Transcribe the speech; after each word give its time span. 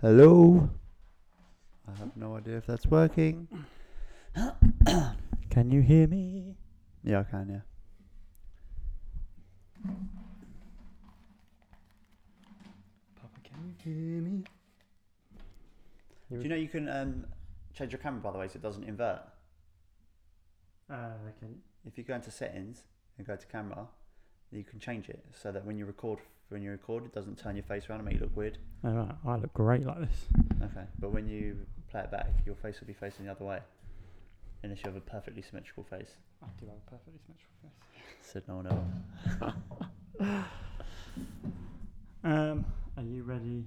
Hello. 0.00 0.70
I 1.88 1.98
have 1.98 2.16
no 2.16 2.36
idea 2.36 2.58
if 2.58 2.66
that's 2.66 2.86
working. 2.86 3.48
Can 5.50 5.72
you 5.72 5.80
hear 5.80 6.06
me? 6.06 6.54
Yeah, 7.02 7.20
I 7.20 7.22
can. 7.24 7.48
Yeah. 7.48 7.60
Papa, 13.16 13.40
can 13.42 13.56
you 13.66 13.74
hear 13.82 14.22
me? 14.22 14.44
Do 16.30 16.42
you 16.42 16.48
know 16.48 16.54
you 16.54 16.68
can 16.68 16.88
um, 16.88 17.26
change 17.74 17.90
your 17.90 17.98
camera 17.98 18.20
by 18.20 18.30
the 18.30 18.38
way 18.38 18.46
so 18.46 18.54
it 18.54 18.62
doesn't 18.62 18.84
invert? 18.84 19.22
Uh, 20.88 21.08
can 21.40 21.60
If 21.84 21.98
you 21.98 22.04
go 22.04 22.14
into 22.14 22.30
settings 22.30 22.84
and 23.16 23.26
go 23.26 23.34
to 23.34 23.46
camera, 23.48 23.88
you 24.52 24.62
can 24.62 24.78
change 24.78 25.08
it 25.08 25.24
so 25.32 25.50
that 25.50 25.64
when 25.64 25.76
you 25.76 25.86
record, 25.86 26.20
when 26.48 26.62
you 26.62 26.70
record, 26.70 27.04
it 27.04 27.12
doesn't 27.14 27.38
turn 27.38 27.56
your 27.56 27.62
face 27.64 27.88
around 27.88 28.00
and 28.00 28.06
make 28.08 28.14
you 28.16 28.20
look 28.22 28.36
weird. 28.36 28.58
oh, 28.84 28.90
right. 28.90 29.14
I 29.26 29.36
look 29.36 29.52
great 29.54 29.84
like 29.84 30.00
this. 30.00 30.26
Okay. 30.62 30.84
But 30.98 31.12
when 31.12 31.28
you 31.28 31.56
play 31.90 32.00
it 32.00 32.10
back, 32.10 32.30
your 32.46 32.54
face 32.54 32.80
will 32.80 32.86
be 32.86 32.92
facing 32.94 33.26
the 33.26 33.30
other 33.32 33.44
way, 33.44 33.60
unless 34.62 34.78
you 34.78 34.84
have 34.86 34.96
a 34.96 35.00
perfectly 35.00 35.42
symmetrical 35.42 35.84
face. 35.84 36.10
I 36.42 36.46
do 36.60 36.66
have 36.66 36.76
a 36.76 36.90
perfectly 36.90 37.20
symmetrical 37.26 37.56
face. 37.62 37.72
Said 38.22 38.42
no 38.48 38.56
one 38.56 38.66
ever. 40.20 40.44
Um, 42.24 42.64
are 42.96 43.02
you 43.04 43.22
ready 43.22 43.64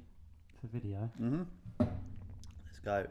for 0.59 0.67
video? 0.67 1.09
Mhm. 1.19 1.45
Let's 1.79 2.79
go. 2.83 3.07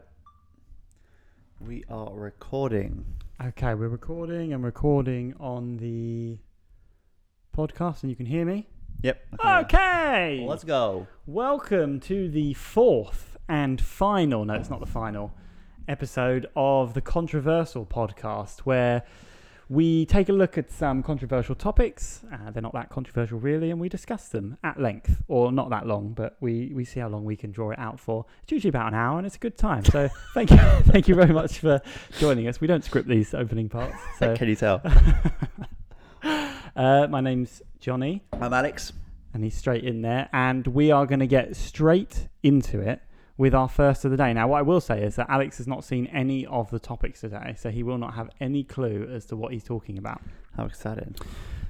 We 1.59 1.83
are 1.89 2.13
recording. 2.13 3.03
Okay, 3.43 3.73
we're 3.73 3.87
recording 3.87 4.53
and 4.53 4.63
recording 4.63 5.33
on 5.39 5.77
the 5.77 6.37
podcast, 7.57 8.03
and 8.03 8.11
you 8.11 8.15
can 8.15 8.27
hear 8.27 8.45
me. 8.45 8.67
Yep. 9.03 9.25
I 9.33 9.37
can 9.37 9.49
hear 9.49 9.59
Okay. 9.65 10.45
Let's 10.47 10.63
go. 10.63 11.07
Welcome 11.25 11.99
to 12.01 12.29
the 12.29 12.53
fourth 12.53 13.37
and 13.49 13.81
final, 13.81 14.45
no, 14.45 14.53
it's 14.53 14.69
not 14.69 14.79
the 14.79 14.85
final, 14.85 15.33
episode 15.87 16.45
of 16.55 16.93
the 16.93 17.01
Controversial 17.01 17.83
podcast, 17.85 18.59
where 18.59 19.01
we 19.69 20.05
take 20.05 20.29
a 20.29 20.33
look 20.33 20.55
at 20.57 20.69
some 20.69 21.01
controversial 21.01 21.55
topics. 21.55 22.21
Uh, 22.31 22.51
they're 22.51 22.61
not 22.61 22.73
that 22.73 22.89
controversial, 22.89 23.39
really, 23.39 23.71
and 23.71 23.79
we 23.79 23.89
discuss 23.89 24.27
them 24.27 24.57
at 24.63 24.79
length, 24.79 25.23
or 25.27 25.51
not 25.51 25.71
that 25.71 25.87
long, 25.87 26.13
but 26.13 26.37
we, 26.39 26.71
we 26.75 26.85
see 26.85 26.99
how 26.99 27.07
long 27.07 27.25
we 27.25 27.35
can 27.35 27.51
draw 27.51 27.71
it 27.71 27.79
out 27.79 27.99
for. 27.99 28.25
It's 28.43 28.51
usually 28.51 28.69
about 28.69 28.89
an 28.89 28.93
hour, 28.93 29.17
and 29.17 29.25
it's 29.25 29.35
a 29.35 29.39
good 29.39 29.57
time. 29.57 29.83
So 29.83 30.09
thank 30.35 30.51
you, 30.51 30.57
thank 30.83 31.07
you 31.07 31.15
very 31.15 31.33
much 31.33 31.57
for 31.57 31.81
joining 32.19 32.47
us. 32.47 32.61
We 32.61 32.67
don't 32.67 32.83
script 32.83 33.07
these 33.07 33.33
opening 33.33 33.67
parts. 33.67 33.95
So 34.19 34.35
Can 34.35 34.47
you 34.47 34.55
tell? 34.55 34.83
Uh, 36.75 37.07
my 37.09 37.21
name's 37.21 37.61
Johnny. 37.79 38.23
I'm 38.33 38.53
Alex. 38.53 38.93
and 39.33 39.43
he's 39.43 39.55
straight 39.55 39.83
in 39.83 40.01
there. 40.01 40.29
And 40.33 40.67
we 40.67 40.91
are 40.91 41.05
going 41.05 41.19
to 41.19 41.27
get 41.27 41.55
straight 41.55 42.27
into 42.43 42.79
it 42.79 43.01
with 43.37 43.55
our 43.55 43.69
first 43.69 44.03
of 44.05 44.11
the 44.11 44.17
day. 44.17 44.33
Now, 44.33 44.47
what 44.49 44.59
I 44.59 44.61
will 44.61 44.81
say 44.81 45.01
is 45.03 45.15
that 45.15 45.27
Alex 45.29 45.57
has 45.57 45.67
not 45.67 45.83
seen 45.83 46.07
any 46.07 46.45
of 46.45 46.69
the 46.69 46.79
topics 46.79 47.21
today, 47.21 47.55
so 47.57 47.69
he 47.71 47.81
will 47.83 47.97
not 47.97 48.13
have 48.13 48.29
any 48.39 48.63
clue 48.63 49.09
as 49.11 49.25
to 49.27 49.35
what 49.35 49.53
he's 49.53 49.63
talking 49.63 49.97
about. 49.97 50.21
How 50.55 50.65
exciting. 50.65 51.15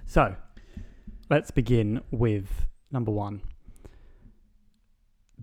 So, 0.05 0.35
let's 1.29 1.51
begin 1.51 2.01
with 2.11 2.65
number 2.91 3.11
one. 3.11 3.41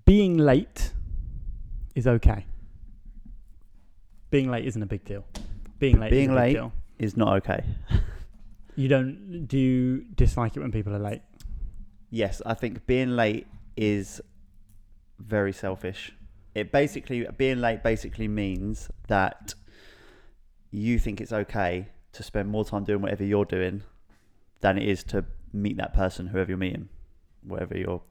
Being 0.04 0.36
late 0.38 0.92
is 1.94 2.06
okay. 2.06 2.46
Being 4.30 4.50
late 4.50 4.66
isn't 4.66 4.82
a 4.82 4.86
big 4.86 5.04
deal. 5.04 5.24
Being 5.78 6.00
late 6.00 6.10
Being 6.10 6.30
is 6.30 6.36
a 6.36 6.40
big 6.40 6.54
deal. 6.54 6.72
Is 6.98 7.16
not 7.16 7.36
okay. 7.36 7.64
You 8.78 8.86
don't 8.86 9.48
do 9.48 9.58
you 9.58 10.04
dislike 10.14 10.56
it 10.56 10.60
when 10.60 10.70
people 10.70 10.94
are 10.94 11.00
late? 11.00 11.22
Yes, 12.10 12.40
I 12.46 12.54
think 12.54 12.86
being 12.86 13.16
late 13.16 13.48
is 13.76 14.20
very 15.18 15.52
selfish. 15.52 16.12
It 16.54 16.70
basically 16.70 17.26
being 17.36 17.60
late 17.60 17.82
basically 17.82 18.28
means 18.28 18.88
that 19.08 19.54
you 20.70 21.00
think 21.00 21.20
it's 21.20 21.32
okay 21.32 21.88
to 22.12 22.22
spend 22.22 22.50
more 22.50 22.64
time 22.64 22.84
doing 22.84 23.02
whatever 23.02 23.24
you're 23.24 23.44
doing 23.44 23.82
than 24.60 24.78
it 24.78 24.88
is 24.88 25.03
to 25.04 25.24
meet 25.53 25.76
that 25.78 25.92
person, 25.92 26.28
whoever 26.28 26.53
you're 26.53 26.56
meeting, 26.56 26.88
whatever 27.42 27.76
you're. 27.76 28.03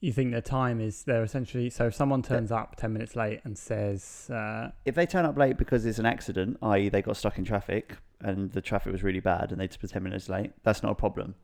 You 0.00 0.12
think 0.12 0.30
their 0.30 0.40
time 0.40 0.80
is 0.80 1.02
they're 1.02 1.24
essentially 1.24 1.70
so 1.70 1.86
if 1.86 1.94
someone 1.94 2.22
turns 2.22 2.52
up 2.52 2.76
ten 2.76 2.92
minutes 2.92 3.16
late 3.16 3.40
and 3.44 3.58
says 3.58 4.30
uh, 4.30 4.70
If 4.84 4.94
they 4.94 5.06
turn 5.06 5.24
up 5.24 5.36
late 5.36 5.58
because 5.58 5.84
it's 5.84 5.98
an 5.98 6.06
accident, 6.06 6.56
i.e., 6.62 6.88
they 6.88 7.02
got 7.02 7.16
stuck 7.16 7.36
in 7.36 7.44
traffic 7.44 7.96
and 8.20 8.52
the 8.52 8.60
traffic 8.60 8.92
was 8.92 9.02
really 9.02 9.20
bad 9.20 9.50
and 9.50 9.60
they 9.60 9.66
took 9.66 9.90
ten 9.90 10.02
minutes 10.04 10.28
late, 10.28 10.52
that's 10.62 10.82
not 10.82 10.92
a 10.92 10.94
problem. 10.94 11.34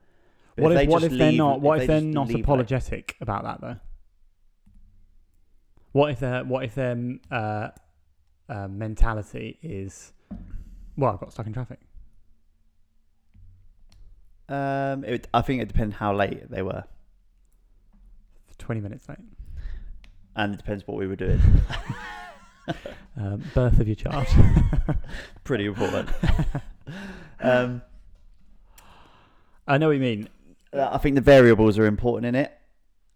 But 0.57 0.63
what 0.63 0.73
if, 0.73 0.79
they 0.79 0.87
what 0.87 1.03
if 1.03 1.13
they're 1.13 1.33
not 1.33 1.61
what 1.61 1.81
if, 1.81 1.89
they 1.89 1.95
they're 1.95 2.01
not 2.01 2.29
leave 2.29 2.37
late- 2.37 2.45
apologetic 2.45 3.17
about 3.21 3.43
that 3.43 3.61
though? 3.61 3.77
What 5.91 6.11
if 6.13 6.21
their 6.21 6.45
what 6.45 6.65
if 6.65 6.75
their 6.77 6.97
uh, 7.33 7.69
uh, 8.49 8.69
mentality 8.69 9.59
is 9.63 10.13
well 10.97 11.15
I 11.15 11.17
got 11.17 11.33
stuck 11.33 11.47
in 11.47 11.53
traffic. 11.53 11.81
Um, 14.49 15.05
it, 15.05 15.27
I 15.33 15.41
think 15.41 15.63
it 15.63 15.69
depends 15.69 15.97
how 15.97 16.15
late 16.15 16.51
they 16.51 16.61
were, 16.61 16.85
Twenty 18.65 18.81
minutes 18.81 19.09
late. 19.09 19.19
and 20.37 20.55
it 20.55 20.57
depends 20.57 20.87
what 20.87 20.97
we 20.97 21.07
were 21.07 21.17
doing. 21.17 21.41
Um, 23.17 23.45
birth 23.55 23.79
of 23.79 23.87
your 23.87 23.95
child. 23.95 24.27
Pretty 25.45 25.67
important. 25.67 26.09
um, 27.41 27.83
I 29.69 29.79
know 29.79 29.89
what 29.89 29.93
you 29.93 30.01
mean. 30.01 30.29
Uh, 30.73 30.89
I 30.91 30.99
think 30.99 31.15
the 31.15 31.21
variables 31.21 31.79
are 31.79 31.87
important 31.87 32.27
in 32.27 32.35
it. 32.35 32.53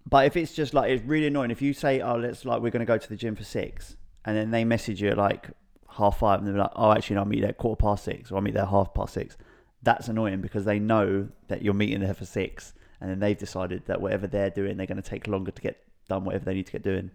But 0.08 0.26
if 0.26 0.37
it's 0.37 0.53
just 0.53 0.72
like 0.75 0.91
it's 0.91 1.03
really 1.04 1.26
annoying 1.26 1.50
if 1.50 1.60
you 1.60 1.72
say, 1.72 2.00
"Oh, 2.00 2.16
let's 2.16 2.44
like 2.44 2.60
we're 2.62 2.70
going 2.70 2.81
to 2.81 2.87
go 2.87 2.98
to 2.98 3.08
the 3.08 3.16
gym 3.16 3.34
for 3.34 3.42
six, 3.42 3.97
and 4.25 4.37
then 4.37 4.50
they 4.50 4.64
message 4.64 5.03
you 5.03 5.08
at 5.08 5.19
like 5.19 5.48
half 5.88 6.19
five, 6.19 6.38
and 6.41 6.48
they're 6.48 6.56
like, 6.56 6.70
"Oh, 6.76 6.92
actually, 6.92 7.16
no, 7.16 7.22
I'll 7.22 7.26
meet 7.26 7.41
there 7.41 7.50
at 7.50 7.58
quarter 7.58 7.81
past 7.81 8.04
six, 8.04 8.31
or 8.31 8.37
I'll 8.37 8.42
meet 8.42 8.54
there 8.54 8.66
half 8.66 8.94
past 8.94 9.14
six. 9.14 9.37
That's 9.82 10.08
annoying 10.08 10.41
because 10.41 10.64
they 10.64 10.78
know 10.78 11.28
that 11.48 11.62
you're 11.62 11.75
meeting 11.75 12.00
there 12.00 12.14
for 12.14 12.25
six, 12.25 12.72
and 13.00 13.10
then 13.10 13.19
they've 13.20 13.38
decided 13.38 13.86
that 13.86 14.00
whatever 14.00 14.26
they're 14.26 14.50
doing, 14.50 14.76
they're 14.76 14.86
going 14.86 15.03
to 15.03 15.09
take 15.09 15.26
longer 15.26 15.50
to 15.50 15.62
get 15.62 15.82
done 16.09 16.25
whatever 16.25 16.44
they 16.44 16.54
need 16.54 16.66
to 16.66 16.72
get 16.72 16.82
doing, 16.82 17.10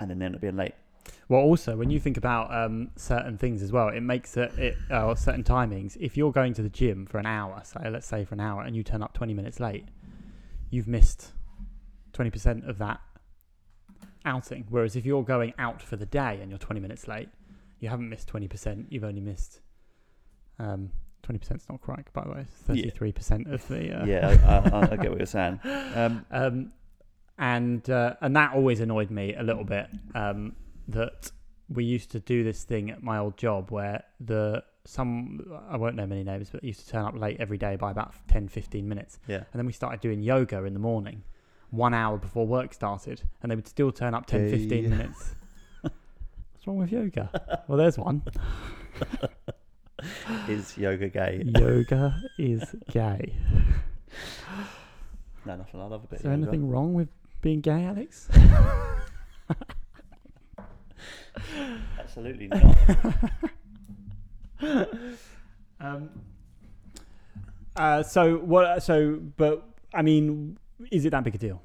and 0.00 0.10
then 0.10 0.18
they 0.18 0.26
end 0.26 0.34
up 0.34 0.40
being 0.40 0.56
late. 0.56 0.74
Well, 1.28 1.40
also 1.40 1.76
when 1.76 1.90
you 1.90 2.00
think 2.00 2.16
about 2.16 2.54
um, 2.54 2.90
certain 2.96 3.38
things 3.38 3.62
as 3.62 3.72
well, 3.72 3.88
it 3.88 4.00
makes 4.00 4.36
it, 4.36 4.52
it 4.58 4.76
uh, 4.90 5.06
or 5.06 5.16
certain 5.16 5.44
timings. 5.44 5.96
If 5.98 6.16
you're 6.16 6.32
going 6.32 6.54
to 6.54 6.62
the 6.62 6.68
gym 6.68 7.06
for 7.06 7.18
an 7.18 7.26
hour, 7.26 7.62
so 7.64 7.80
let's 7.90 8.06
say 8.06 8.24
for 8.24 8.34
an 8.34 8.40
hour, 8.40 8.62
and 8.62 8.76
you 8.76 8.82
turn 8.82 9.02
up 9.02 9.14
20 9.14 9.34
minutes 9.34 9.60
late, 9.60 9.86
you've 10.70 10.88
missed 10.88 11.32
20% 12.12 12.68
of 12.68 12.78
that 12.78 13.00
outing. 14.24 14.66
Whereas 14.68 14.96
if 14.96 15.04
you're 15.06 15.24
going 15.24 15.54
out 15.58 15.82
for 15.82 15.96
the 15.96 16.06
day 16.06 16.38
and 16.40 16.50
you're 16.50 16.58
20 16.58 16.80
minutes 16.80 17.08
late, 17.08 17.28
you 17.80 17.88
haven't 17.88 18.08
missed 18.08 18.32
20%. 18.32 18.86
You've 18.88 19.04
only 19.04 19.20
missed 19.20 19.60
um, 20.58 20.90
20% 21.24 21.56
is 21.56 21.68
not 21.68 21.80
correct, 21.80 22.12
by 22.12 22.22
the 22.24 22.30
way. 22.30 22.46
Yeah. 22.72 22.84
33% 22.86 23.52
of 23.52 23.66
the 23.68 24.00
uh, 24.00 24.04
Yeah, 24.04 24.36
I, 24.44 24.68
I, 24.76 24.80
I 24.92 24.96
get 24.96 25.10
what 25.10 25.18
you're 25.18 25.26
saying. 25.26 25.60
Um, 25.94 26.24
um, 26.30 26.72
and 27.38 27.88
uh, 27.90 28.14
and 28.20 28.36
that 28.36 28.54
always 28.54 28.80
annoyed 28.80 29.10
me 29.10 29.34
a 29.34 29.42
little 29.42 29.64
bit. 29.64 29.88
Um, 30.14 30.54
that 30.88 31.32
we 31.68 31.84
used 31.84 32.10
to 32.12 32.20
do 32.20 32.44
this 32.44 32.62
thing 32.64 32.90
at 32.90 33.02
my 33.02 33.18
old 33.18 33.36
job 33.36 33.70
where 33.70 34.04
the 34.20 34.62
some 34.84 35.40
I 35.68 35.76
won't 35.76 35.96
name 35.96 36.10
many 36.10 36.22
names, 36.24 36.50
but 36.50 36.62
used 36.62 36.80
to 36.80 36.88
turn 36.88 37.04
up 37.04 37.16
late 37.18 37.38
every 37.40 37.58
day 37.58 37.76
by 37.76 37.90
about 37.90 38.14
10, 38.28 38.48
15 38.48 38.88
minutes. 38.88 39.18
yeah, 39.26 39.38
And 39.38 39.46
then 39.54 39.66
we 39.66 39.72
started 39.72 40.00
doing 40.00 40.22
yoga 40.22 40.62
in 40.64 40.74
the 40.74 40.78
morning, 40.80 41.22
one 41.70 41.94
hour 41.94 42.18
before 42.18 42.46
work 42.46 42.74
started, 42.74 43.22
and 43.42 43.50
they 43.50 43.56
would 43.56 43.66
still 43.66 43.90
turn 43.90 44.14
up 44.14 44.26
10, 44.26 44.50
15 44.50 44.90
minutes. 44.90 45.34
What's 45.80 46.66
wrong 46.66 46.76
with 46.76 46.92
yoga? 46.92 47.30
Well, 47.66 47.78
there's 47.78 47.98
one. 47.98 48.22
is 50.48 50.76
yoga 50.78 51.08
gay? 51.08 51.42
yoga 51.58 52.20
is 52.38 52.74
gay. 52.90 53.34
No, 55.46 55.56
nothing. 55.56 55.80
I 55.80 55.86
love 55.86 56.04
a 56.04 56.06
bit. 56.06 56.16
Is 56.16 56.22
there 56.22 56.32
yoga. 56.32 56.42
anything 56.42 56.68
wrong 56.68 56.94
with 56.94 57.08
being 57.42 57.60
gay, 57.60 57.84
Alex? 57.84 58.28
Absolutely 61.98 62.48
not. 62.48 62.76
Um. 65.80 66.08
Uh. 67.76 68.02
So 68.02 68.36
what? 68.38 68.82
So, 68.82 69.18
but 69.36 69.68
I 69.92 70.00
mean, 70.00 70.56
is 70.90 71.04
it 71.04 71.10
that 71.10 71.24
big 71.24 71.34
a 71.34 71.38
deal? 71.38 71.60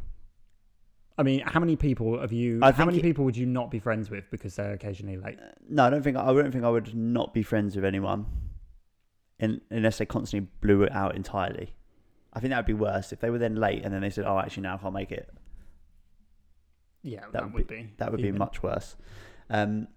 I 1.19 1.23
mean, 1.23 1.41
how 1.45 1.59
many 1.59 1.75
people 1.75 2.17
have 2.21 2.31
you? 2.31 2.61
I 2.63 2.71
how 2.71 2.85
many 2.85 2.99
it- 2.99 3.03
people 3.03 3.25
would 3.25 3.35
you 3.35 3.45
not 3.45 3.69
be 3.69 3.77
friends 3.79 4.09
with 4.09 4.31
because 4.31 4.55
they're 4.55 4.71
occasionally 4.71 5.17
late? 5.17 5.37
No, 5.67 5.83
I 5.83 5.89
don't 5.89 6.01
think 6.01 6.15
I 6.15 6.31
don't 6.33 6.51
think 6.51 6.63
I 6.63 6.69
would 6.69 6.95
not 6.95 7.33
be 7.33 7.43
friends 7.43 7.75
with 7.75 7.83
anyone, 7.83 8.25
in, 9.37 9.59
unless 9.69 9.97
they 9.97 10.05
constantly 10.05 10.49
blew 10.61 10.83
it 10.83 10.93
out 10.93 11.17
entirely. 11.17 11.73
I 12.31 12.39
think 12.39 12.51
that 12.51 12.57
would 12.59 12.65
be 12.65 12.73
worse 12.73 13.11
if 13.11 13.19
they 13.19 13.29
were 13.29 13.37
then 13.37 13.55
late 13.55 13.83
and 13.83 13.93
then 13.93 13.99
they 14.01 14.09
said, 14.09 14.23
"Oh, 14.25 14.39
actually, 14.39 14.63
now 14.63 14.75
I 14.75 14.77
can't 14.77 14.93
make 14.93 15.11
it." 15.11 15.29
Yeah, 17.01 17.19
That 17.21 17.33
that, 17.33 17.43
would 17.43 17.53
would 17.53 17.67
be. 17.67 17.89
That 17.97 18.11
would 18.11 18.21
be 18.21 18.31
much 18.31 18.63
worse. 18.63 18.95
Um, 19.49 19.89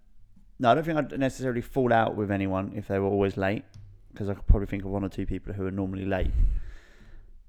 no, 0.59 0.73
I 0.73 0.75
don't 0.75 0.83
think 0.85 0.99
I'd 0.99 1.19
necessarily 1.21 1.61
fall 1.61 1.93
out 1.93 2.17
with 2.17 2.33
anyone 2.33 2.73
if 2.75 2.89
they 2.89 2.99
were 2.99 3.07
always 3.09 3.37
late, 3.37 3.65
because 4.13 4.29
I 4.29 4.35
could 4.35 4.47
probably 4.49 4.67
think 4.67 4.85
of 4.85 4.91
one 4.91 5.05
or 5.05 5.09
two 5.09 5.27
people 5.27 5.53
who 5.53 5.65
are 5.67 5.71
normally 5.71 6.05
late. 6.05 6.33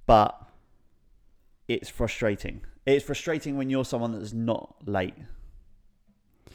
But 0.06 0.40
it's 1.68 1.90
frustrating 1.90 2.62
It's 2.85 3.06
frustrating 3.06 3.57
when 3.57 3.69
you're 3.69 3.85
someone 3.85 4.12
that's 4.12 4.33
not 4.33 4.75
late. 4.85 5.15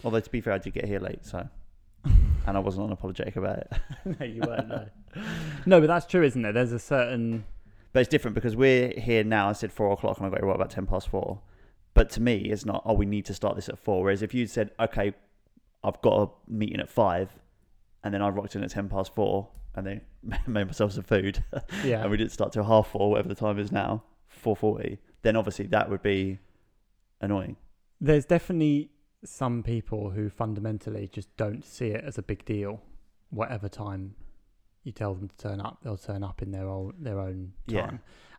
Although 0.04 0.20
to 0.20 0.30
be 0.30 0.40
fair, 0.40 0.52
I 0.54 0.58
did 0.58 0.75
get 0.75 0.84
here 0.84 1.00
late, 1.00 1.25
so 1.25 1.48
and 2.04 2.56
I 2.56 2.58
wasn't 2.60 2.90
unapologetic 2.90 3.36
about 3.36 3.58
it. 3.58 3.72
no, 4.20 4.26
you 4.26 4.42
weren't. 4.46 4.69
No. 4.69 4.86
no, 5.66 5.80
but 5.80 5.86
that's 5.86 6.06
true, 6.06 6.22
isn't 6.22 6.44
it? 6.44 6.52
There's 6.52 6.72
a 6.72 6.78
certain. 6.78 7.44
But 7.92 8.00
it's 8.00 8.08
different 8.08 8.34
because 8.34 8.54
we're 8.54 8.90
here 8.90 9.25
now. 9.25 9.48
I 9.48 9.52
said 9.52 9.72
four 9.72 9.90
o'clock, 9.92 10.19
and 10.19 10.26
I 10.26 10.30
got 10.30 10.38
here 10.40 10.46
what, 10.46 10.56
about 10.56 10.70
ten 10.70 10.86
past 10.86 11.08
four. 11.08 11.40
But 11.94 12.10
to 12.10 12.20
me, 12.20 12.36
it's 12.36 12.64
not. 12.64 12.82
Oh, 12.84 12.92
we 12.92 13.06
need 13.06 13.24
to 13.26 13.34
start 13.34 13.56
this 13.56 13.69
at 13.69 13.78
four. 13.78 14.02
Whereas 14.04 14.22
if 14.22 14.34
you'd 14.34 14.50
said, 14.50 14.70
okay, 14.78 15.14
I've 15.82 16.00
got 16.02 16.22
a 16.22 16.52
meeting 16.52 16.81
at 16.81 16.88
five, 16.90 17.31
and 18.04 18.12
then 18.14 18.22
I 18.22 18.28
rocked 18.28 18.54
in 18.54 18.62
at 18.62 18.70
ten 18.70 18.88
past 18.88 19.14
four, 19.14 19.48
and 19.74 19.86
then 19.86 20.00
made 20.46 20.66
myself 20.66 20.92
some 20.92 21.02
food, 21.04 21.42
Yeah. 21.82 22.02
and 22.02 22.10
we 22.10 22.19
didn't 22.19 22.32
start 22.32 22.52
till 22.52 22.64
half 22.64 22.88
four, 22.88 23.10
whatever 23.10 23.28
the 23.28 23.34
time 23.34 23.58
is 23.58 23.72
now, 23.72 24.04
four 24.28 24.54
forty. 24.54 24.98
Then 25.23 25.37
obviously 25.37 25.67
that 25.67 25.91
would 25.91 26.03
be 26.03 26.38
annoying. 27.20 27.56
There's 28.00 28.25
definitely 28.25 28.91
some 29.25 29.62
people 29.62 30.11
who 30.11 30.31
fundamentally 30.31 31.09
just 31.12 31.35
don't 31.37 31.65
see 31.65 31.88
it 31.88 32.05
as 32.05 32.19
a 32.19 32.23
big 32.23 32.44
deal. 32.44 32.81
Whatever 33.31 33.69
time 33.69 34.15
you 34.85 34.93
tell 34.93 35.15
them 35.15 35.29
to 35.29 35.37
turn 35.37 35.61
up, 35.61 35.79
they'll 35.82 35.97
turn 35.97 36.23
up 36.23 36.43
in 36.43 36.50
their 36.50 36.69
own 36.69 36.94
their 36.99 37.20
own 37.20 37.53
time. 37.69 37.76
Yeah. 37.76 37.91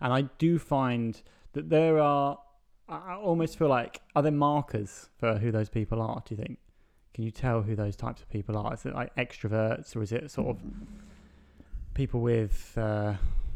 And 0.02 0.14
I 0.14 0.22
do 0.38 0.58
find 0.58 1.22
that 1.54 1.70
there 1.70 2.00
are. 2.00 2.40
I 2.88 3.14
I 3.14 3.16
almost 3.16 3.58
feel 3.58 3.68
like 3.68 4.02
are 4.16 4.24
there 4.24 4.32
markers 4.32 5.10
for 5.18 5.38
who 5.38 5.52
those 5.52 5.70
people 5.70 6.02
are? 6.02 6.24
Do 6.26 6.36
you 6.36 6.42
think? 6.42 6.58
Can 7.14 7.24
you 7.24 7.32
tell 7.32 7.62
who 7.62 7.76
those 7.76 7.96
types 7.96 8.22
of 8.22 8.30
people 8.30 8.58
are? 8.58 8.74
Is 8.74 8.86
it 8.86 8.96
like 8.96 9.14
extroverts, 9.16 9.96
or 9.96 10.02
is 10.02 10.12
it 10.12 10.32
sort 10.32 10.48
of 10.48 10.58
people 11.94 12.22
with 12.22 12.74
uh, 12.78 13.14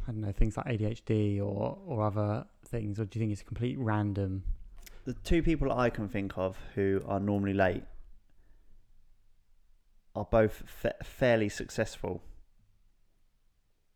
I 0.08 0.12
don't 0.12 0.22
know 0.22 0.32
things 0.32 0.58
like 0.58 0.68
ADHD 0.68 1.40
or 1.40 1.78
or 1.86 2.04
other 2.04 2.46
things, 2.74 3.00
or 3.00 3.06
do 3.06 3.18
you 3.18 3.24
think 3.24 3.32
it's 3.32 3.42
a 3.42 3.46
complete 3.46 3.78
random? 3.80 4.44
The 5.06 5.14
two 5.14 5.44
people 5.44 5.72
I 5.72 5.90
can 5.90 6.10
think 6.10 6.34
of 6.38 6.58
who 6.76 7.02
are 7.08 7.20
normally 7.20 7.54
late 7.54 7.84
are 10.16 10.26
both 10.26 10.64
fa- 10.66 10.96
fairly 11.04 11.50
successful, 11.50 12.22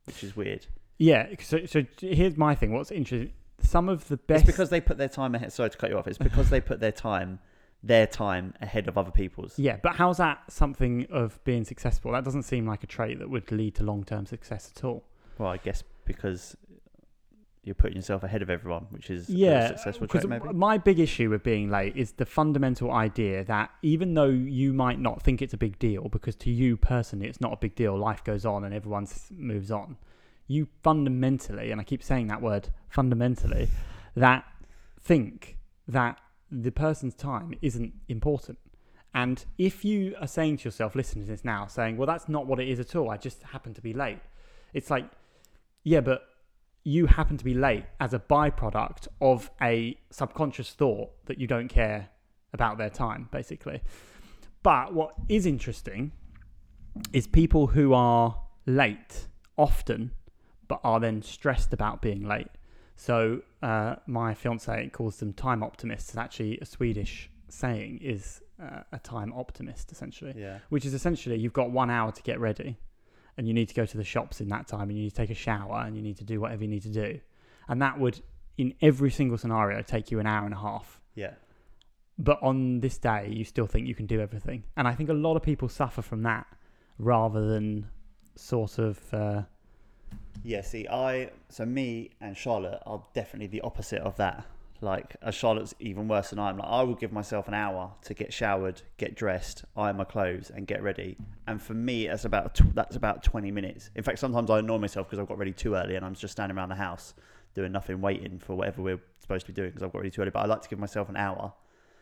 which 0.05 0.23
is 0.23 0.35
weird. 0.35 0.67
Yeah. 0.97 1.27
So 1.41 1.65
so 1.65 1.83
here's 1.99 2.37
my 2.37 2.55
thing. 2.55 2.71
What's 2.71 2.91
interesting? 2.91 3.33
Some 3.59 3.89
of 3.89 4.07
the 4.07 4.17
best 4.17 4.43
It's 4.43 4.51
because 4.51 4.69
they 4.69 4.79
put 4.79 4.97
their 4.97 5.09
time 5.09 5.33
ahead. 5.33 5.51
Sorry 5.51 5.69
to 5.69 5.77
cut 5.77 5.89
you 5.89 5.97
off. 5.97 6.07
It's 6.07 6.19
because 6.19 6.49
they 6.51 6.61
put 6.61 6.79
their 6.79 6.91
time, 6.91 7.39
their 7.81 8.05
time 8.05 8.53
ahead 8.61 8.87
of 8.87 8.97
other 8.97 9.09
people's. 9.09 9.57
Yeah, 9.57 9.77
but 9.81 9.95
how's 9.95 10.17
that 10.17 10.43
something 10.49 11.07
of 11.09 11.43
being 11.43 11.63
successful? 11.63 12.11
That 12.11 12.23
doesn't 12.23 12.43
seem 12.43 12.67
like 12.67 12.83
a 12.83 12.87
trait 12.87 13.17
that 13.17 13.29
would 13.29 13.51
lead 13.51 13.73
to 13.75 13.83
long 13.83 14.03
term 14.03 14.27
success 14.27 14.71
at 14.75 14.83
all. 14.83 15.03
Well, 15.39 15.49
I 15.49 15.57
guess 15.57 15.83
because 16.05 16.55
you're 17.67 17.75
putting 17.75 17.97
yourself 17.97 18.23
ahead 18.23 18.41
of 18.41 18.49
everyone, 18.49 18.87
which 18.89 19.09
is 19.09 19.29
Yeah, 19.29 19.67
successful 19.67 20.07
trait, 20.07 20.27
maybe. 20.27 20.53
my 20.53 20.77
big 20.77 20.99
issue 20.99 21.29
with 21.29 21.43
being 21.43 21.69
late 21.69 21.95
is 21.95 22.13
the 22.13 22.25
fundamental 22.25 22.91
idea 22.91 23.43
that 23.43 23.69
even 23.83 24.13
though 24.13 24.25
you 24.29 24.73
might 24.73 24.99
not 24.99 25.21
think 25.21 25.41
it's 25.41 25.53
a 25.53 25.57
big 25.57 25.77
deal, 25.77 26.09
because 26.09 26.35
to 26.37 26.49
you 26.49 26.77
personally 26.77 27.27
it's 27.27 27.41
not 27.41 27.53
a 27.53 27.57
big 27.57 27.75
deal, 27.75 27.97
life 27.97 28.23
goes 28.23 28.45
on 28.45 28.63
and 28.63 28.73
everyone 28.73 29.05
moves 29.31 29.69
on, 29.69 29.97
you 30.47 30.67
fundamentally, 30.81 31.71
and 31.71 31.79
I 31.79 31.83
keep 31.83 32.01
saying 32.01 32.27
that 32.27 32.41
word 32.41 32.69
fundamentally, 32.89 33.67
that 34.15 34.45
think 34.99 35.57
that 35.87 36.19
the 36.49 36.71
person's 36.71 37.13
time 37.13 37.53
isn't 37.61 37.93
important. 38.07 38.57
And 39.13 39.43
if 39.57 39.83
you 39.83 40.15
are 40.21 40.27
saying 40.27 40.57
to 40.57 40.65
yourself, 40.65 40.95
listening 40.95 41.25
to 41.25 41.31
this 41.31 41.43
now, 41.43 41.67
saying, 41.67 41.97
well, 41.97 42.07
that's 42.07 42.29
not 42.29 42.45
what 42.45 42.59
it 42.59 42.67
is 42.69 42.79
at 42.79 42.95
all, 42.95 43.09
I 43.09 43.17
just 43.17 43.43
happen 43.43 43.73
to 43.73 43.81
be 43.81 43.93
late, 43.93 44.19
it's 44.73 44.89
like, 44.89 45.05
yeah, 45.83 46.01
but 46.01 46.21
you 46.87 47.05
happen 47.05 47.35
to 47.35 47.43
be 47.43 47.53
late 47.53 47.83
as 47.99 48.13
a 48.13 48.19
byproduct 48.19 49.09
of 49.19 49.51
a 49.61 49.99
subconscious 50.09 50.71
thought 50.71 51.09
that 51.25 51.37
you 51.37 51.45
don't 51.45 51.67
care 51.67 52.07
about 52.53 52.77
their 52.77 52.89
time, 52.89 53.27
basically. 53.29 53.81
But 54.63 54.93
what 54.93 55.13
is 55.27 55.45
interesting 55.45 56.13
is 57.11 57.27
people 57.27 57.67
who 57.67 57.93
are 57.93 58.41
late 58.65 59.27
often, 59.57 60.11
but 60.69 60.79
are 60.81 61.01
then 61.01 61.21
stressed 61.21 61.73
about 61.73 62.01
being 62.01 62.25
late. 62.25 62.47
So 62.95 63.41
uh, 63.61 63.97
my 64.05 64.33
fiance 64.33 64.89
calls 64.93 65.17
them 65.17 65.33
time 65.33 65.63
optimists. 65.63 66.11
It's 66.11 66.17
actually 66.17 66.57
a 66.59 66.65
Swedish 66.65 67.29
saying 67.49 67.99
is 68.01 68.41
uh, 68.63 68.83
a 68.93 68.99
time 68.99 69.33
optimist, 69.33 69.91
essentially 69.91 70.35
yeah. 70.37 70.59
which 70.69 70.85
is 70.85 70.93
essentially 70.93 71.37
you've 71.37 71.51
got 71.51 71.69
one 71.69 71.89
hour 71.89 72.13
to 72.13 72.21
get 72.23 72.39
ready 72.39 72.77
and 73.37 73.47
you 73.47 73.53
need 73.53 73.69
to 73.69 73.75
go 73.75 73.85
to 73.85 73.97
the 73.97 74.03
shops 74.03 74.41
in 74.41 74.49
that 74.49 74.67
time 74.67 74.89
and 74.89 74.97
you 74.97 75.03
need 75.03 75.11
to 75.11 75.15
take 75.15 75.29
a 75.29 75.35
shower 75.35 75.83
and 75.85 75.95
you 75.95 76.01
need 76.01 76.17
to 76.17 76.23
do 76.23 76.39
whatever 76.41 76.63
you 76.63 76.69
need 76.69 76.83
to 76.83 76.89
do. 76.89 77.19
And 77.67 77.81
that 77.81 77.99
would, 77.99 78.21
in 78.57 78.73
every 78.81 79.11
single 79.11 79.37
scenario, 79.37 79.81
take 79.81 80.09
you 80.11 80.19
an 80.19 80.25
hour 80.25 80.45
and 80.45 80.53
a 80.53 80.57
half. 80.57 80.99
Yeah. 81.15 81.33
But 82.17 82.41
on 82.41 82.79
this 82.79 82.97
day, 82.97 83.29
you 83.31 83.43
still 83.43 83.67
think 83.67 83.87
you 83.87 83.93
can 83.93 84.07
do 84.07 84.19
everything. 84.19 84.63
And 84.75 84.87
I 84.87 84.95
think 84.95 85.09
a 85.09 85.13
lot 85.13 85.35
of 85.35 85.43
people 85.43 85.69
suffer 85.69 86.01
from 86.01 86.23
that 86.23 86.47
rather 86.97 87.47
than 87.47 87.87
sort 88.35 88.79
of. 88.79 89.13
Uh, 89.13 89.41
Yeah, 90.43 90.61
see, 90.61 90.87
I 90.87 91.31
so 91.49 91.65
me 91.65 92.11
and 92.21 92.35
Charlotte 92.35 92.81
are 92.85 93.03
definitely 93.13 93.47
the 93.47 93.61
opposite 93.61 94.01
of 94.01 94.15
that. 94.17 94.45
Like, 94.79 95.15
uh, 95.21 95.31
Charlotte's 95.31 95.73
even 95.79 96.07
worse 96.07 96.29
than 96.29 96.39
I 96.39 96.49
am. 96.49 96.57
Like, 96.57 96.67
I 96.69 96.83
will 96.83 96.95
give 96.95 97.11
myself 97.11 97.47
an 97.47 97.53
hour 97.55 97.93
to 98.03 98.13
get 98.13 98.31
showered, 98.31 98.81
get 98.97 99.15
dressed, 99.15 99.65
iron 99.75 99.97
my 99.97 100.03
clothes, 100.03 100.51
and 100.53 100.67
get 100.67 100.83
ready. 100.83 101.17
And 101.47 101.61
for 101.61 101.73
me, 101.73 102.07
that's 102.07 102.25
about 102.25 102.53
tw- 102.55 102.75
that's 102.75 102.95
about 102.95 103.23
twenty 103.23 103.49
minutes. 103.51 103.89
In 103.95 104.03
fact, 104.03 104.19
sometimes 104.19 104.49
I 104.49 104.59
annoy 104.59 104.77
myself 104.77 105.07
because 105.07 105.19
I've 105.19 105.27
got 105.27 105.39
ready 105.39 105.53
too 105.53 105.75
early, 105.75 105.95
and 105.95 106.05
I'm 106.05 106.13
just 106.13 106.31
standing 106.33 106.57
around 106.57 106.69
the 106.69 106.75
house 106.75 107.15
doing 107.55 107.71
nothing, 107.71 108.01
waiting 108.01 108.37
for 108.37 108.55
whatever 108.55 108.83
we're 108.83 108.99
supposed 109.19 109.47
to 109.47 109.51
be 109.51 109.55
doing 109.55 109.69
because 109.69 109.81
I've 109.81 109.91
got 109.91 109.97
ready 109.99 110.11
too 110.11 110.21
early. 110.21 110.29
But 110.29 110.41
I 110.41 110.45
like 110.45 110.61
to 110.61 110.69
give 110.69 110.77
myself 110.77 111.09
an 111.09 111.17
hour, 111.17 111.53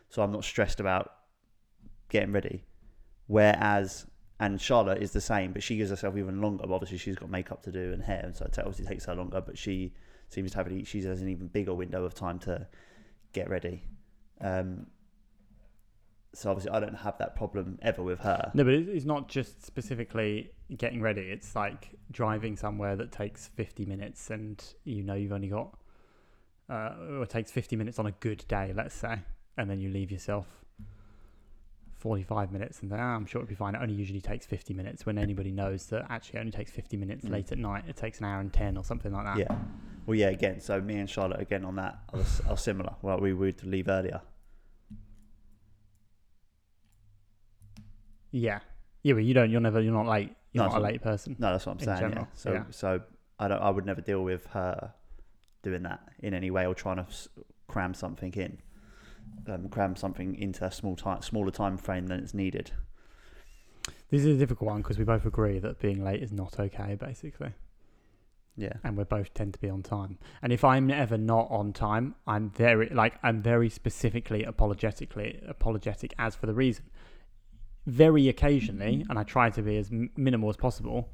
so 0.10 0.22
I'm 0.22 0.34
not 0.34 0.44
stressed 0.44 0.82
about 0.82 1.14
getting 2.10 2.34
ready. 2.34 2.66
Whereas, 3.28 4.06
and 4.40 4.60
Charlotte 4.60 5.02
is 5.02 5.12
the 5.12 5.22
same, 5.22 5.54
but 5.54 5.64
she 5.64 5.78
gives 5.78 5.92
herself 5.92 6.18
even 6.18 6.42
longer. 6.42 6.66
Obviously, 6.70 6.98
she's 6.98 7.16
got 7.16 7.30
makeup 7.30 7.64
to 7.64 7.72
do 7.72 7.94
and 7.94 8.04
hair, 8.04 8.22
and 8.26 8.36
so 8.36 8.46
it 8.46 8.60
obviously 8.60 8.86
takes 8.86 9.06
her 9.06 9.16
longer. 9.16 9.40
But 9.40 9.58
she 9.58 9.94
seems 10.30 10.52
to 10.52 10.58
have 10.58 10.68
an, 10.68 10.84
she 10.86 11.02
has 11.04 11.22
an 11.22 11.30
even 11.30 11.48
bigger 11.48 11.74
window 11.74 12.04
of 12.06 12.14
time 12.14 12.40
to 12.40 12.68
get 13.34 13.50
ready. 13.50 13.84
Um, 14.42 14.88
so 16.34 16.50
obviously, 16.50 16.72
I 16.72 16.80
don't 16.82 16.96
have 16.96 17.18
that 17.20 17.36
problem 17.36 17.80
ever 17.82 18.04
with 18.04 18.20
her. 18.20 18.52
no, 18.54 18.64
but 18.66 18.74
it's 18.74 19.06
not 19.06 19.30
just 19.30 19.64
specifically 19.66 20.52
getting 20.76 21.02
ready. 21.02 21.22
It's 21.22 21.56
like 21.56 21.92
driving 22.12 22.58
somewhere 22.58 22.96
that 22.98 23.12
takes 23.12 23.48
50 23.48 23.86
minutes 23.86 24.30
and 24.30 24.62
you 24.84 25.02
know 25.04 25.14
you've 25.14 25.32
only 25.32 25.48
got. 25.48 25.78
Uh, 26.68 26.96
or 27.12 27.24
it 27.24 27.30
takes 27.30 27.52
50 27.52 27.76
minutes 27.76 28.00
on 28.00 28.08
a 28.08 28.12
good 28.12 28.44
day, 28.48 28.74
let's 28.76 28.96
say. 28.96 29.20
And 29.58 29.70
then 29.70 29.80
you 29.80 29.90
leave 29.90 30.12
yourself 30.12 30.48
45 32.00 32.52
minutes 32.52 32.82
and 32.82 32.92
then, 32.92 33.00
"Ah, 33.00 33.16
I'm 33.16 33.26
sure 33.26 33.42
it'll 33.42 33.50
be 33.50 33.56
fine. 33.56 33.74
It 33.76 33.82
only 33.82 33.94
usually 33.94 34.20
takes 34.22 34.46
50 34.46 34.74
minutes 34.74 35.06
when 35.06 35.18
anybody 35.18 35.52
knows 35.52 35.88
that 35.88 36.06
actually 36.10 36.38
it 36.38 36.42
only 36.42 36.52
takes 36.52 36.72
50 36.72 36.98
minutes 36.98 37.26
Mm. 37.26 37.32
late 37.32 37.52
at 37.52 37.58
night. 37.58 37.86
It 37.88 37.96
takes 37.96 38.20
an 38.20 38.26
hour 38.26 38.42
and 38.42 38.52
10 38.52 38.78
or 38.78 38.84
something 38.84 39.14
like 39.14 39.26
that. 39.26 39.38
Yeah. 39.38 39.58
Well, 40.06 40.16
yeah. 40.16 40.30
Again, 40.30 40.60
so 40.62 40.80
me 40.82 40.96
and 40.98 41.10
Charlotte 41.10 41.40
again 41.42 41.66
on 41.66 41.76
that 41.78 41.98
are, 42.14 42.52
are 42.52 42.58
similar. 42.58 42.94
Well, 43.02 43.20
we 43.20 43.34
would 43.34 43.64
leave 43.64 43.88
earlier. 43.88 44.22
Yeah. 48.32 48.60
Yeah, 49.04 49.14
but 49.14 49.24
you 49.24 49.34
don't, 49.34 49.50
you're 49.52 49.62
never, 49.62 49.80
you're 49.82 49.94
not 49.94 50.08
late. 50.08 50.32
You're 50.52 50.64
No, 50.64 50.70
not 50.70 50.78
a 50.78 50.80
so- 50.80 50.84
late 50.84 51.02
person. 51.02 51.36
No, 51.40 51.52
that's 51.52 51.66
what 51.66 51.74
I'm 51.74 51.80
In 51.80 51.86
saying. 51.86 52.00
general, 52.00 52.22
yeah. 52.32 52.36
So, 52.36 52.54
yeah. 52.54 52.64
so 52.72 53.02
I 53.40 53.48
don't. 53.48 53.62
I 53.62 53.70
would 53.70 53.86
never 53.86 54.02
deal 54.02 54.24
with 54.24 54.46
her 54.48 54.94
doing 55.64 55.84
that 55.84 56.02
in 56.20 56.34
any 56.34 56.52
way 56.52 56.66
or 56.66 56.74
trying 56.74 56.98
to 56.98 57.04
s- 57.04 57.28
cram 57.68 57.94
something 57.94 58.34
in, 58.34 58.58
um, 59.48 59.70
cram 59.70 59.96
something 59.96 60.36
into 60.36 60.66
a 60.66 60.72
small 60.72 60.96
time, 60.96 61.22
smaller 61.22 61.52
time 61.52 61.78
frame 61.78 62.08
than 62.08 62.20
it's 62.20 62.34
needed. 62.34 62.72
This 64.10 64.22
is 64.24 64.36
a 64.36 64.40
difficult 64.40 64.70
one 64.72 64.82
because 64.82 64.98
we 64.98 65.04
both 65.04 65.26
agree 65.26 65.60
that 65.60 65.80
being 65.80 66.04
late 66.04 66.22
is 66.24 66.32
not 66.32 66.60
okay, 66.60 66.96
basically. 66.96 67.54
Yeah. 68.58 68.74
and 68.84 68.96
we 68.96 69.04
both 69.04 69.34
tend 69.34 69.54
to 69.54 69.60
be 69.60 69.70
on 69.70 69.84
time. 69.84 70.18
And 70.42 70.54
if 70.54 70.64
I'm 70.64 70.90
ever 70.90 71.18
not 71.18 71.48
on 71.52 71.74
time, 71.74 72.16
I'm 72.26 72.50
very 72.52 72.90
like 72.90 73.16
I'm 73.22 73.42
very 73.42 73.70
specifically 73.70 74.44
apologetically 74.44 75.42
apologetic 75.48 76.14
as 76.18 76.36
for 76.36 76.46
the 76.46 76.54
reason. 76.54 76.86
Very 77.86 78.30
occasionally, 78.30 78.98
mm-hmm. 78.98 79.10
and 79.10 79.20
I 79.20 79.24
try 79.24 79.50
to 79.50 79.62
be 79.62 79.78
as 79.78 79.92
minimal 79.92 80.50
as 80.50 80.58
possible, 80.58 81.10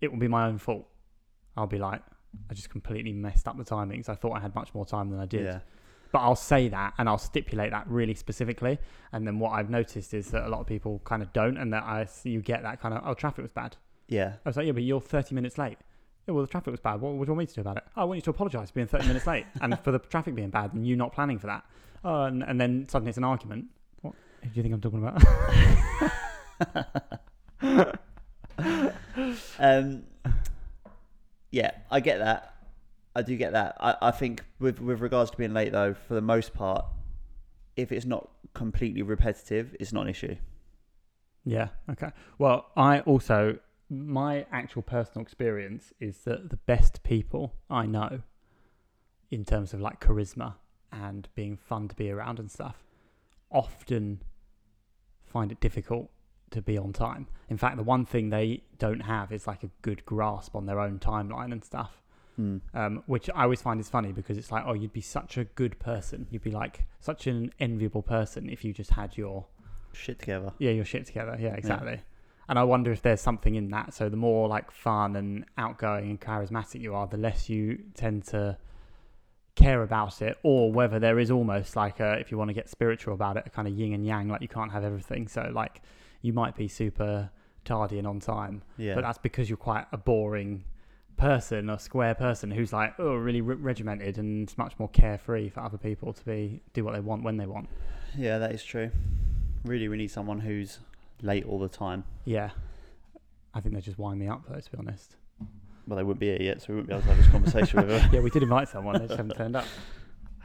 it 0.00 0.10
will 0.10 0.18
be 0.18 0.28
my 0.28 0.46
own 0.46 0.58
fault. 0.58 0.86
I'll 1.56 1.66
be 1.66 1.78
like, 1.78 2.02
I 2.50 2.54
just 2.54 2.70
completely 2.70 3.12
messed 3.12 3.46
up 3.48 3.56
the 3.56 3.64
timings. 3.64 4.08
I 4.08 4.14
thought 4.14 4.32
I 4.32 4.40
had 4.40 4.54
much 4.54 4.74
more 4.74 4.84
time 4.84 5.10
than 5.10 5.20
I 5.20 5.26
did. 5.26 5.44
Yeah. 5.44 5.60
But 6.12 6.20
I'll 6.20 6.36
say 6.36 6.68
that 6.68 6.94
and 6.98 7.08
I'll 7.08 7.18
stipulate 7.18 7.72
that 7.72 7.86
really 7.88 8.14
specifically. 8.14 8.78
And 9.12 9.26
then 9.26 9.38
what 9.38 9.50
I've 9.50 9.70
noticed 9.70 10.14
is 10.14 10.30
that 10.30 10.46
a 10.46 10.48
lot 10.48 10.60
of 10.60 10.66
people 10.66 11.00
kind 11.04 11.22
of 11.22 11.32
don't, 11.32 11.56
and 11.58 11.72
that 11.72 11.84
I 11.84 12.04
see 12.06 12.30
you 12.30 12.40
get 12.40 12.62
that 12.62 12.80
kind 12.80 12.94
of 12.94 13.02
oh 13.04 13.14
traffic 13.14 13.42
was 13.42 13.52
bad. 13.52 13.76
Yeah. 14.08 14.34
I 14.44 14.48
was 14.48 14.56
like, 14.56 14.66
yeah, 14.66 14.72
but 14.72 14.82
you're 14.82 15.00
30 15.00 15.34
minutes 15.34 15.58
late. 15.58 15.78
Yeah, 16.26 16.34
well, 16.34 16.42
the 16.44 16.50
traffic 16.50 16.72
was 16.72 16.80
bad. 16.80 17.00
What, 17.00 17.14
what 17.14 17.24
do 17.24 17.30
you 17.30 17.34
want 17.34 17.38
me 17.38 17.46
to 17.46 17.54
do 17.54 17.60
about 17.60 17.76
it? 17.76 17.84
Oh, 17.96 18.02
I 18.02 18.04
want 18.04 18.18
you 18.18 18.22
to 18.22 18.30
apologise 18.30 18.70
for 18.70 18.74
being 18.74 18.86
30 18.86 19.06
minutes 19.06 19.26
late 19.26 19.46
and 19.60 19.78
for 19.80 19.92
the 19.92 19.98
traffic 19.98 20.34
being 20.34 20.50
bad 20.50 20.72
and 20.74 20.86
you 20.86 20.96
not 20.96 21.12
planning 21.12 21.38
for 21.38 21.46
that. 21.46 21.64
Oh, 22.04 22.24
and, 22.24 22.42
and 22.42 22.60
then 22.60 22.88
suddenly 22.88 23.10
it's 23.10 23.18
an 23.18 23.24
argument. 23.24 23.66
What 24.02 24.14
do 24.42 24.48
you 24.54 24.62
think 24.62 24.74
I'm 24.74 24.80
talking 24.80 25.06
about? 25.06 25.22
Um, 29.58 30.04
yeah, 31.50 31.72
I 31.90 32.00
get 32.00 32.18
that. 32.18 32.54
I 33.14 33.22
do 33.22 33.36
get 33.36 33.52
that. 33.52 33.76
I, 33.80 33.96
I 34.02 34.10
think 34.10 34.44
with 34.58 34.80
with 34.80 35.00
regards 35.00 35.30
to 35.30 35.36
being 35.36 35.54
late 35.54 35.72
though, 35.72 35.94
for 35.94 36.14
the 36.14 36.20
most 36.20 36.54
part, 36.54 36.84
if 37.76 37.92
it's 37.92 38.04
not 38.04 38.28
completely 38.54 39.02
repetitive, 39.02 39.74
it's 39.80 39.92
not 39.92 40.02
an 40.02 40.08
issue. 40.08 40.36
Yeah. 41.44 41.68
Okay. 41.90 42.10
Well, 42.38 42.66
I 42.76 43.00
also 43.00 43.58
my 43.88 44.46
actual 44.50 44.82
personal 44.82 45.22
experience 45.22 45.92
is 46.00 46.18
that 46.18 46.50
the 46.50 46.56
best 46.56 47.02
people 47.02 47.54
I 47.70 47.86
know, 47.86 48.22
in 49.30 49.44
terms 49.44 49.72
of 49.72 49.80
like 49.80 50.00
charisma 50.00 50.54
and 50.92 51.28
being 51.34 51.56
fun 51.56 51.88
to 51.88 51.94
be 51.94 52.10
around 52.10 52.38
and 52.38 52.50
stuff, 52.50 52.82
often 53.50 54.22
find 55.24 55.52
it 55.52 55.60
difficult 55.60 56.10
to 56.50 56.62
be 56.62 56.78
on 56.78 56.92
time. 56.92 57.26
In 57.48 57.56
fact, 57.56 57.76
the 57.76 57.82
one 57.82 58.04
thing 58.04 58.30
they 58.30 58.62
don't 58.78 59.00
have 59.00 59.32
is 59.32 59.46
like 59.46 59.62
a 59.62 59.70
good 59.82 60.04
grasp 60.04 60.54
on 60.54 60.66
their 60.66 60.80
own 60.80 60.98
timeline 60.98 61.52
and 61.52 61.64
stuff. 61.64 62.02
Mm. 62.40 62.60
Um, 62.74 63.02
which 63.06 63.30
I 63.34 63.44
always 63.44 63.62
find 63.62 63.80
is 63.80 63.88
funny 63.88 64.12
because 64.12 64.36
it's 64.36 64.52
like, 64.52 64.64
oh, 64.66 64.74
you'd 64.74 64.92
be 64.92 65.00
such 65.00 65.38
a 65.38 65.44
good 65.44 65.78
person. 65.78 66.26
You'd 66.30 66.42
be 66.42 66.50
like 66.50 66.84
such 67.00 67.26
an 67.26 67.50
enviable 67.58 68.02
person 68.02 68.50
if 68.50 68.62
you 68.62 68.74
just 68.74 68.90
had 68.90 69.16
your 69.16 69.46
Shit 69.92 70.18
together. 70.18 70.52
yeah, 70.58 70.72
your 70.72 70.84
shit 70.84 71.06
together. 71.06 71.38
Yeah, 71.40 71.54
exactly. 71.54 72.00
And 72.48 72.58
I 72.58 72.64
wonder 72.64 72.92
if 72.92 73.02
there's 73.02 73.20
something 73.20 73.54
in 73.56 73.70
that. 73.70 73.92
So 73.94 74.08
the 74.08 74.16
more 74.16 74.48
like 74.48 74.70
fun 74.70 75.16
and 75.16 75.44
outgoing 75.58 76.10
and 76.10 76.20
charismatic 76.20 76.80
you 76.80 76.94
are, 76.94 77.06
the 77.06 77.16
less 77.16 77.48
you 77.48 77.78
tend 77.94 78.24
to 78.26 78.56
care 79.56 79.82
about 79.82 80.20
it, 80.22 80.36
or 80.42 80.70
whether 80.70 80.98
there 80.98 81.18
is 81.18 81.30
almost 81.30 81.76
like 81.76 81.98
a, 81.98 82.12
if 82.18 82.30
you 82.30 82.38
want 82.38 82.48
to 82.50 82.54
get 82.54 82.68
spiritual 82.68 83.14
about 83.14 83.36
it, 83.36 83.44
a 83.46 83.50
kind 83.50 83.66
of 83.66 83.74
yin 83.74 83.94
and 83.94 84.06
yang, 84.06 84.28
like 84.28 84.42
you 84.42 84.48
can't 84.48 84.70
have 84.70 84.84
everything. 84.84 85.26
So 85.28 85.50
like 85.52 85.80
you 86.22 86.32
might 86.32 86.54
be 86.54 86.68
super 86.68 87.30
tardy 87.64 87.98
and 87.98 88.06
on 88.06 88.20
time, 88.20 88.62
Yeah. 88.76 88.94
but 88.94 89.00
that's 89.02 89.18
because 89.18 89.48
you're 89.50 89.56
quite 89.56 89.86
a 89.92 89.96
boring 89.96 90.64
person, 91.16 91.70
a 91.70 91.78
square 91.78 92.14
person 92.14 92.50
who's 92.50 92.72
like 92.74 92.92
oh 92.98 93.14
really 93.14 93.40
re- 93.40 93.56
regimented 93.56 94.18
and 94.18 94.42
it's 94.42 94.58
much 94.58 94.78
more 94.78 94.88
carefree 94.90 95.48
for 95.48 95.60
other 95.60 95.78
people 95.78 96.12
to 96.12 96.22
be 96.24 96.60
do 96.74 96.84
what 96.84 96.92
they 96.94 97.00
want 97.00 97.22
when 97.24 97.38
they 97.38 97.46
want. 97.46 97.68
yeah, 98.16 98.36
that 98.38 98.52
is 98.52 98.62
true. 98.62 98.90
Really, 99.64 99.88
we 99.88 99.96
need 99.96 100.10
someone 100.10 100.38
who's 100.40 100.78
late 101.22 101.44
all 101.46 101.58
the 101.58 101.68
time. 101.68 102.04
Yeah, 102.24 102.50
I 103.54 103.60
think 103.60 103.74
they 103.74 103.80
just 103.80 103.98
wind 103.98 104.18
me 104.18 104.28
up 104.28 104.42
though, 104.48 104.58
to 104.60 104.70
be 104.70 104.78
honest. 104.78 105.16
Well, 105.86 105.96
they 105.96 106.02
wouldn't 106.02 106.20
be 106.20 106.26
here 106.26 106.38
yet, 106.42 106.60
so 106.62 106.66
we 106.70 106.74
wouldn't 106.80 106.88
be 106.88 106.94
able 106.94 107.02
to 107.02 107.08
have 107.08 107.16
this 107.18 107.28
conversation 107.28 107.80
with 107.86 108.02
her. 108.02 108.08
yeah, 108.12 108.20
we 108.20 108.30
did 108.30 108.42
invite 108.42 108.68
someone. 108.68 108.94
They 108.98 109.06
just 109.06 109.16
haven't 109.16 109.36
turned 109.36 109.54
up. 109.56 109.66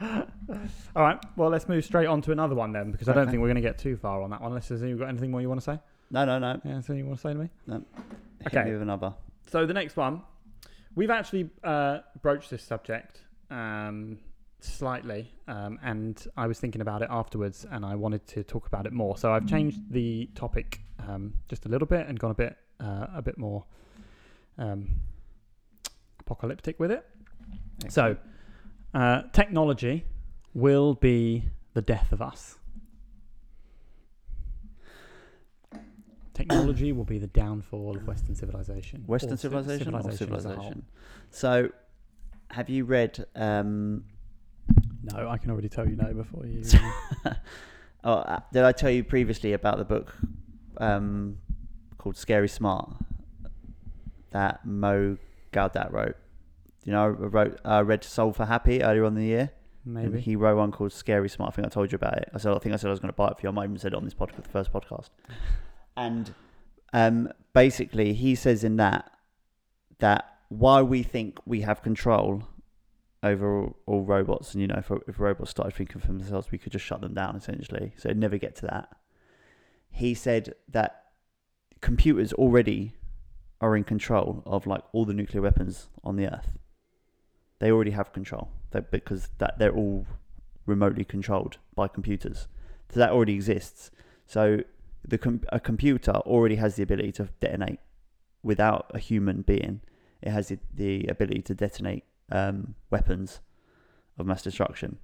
All 0.00 1.02
right. 1.02 1.18
Well, 1.36 1.48
let's 1.50 1.68
move 1.68 1.84
straight 1.84 2.06
on 2.06 2.22
to 2.22 2.32
another 2.32 2.54
one 2.54 2.72
then, 2.72 2.90
because 2.92 3.08
I 3.08 3.12
don't 3.12 3.22
Okay. 3.22 3.32
think 3.32 3.40
we're 3.40 3.48
going 3.48 3.56
to 3.56 3.60
get 3.62 3.78
too 3.78 3.96
far 3.96 4.22
on 4.22 4.30
that 4.30 4.40
one. 4.40 4.52
Unless 4.52 4.68
there's 4.68 4.82
you 4.82 4.96
got 4.96 5.08
anything 5.08 5.30
more 5.30 5.40
you 5.40 5.48
want 5.48 5.60
to 5.60 5.64
say? 5.64 5.80
No, 6.10 6.24
no, 6.24 6.38
no. 6.38 6.60
Yeah, 6.64 6.72
anything 6.72 6.98
you 6.98 7.06
want 7.06 7.18
to 7.18 7.22
say 7.22 7.32
to 7.32 7.38
me? 7.38 7.48
Hit 7.68 7.82
Okay. 8.48 8.64
me 8.64 8.72
with 8.72 8.82
another. 8.82 9.14
So 9.48 9.66
the 9.66 9.74
next 9.74 9.96
one, 9.96 10.22
we've 10.94 11.10
actually 11.10 11.50
uh, 11.64 11.98
broached 12.20 12.50
this 12.50 12.62
subject 12.62 13.20
um, 13.50 14.18
slightly, 14.64 15.32
um, 15.48 15.78
and 15.82 16.26
I 16.36 16.46
was 16.46 16.58
thinking 16.60 16.80
about 16.80 17.02
it 17.02 17.08
afterwards, 17.10 17.66
and 17.70 17.84
I 17.84 17.94
wanted 17.94 18.26
to 18.28 18.42
talk 18.42 18.66
about 18.66 18.86
it 18.86 18.92
more. 18.92 19.16
So 19.16 19.32
I've 19.32 19.46
changed 19.46 19.80
the 19.90 20.28
topic 20.34 20.80
um, 21.08 21.34
just 21.48 21.66
a 21.66 21.68
little 21.68 21.86
bit 21.86 22.06
and 22.06 22.18
gone 22.18 22.30
a 22.30 22.34
bit 22.34 22.56
uh, 22.80 23.06
a 23.14 23.22
bit 23.22 23.38
more 23.38 23.64
um, 24.58 24.88
apocalyptic 26.20 26.78
with 26.78 26.90
it. 26.90 27.06
So, 27.88 28.16
uh, 28.94 29.22
technology 29.32 30.04
will 30.54 30.94
be 30.94 31.44
the 31.74 31.82
death 31.82 32.12
of 32.12 32.22
us. 32.22 32.58
Technology 36.34 36.92
will 36.92 37.04
be 37.04 37.18
the 37.18 37.26
downfall 37.26 37.96
of 37.96 38.06
Western 38.06 38.34
civilization. 38.34 39.04
Western 39.06 39.36
civilization, 39.36 39.94
a 39.94 40.02
whole. 40.02 40.10
civilization. 40.10 40.84
So, 41.30 41.70
have 42.50 42.70
you 42.70 42.84
read? 42.84 43.24
Um, 43.34 44.04
No, 45.02 45.28
I 45.28 45.38
can 45.38 45.50
already 45.50 45.68
tell 45.68 45.88
you 45.88 45.96
no 45.96 46.12
before 46.14 46.46
you. 46.46 46.62
oh, 48.04 48.12
uh, 48.12 48.40
did 48.52 48.64
I 48.64 48.72
tell 48.72 48.90
you 48.90 49.02
previously 49.02 49.52
about 49.52 49.78
the 49.78 49.84
book 49.84 50.14
um, 50.78 51.38
called 51.98 52.16
Scary 52.16 52.48
Smart 52.48 52.94
that 54.30 54.64
Mo 54.64 55.16
Gawdat 55.52 55.92
wrote? 55.92 56.16
You 56.84 56.92
know, 56.92 57.04
I 57.04 57.06
wrote 57.08 57.60
uh, 57.64 57.82
read 57.84 58.04
Solve 58.04 58.36
for 58.36 58.46
Happy 58.46 58.82
earlier 58.82 59.04
on 59.04 59.16
in 59.16 59.22
the 59.22 59.26
year. 59.26 59.50
Maybe. 59.84 60.20
he 60.20 60.36
wrote 60.36 60.56
one 60.56 60.70
called 60.70 60.92
Scary 60.92 61.28
Smart. 61.28 61.52
I 61.52 61.56
think 61.56 61.66
I 61.66 61.70
told 61.70 61.90
you 61.90 61.96
about 61.96 62.18
it. 62.18 62.28
I 62.32 62.38
said 62.38 62.54
I 62.54 62.58
think 62.58 62.72
I 62.72 62.76
said 62.76 62.88
I 62.88 62.90
was 62.90 63.00
going 63.00 63.12
to 63.12 63.16
buy 63.16 63.28
it 63.28 63.36
for 63.36 63.46
you. 63.46 63.48
I 63.48 63.52
might 63.52 63.64
even 63.64 63.78
said 63.78 63.92
it 63.92 63.96
on 63.96 64.04
this 64.04 64.14
podcast, 64.14 64.44
the 64.44 64.48
first 64.48 64.72
podcast. 64.72 65.10
And 65.94 66.34
um, 66.94 67.28
basically, 67.52 68.14
he 68.14 68.34
says 68.34 68.64
in 68.64 68.76
that 68.76 69.10
that 69.98 70.38
why 70.48 70.80
we 70.80 71.02
think 71.02 71.38
we 71.44 71.60
have 71.60 71.82
control 71.82 72.48
over 73.22 73.70
all, 73.86 74.02
robots, 74.02 74.52
and 74.52 74.60
you 74.60 74.66
know, 74.66 74.78
if, 74.78 74.90
if 75.06 75.20
robots 75.20 75.50
started 75.50 75.74
thinking 75.74 76.00
for 76.00 76.08
themselves, 76.08 76.50
we 76.50 76.58
could 76.58 76.72
just 76.72 76.84
shut 76.84 77.00
them 77.00 77.14
down 77.14 77.36
essentially. 77.36 77.92
So 77.96 78.08
it'd 78.08 78.18
never 78.18 78.38
get 78.38 78.56
to 78.56 78.66
that. 78.66 78.96
He 79.90 80.14
said 80.14 80.54
that 80.68 81.04
computers 81.80 82.32
already 82.32 82.94
are 83.60 83.76
in 83.76 83.84
control 83.84 84.42
of 84.44 84.66
like 84.66 84.82
all 84.92 85.04
the 85.04 85.14
nuclear 85.14 85.42
weapons 85.42 85.88
on 86.02 86.16
the 86.16 86.26
earth. 86.26 86.58
They 87.60 87.70
already 87.70 87.92
have 87.92 88.12
control 88.12 88.50
because 88.90 89.28
that 89.38 89.58
they're 89.58 89.74
all 89.74 90.06
remotely 90.66 91.04
controlled 91.04 91.58
by 91.74 91.86
computers. 91.86 92.48
So 92.88 92.98
that 92.98 93.10
already 93.10 93.34
exists. 93.34 93.90
So 94.26 94.62
the 95.06 95.18
com- 95.18 95.42
a 95.50 95.60
computer 95.60 96.12
already 96.12 96.56
has 96.56 96.76
the 96.76 96.82
ability 96.82 97.12
to 97.12 97.28
detonate 97.38 97.78
without 98.42 98.90
a 98.94 98.98
human 98.98 99.42
being. 99.42 99.80
It 100.20 100.30
has 100.30 100.48
the, 100.48 100.58
the 100.74 101.06
ability 101.06 101.42
to 101.42 101.54
detonate 101.54 102.04
um, 102.30 102.74
weapons 102.90 103.40
of 104.18 104.26
mass 104.26 104.42
destruction 104.42 104.98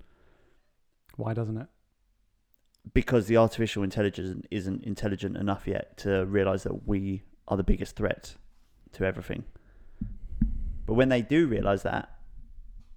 Why 1.17 1.35
doesn't 1.35 1.59
it? 1.59 1.69
because 2.95 3.27
the 3.27 3.37
artificial 3.37 3.83
intelligence 3.83 4.47
isn't 4.51 4.85
intelligent 4.85 5.37
enough 5.37 5.67
yet 5.67 5.97
to 5.99 6.25
realize 6.27 6.63
that 6.63 6.87
we 6.87 7.23
are 7.47 7.57
the 7.57 7.63
biggest 7.63 7.97
threat 7.97 8.37
to 8.93 9.05
everything. 9.05 9.45
But 10.87 10.95
when 10.95 11.09
they 11.09 11.23
do 11.23 11.47
realize 11.47 11.83
that, 11.83 12.11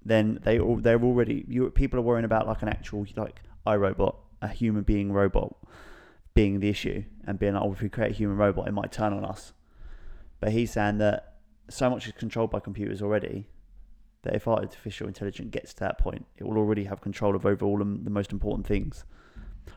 then 0.03 0.39
they 0.43 0.59
all 0.59 0.77
they're 0.77 1.01
already 1.01 1.45
you 1.47 1.69
people 1.69 1.99
are 1.99 2.03
worrying 2.03 2.25
about 2.25 2.47
like 2.47 2.61
an 2.61 2.69
actual 2.69 3.05
like 3.15 3.41
iRobot, 3.67 4.15
a 4.41 4.47
human 4.47 4.83
being 4.83 5.11
robot 5.11 5.55
being 6.33 6.61
the 6.61 6.69
issue 6.69 7.03
and 7.27 7.37
being 7.37 7.53
like, 7.53 7.63
oh, 7.63 7.73
if 7.73 7.81
we 7.81 7.89
create 7.89 8.11
a 8.11 8.15
human 8.15 8.37
robot, 8.37 8.67
it 8.67 8.71
might 8.71 8.91
turn 8.91 9.11
on 9.11 9.25
us. 9.25 9.51
But 10.39 10.53
he's 10.53 10.71
saying 10.71 10.97
that 10.99 11.35
so 11.69 11.89
much 11.89 12.07
is 12.07 12.13
controlled 12.13 12.49
by 12.51 12.61
computers 12.61 13.01
already 13.01 13.47
that 14.23 14.35
if 14.35 14.47
artificial 14.47 15.07
intelligence 15.07 15.49
gets 15.51 15.73
to 15.75 15.79
that 15.81 15.97
point, 15.97 16.25
it 16.37 16.45
will 16.45 16.57
already 16.57 16.83
have 16.85 17.01
control 17.01 17.35
of 17.35 17.45
over 17.45 17.65
all 17.65 17.77
the 17.77 17.85
most 17.85 18.31
important 18.31 18.67
things. 18.67 19.05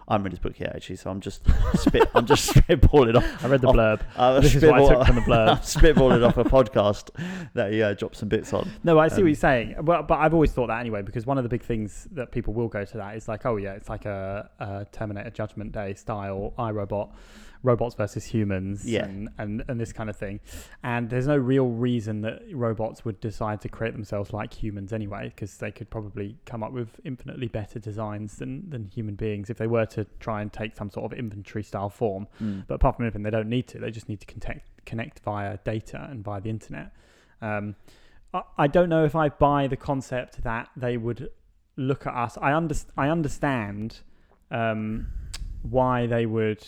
I 0.09 0.15
haven't 0.15 0.25
read 0.25 0.33
his 0.33 0.39
book 0.39 0.59
yet, 0.61 0.75
actually, 0.75 0.97
so 0.97 1.11
I'm 1.11 1.21
just 1.21 1.47
spit. 1.75 2.11
I'm 2.15 2.27
just 2.27 2.51
spitballing 2.55 3.17
off. 3.17 3.45
I 3.45 3.49
read 3.49 3.61
the 3.63 3.69
blurb. 3.69 4.01
Uh, 4.17 4.41
This 4.41 4.55
is 4.55 4.63
what 4.63 4.75
I 4.75 4.87
took 4.89 5.07
from 5.07 5.17
the 5.17 5.23
blurb. 5.23 5.59
spitballing 5.61 6.27
off 6.27 6.37
a 6.37 6.45
podcast 6.45 7.09
that 7.55 7.73
he 7.73 7.83
uh, 7.83 7.95
dropped 7.95 8.17
some 8.17 8.29
bits 8.29 8.53
on. 8.53 8.71
No, 8.83 8.99
I 8.99 9.09
see 9.09 9.17
Um, 9.17 9.23
what 9.23 9.29
you're 9.29 9.35
saying. 9.37 9.77
But, 9.83 10.09
but 10.09 10.19
I've 10.19 10.35
always 10.35 10.53
thought 10.53 10.67
that 10.69 10.81
anyway, 10.81 11.03
because 11.03 11.25
one 11.27 11.39
of 11.39 11.45
the 11.45 11.49
big 11.49 11.63
things 11.63 12.07
that 12.13 12.33
people 12.33 12.53
will 12.53 12.69
go 12.69 12.85
to 12.85 12.97
that 12.99 13.17
is 13.17 13.29
like, 13.29 13.47
oh, 13.47 13.57
yeah, 13.57 13.73
it's 13.73 13.89
like 13.89 14.05
a, 14.05 14.51
a 14.59 14.87
Terminator 14.93 15.31
Judgment 15.31 15.73
Day 15.73 15.95
style 15.95 16.53
iRobot, 16.59 17.11
robots 17.65 17.97
versus 17.97 18.27
humans, 18.27 18.85
Yeah. 18.85 19.07
and, 19.07 19.31
and, 19.39 19.65
and 19.67 19.81
this 19.81 19.93
kind 19.93 20.09
of 20.09 20.17
thing. 20.17 20.39
And 20.83 21.11
there's 21.11 21.27
no 21.27 21.37
real 21.37 21.67
reason 21.67 22.21
that 22.21 22.43
robots 22.53 23.05
would 23.05 23.19
decide 23.21 23.61
to 23.63 23.69
create 23.69 23.95
themselves 23.95 24.33
like 24.33 24.53
humans 24.53 24.93
anyway, 24.93 25.31
because 25.35 25.57
they 25.57 25.73
could 25.73 25.91
probably 25.91 26.37
come 26.45 26.63
up 26.63 26.73
with 26.73 27.01
infinitely 27.05 27.49
better 27.49 27.79
designs 27.79 28.37
than, 28.37 28.71
than 28.71 28.85
human 28.85 29.17
beings 29.17 29.51
if 29.51 29.57
they 29.57 29.67
were 29.67 29.87
to 29.87 30.05
try 30.21 30.43
and 30.43 30.53
take 30.53 30.77
some 30.77 30.91
sort 30.91 31.11
of 31.11 31.19
inventory 31.19 31.65
style 31.65 31.89
form. 31.89 32.29
Mm. 32.41 32.67
But 32.69 32.75
apart 32.77 32.97
from 32.97 33.07
anything, 33.07 33.23
they 33.23 33.31
don't 33.31 33.49
need 33.49 33.67
to. 33.69 33.79
They 33.79 33.91
just 33.91 34.09
need 34.09 34.21
to 34.21 34.27
connect 34.27 34.71
connect 34.85 35.21
via 35.21 35.59
data 35.65 36.07
and 36.11 36.23
via 36.23 36.41
the 36.43 36.51
internet. 36.51 36.93
Um, 37.41 37.75
I, 38.35 38.43
I 38.59 38.67
don't 38.67 38.91
know 38.91 39.05
if 39.05 39.17
I 39.17 39.31
buy 39.31 39.67
the 39.67 39.77
concept 39.77 40.43
that 40.45 40.69
they 40.77 40.99
would 40.99 41.31
look 41.77 42.07
at 42.07 42.15
us. 42.15 42.37
I 42.41 42.53
under, 42.53 42.75
I 42.97 43.09
understand 43.09 44.01
um, 44.51 45.07
why 45.63 46.07
they 46.07 46.27
would 46.27 46.67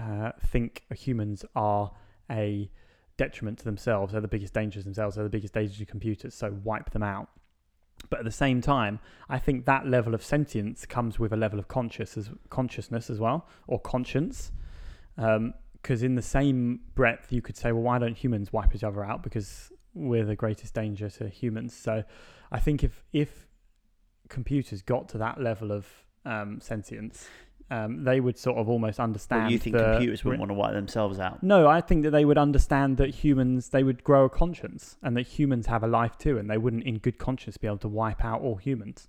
uh, 0.00 0.32
think 0.46 0.84
humans 0.94 1.44
are 1.54 1.92
a 2.30 2.70
detriment 3.16 3.58
to 3.58 3.64
themselves. 3.64 4.12
They're 4.12 4.20
the 4.20 4.28
biggest 4.28 4.54
dangers 4.54 4.84
themselves. 4.84 5.16
They're 5.16 5.24
the 5.24 5.30
biggest 5.30 5.52
dangers 5.52 5.78
to 5.78 5.84
computers. 5.84 6.34
So 6.34 6.56
wipe 6.64 6.90
them 6.90 7.02
out. 7.02 7.28
But 8.08 8.20
at 8.20 8.24
the 8.24 8.30
same 8.30 8.62
time, 8.62 8.98
I 9.28 9.38
think 9.38 9.66
that 9.66 9.86
level 9.86 10.14
of 10.14 10.24
sentience 10.24 10.86
comes 10.86 11.18
with 11.18 11.32
a 11.32 11.36
level 11.36 11.58
of 11.58 11.68
conscious 11.68 12.16
as, 12.16 12.30
consciousness 12.48 13.10
as 13.10 13.20
well, 13.20 13.46
or 13.66 13.78
conscience. 13.78 14.52
Because 15.16 16.02
in 16.02 16.14
the 16.14 16.22
same 16.22 16.80
breath, 16.94 17.26
you 17.30 17.42
could 17.42 17.58
say, 17.58 17.72
well, 17.72 17.82
why 17.82 17.98
don't 17.98 18.16
humans 18.16 18.52
wipe 18.54 18.74
each 18.74 18.84
other 18.84 19.04
out? 19.04 19.22
Because 19.22 19.70
we're 19.92 20.24
the 20.24 20.36
greatest 20.36 20.72
danger 20.72 21.10
to 21.10 21.28
humans. 21.28 21.74
So 21.74 22.04
I 22.50 22.58
think 22.58 22.82
if 22.82 23.04
if 23.12 23.46
computers 24.28 24.80
got 24.80 25.08
to 25.10 25.18
that 25.18 25.40
level 25.40 25.72
of 25.72 25.86
um, 26.24 26.60
sentience, 26.60 27.28
um, 27.70 28.04
they 28.04 28.20
would 28.20 28.36
sort 28.36 28.58
of 28.58 28.68
almost 28.68 28.98
understand. 28.98 29.44
Well, 29.44 29.52
you 29.52 29.58
think 29.58 29.76
the- 29.76 29.92
computers 29.92 30.24
wouldn't 30.24 30.40
want 30.40 30.50
to 30.50 30.54
wipe 30.54 30.72
themselves 30.72 31.18
out? 31.18 31.42
No, 31.42 31.68
I 31.68 31.80
think 31.80 32.02
that 32.02 32.10
they 32.10 32.24
would 32.24 32.38
understand 32.38 32.96
that 32.96 33.10
humans 33.10 33.68
they 33.68 33.84
would 33.84 34.02
grow 34.02 34.24
a 34.24 34.30
conscience 34.30 34.96
and 35.02 35.16
that 35.16 35.26
humans 35.26 35.66
have 35.66 35.82
a 35.82 35.86
life 35.86 36.18
too, 36.18 36.38
and 36.38 36.50
they 36.50 36.58
wouldn't, 36.58 36.84
in 36.84 36.98
good 36.98 37.18
conscience, 37.18 37.56
be 37.56 37.66
able 37.66 37.78
to 37.78 37.88
wipe 37.88 38.24
out 38.24 38.40
all 38.42 38.56
humans. 38.56 39.08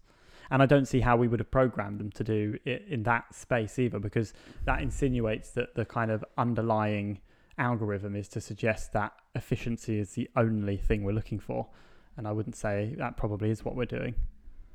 And 0.52 0.62
I 0.62 0.66
don't 0.66 0.86
see 0.86 1.00
how 1.00 1.16
we 1.16 1.28
would 1.30 1.40
have 1.40 1.50
programmed 1.50 2.00
them 2.00 2.12
to 2.12 2.24
do 2.24 2.58
it 2.66 2.86
in 2.88 3.04
that 3.04 3.34
space 3.34 3.80
either, 3.80 4.00
because 4.00 4.34
that 4.66 4.82
insinuates 4.82 5.52
that 5.52 5.76
the 5.76 5.86
kind 5.86 6.12
of 6.12 6.26
underlying 6.38 7.22
algorithm 7.58 8.16
is 8.16 8.28
to 8.30 8.42
suggest 8.42 8.92
that 8.94 9.14
efficiency 9.34 9.98
is 9.98 10.12
the 10.12 10.30
only 10.36 10.78
thing 10.78 11.04
we're 11.04 11.14
looking 11.14 11.40
for. 11.40 11.68
And 12.18 12.28
I 12.28 12.34
wouldn't 12.34 12.58
say 12.58 12.96
that 12.98 13.16
probably 13.16 13.50
is 13.50 13.64
what 13.64 13.76
we're 13.76 13.86
doing. 13.86 14.14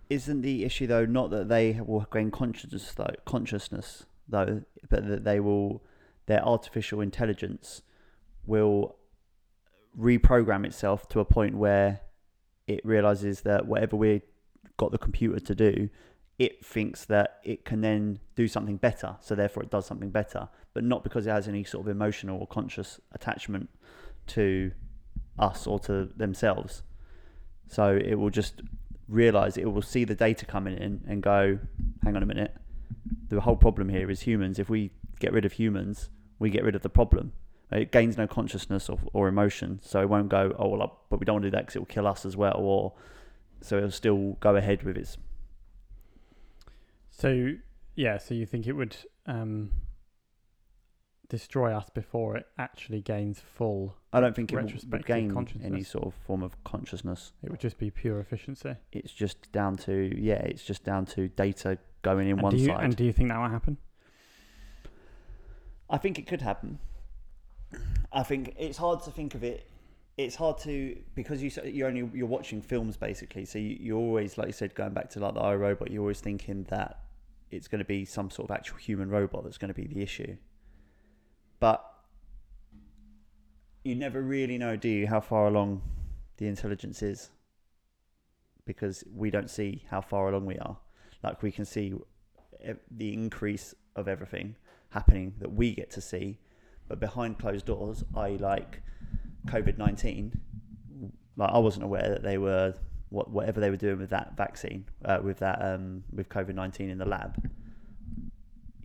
Isn't 0.08 0.42
the 0.42 0.64
issue 0.64 0.86
though 0.86 1.04
not 1.04 1.30
that 1.30 1.48
they 1.48 1.80
will 1.84 2.06
gain 2.12 2.30
consciousness 2.30 2.92
though 2.92 3.14
consciousness 3.24 4.06
though, 4.28 4.62
but 4.88 5.08
that 5.08 5.24
they 5.24 5.40
will 5.40 5.82
their 6.26 6.44
artificial 6.44 7.00
intelligence 7.00 7.82
will 8.44 8.96
reprogram 9.98 10.64
itself 10.64 11.08
to 11.08 11.20
a 11.20 11.24
point 11.24 11.56
where 11.56 12.00
it 12.66 12.84
realizes 12.84 13.42
that 13.42 13.66
whatever 13.66 13.96
we 13.96 14.22
got 14.76 14.92
the 14.92 14.98
computer 14.98 15.40
to 15.40 15.54
do, 15.54 15.88
it 16.38 16.64
thinks 16.64 17.04
that 17.06 17.38
it 17.44 17.64
can 17.64 17.80
then 17.80 18.18
do 18.34 18.46
something 18.46 18.76
better. 18.76 19.16
So 19.20 19.34
therefore, 19.34 19.62
it 19.62 19.70
does 19.70 19.86
something 19.86 20.10
better, 20.10 20.48
but 20.74 20.84
not 20.84 21.02
because 21.02 21.26
it 21.26 21.30
has 21.30 21.48
any 21.48 21.64
sort 21.64 21.86
of 21.86 21.90
emotional 21.90 22.38
or 22.38 22.46
conscious 22.46 23.00
attachment 23.12 23.70
to 24.28 24.72
us 25.38 25.66
or 25.66 25.78
to 25.80 26.10
themselves. 26.16 26.82
So 27.68 27.96
it 27.96 28.14
will 28.14 28.30
just 28.30 28.60
realize 29.08 29.56
it 29.56 29.72
will 29.72 29.82
see 29.82 30.04
the 30.04 30.14
data 30.14 30.44
coming 30.44 30.76
in 30.76 31.02
and 31.06 31.22
go, 31.22 31.58
hang 32.02 32.16
on 32.16 32.22
a 32.22 32.26
minute. 32.26 32.54
The 33.28 33.40
whole 33.40 33.56
problem 33.56 33.88
here 33.88 34.10
is 34.10 34.22
humans. 34.22 34.58
If 34.58 34.68
we 34.68 34.90
get 35.20 35.32
rid 35.32 35.44
of 35.44 35.52
humans, 35.52 36.10
we 36.38 36.50
get 36.50 36.64
rid 36.64 36.74
of 36.74 36.82
the 36.82 36.88
problem. 36.88 37.32
It 37.72 37.90
gains 37.90 38.16
no 38.16 38.26
consciousness 38.26 38.88
or, 38.88 38.98
or 39.12 39.28
emotion, 39.28 39.80
so 39.82 40.00
it 40.00 40.08
won't 40.08 40.28
go, 40.28 40.54
oh, 40.58 40.68
well, 40.68 41.00
but 41.10 41.18
we 41.18 41.24
don't 41.24 41.36
want 41.36 41.42
to 41.44 41.50
do 41.50 41.56
that 41.56 41.66
because 41.66 41.76
it 41.76 41.78
will 41.80 41.86
kill 41.86 42.06
us 42.06 42.24
as 42.24 42.36
well. 42.36 42.56
Or 42.56 42.92
so 43.60 43.78
it'll 43.78 43.90
still 43.90 44.36
go 44.40 44.54
ahead 44.54 44.84
with 44.84 44.96
its. 44.96 45.16
So 47.10 47.54
yeah, 47.96 48.18
so 48.18 48.34
you 48.34 48.46
think 48.46 48.66
it 48.66 48.72
would 48.72 48.96
um, 49.26 49.70
destroy 51.28 51.74
us 51.74 51.88
before 51.92 52.36
it 52.36 52.46
actually 52.58 53.00
gains 53.00 53.40
full? 53.40 53.96
I 54.12 54.20
don't 54.20 54.34
think 54.34 54.52
it 54.52 54.56
will- 54.56 54.90
would 54.90 55.06
gain 55.06 55.46
any 55.62 55.82
sort 55.82 56.06
of 56.06 56.14
form 56.14 56.42
of 56.42 56.62
consciousness. 56.64 57.32
It 57.42 57.50
would 57.50 57.60
just 57.60 57.78
be 57.78 57.90
pure 57.90 58.20
efficiency. 58.20 58.76
It's 58.92 59.12
just 59.12 59.50
down 59.52 59.76
to 59.78 60.12
yeah, 60.16 60.40
it's 60.42 60.64
just 60.64 60.84
down 60.84 61.06
to 61.06 61.28
data 61.28 61.78
going 62.02 62.26
in 62.28 62.34
And 62.34 62.42
one 62.42 62.52
do 62.52 62.58
you, 62.58 62.66
side. 62.66 62.84
and 62.84 62.96
do 62.96 63.04
you 63.04 63.12
think 63.12 63.28
that 63.30 63.38
will 63.38 63.48
happen? 63.48 63.78
I 65.88 65.98
think 65.98 66.18
it 66.18 66.26
could 66.26 66.42
happen. 66.42 66.78
I 68.12 68.22
think 68.22 68.54
it's 68.58 68.78
hard 68.78 69.02
to 69.02 69.10
think 69.10 69.34
of 69.34 69.44
it. 69.44 69.68
It's 70.16 70.36
hard 70.36 70.58
to 70.58 70.96
because 71.14 71.42
you 71.42 71.50
you're 71.64 71.88
only 71.88 72.08
you're 72.14 72.26
watching 72.26 72.62
films 72.62 72.96
basically, 72.96 73.44
so 73.44 73.58
you, 73.58 73.76
you're 73.78 73.98
always 73.98 74.38
like 74.38 74.46
you 74.46 74.52
said 74.52 74.74
going 74.74 74.94
back 74.94 75.10
to 75.10 75.20
like 75.20 75.34
the 75.34 75.40
iRobot. 75.40 75.90
You're 75.90 76.00
always 76.02 76.20
thinking 76.20 76.64
that 76.70 77.00
it's 77.50 77.68
going 77.68 77.80
to 77.80 77.84
be 77.84 78.04
some 78.04 78.30
sort 78.30 78.48
of 78.50 78.54
actual 78.56 78.78
human 78.78 79.08
robot 79.10 79.44
that's 79.44 79.58
going 79.58 79.72
to 79.72 79.74
be 79.74 79.86
the 79.86 80.02
issue. 80.02 80.36
But 81.60 81.84
you 83.84 83.94
never 83.94 84.20
really 84.20 84.58
know, 84.58 84.76
do 84.76 84.88
you, 84.88 85.06
how 85.06 85.20
far 85.20 85.46
along 85.46 85.82
the 86.36 86.46
intelligence 86.46 87.02
is? 87.02 87.30
Because 88.64 89.04
we 89.14 89.30
don't 89.30 89.48
see 89.48 89.84
how 89.90 90.00
far 90.00 90.28
along 90.28 90.46
we 90.46 90.58
are. 90.58 90.76
Like 91.22 91.42
we 91.42 91.52
can 91.52 91.64
see 91.64 91.94
the 92.90 93.12
increase 93.12 93.74
of 93.94 94.08
everything 94.08 94.56
happening 94.90 95.34
that 95.38 95.52
we 95.52 95.74
get 95.74 95.90
to 95.92 96.00
see, 96.00 96.38
but 96.88 97.00
behind 97.00 97.38
closed 97.38 97.66
doors, 97.66 98.04
i.e., 98.16 98.38
like 98.38 98.82
COVID 99.46 99.78
nineteen, 99.78 100.40
like 101.36 101.50
I 101.50 101.58
wasn't 101.58 101.84
aware 101.84 102.08
that 102.08 102.22
they 102.22 102.38
were 102.38 102.74
what 103.08 103.30
whatever 103.30 103.60
they 103.60 103.70
were 103.70 103.76
doing 103.76 103.98
with 103.98 104.10
that 104.10 104.36
vaccine, 104.36 104.86
uh, 105.04 105.20
with 105.22 105.38
that 105.38 105.58
um, 105.62 106.04
with 106.12 106.28
COVID 106.28 106.54
nineteen 106.54 106.90
in 106.90 106.98
the 106.98 107.04
lab. 107.04 107.50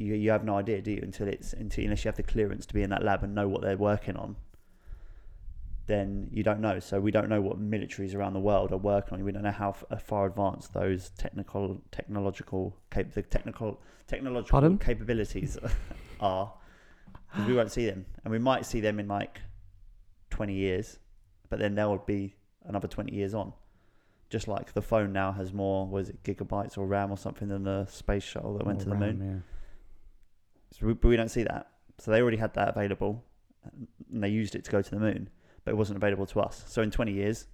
You 0.02 0.16
you 0.16 0.32
have 0.32 0.44
no 0.44 0.58
idea, 0.58 0.82
do 0.82 0.92
you? 0.92 1.00
Until 1.02 1.28
it's 1.28 1.54
until 1.54 1.84
unless 1.84 2.04
you 2.04 2.10
have 2.10 2.16
the 2.18 2.24
clearance 2.24 2.66
to 2.68 2.74
be 2.74 2.82
in 2.82 2.90
that 2.90 3.04
lab 3.04 3.24
and 3.24 3.34
know 3.36 3.48
what 3.48 3.62
they're 3.62 3.78
working 3.78 4.16
on. 4.16 4.36
Then 5.88 6.28
you 6.32 6.44
don't 6.44 6.62
know. 6.62 6.80
So 6.80 7.00
we 7.00 7.12
don't 7.12 7.28
know 7.30 7.42
what 7.42 7.60
militaries 7.60 8.16
around 8.16 8.34
the 8.34 8.40
world 8.40 8.72
are 8.72 8.78
working 8.78 9.16
on. 9.16 9.24
We 9.24 9.32
don't 9.32 9.44
know 9.44 9.52
how 9.52 9.70
f- 9.70 9.84
uh, 9.92 9.98
far 9.98 10.26
advanced 10.28 10.74
those 10.74 11.10
technical, 11.18 11.82
technological, 11.92 12.78
cap- 12.92 13.12
the 13.12 13.22
technical, 13.24 13.82
technological 14.08 14.52
Pardon? 14.60 14.78
capabilities 14.78 15.58
are. 16.20 16.54
we 17.48 17.54
won't 17.54 17.72
see 17.72 17.86
them, 17.86 18.06
and 18.24 18.32
we 18.32 18.40
might 18.40 18.66
see 18.66 18.80
them 18.80 19.00
in 19.00 19.08
like 19.08 19.42
twenty 20.30 20.54
years, 20.54 21.00
but 21.50 21.60
then 21.60 21.76
they'll 21.76 21.98
be 21.98 22.36
another 22.66 22.88
twenty 22.88 23.14
years 23.16 23.34
on. 23.34 23.52
Just 24.30 24.48
like 24.48 24.72
the 24.74 24.82
phone 24.82 25.12
now 25.12 25.34
has 25.34 25.52
more, 25.52 25.86
was 25.88 26.08
it 26.10 26.24
gigabytes 26.24 26.78
or 26.78 26.86
RAM 26.86 27.12
or 27.12 27.18
something 27.18 27.50
than 27.50 27.64
the 27.64 27.86
space 27.88 28.24
shuttle 28.24 28.58
that 28.58 28.66
went 28.66 28.80
to 28.82 28.86
the 28.90 28.96
moon. 28.96 29.20
RAM, 29.20 29.44
So 30.72 30.88
we, 30.88 30.94
but 30.94 31.08
we 31.08 31.16
don't 31.16 31.30
see 31.30 31.44
that. 31.44 31.68
So 31.98 32.12
they 32.12 32.22
already 32.22 32.38
had 32.38 32.54
that 32.56 32.70
available, 32.70 33.24
and 34.12 34.24
they 34.24 34.30
used 34.30 34.56
it 34.56 34.64
to 34.66 34.72
go 34.72 34.82
to 34.82 34.90
the 34.90 35.00
moon, 35.00 35.30
but 35.64 35.72
it 35.72 35.78
wasn't 35.78 35.98
available 35.98 36.26
to 36.28 36.40
us. 36.42 36.64
So 36.68 36.82
in 36.82 36.92
20 36.92 37.12
years, 37.12 37.48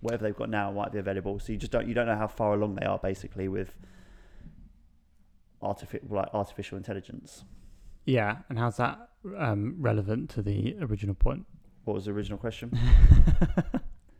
whatever 0.00 0.24
they've 0.24 0.36
got 0.36 0.50
now 0.50 0.70
might 0.72 0.92
be 0.92 0.98
available. 0.98 1.38
So 1.38 1.52
you 1.52 1.58
just 1.58 1.72
don't 1.72 1.86
you 1.86 1.94
don't 1.94 2.06
know 2.06 2.16
how 2.16 2.28
far 2.28 2.54
along 2.54 2.76
they 2.76 2.86
are 2.86 2.98
basically 2.98 3.48
with 3.48 3.76
artificial 5.62 6.08
like 6.10 6.28
artificial 6.32 6.76
intelligence. 6.76 7.44
Yeah, 8.04 8.38
and 8.48 8.58
how's 8.58 8.76
that 8.76 8.98
um, 9.36 9.76
relevant 9.78 10.30
to 10.30 10.42
the 10.42 10.76
original 10.80 11.14
point? 11.14 11.44
What 11.84 11.94
was 11.94 12.04
the 12.04 12.12
original 12.12 12.38
question? 12.38 12.78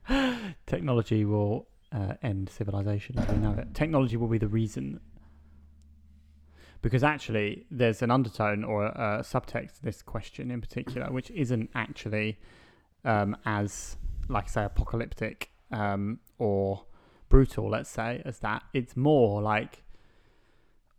Technology 0.67 1.25
will 1.25 1.69
uh, 1.93 2.15
end 2.23 2.49
civilization 2.49 3.19
as 3.19 3.29
we 3.29 3.37
know 3.37 3.53
it. 3.53 3.75
Technology 3.75 4.17
will 4.17 4.29
be 4.29 4.39
the 4.39 4.49
reason. 4.49 5.01
Because 6.83 7.03
actually, 7.03 7.67
there's 7.71 8.03
an 8.03 8.11
undertone 8.11 8.65
or 8.65 8.87
a, 8.87 9.19
a 9.21 9.23
subtext 9.23 9.77
to 9.77 9.83
this 9.83 10.03
question 10.03 10.51
in 10.51 10.61
particular, 10.61 11.11
which 11.11 11.31
isn't 11.31 11.71
actually 11.75 12.39
um, 13.05 13.37
as, 13.45 13.97
like 14.29 14.45
I 14.45 14.49
say, 14.49 14.65
apocalyptic 14.65 15.51
um, 15.73 16.21
or 16.39 16.85
brutal, 17.29 17.69
let's 17.69 17.91
say, 17.91 18.23
as 18.25 18.39
that. 18.41 18.63
It's 18.73 18.97
more 18.97 19.43
like 19.43 19.83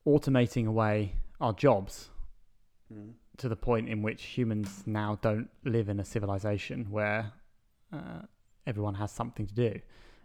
automating 0.06 0.68
away 0.68 1.14
our 1.40 1.54
jobs 1.54 2.10
Mm. 2.94 3.16
to 3.36 3.50
the 3.50 3.56
point 3.58 3.90
in 3.90 4.02
which 4.02 4.24
humans 4.24 4.84
now 4.86 5.20
don't 5.22 5.50
live 5.66 5.90
in 5.90 6.00
a 6.00 6.06
civilization 6.06 6.90
where 6.90 7.34
uh, 7.92 8.22
everyone 8.66 8.94
has 8.94 9.12
something 9.12 9.46
to 9.46 9.54
do. 9.54 9.82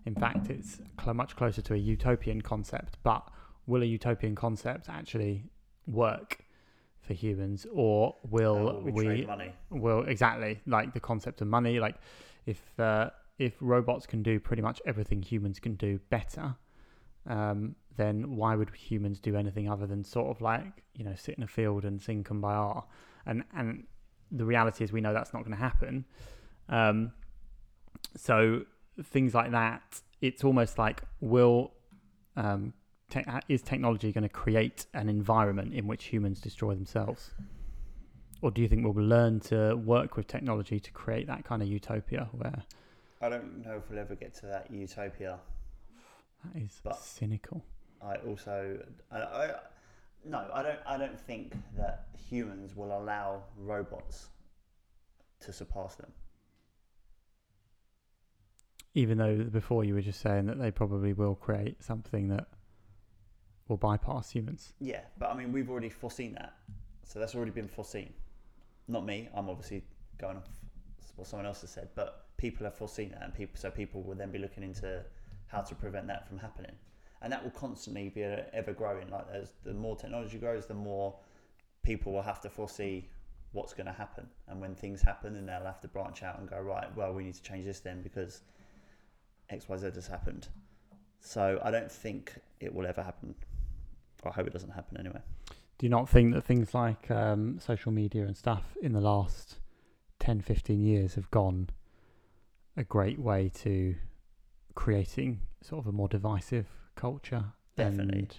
In 0.06 0.14
fact, 0.14 0.48
it's 0.48 0.80
cl- 1.00 1.14
much 1.14 1.34
closer 1.34 1.60
to 1.62 1.74
a 1.74 1.76
utopian 1.76 2.40
concept. 2.40 2.98
But 3.02 3.28
will 3.66 3.82
a 3.82 3.86
utopian 3.86 4.34
concept 4.34 4.88
actually 4.88 5.44
work 5.86 6.44
for 7.00 7.14
humans, 7.14 7.66
or 7.72 8.14
will 8.30 8.82
will 8.82 8.92
we, 8.92 9.06
we? 9.06 9.26
money? 9.26 9.52
Well, 9.70 10.00
exactly 10.04 10.60
like 10.66 10.94
the 10.94 11.00
concept 11.00 11.40
of 11.40 11.48
money. 11.48 11.80
Like 11.80 11.96
if 12.46 12.60
uh, 12.78 13.10
if 13.38 13.54
robots 13.60 14.06
can 14.06 14.22
do 14.22 14.38
pretty 14.38 14.62
much 14.62 14.80
everything 14.86 15.22
humans 15.22 15.58
can 15.58 15.74
do 15.74 15.98
better, 16.10 16.54
um, 17.26 17.74
then 17.96 18.36
why 18.36 18.54
would 18.54 18.70
humans 18.74 19.20
do 19.20 19.36
anything 19.36 19.68
other 19.68 19.86
than 19.86 20.04
sort 20.04 20.28
of 20.28 20.40
like 20.40 20.84
you 20.94 21.04
know 21.04 21.14
sit 21.16 21.36
in 21.36 21.42
a 21.42 21.48
field 21.48 21.84
and 21.84 22.00
sing 22.00 22.22
kumbaya? 22.24 22.84
And 23.26 23.44
and 23.56 23.84
the 24.30 24.44
reality 24.44 24.84
is 24.84 24.92
we 24.92 25.00
know 25.00 25.12
that's 25.12 25.32
not 25.32 25.40
going 25.40 25.56
to 25.56 25.62
happen. 25.62 26.04
Um, 26.68 27.12
so 28.16 28.62
things 29.02 29.34
like 29.34 29.50
that, 29.50 30.00
it's 30.20 30.44
almost 30.44 30.78
like 30.78 31.02
will 31.20 31.72
um, 32.36 32.72
te- 33.12 33.24
uh, 33.28 33.40
is 33.48 33.62
technology 33.62 34.10
going 34.12 34.22
to 34.22 34.28
create 34.28 34.86
an 34.94 35.08
environment 35.08 35.74
in 35.74 35.86
which 35.86 36.04
humans 36.04 36.40
destroy 36.40 36.74
themselves? 36.74 37.30
Or 38.40 38.50
do 38.50 38.60
you 38.62 38.68
think 38.68 38.84
we'll 38.84 39.04
learn 39.04 39.38
to 39.40 39.74
work 39.76 40.16
with 40.16 40.26
technology 40.26 40.80
to 40.80 40.90
create 40.90 41.26
that 41.28 41.44
kind 41.44 41.62
of 41.62 41.68
utopia 41.68 42.28
where 42.32 42.62
I 43.20 43.28
don't 43.28 43.64
know 43.64 43.76
if 43.76 43.88
we'll 43.88 44.00
ever 44.00 44.16
get 44.16 44.34
to 44.36 44.46
that 44.46 44.68
utopia. 44.70 45.38
that 46.44 46.60
is 46.60 46.80
But- 46.82 46.98
cynical? 46.98 47.62
I 48.04 48.16
also, 48.16 48.80
I, 49.12 49.18
I, 49.18 49.54
no, 50.24 50.50
I 50.52 50.62
don't. 50.64 50.78
I 50.84 50.96
don't 50.96 51.20
think 51.20 51.54
that 51.76 52.08
humans 52.28 52.74
will 52.74 52.98
allow 52.98 53.44
robots 53.56 54.28
to 55.42 55.52
surpass 55.52 55.94
them. 55.94 56.10
Even 58.94 59.18
though 59.18 59.44
before 59.44 59.84
you 59.84 59.94
were 59.94 60.02
just 60.02 60.20
saying 60.20 60.46
that 60.46 60.58
they 60.58 60.72
probably 60.72 61.12
will 61.12 61.36
create 61.36 61.80
something 61.84 62.26
that 62.30 62.48
will 63.68 63.76
bypass 63.76 64.30
humans. 64.30 64.74
Yeah, 64.80 65.00
but 65.18 65.30
I 65.30 65.34
mean, 65.34 65.52
we've 65.52 65.70
already 65.70 65.88
foreseen 65.88 66.34
that, 66.34 66.54
so 67.04 67.18
that's 67.18 67.34
already 67.34 67.52
been 67.52 67.68
foreseen. 67.68 68.12
Not 68.88 69.06
me. 69.06 69.28
I'm 69.34 69.48
obviously 69.48 69.84
going 70.18 70.36
off 70.36 70.48
what 71.16 71.26
someone 71.28 71.46
else 71.46 71.60
has 71.60 71.70
said, 71.70 71.88
but 71.94 72.26
people 72.36 72.64
have 72.64 72.74
foreseen 72.74 73.10
that, 73.10 73.22
and 73.22 73.34
people 73.34 73.56
so 73.56 73.70
people 73.70 74.02
will 74.02 74.14
then 74.14 74.30
be 74.30 74.38
looking 74.38 74.62
into 74.62 75.04
how 75.46 75.60
to 75.60 75.74
prevent 75.74 76.06
that 76.06 76.26
from 76.28 76.38
happening, 76.38 76.72
and 77.20 77.32
that 77.32 77.42
will 77.42 77.50
constantly 77.50 78.08
be 78.08 78.22
ever 78.22 78.72
growing. 78.72 79.08
Like 79.08 79.26
as 79.32 79.52
the 79.64 79.74
more 79.74 79.96
technology 79.96 80.38
grows, 80.38 80.66
the 80.66 80.74
more 80.74 81.14
people 81.82 82.12
will 82.12 82.22
have 82.22 82.40
to 82.42 82.50
foresee 82.50 83.08
what's 83.52 83.74
going 83.74 83.86
to 83.86 83.92
happen, 83.92 84.26
and 84.48 84.60
when 84.60 84.74
things 84.74 85.02
happen, 85.02 85.34
then 85.34 85.46
they'll 85.46 85.64
have 85.64 85.80
to 85.82 85.88
branch 85.88 86.22
out 86.22 86.38
and 86.38 86.48
go 86.48 86.58
right. 86.58 86.94
Well, 86.96 87.12
we 87.12 87.24
need 87.24 87.34
to 87.34 87.42
change 87.42 87.66
this 87.66 87.80
then 87.80 88.02
because 88.02 88.40
X 89.50 89.68
Y 89.68 89.76
Z 89.76 89.90
has 89.94 90.06
happened. 90.06 90.48
So 91.20 91.60
I 91.62 91.70
don't 91.70 91.92
think 91.92 92.32
it 92.58 92.74
will 92.74 92.86
ever 92.86 93.02
happen. 93.02 93.34
I 94.24 94.30
hope 94.30 94.46
it 94.46 94.52
doesn't 94.52 94.70
happen 94.70 94.98
anyway. 94.98 95.20
Do 95.78 95.86
you 95.86 95.90
not 95.90 96.08
think 96.08 96.34
that 96.34 96.44
things 96.44 96.74
like 96.74 97.10
um, 97.10 97.58
social 97.58 97.90
media 97.92 98.24
and 98.24 98.36
stuff 98.36 98.76
in 98.80 98.92
the 98.92 99.00
last 99.00 99.58
10, 100.20 100.40
15 100.40 100.80
years 100.80 101.14
have 101.14 101.30
gone 101.30 101.70
a 102.76 102.84
great 102.84 103.18
way 103.18 103.50
to 103.62 103.96
creating 104.74 105.40
sort 105.60 105.80
of 105.80 105.88
a 105.88 105.92
more 105.92 106.08
divisive 106.08 106.66
culture? 106.94 107.44
Definitely. 107.76 108.18
And 108.18 108.36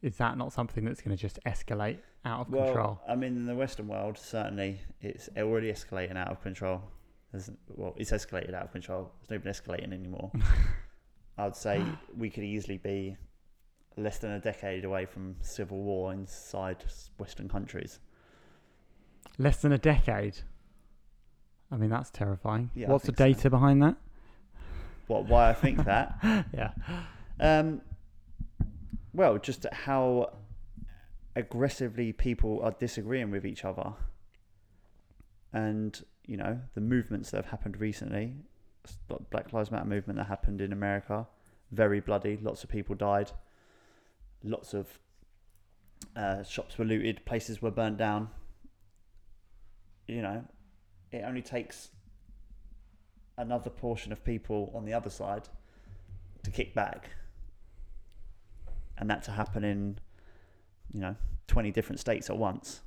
is 0.00 0.16
that 0.16 0.38
not 0.38 0.52
something 0.52 0.84
that's 0.84 1.00
going 1.00 1.16
to 1.16 1.20
just 1.20 1.38
escalate 1.46 1.98
out 2.24 2.40
of 2.40 2.50
well, 2.50 2.66
control? 2.66 3.00
I 3.08 3.14
mean, 3.14 3.36
in 3.36 3.46
the 3.46 3.54
Western 3.54 3.88
world, 3.88 4.16
certainly 4.18 4.80
it's 5.00 5.28
already 5.36 5.72
escalating 5.72 6.16
out 6.16 6.28
of 6.28 6.42
control. 6.42 6.82
There's, 7.32 7.50
well, 7.68 7.94
it's 7.96 8.10
escalated 8.10 8.54
out 8.54 8.64
of 8.64 8.72
control. 8.72 9.10
It's 9.20 9.30
not 9.30 9.40
even 9.40 9.52
escalating 9.52 9.92
anymore. 9.92 10.30
I'd 11.38 11.56
say 11.56 11.82
we 12.16 12.30
could 12.30 12.44
easily 12.44 12.78
be 12.78 13.16
less 13.96 14.18
than 14.18 14.32
a 14.32 14.40
decade 14.40 14.84
away 14.84 15.06
from 15.06 15.36
civil 15.40 15.78
war 15.82 16.12
inside 16.12 16.84
Western 17.18 17.48
countries. 17.48 18.00
Less 19.38 19.62
than 19.62 19.72
a 19.72 19.78
decade. 19.78 20.38
I 21.70 21.76
mean, 21.76 21.90
that's 21.90 22.10
terrifying. 22.10 22.70
Yeah, 22.74 22.88
What's 22.88 23.04
the 23.06 23.12
think 23.12 23.36
so. 23.36 23.42
data 23.42 23.50
behind 23.50 23.82
that? 23.82 23.96
What? 25.06 25.26
Why 25.26 25.50
I 25.50 25.54
think 25.54 25.84
that? 25.84 26.16
yeah. 26.52 26.70
Um, 27.40 27.80
well, 29.12 29.38
just 29.38 29.66
how 29.72 30.32
aggressively 31.36 32.12
people 32.12 32.60
are 32.62 32.72
disagreeing 32.72 33.30
with 33.30 33.44
each 33.44 33.64
other, 33.64 33.92
and 35.52 36.00
you 36.26 36.36
know 36.36 36.60
the 36.74 36.80
movements 36.80 37.30
that 37.30 37.38
have 37.38 37.46
happened 37.50 37.80
recently, 37.80 38.34
the 39.08 39.16
Black 39.30 39.52
Lives 39.52 39.70
Matter 39.70 39.84
movement 39.86 40.18
that 40.18 40.26
happened 40.26 40.60
in 40.60 40.72
America, 40.72 41.26
very 41.72 42.00
bloody. 42.00 42.38
Lots 42.40 42.62
of 42.64 42.70
people 42.70 42.94
died. 42.94 43.32
Lots 44.44 44.74
of 44.74 44.98
uh, 46.14 46.42
shops 46.42 46.76
were 46.78 46.84
looted. 46.84 47.24
Places 47.24 47.62
were 47.62 47.70
burnt 47.70 47.96
down. 47.96 48.28
You 50.06 50.20
know, 50.22 50.44
it 51.10 51.22
only 51.26 51.40
takes 51.42 51.88
another 53.38 53.70
portion 53.70 54.12
of 54.12 54.22
people 54.22 54.70
on 54.74 54.84
the 54.84 54.92
other 54.92 55.10
side 55.10 55.48
to 56.44 56.50
kick 56.50 56.74
back 56.74 57.08
and 58.98 59.10
that 59.10 59.24
to 59.24 59.32
happen 59.32 59.64
in 59.64 59.98
you 60.92 61.00
know 61.00 61.16
20 61.48 61.72
different 61.72 61.98
states 61.98 62.30
at 62.30 62.36
once 62.36 62.80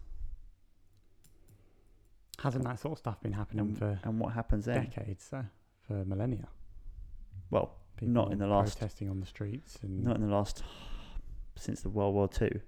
Hasn't 2.40 2.64
that 2.66 2.80
sort 2.80 2.94
of 2.94 2.98
stuff 3.00 3.20
been 3.22 3.34
happening 3.34 3.66
and, 3.66 3.78
for 3.78 4.00
and 4.04 4.20
what 4.20 4.34
happens 4.34 4.66
then 4.66 4.86
decades, 4.86 5.26
so, 5.30 5.44
for 5.88 6.06
millennia? 6.06 6.48
well 7.50 7.74
People 7.98 8.14
Not 8.14 8.32
in 8.32 8.38
the 8.38 8.46
last- 8.48 8.78
protesting 8.78 9.10
on 9.10 9.20
the 9.20 9.26
streets, 9.26 9.80
and 9.82 10.04
not 10.04 10.18
in 10.18 10.22
the 10.22 10.34
last 10.34 10.62
since 11.58 11.82
the 11.82 11.90
world 11.90 12.14
war 12.14 12.28
two. 12.28 12.60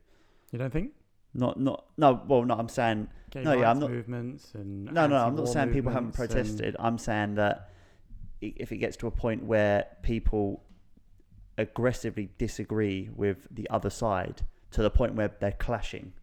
You 0.52 0.60
don't 0.60 0.72
think? 0.74 0.92
Not 1.34 1.60
not 1.60 1.86
no 1.98 2.22
well 2.28 2.44
no 2.44 2.56
i'm 2.56 2.70
saying 2.70 3.08
gay 3.30 3.44
No, 3.44 3.54
yeah, 3.54 3.70
I'm 3.70 3.80
not- 3.80 3.92
movements 3.92 4.52
and 4.56 4.86
no 4.86 5.06
no 5.06 5.16
i'm 5.18 5.36
not 5.36 5.48
saying 5.48 5.72
people 5.72 5.92
haven't 5.92 6.14
protested. 6.16 6.76
i'm 6.80 6.98
saying 6.98 7.36
that 7.36 7.70
if 8.42 8.72
it 8.72 8.78
gets 8.78 8.98
to 8.98 9.06
a 9.08 9.12
point 9.12 9.44
where 9.44 9.86
people 10.02 10.64
aggressively 11.58 12.30
disagree 12.38 13.10
with 13.16 13.48
the 13.52 13.70
other 13.70 13.90
side 13.90 14.42
to 14.72 14.82
the 14.82 14.90
point 14.90 15.14
where 15.16 15.30
they're 15.40 15.52
clashing. 15.52 16.14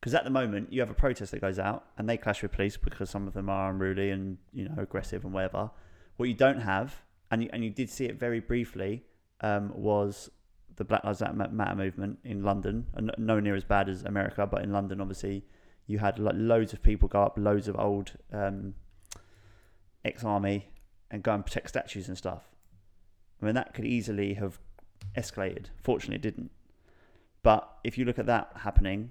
Because 0.00 0.14
at 0.14 0.24
the 0.24 0.30
moment 0.30 0.72
you 0.72 0.80
have 0.80 0.90
a 0.90 0.94
protest 0.94 1.32
that 1.32 1.40
goes 1.40 1.58
out 1.58 1.84
and 1.98 2.08
they 2.08 2.16
clash 2.16 2.42
with 2.42 2.52
police 2.52 2.76
because 2.76 3.10
some 3.10 3.26
of 3.26 3.34
them 3.34 3.48
are 3.50 3.70
unruly 3.70 4.10
and 4.10 4.38
you 4.52 4.68
know 4.68 4.74
aggressive 4.78 5.24
and 5.24 5.32
whatever. 5.34 5.70
What 6.16 6.28
you 6.28 6.34
don't 6.34 6.60
have 6.60 7.02
and 7.30 7.42
you, 7.42 7.50
and 7.52 7.64
you 7.64 7.70
did 7.70 7.90
see 7.90 8.04
it 8.04 8.18
very 8.18 8.40
briefly 8.40 9.04
um, 9.40 9.72
was 9.74 10.30
the 10.76 10.84
Black 10.84 11.04
Lives 11.04 11.22
Matter 11.32 11.74
movement 11.74 12.18
in 12.24 12.42
London 12.42 12.86
and 12.94 13.10
nowhere 13.18 13.40
near 13.40 13.54
as 13.54 13.64
bad 13.64 13.88
as 13.88 14.02
America 14.02 14.46
but 14.46 14.62
in 14.62 14.72
London 14.72 15.00
obviously 15.00 15.44
you 15.86 15.98
had 15.98 16.18
like 16.18 16.34
loads 16.36 16.72
of 16.72 16.82
people 16.82 17.08
go 17.08 17.22
up 17.22 17.34
loads 17.36 17.68
of 17.68 17.78
old 17.78 18.12
um, 18.32 18.74
ex-army 20.04 20.68
and 21.10 21.22
go 21.22 21.32
and 21.32 21.44
protect 21.44 21.68
statues 21.68 22.08
and 22.08 22.18
stuff 22.18 22.44
I 23.40 23.46
mean, 23.46 23.54
that 23.54 23.74
could 23.74 23.84
easily 23.84 24.34
have 24.34 24.58
escalated. 25.16 25.66
Fortunately, 25.82 26.16
it 26.16 26.22
didn't. 26.22 26.50
But 27.42 27.68
if 27.84 27.98
you 27.98 28.04
look 28.04 28.18
at 28.18 28.26
that 28.26 28.50
happening, 28.56 29.10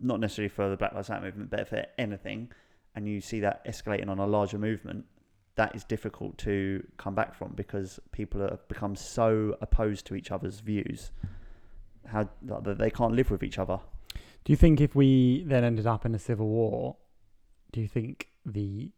not 0.00 0.20
necessarily 0.20 0.48
for 0.48 0.68
the 0.68 0.76
Black 0.76 0.94
Lives 0.94 1.08
Matter 1.08 1.26
movement, 1.26 1.50
but 1.50 1.68
for 1.68 1.84
anything, 1.98 2.50
and 2.94 3.08
you 3.08 3.20
see 3.20 3.40
that 3.40 3.64
escalating 3.66 4.08
on 4.08 4.18
a 4.18 4.26
larger 4.26 4.58
movement, 4.58 5.04
that 5.56 5.74
is 5.74 5.84
difficult 5.84 6.36
to 6.38 6.84
come 6.96 7.14
back 7.14 7.34
from 7.34 7.52
because 7.52 8.00
people 8.12 8.40
have 8.40 8.66
become 8.68 8.96
so 8.96 9.56
opposed 9.60 10.06
to 10.06 10.14
each 10.14 10.30
other's 10.30 10.60
views 10.60 11.12
how 12.06 12.28
that 12.42 12.78
they 12.78 12.90
can't 12.90 13.14
live 13.14 13.30
with 13.30 13.42
each 13.42 13.58
other. 13.58 13.78
Do 14.44 14.52
you 14.52 14.56
think 14.56 14.80
if 14.80 14.94
we 14.94 15.44
then 15.46 15.64
ended 15.64 15.86
up 15.86 16.04
in 16.04 16.14
a 16.14 16.18
civil 16.18 16.48
war, 16.48 16.96
do 17.72 17.80
you 17.80 17.88
think 17.88 18.28
the 18.44 18.90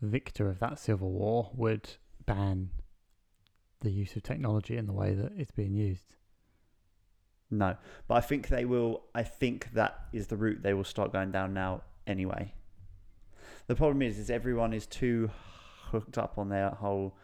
victor 0.00 0.48
of 0.48 0.58
that 0.60 0.78
civil 0.78 1.10
war 1.10 1.50
would 1.54 1.90
ban 2.24 2.70
the 3.80 3.90
use 3.90 4.16
of 4.16 4.22
technology 4.22 4.76
in 4.76 4.86
the 4.86 4.92
way 4.92 5.12
that 5.14 5.32
it's 5.36 5.50
being 5.50 5.74
used? 5.74 6.14
No, 7.50 7.76
but 8.06 8.14
I 8.14 8.20
think 8.20 8.48
they 8.48 8.64
will. 8.64 9.02
I 9.14 9.24
think 9.24 9.72
that 9.74 10.04
is 10.12 10.28
the 10.28 10.36
route 10.36 10.62
they 10.62 10.72
will 10.72 10.84
start 10.84 11.12
going 11.12 11.32
down 11.32 11.52
now. 11.52 11.82
Anyway, 12.06 12.54
the 13.66 13.74
problem 13.74 14.02
is, 14.02 14.18
is 14.18 14.30
everyone 14.30 14.72
is 14.72 14.86
too 14.86 15.30
hooked 15.90 16.18
up 16.18 16.38
on 16.38 16.48
their 16.48 16.70
whole 16.70 17.14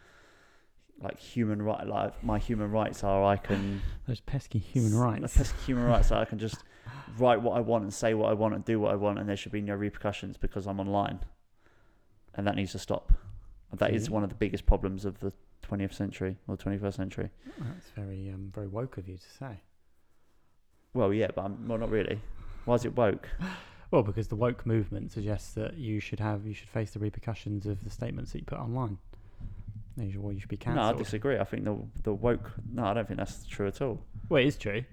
like 1.02 1.18
human 1.18 1.62
right. 1.62 1.86
Like 1.86 2.22
my 2.24 2.38
human 2.38 2.70
rights 2.70 3.04
are 3.04 3.24
I 3.24 3.36
can 3.36 3.82
Those 4.08 4.20
pesky 4.20 4.58
human 4.58 4.92
the 4.92 4.98
rights. 4.98 5.36
pesky 5.36 5.58
human 5.66 5.84
rights 5.84 6.10
are 6.12 6.20
I 6.20 6.24
can 6.24 6.38
just 6.38 6.56
write 7.18 7.40
what 7.40 7.56
I 7.56 7.60
want 7.60 7.84
and 7.84 7.92
say 7.92 8.14
what 8.14 8.30
I 8.30 8.34
want 8.34 8.54
and 8.54 8.64
do 8.64 8.80
what 8.80 8.92
I 8.92 8.96
want, 8.96 9.18
and 9.18 9.28
there 9.28 9.36
should 9.36 9.52
be 9.52 9.60
no 9.60 9.74
repercussions 9.74 10.36
because 10.36 10.66
I'm 10.66 10.80
online, 10.80 11.20
and 12.34 12.46
that 12.46 12.56
needs 12.56 12.72
to 12.72 12.78
stop. 12.78 13.12
That 13.72 13.92
is 13.92 14.08
one 14.08 14.22
of 14.22 14.30
the 14.30 14.36
biggest 14.36 14.64
problems 14.64 15.04
of 15.04 15.20
the 15.20 15.32
20th 15.68 15.92
century 15.92 16.36
or 16.46 16.56
21st 16.56 16.94
century. 16.94 17.30
That's 17.58 17.90
very 17.90 18.30
um, 18.30 18.50
very 18.54 18.68
woke 18.68 18.96
of 18.96 19.08
you 19.08 19.16
to 19.16 19.30
say. 19.38 19.60
Well, 20.94 21.12
yeah, 21.12 21.28
but 21.34 21.44
I'm, 21.44 21.68
well, 21.68 21.78
not 21.78 21.90
really. 21.90 22.20
Why 22.64 22.74
is 22.76 22.84
it 22.84 22.96
woke? 22.96 23.28
Well, 23.90 24.02
because 24.02 24.28
the 24.28 24.36
woke 24.36 24.66
movement 24.66 25.12
suggests 25.12 25.52
that 25.54 25.76
you 25.76 26.00
should 26.00 26.20
have 26.20 26.46
you 26.46 26.54
should 26.54 26.68
face 26.68 26.90
the 26.90 26.98
repercussions 26.98 27.66
of 27.66 27.84
the 27.84 27.90
statements 27.90 28.32
that 28.32 28.40
you 28.40 28.44
put 28.44 28.58
online. 28.58 28.98
You 29.96 30.12
should, 30.12 30.22
well, 30.22 30.32
you 30.32 30.40
should 30.40 30.48
be 30.50 30.56
cancelled. 30.56 30.84
No, 30.84 30.94
I 30.94 30.98
disagree. 30.98 31.38
I 31.38 31.44
think 31.44 31.64
the 31.64 31.76
the 32.02 32.12
woke. 32.12 32.52
No, 32.72 32.84
I 32.84 32.94
don't 32.94 33.06
think 33.06 33.18
that's 33.18 33.46
true 33.46 33.66
at 33.66 33.80
all. 33.80 34.02
well, 34.28 34.42
it 34.42 34.46
is 34.46 34.56
true. 34.56 34.84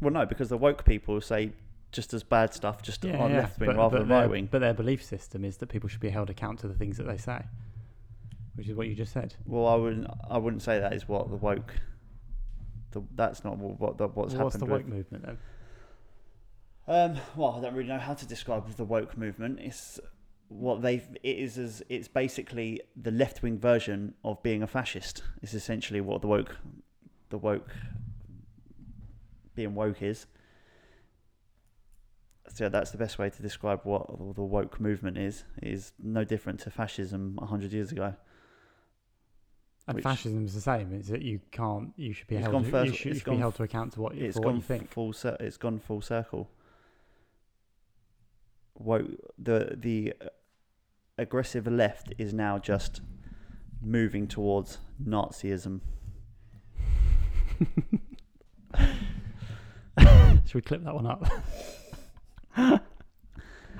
Well, 0.00 0.12
no, 0.12 0.24
because 0.26 0.48
the 0.48 0.56
woke 0.56 0.84
people 0.84 1.20
say 1.20 1.52
just 1.92 2.12
as 2.14 2.22
bad 2.22 2.52
stuff, 2.52 2.82
just 2.82 3.04
on 3.04 3.32
left 3.32 3.58
wing 3.58 3.76
rather 3.76 3.98
than 4.00 4.08
right 4.08 4.28
wing. 4.28 4.48
But 4.50 4.60
their 4.60 4.74
belief 4.74 5.02
system 5.02 5.44
is 5.44 5.56
that 5.58 5.68
people 5.68 5.88
should 5.88 6.00
be 6.00 6.10
held 6.10 6.30
account 6.30 6.60
to 6.60 6.68
the 6.68 6.74
things 6.74 6.96
that 6.98 7.06
they 7.06 7.16
say, 7.16 7.42
which 8.54 8.68
is 8.68 8.74
what 8.74 8.88
you 8.88 8.94
just 8.94 9.12
said. 9.12 9.34
Well, 9.46 9.66
I 9.66 9.74
wouldn't. 9.74 10.06
I 10.28 10.38
wouldn't 10.38 10.62
say 10.62 10.78
that 10.78 10.92
is 10.92 11.08
what 11.08 11.28
the 11.30 11.36
woke. 11.36 11.74
The, 12.92 13.02
that's 13.14 13.44
not 13.44 13.58
what, 13.58 13.80
what 13.80 13.98
the, 13.98 14.08
what's 14.08 14.34
Well, 14.34 14.44
what's 14.44 14.54
happened. 14.54 14.70
the 14.70 14.74
woke 14.74 14.86
movement 14.86 15.26
then? 15.26 15.38
Um, 16.88 17.16
well, 17.34 17.56
I 17.58 17.60
don't 17.62 17.74
really 17.74 17.88
know 17.88 17.98
how 17.98 18.14
to 18.14 18.26
describe 18.26 18.68
the 18.76 18.84
woke 18.84 19.16
movement. 19.18 19.58
It's 19.60 19.98
what 20.48 20.82
they 20.82 21.02
it 21.22 21.38
is 21.38 21.58
as 21.58 21.82
it's 21.88 22.06
basically 22.06 22.80
the 22.94 23.10
left 23.10 23.42
wing 23.42 23.58
version 23.58 24.14
of 24.24 24.40
being 24.42 24.62
a 24.62 24.66
fascist. 24.66 25.22
It's 25.42 25.54
essentially 25.54 26.00
what 26.00 26.20
the 26.20 26.28
woke, 26.28 26.56
the 27.30 27.38
woke, 27.38 27.68
being 29.54 29.74
woke 29.74 30.02
is. 30.02 30.26
So 32.48 32.68
that's 32.68 32.92
the 32.92 32.98
best 32.98 33.18
way 33.18 33.28
to 33.28 33.42
describe 33.42 33.80
what 33.82 34.06
the 34.36 34.42
woke 34.42 34.80
movement 34.80 35.18
is. 35.18 35.42
It 35.60 35.68
is 35.68 35.92
no 36.00 36.22
different 36.22 36.60
to 36.60 36.70
fascism 36.70 37.36
hundred 37.42 37.72
years 37.72 37.90
ago. 37.90 38.14
And 39.88 40.02
fascism 40.02 40.44
is 40.44 40.54
the 40.54 40.60
same. 40.60 40.92
Is 40.92 41.08
that 41.08 41.22
you 41.22 41.40
can't, 41.50 41.92
you 41.96 42.12
should 42.12 42.26
be 42.28 42.36
held, 42.36 42.52
gone 42.52 42.64
to, 42.64 42.70
first- 42.70 42.86
you 42.92 42.96
should, 42.96 43.12
you 43.14 43.18
should 43.20 43.30
be 43.30 43.36
held 43.36 43.54
to 43.56 43.62
account 43.64 43.92
to 43.94 44.00
what 44.00 44.14
It's 44.14 44.36
for 44.36 44.42
what 44.44 44.54
you 44.54 44.60
think. 44.60 44.90
full. 44.90 45.14
It's 45.40 45.56
gone 45.56 45.78
full 45.80 46.00
circle. 46.00 46.48
Woke 48.78 49.06
the 49.38 49.76
the 49.76 50.14
aggressive 51.18 51.66
left 51.66 52.12
is 52.18 52.32
now 52.32 52.58
just 52.58 53.00
moving 53.82 54.26
towards 54.26 54.78
Nazism. 55.02 55.80
Should 60.44 60.54
we 60.54 60.60
clip 60.60 60.84
that 60.84 60.94
one 60.94 61.06
up? 61.06 61.26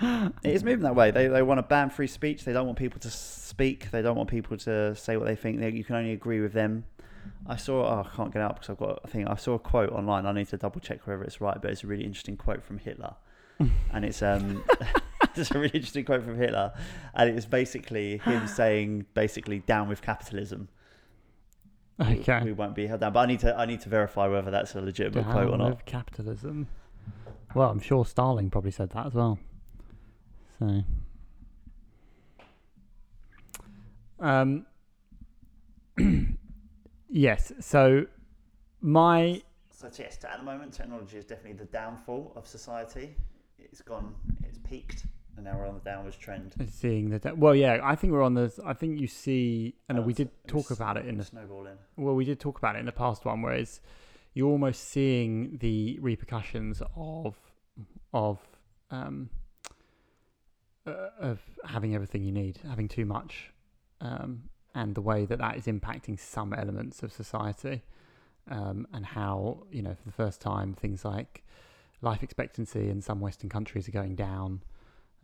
It 0.01 0.55
is 0.55 0.65
moving 0.65 0.83
that 0.83 0.95
way. 0.95 1.11
They 1.11 1.29
they 1.29 1.43
want 1.43 1.59
to 1.59 1.63
ban 1.63 1.91
free 1.91 2.07
speech. 2.07 2.45
They 2.45 2.53
don't 2.53 2.67
want 2.67 2.79
people 2.79 3.01
to 3.01 3.11
speak. 3.11 3.91
They 3.91 4.03
don't 4.03 4.17
want 4.17 4.29
people 4.29 4.57
to 4.59 4.95
say 4.95 5.17
what 5.17 5.27
they 5.27 5.37
think. 5.37 5.61
They, 5.61 5.71
you 5.71 5.85
can 5.85 5.97
only 5.97 6.13
agree 6.13 6.41
with 6.41 6.53
them. 6.53 6.85
I 7.47 7.57
saw. 7.57 7.85
Oh, 7.85 8.07
I 8.07 8.17
can't 8.17 8.33
get 8.33 8.43
out 8.43 8.57
because 8.57 8.71
I've 8.71 8.79
got. 8.79 9.01
I 9.05 9.09
think 9.09 9.29
I 9.29 9.37
saw 9.37 9.55
a 9.55 9.59
quote 9.59 9.91
online. 9.91 10.27
I 10.27 10.33
need 10.33 10.49
to 10.49 10.59
double 10.59 10.81
check 10.81 11.07
whether 11.07 11.23
it's 11.23 11.41
right, 11.41 11.61
but 11.61 11.71
it's 11.71 11.83
a 11.83 11.87
really 11.87 12.05
interesting 12.05 12.37
quote 12.37 12.63
from 12.63 12.79
Hitler. 12.79 13.15
And 13.59 14.05
it's 14.05 14.23
um, 14.23 14.63
it's 15.37 15.51
a 15.51 15.55
really 15.59 15.71
interesting 15.75 16.05
quote 16.05 16.23
from 16.25 16.37
Hitler, 16.37 16.73
and 17.15 17.31
it's 17.31 17.47
basically 17.47 18.19
him 18.19 18.47
saying 18.61 19.07
basically 19.15 19.61
down 19.61 19.89
with 19.89 20.03
capitalism. 20.03 20.69
We- 21.99 22.05
Okay. 22.21 22.43
we 22.45 22.53
won't 22.53 22.75
be 22.75 22.87
held 22.87 23.01
down. 23.01 23.15
But 23.15 23.21
I 23.21 23.27
need 23.27 23.41
to 23.41 23.57
I 23.57 23.65
need 23.65 23.81
to 23.81 23.89
verify 23.89 24.27
whether 24.27 24.51
that's 24.51 24.75
a 24.75 24.83
legitimate 24.83 25.23
Down 25.25 25.33
quote 25.33 25.51
or 25.51 25.57
not. 25.57 25.71
with 25.71 25.85
capitalism. 25.87 26.67
Well, 27.55 27.71
I'm 27.71 27.81
sure 27.81 28.05
Stalin 28.05 28.51
probably 28.51 28.71
said 28.71 28.91
that 28.91 29.07
as 29.07 29.15
well. 29.15 29.39
So, 30.59 30.83
um, 34.21 34.67
yes. 37.09 37.53
So, 37.61 38.07
my 38.81 39.43
So 39.71 39.89
yes, 39.99 40.19
at 40.25 40.39
the 40.39 40.45
moment, 40.45 40.73
technology 40.75 41.17
is 41.19 41.25
definitely 41.25 41.59
the 41.59 41.65
downfall 41.73 42.33
of 42.37 42.47
society. 42.47 43.17
It's 43.71 43.83
gone, 43.83 44.15
it's 44.45 44.59
peaked, 44.59 45.07
and 45.37 45.45
now 45.45 45.59
we're 45.59 45.67
on 45.67 45.75
the 45.75 45.81
downwards 45.81 46.17
trend. 46.17 46.55
And 46.59 46.71
seeing 46.71 47.11
the 47.11 47.35
well, 47.35 47.55
yeah, 47.55 47.81
I 47.83 47.95
think 47.97 48.13
we're 48.13 48.23
on 48.23 48.35
the. 48.35 48.53
I 48.65 48.73
think 48.73 49.01
you 49.01 49.07
see, 49.07 49.75
and 49.89 50.05
we 50.05 50.13
did 50.13 50.31
talk 50.47 50.71
about 50.71 50.97
it 50.97 51.07
in 51.07 51.19
the 51.19 51.25
snowballing. 51.25 51.77
well, 51.97 52.15
we 52.15 52.25
did 52.25 52.39
talk 52.41 52.59
about 52.59 52.77
it 52.77 52.81
in 52.81 52.87
the 52.87 52.93
past 52.93 53.25
one, 53.25 53.43
whereas 53.43 53.81
you're 54.35 54.49
almost 54.49 54.89
seeing 54.89 55.59
the 55.59 55.99
repercussions 56.01 56.81
of 56.95 57.35
of 58.15 58.39
um, 58.91 59.31
uh, 60.87 61.09
of 61.19 61.41
having 61.65 61.95
everything 61.95 62.23
you 62.23 62.33
need, 62.33 62.61
having 62.69 62.87
too 62.87 63.05
much, 63.05 63.51
um, 64.01 64.45
and 64.75 64.95
the 64.95 65.01
way 65.01 65.25
that 65.27 65.39
that 65.39 65.57
is 65.57 65.67
impacting 65.67 66.19
some 66.19 66.53
elements 66.53 67.03
of 67.03 67.13
society, 67.13 67.83
um, 68.49 68.87
and 68.93 69.05
how 69.05 69.65
you 69.73 69.83
know 69.83 69.95
for 69.95 70.05
the 70.05 70.13
first 70.13 70.41
time 70.41 70.73
things 70.73 71.05
like 71.05 71.43
life 72.07 72.23
expectancy 72.23 72.89
in 72.89 73.03
some 73.03 73.21
Western 73.21 73.51
countries 73.51 73.89
are 73.89 73.93
going 73.93 74.15
down, 74.15 74.63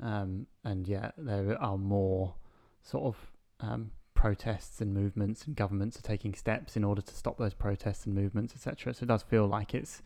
um, 0.02 0.46
and 0.64 0.88
yet 0.88 1.14
there 1.16 1.56
are 1.62 1.78
more 1.78 2.34
sort 2.82 3.04
of 3.04 3.16
um, 3.60 3.92
protests 4.14 4.80
and 4.80 4.92
movements, 4.92 5.46
and 5.46 5.54
governments 5.54 5.96
are 5.96 6.02
taking 6.02 6.34
steps 6.34 6.76
in 6.76 6.82
order 6.82 7.00
to 7.00 7.14
stop 7.14 7.38
those 7.38 7.54
protests 7.54 8.04
and 8.04 8.14
movements, 8.14 8.52
etc. 8.54 8.92
So 8.92 9.04
it 9.04 9.06
does 9.06 9.22
feel 9.22 9.46
like 9.46 9.74
it's 9.74 10.02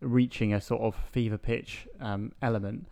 reaching 0.00 0.54
a 0.54 0.60
sort 0.60 0.82
of 0.82 0.94
fever 1.10 1.36
pitch 1.36 1.88
um, 2.00 2.32
element. 2.40 2.86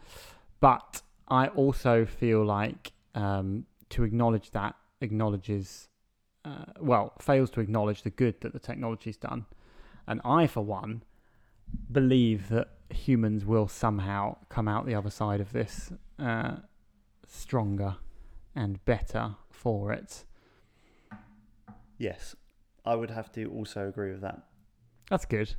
But 0.60 1.02
I 1.28 1.46
also 1.48 2.04
feel 2.04 2.44
like 2.44 2.92
um, 3.14 3.66
to 3.90 4.02
acknowledge 4.02 4.50
that 4.50 4.74
acknowledges, 5.00 5.88
uh, 6.44 6.64
well, 6.80 7.12
fails 7.20 7.50
to 7.50 7.60
acknowledge 7.60 8.02
the 8.02 8.10
good 8.10 8.40
that 8.40 8.52
the 8.52 8.58
technology's 8.58 9.16
done. 9.16 9.46
And 10.08 10.20
I, 10.24 10.48
for 10.48 10.64
one, 10.64 11.04
believe 11.90 12.48
that 12.48 12.68
humans 12.94 13.44
will 13.44 13.68
somehow 13.68 14.36
come 14.48 14.68
out 14.68 14.86
the 14.86 14.94
other 14.94 15.10
side 15.10 15.40
of 15.40 15.52
this 15.52 15.92
uh, 16.18 16.56
stronger 17.26 17.96
and 18.54 18.84
better 18.84 19.36
for 19.50 19.92
it. 19.92 20.24
Yes, 21.98 22.34
I 22.84 22.94
would 22.94 23.10
have 23.10 23.30
to 23.32 23.46
also 23.46 23.88
agree 23.88 24.10
with 24.10 24.22
that. 24.22 24.42
That's 25.08 25.24
good. 25.24 25.54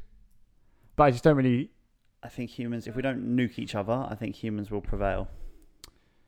But 0.95 1.05
I 1.05 1.11
just 1.11 1.23
don't 1.23 1.37
really. 1.37 1.71
I 2.21 2.29
think 2.29 2.49
humans, 2.49 2.87
if 2.87 2.95
we 2.95 3.01
don't 3.01 3.35
nuke 3.35 3.59
each 3.59 3.75
other, 3.75 4.07
I 4.09 4.15
think 4.15 4.35
humans 4.35 4.71
will 4.71 4.81
prevail 4.81 5.27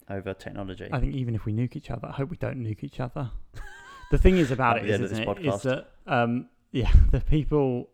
over 0.09 0.33
technology. 0.33 0.89
I 0.91 0.99
think 0.99 1.15
even 1.15 1.35
if 1.35 1.45
we 1.45 1.53
nuke 1.53 1.75
each 1.75 1.89
other, 1.89 2.07
I 2.07 2.11
hope 2.11 2.29
we 2.29 2.37
don't 2.37 2.61
nuke 2.61 2.83
each 2.83 2.99
other. 2.99 3.31
the 4.11 4.17
thing 4.17 4.37
is 4.37 4.51
about 4.51 4.77
it 4.77 4.89
is, 4.89 5.01
isn't 5.01 5.09
this 5.09 5.19
it, 5.19 5.45
is 5.45 5.53
podcast. 5.53 5.61
that 5.63 5.89
um, 6.07 6.49
yeah, 6.71 6.91
the 7.11 7.21
people 7.21 7.89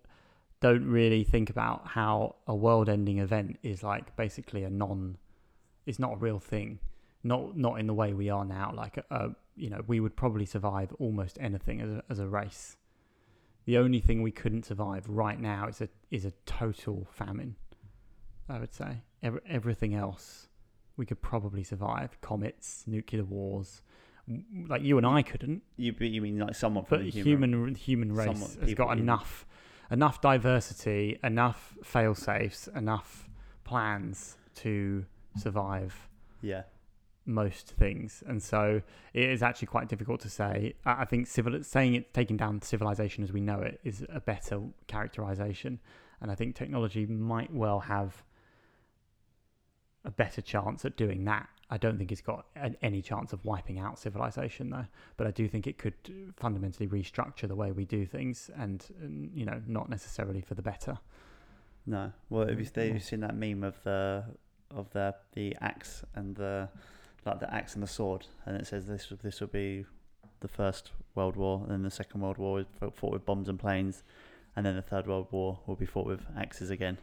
don't 0.61 0.87
really 0.87 1.23
think 1.23 1.49
about 1.49 1.87
how 1.87 2.35
a 2.47 2.55
world-ending 2.55 3.17
event 3.17 3.57
is 3.63 3.83
like 3.83 4.15
basically 4.15 4.63
a 4.63 4.69
non. 4.69 5.17
It's 5.85 5.99
not 5.99 6.13
a 6.13 6.17
real 6.17 6.39
thing. 6.39 6.79
Not 7.23 7.57
not 7.57 7.79
in 7.79 7.87
the 7.87 7.93
way 7.93 8.13
we 8.13 8.29
are 8.29 8.45
now. 8.45 8.71
Like 8.73 8.97
a, 8.97 9.03
a 9.11 9.29
you 9.55 9.69
know, 9.69 9.81
we 9.87 9.99
would 9.99 10.15
probably 10.15 10.45
survive 10.45 10.93
almost 10.99 11.37
anything 11.41 11.81
as 11.81 11.89
a, 11.89 12.03
as 12.09 12.19
a 12.19 12.27
race. 12.27 12.77
The 13.65 13.77
only 13.77 13.99
thing 13.99 14.21
we 14.21 14.31
couldn't 14.31 14.65
survive 14.65 15.09
right 15.09 15.39
now 15.39 15.67
is 15.67 15.81
a 15.81 15.89
is 16.11 16.25
a 16.25 16.31
total 16.45 17.07
famine. 17.11 17.55
I 18.47 18.59
would 18.59 18.73
say 18.73 19.01
Every, 19.23 19.39
everything 19.47 19.93
else 19.93 20.47
we 20.97 21.05
could 21.05 21.21
probably 21.21 21.63
survive. 21.63 22.19
Comets, 22.21 22.83
nuclear 22.85 23.23
wars, 23.23 23.81
like 24.67 24.83
you 24.83 24.97
and 24.97 25.05
I 25.05 25.21
couldn't, 25.21 25.63
you, 25.77 25.95
you 25.99 26.21
mean 26.21 26.39
like 26.39 26.55
someone 26.55 26.85
from 26.85 26.99
but 26.99 27.05
the 27.05 27.11
human 27.11 27.51
human? 27.51 27.75
human 27.75 28.11
race 28.13 28.57
has 28.61 28.73
got 28.73 28.97
enough 28.97 29.45
enough 29.91 30.21
diversity, 30.21 31.19
enough 31.23 31.77
fail 31.83 32.15
safes, 32.15 32.69
enough 32.75 33.29
plans 33.63 34.37
to 34.55 35.05
survive 35.37 36.09
Yeah, 36.41 36.63
most 37.25 37.67
things, 37.77 38.23
and 38.25 38.41
so 38.41 38.81
it 39.13 39.29
is 39.29 39.43
actually 39.43 39.67
quite 39.67 39.87
difficult 39.87 40.21
to 40.21 40.29
say. 40.29 40.73
I 40.85 41.01
I 41.01 41.05
think 41.05 41.27
civil 41.27 41.61
saying 41.63 41.95
it 41.95 42.13
taking 42.13 42.37
down 42.37 42.61
civilization 42.61 43.23
as 43.23 43.31
we 43.31 43.41
know 43.41 43.59
it 43.59 43.79
is 43.83 44.05
a 44.09 44.19
better 44.19 44.61
characterization, 44.87 45.79
and 46.19 46.31
I 46.31 46.35
think 46.35 46.55
technology 46.55 47.05
might 47.05 47.53
well 47.53 47.81
have 47.81 48.23
a 50.03 50.11
better 50.11 50.41
chance 50.41 50.83
at 50.85 50.97
doing 50.97 51.25
that. 51.25 51.47
I 51.73 51.77
don't 51.77 51.97
think 51.97 52.11
it's 52.11 52.21
got 52.21 52.45
any 52.81 53.01
chance 53.01 53.31
of 53.31 53.43
wiping 53.45 53.79
out 53.79 53.97
civilization 53.97 54.69
though, 54.69 54.85
but 55.15 55.25
I 55.25 55.31
do 55.31 55.47
think 55.47 55.65
it 55.67 55.77
could 55.77 55.93
fundamentally 56.35 56.87
restructure 56.87 57.47
the 57.47 57.55
way 57.55 57.71
we 57.71 57.85
do 57.85 58.05
things, 58.05 58.51
and, 58.57 58.85
and 59.01 59.31
you 59.33 59.45
know, 59.45 59.61
not 59.67 59.89
necessarily 59.89 60.41
for 60.41 60.53
the 60.53 60.61
better. 60.61 60.99
no. 61.85 62.11
Well, 62.29 62.47
have 62.47 62.59
you, 62.59 62.65
Mm, 62.65 62.85
have 62.87 62.93
you 62.95 62.99
seen 62.99 63.21
that 63.21 63.35
meme 63.35 63.63
of 63.63 63.81
the 63.83 64.25
of 64.69 64.89
the 64.91 65.15
the 65.33 65.55
axe 65.61 66.03
and 66.13 66.35
the 66.35 66.67
like 67.25 67.39
the 67.39 67.53
axe 67.53 67.73
and 67.75 67.81
the 67.83 67.87
sword, 67.87 68.27
and 68.45 68.57
it 68.57 68.67
says 68.67 68.85
this 68.87 69.07
this 69.23 69.39
will 69.39 69.47
be 69.47 69.85
the 70.41 70.47
first 70.49 70.91
World 71.15 71.35
War, 71.37 71.61
and 71.63 71.71
then 71.71 71.83
the 71.83 71.91
Second 71.91 72.19
World 72.21 72.37
War 72.37 72.59
is 72.59 72.65
fought 72.79 72.95
fought 72.97 73.13
with 73.13 73.25
bombs 73.25 73.47
and 73.47 73.57
planes, 73.57 74.03
and 74.55 74.65
then 74.65 74.75
the 74.75 74.81
Third 74.81 75.07
World 75.07 75.27
War 75.31 75.59
will 75.67 75.75
be 75.77 75.85
fought 75.85 76.05
with 76.05 76.21
axes 76.37 76.69
again. 76.69 76.97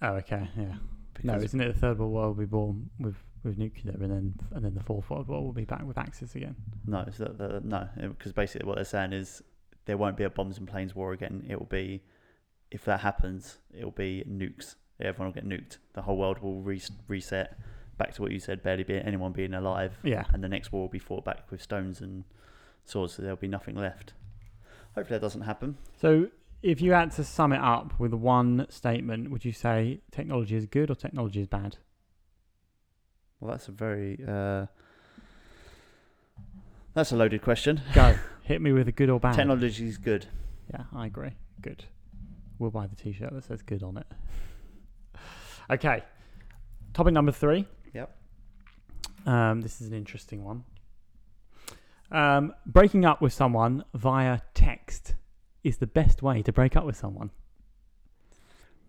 Oh, 0.00 0.14
okay, 0.14 0.48
yeah. 0.56 0.74
No, 1.22 1.34
isn't 1.34 1.60
it 1.60 1.72
the 1.74 1.78
third 1.78 1.98
world 1.98 2.12
war 2.12 2.26
will 2.28 2.34
be 2.34 2.44
born 2.46 2.90
with, 2.98 3.14
with 3.44 3.58
nuclear, 3.58 3.92
and 3.94 4.10
then 4.10 4.34
and 4.52 4.64
then 4.64 4.74
the 4.74 4.82
fourth 4.82 5.10
world 5.10 5.28
war 5.28 5.42
will 5.42 5.52
be 5.52 5.64
back 5.64 5.84
with 5.84 5.98
axes 5.98 6.34
again? 6.34 6.56
No, 6.86 7.04
it's 7.06 7.18
the, 7.18 7.30
the, 7.30 7.60
no, 7.64 7.88
because 7.96 8.32
basically 8.32 8.66
what 8.66 8.76
they're 8.76 8.84
saying 8.84 9.12
is 9.12 9.42
there 9.86 9.96
won't 9.96 10.16
be 10.16 10.24
a 10.24 10.30
bombs 10.30 10.58
and 10.58 10.68
planes 10.68 10.94
war 10.94 11.12
again. 11.12 11.44
It 11.48 11.58
will 11.58 11.66
be, 11.66 12.02
if 12.70 12.84
that 12.84 13.00
happens, 13.00 13.58
it 13.76 13.84
will 13.84 13.90
be 13.90 14.24
nukes. 14.28 14.76
Everyone 15.00 15.26
will 15.28 15.34
get 15.42 15.48
nuked. 15.48 15.78
The 15.94 16.02
whole 16.02 16.16
world 16.16 16.38
will 16.40 16.60
re- 16.62 16.80
reset 17.08 17.58
back 17.98 18.14
to 18.14 18.22
what 18.22 18.30
you 18.30 18.38
said, 18.38 18.62
barely 18.62 18.84
be 18.84 18.94
anyone 18.96 19.32
being 19.32 19.54
alive, 19.54 19.98
Yeah. 20.02 20.24
and 20.32 20.42
the 20.42 20.48
next 20.48 20.72
war 20.72 20.82
will 20.82 20.88
be 20.88 20.98
fought 20.98 21.24
back 21.24 21.50
with 21.50 21.60
stones 21.60 22.00
and 22.00 22.24
swords. 22.84 23.14
So 23.14 23.22
there'll 23.22 23.36
be 23.36 23.48
nothing 23.48 23.74
left. 23.74 24.14
Hopefully 24.94 25.18
that 25.18 25.22
doesn't 25.22 25.42
happen. 25.42 25.76
So, 26.00 26.28
if 26.62 26.80
you 26.80 26.92
had 26.92 27.10
to 27.12 27.24
sum 27.24 27.52
it 27.52 27.60
up 27.60 27.98
with 27.98 28.12
one 28.14 28.66
statement, 28.68 29.30
would 29.30 29.44
you 29.44 29.52
say 29.52 30.00
technology 30.12 30.54
is 30.54 30.66
good 30.66 30.90
or 30.90 30.94
technology 30.94 31.40
is 31.40 31.48
bad? 31.48 31.78
Well, 33.42 33.50
that's 33.50 33.66
a 33.66 33.72
very 33.72 34.20
uh, 34.26 34.66
that's 36.94 37.10
a 37.10 37.16
loaded 37.16 37.42
question. 37.42 37.80
Go. 37.92 38.14
Hit 38.44 38.62
me 38.62 38.70
with 38.70 38.86
a 38.86 38.92
good 38.92 39.10
or 39.10 39.18
bad. 39.18 39.34
Technology 39.34 39.88
is 39.88 39.98
good. 39.98 40.26
Yeah, 40.72 40.84
I 40.94 41.06
agree. 41.06 41.32
Good. 41.60 41.84
We'll 42.60 42.70
buy 42.70 42.86
the 42.86 42.94
T-shirt 42.94 43.32
that 43.32 43.42
says 43.42 43.60
"good" 43.62 43.82
on 43.82 43.96
it. 43.96 44.06
okay. 45.70 46.04
Topic 46.92 47.12
number 47.12 47.32
three. 47.32 47.66
Yep. 47.92 48.16
Um, 49.26 49.60
this 49.60 49.80
is 49.80 49.88
an 49.88 49.94
interesting 49.94 50.44
one. 50.44 50.62
Um, 52.12 52.54
breaking 52.64 53.04
up 53.04 53.20
with 53.20 53.32
someone 53.32 53.84
via 53.92 54.38
text 54.54 55.14
is 55.64 55.78
the 55.78 55.88
best 55.88 56.22
way 56.22 56.42
to 56.42 56.52
break 56.52 56.76
up 56.76 56.84
with 56.84 56.96
someone. 56.96 57.30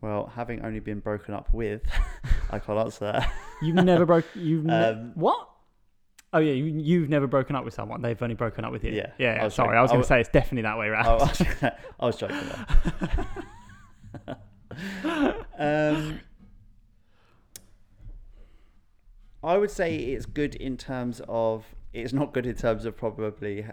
Well, 0.04 0.30
having 0.36 0.66
only 0.66 0.82
been 0.82 1.00
broken 1.00 1.34
up 1.34 1.54
with, 1.54 1.82
I 2.50 2.60
can't 2.60 2.78
answer 2.78 3.06
that. 3.14 3.32
You've 3.62 3.76
never 3.76 4.06
broke. 4.06 4.26
You've 4.36 4.66
ne- 4.66 4.74
Um, 4.90 5.14
what? 5.16 5.48
Oh 6.34 6.40
yeah, 6.40 6.52
you, 6.52 6.66
you've 6.66 7.08
never 7.08 7.26
broken 7.26 7.56
up 7.56 7.64
with 7.64 7.74
someone. 7.74 8.02
They've 8.02 8.22
only 8.22 8.36
broken 8.36 8.66
up 8.66 8.74
with 8.74 8.84
you. 8.84 8.92
Yeah, 8.92 9.12
yeah. 9.18 9.36
Yeah. 9.36 9.44
was 9.46 9.54
Sorry, 9.54 9.68
joking. 9.70 9.78
I 9.78 9.82
was 9.82 9.92
going 9.92 10.02
to 10.02 10.08
say 10.10 10.20
it's 10.20 10.28
definitely 10.28 10.64
that 10.64 10.78
way 10.78 10.88
around. 10.88 11.06
I 11.08 11.14
was, 11.16 11.42
I 12.02 12.06
was 12.06 12.16
joking. 12.18 12.38
Um, 15.60 16.20
I 19.44 19.58
would 19.58 19.70
say 19.70 19.96
it's 19.96 20.26
good 20.26 20.56
in 20.56 20.78
terms 20.78 21.22
of 21.30 21.66
it's 21.94 22.12
not 22.12 22.34
good 22.34 22.48
in 22.48 22.56
terms 22.56 22.86
of 22.86 22.98
probably 22.98 23.66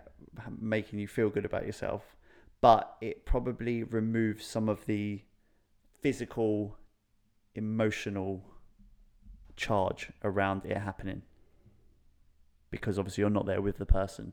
making 0.61 0.99
you 0.99 1.09
feel 1.09 1.31
good 1.31 1.47
about 1.47 1.65
yourself, 1.65 2.03
but 2.61 2.97
it 3.01 3.25
probably 3.25 3.83
removes 3.83 4.45
some 4.45 4.69
of 4.69 4.85
the 4.85 5.23
physical, 6.01 6.77
emotional 7.55 8.45
charge 9.57 10.11
around 10.25 10.65
it 10.65 10.77
happening. 10.77 11.23
Because 12.71 12.99
obviously 12.99 13.23
you're 13.23 13.31
not 13.31 13.47
there 13.47 13.61
with 13.61 13.79
the 13.79 13.87
person. 13.87 14.33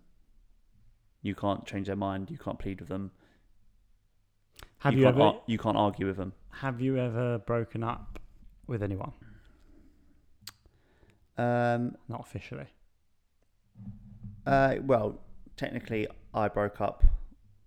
You 1.21 1.35
can't 1.35 1.65
change 1.65 1.87
their 1.87 1.95
mind. 1.95 2.29
You 2.29 2.37
can't 2.37 2.59
plead 2.59 2.79
with 2.79 2.89
them. 2.89 3.11
have 4.79 4.93
you, 4.93 5.03
can't 5.03 5.15
ever? 5.15 5.23
ar- 5.25 5.41
you 5.47 5.57
can't 5.57 5.77
argue 5.77 6.05
with 6.07 6.17
them. 6.17 6.33
have 6.51 6.79
you 6.79 6.97
ever 6.97 7.39
broken 7.39 7.83
up 7.83 8.19
with 8.67 8.83
anyone? 8.83 9.11
Um, 11.37 11.95
Not 12.07 12.21
officially. 12.21 12.67
uh, 14.45 14.75
well, 14.83 15.19
technically, 15.55 16.07
I 16.33 16.47
broke 16.47 16.81
up 16.81 17.03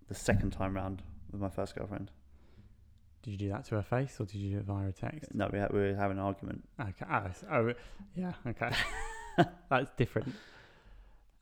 the 0.09 0.15
second 0.15 0.51
time 0.53 0.75
round 0.75 1.03
with 1.31 1.41
my 1.41 1.49
first 1.51 1.77
girlfriend. 1.77 2.11
Did 3.23 3.33
you 3.33 3.37
do 3.37 3.49
that 3.51 3.67
to 3.67 3.75
her 3.75 3.83
face 3.83 4.17
or 4.19 4.25
did 4.25 4.37
you 4.37 4.53
do 4.53 4.59
it 4.59 4.65
via 4.65 4.89
a 4.89 4.93
text? 4.93 5.35
No, 5.35 5.49
we, 5.53 5.59
had, 5.59 5.73
we 5.73 5.81
were 5.81 5.95
having 5.95 6.19
an 6.19 6.23
argument. 6.23 6.65
Okay. 6.81 7.05
Oh, 7.11 7.27
oh 7.53 7.73
yeah. 8.15 8.33
Okay. 8.47 8.71
that's 9.69 9.91
different. 9.97 10.35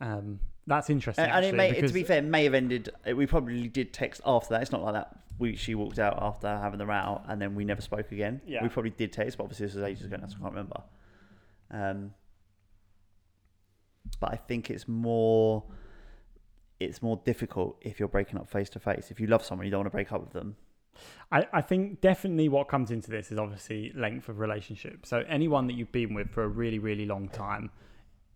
Um, 0.01 0.41
that's 0.67 0.91
interesting. 0.91 1.25
And, 1.25 1.33
and 1.33 1.47
it 1.47 1.55
may, 1.55 1.73
because 1.73 1.91
to 1.91 1.95
be 1.95 2.03
fair, 2.03 2.19
it 2.19 2.25
may 2.25 2.45
have 2.45 2.55
ended. 2.55 2.91
We 3.15 3.27
probably 3.27 3.69
did 3.69 3.93
text 3.93 4.21
after 4.27 4.55
that. 4.55 4.63
It's 4.63 4.73
not 4.73 4.83
like 4.83 4.95
that. 4.95 5.19
We 5.39 5.55
she 5.55 5.75
walked 5.77 5.99
out 5.99 6.19
after 6.21 6.49
having 6.49 6.79
the 6.79 6.87
row, 6.87 7.23
and 7.27 7.41
then 7.41 7.55
we 7.55 7.65
never 7.65 7.81
spoke 7.81 8.11
again. 8.13 8.41
Yeah. 8.47 8.63
We 8.63 8.69
probably 8.69 8.91
did 8.91 9.13
text, 9.13 9.39
but 9.39 9.45
obviously 9.45 9.67
this 9.67 9.77
was 9.77 9.85
ages 9.85 10.05
ago 10.05 10.17
now, 10.17 10.27
so 10.27 10.37
I 10.39 10.43
can't 10.43 10.53
remember. 10.53 10.83
Um, 11.71 12.11
but 14.21 14.33
I 14.33 14.37
think 14.37 14.71
it's 14.71 14.89
more, 14.89 15.65
it's 16.81 17.03
more 17.03 17.21
difficult 17.25 17.79
if 17.81 17.99
you're 18.01 18.09
breaking 18.09 18.39
up 18.39 18.49
face 18.49 18.69
to 18.71 18.81
face. 18.81 19.11
If 19.11 19.21
you 19.21 19.27
love 19.27 19.45
someone, 19.45 19.65
you 19.67 19.71
don't 19.71 19.81
want 19.81 19.87
to 19.87 19.97
break 19.97 20.13
up 20.13 20.21
with 20.21 20.33
them. 20.33 20.57
I, 21.31 21.47
I 21.53 21.61
think 21.61 22.01
definitely 22.01 22.49
what 22.49 22.69
comes 22.69 22.91
into 22.91 23.11
this 23.11 23.31
is 23.31 23.39
obviously 23.39 23.93
length 23.95 24.29
of 24.29 24.39
relationship. 24.39 25.05
So 25.07 25.25
anyone 25.29 25.67
that 25.67 25.75
you've 25.75 25.93
been 25.93 26.15
with 26.15 26.31
for 26.31 26.43
a 26.45 26.49
really, 26.49 26.79
really 26.79 27.07
long 27.07 27.29
time, 27.29 27.71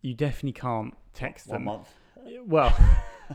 you 0.02 0.14
definitely 0.14 0.52
can't 0.52 0.94
text 1.14 1.46
One 1.48 1.54
them. 1.58 1.64
month. 1.64 1.88
Well, 2.46 2.74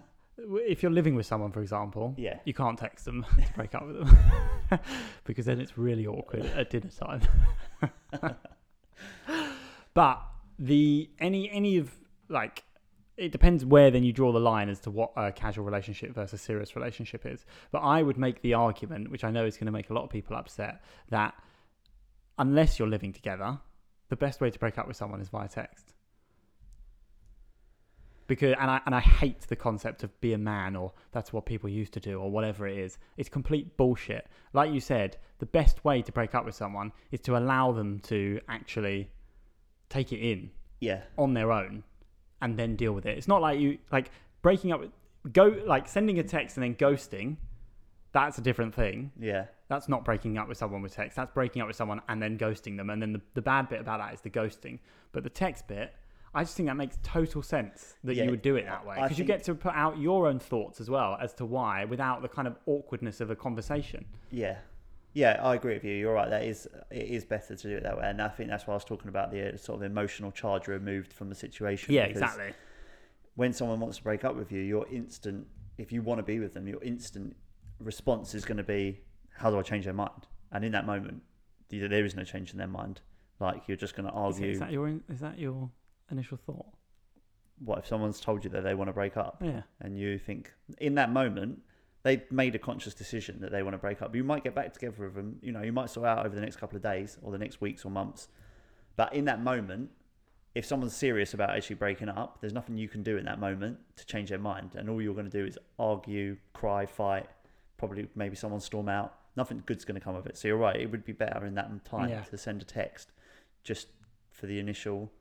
if 0.37 0.83
you're 0.83 0.91
living 0.91 1.15
with 1.15 1.25
someone, 1.25 1.51
for 1.51 1.61
example, 1.61 2.13
Yeah. 2.17 2.39
you 2.45 2.53
can't 2.53 2.77
text 2.77 3.05
them 3.05 3.25
to 3.45 3.53
break 3.53 3.73
up 3.75 3.87
with 3.87 3.97
them 4.05 4.79
because 5.25 5.45
then 5.45 5.59
it's 5.59 5.77
really 5.77 6.05
awkward 6.05 6.45
at 6.45 6.69
dinner 6.69 6.89
time. 6.89 7.21
but 9.93 10.21
the 10.59 11.09
any 11.19 11.49
any 11.51 11.77
of 11.77 11.91
like 12.29 12.63
it 13.17 13.32
depends 13.32 13.65
where 13.65 13.89
then 13.89 14.03
you 14.03 14.13
draw 14.13 14.32
the 14.32 14.39
line 14.39 14.69
as 14.69 14.80
to 14.82 14.91
what 14.91 15.12
a 15.15 15.32
casual 15.32 15.65
relationship 15.65 16.13
versus 16.13 16.39
serious 16.39 16.75
relationship 16.75 17.25
is. 17.25 17.45
But 17.71 17.80
I 17.80 18.03
would 18.03 18.17
make 18.17 18.41
the 18.41 18.53
argument, 18.53 19.10
which 19.10 19.23
I 19.23 19.32
know 19.32 19.45
is 19.45 19.58
going 19.58 19.65
to 19.65 19.71
make 19.71 19.89
a 19.89 19.93
lot 19.93 20.03
of 20.03 20.12
people 20.12 20.36
upset, 20.36 20.84
that 21.10 21.34
unless 22.38 22.77
you're 22.77 22.88
living 22.88 23.12
together, 23.12 23.60
the 24.10 24.15
best 24.15 24.39
way 24.39 24.51
to 24.51 24.60
break 24.60 24.77
up 24.77 24.88
with 24.88 24.95
someone 24.95 25.19
is 25.19 25.30
via 25.30 25.47
text. 25.47 25.93
Because 28.27 28.56
and 28.60 28.69
I 28.69 28.82
and 28.86 28.93
I 28.93 28.99
hate 28.99 29.41
the 29.47 29.56
concept 29.56 30.03
of 30.03 30.19
be 30.19 30.34
a 30.34 30.38
man 30.38 30.75
or 30.75 30.91
that's 31.13 31.32
what 31.32 31.45
people 31.45 31.69
used 31.69 31.93
to 31.93 32.01
do 32.01 32.19
or 32.19 32.30
whatever 32.30 32.67
it 32.67 32.77
is. 32.77 32.97
It's 33.15 33.30
complete 33.30 33.77
bullshit. 33.77 34.27
Like 34.53 34.71
you 34.71 34.82
said, 34.82 35.17
the 35.39 35.45
best 35.45 35.84
way 35.86 36.01
to 36.01 36.12
break 36.12 36.36
up 36.36 36.45
with 36.45 36.53
someone 36.53 36.91
is 37.10 37.21
to 37.21 37.38
allow 37.38 37.71
them 37.71 37.99
to 38.01 38.41
actually 38.49 39.10
take 39.89 40.12
it 40.12 40.19
in 40.19 40.51
Yeah. 40.82 41.03
on 41.17 41.34
their 41.34 41.53
own 41.53 41.84
and 42.41 42.58
then 42.58 42.76
deal 42.76 42.93
with 42.93 43.06
it. 43.06 43.17
It's 43.17 43.28
not 43.28 43.41
like 43.41 43.60
you 43.60 43.78
like 43.91 44.12
breaking 44.41 44.71
up 44.71 44.82
go 45.32 45.56
like 45.65 45.88
sending 45.88 46.19
a 46.19 46.23
text 46.23 46.58
and 46.58 46.63
then 46.63 46.76
ghosting. 46.76 47.38
That's 48.13 48.38
a 48.38 48.41
different 48.41 48.73
thing. 48.73 49.12
Yeah. 49.19 49.45
That's 49.67 49.89
not 49.89 50.06
breaking 50.06 50.38
up 50.38 50.47
with 50.47 50.58
someone 50.58 50.82
with 50.82 50.93
text. 50.93 51.17
That's 51.17 51.32
breaking 51.34 51.62
up 51.62 51.67
with 51.67 51.76
someone 51.76 52.02
and 52.08 52.21
then 52.21 52.38
ghosting 52.38 52.78
them. 52.78 52.89
And 52.89 53.02
then 53.02 53.13
the, 53.13 53.21
the 53.34 53.41
bad 53.41 53.69
bit 53.69 53.82
about 53.82 54.00
that 54.00 54.13
is 54.13 54.21
the 54.21 54.30
ghosting. 54.30 54.80
But 55.12 55.23
the 55.23 55.30
text 55.30 55.67
bit, 55.67 55.93
I 56.34 56.43
just 56.43 56.56
think 56.56 56.67
that 56.69 56.76
makes 56.78 56.97
total 57.04 57.41
sense 57.41 57.95
that 58.04 58.15
Yeah, 58.15 58.26
you 58.26 58.32
would 58.32 58.41
do 58.41 58.56
it 58.56 58.65
that 58.65 58.86
way 58.86 58.97
because 59.02 59.19
you 59.19 59.26
get 59.26 59.43
to 59.45 59.56
put 59.56 59.73
out 59.73 59.97
your 59.97 60.28
own 60.28 60.39
thoughts 60.39 60.80
as 60.80 60.89
well 60.89 61.17
as 61.21 61.34
to 61.36 61.45
why 61.45 61.86
without 61.86 62.21
the 62.21 62.28
kind 62.28 62.47
of 62.47 62.56
awkwardness 62.65 63.21
of 63.21 63.30
a 63.30 63.36
conversation. 63.36 64.06
Yeah, 64.32 64.58
yeah, 65.17 65.39
I 65.41 65.56
agree 65.56 65.73
with 65.73 65.84
you. 65.84 65.93
You're 65.93 66.13
right. 66.13 66.30
That 66.30 66.43
is 66.43 66.67
it 66.91 67.08
is 67.08 67.25
better 67.25 67.56
to 67.56 67.67
do 67.67 67.75
it 67.75 67.82
that 67.84 67.97
way, 67.97 68.03
and 68.08 68.21
I 68.21 68.27
think 68.27 68.49
that's 68.49 68.67
why 68.67 68.73
I 68.73 68.75
was 68.75 68.86
talking 68.86 69.10
about 69.10 69.32
the 69.32 69.53
uh, 69.53 69.58
sort 69.58 69.77
of 69.82 69.84
emotional 69.91 70.32
charge 70.32 70.67
removed 70.67 71.12
from 71.12 71.30
the 71.30 71.36
situation. 71.36 71.95
Yeah, 71.95 72.03
exactly. 72.03 72.53
When 73.34 73.51
someone 73.51 73.80
wants 73.80 73.97
to 73.97 74.03
break 74.03 74.23
up 74.23 74.36
with 74.36 74.51
you, 74.51 74.62
your 74.62 74.88
instant, 74.89 75.47
if 75.80 75.91
you 75.91 76.03
want 76.03 76.19
to 76.19 76.23
be 76.23 76.39
with 76.39 76.53
them, 76.53 76.67
your 76.67 76.84
instant 76.84 77.36
response 77.80 78.36
is 78.36 78.45
going 78.45 78.58
to 78.58 78.63
be, 78.63 79.01
"How 79.36 79.49
do 79.49 79.58
I 79.58 79.63
change 79.63 79.86
their 79.86 79.93
mind?" 79.95 80.27
And 80.51 80.63
in 80.63 80.71
that 80.73 80.86
moment, 80.86 81.23
there 81.69 82.06
is 82.06 82.15
no 82.15 82.23
change 82.23 82.51
in 82.51 82.60
their 82.60 82.67
mind. 82.67 83.01
Like 83.39 83.67
you're 83.67 83.77
just 83.77 83.95
going 83.95 84.08
to 84.08 84.13
Is, 84.15 84.36
argue. 84.36 84.51
is 84.51 84.60
that 84.60 84.71
your 84.71 84.88
is 85.10 85.19
that 85.21 85.39
your 85.39 85.71
initial 86.12 86.38
thought? 86.38 86.67
What 87.58 87.80
if 87.80 87.88
someone's 87.88 88.19
told 88.19 88.43
you 88.43 88.51
that 88.51 88.62
they 88.63 88.75
want 88.75 88.89
to 88.89 88.93
break 88.93 89.17
up, 89.17 89.41
Yeah. 89.43 89.63
and 89.82 89.97
you 89.97 90.19
think 90.19 90.53
in 90.77 90.93
that 90.95 91.12
moment 91.12 91.63
they've 92.08 92.32
made 92.32 92.56
a 92.56 92.60
conscious 92.60 92.93
decision 92.93 93.39
that 93.41 93.52
they 93.52 93.62
want 93.63 93.74
to 93.74 93.78
break 93.78 94.02
up. 94.02 94.15
You 94.15 94.24
might 94.24 94.43
get 94.43 94.56
back 94.56 94.74
together 94.74 95.04
with 95.06 95.15
them. 95.15 95.38
You 95.41 95.52
know, 95.52 95.62
you 95.62 95.74
might 95.74 95.89
sort 95.89 96.08
out 96.08 96.26
over 96.26 96.34
the 96.34 96.41
next 96.41 96.56
couple 96.56 96.78
of 96.78 96.82
days 96.84 97.17
or 97.22 97.32
the 97.32 97.38
next 97.38 97.60
weeks 97.60 97.84
or 97.86 97.91
months. 97.91 98.30
But 98.96 99.13
in 99.13 99.26
that 99.26 99.41
moment, 99.43 99.89
if 100.56 100.65
someone's 100.65 100.96
serious 100.96 101.34
about 101.34 101.50
actually 101.56 101.76
breaking 101.76 102.10
up, 102.10 102.39
there's 102.39 102.54
nothing 102.54 102.78
you 102.78 102.88
can 102.88 103.04
do 103.04 103.17
in 103.17 103.26
that 103.26 103.39
moment 103.39 103.78
to 103.98 104.06
change 104.06 104.30
their 104.30 104.39
mind. 104.39 104.72
And 104.76 104.89
all 104.89 105.02
you're 105.02 105.13
going 105.13 105.30
to 105.30 105.38
do 105.41 105.46
is 105.46 105.60
argue, 105.78 106.38
cry, 106.54 106.86
fight. 106.86 107.28
Probably 107.78 108.08
maybe 108.15 108.36
someone 108.36 108.60
storm 108.62 108.89
out. 108.89 109.13
Nothing 109.36 109.62
good's 109.65 109.86
going 109.86 110.00
to 110.00 110.04
come 110.04 110.15
of 110.15 110.26
it. 110.26 110.38
So 110.38 110.48
you're 110.48 110.58
right. 110.58 110.76
It 110.80 110.89
would 110.89 111.06
be 111.06 111.13
better 111.13 111.46
in 111.46 111.54
that 111.56 111.86
time 111.86 112.10
Yeah. 112.10 112.22
to 112.22 112.38
send 112.38 112.62
a 112.62 112.65
text 112.65 113.12
just 113.63 113.88
for 114.32 114.48
the 114.48 114.60
initial 114.60 115.12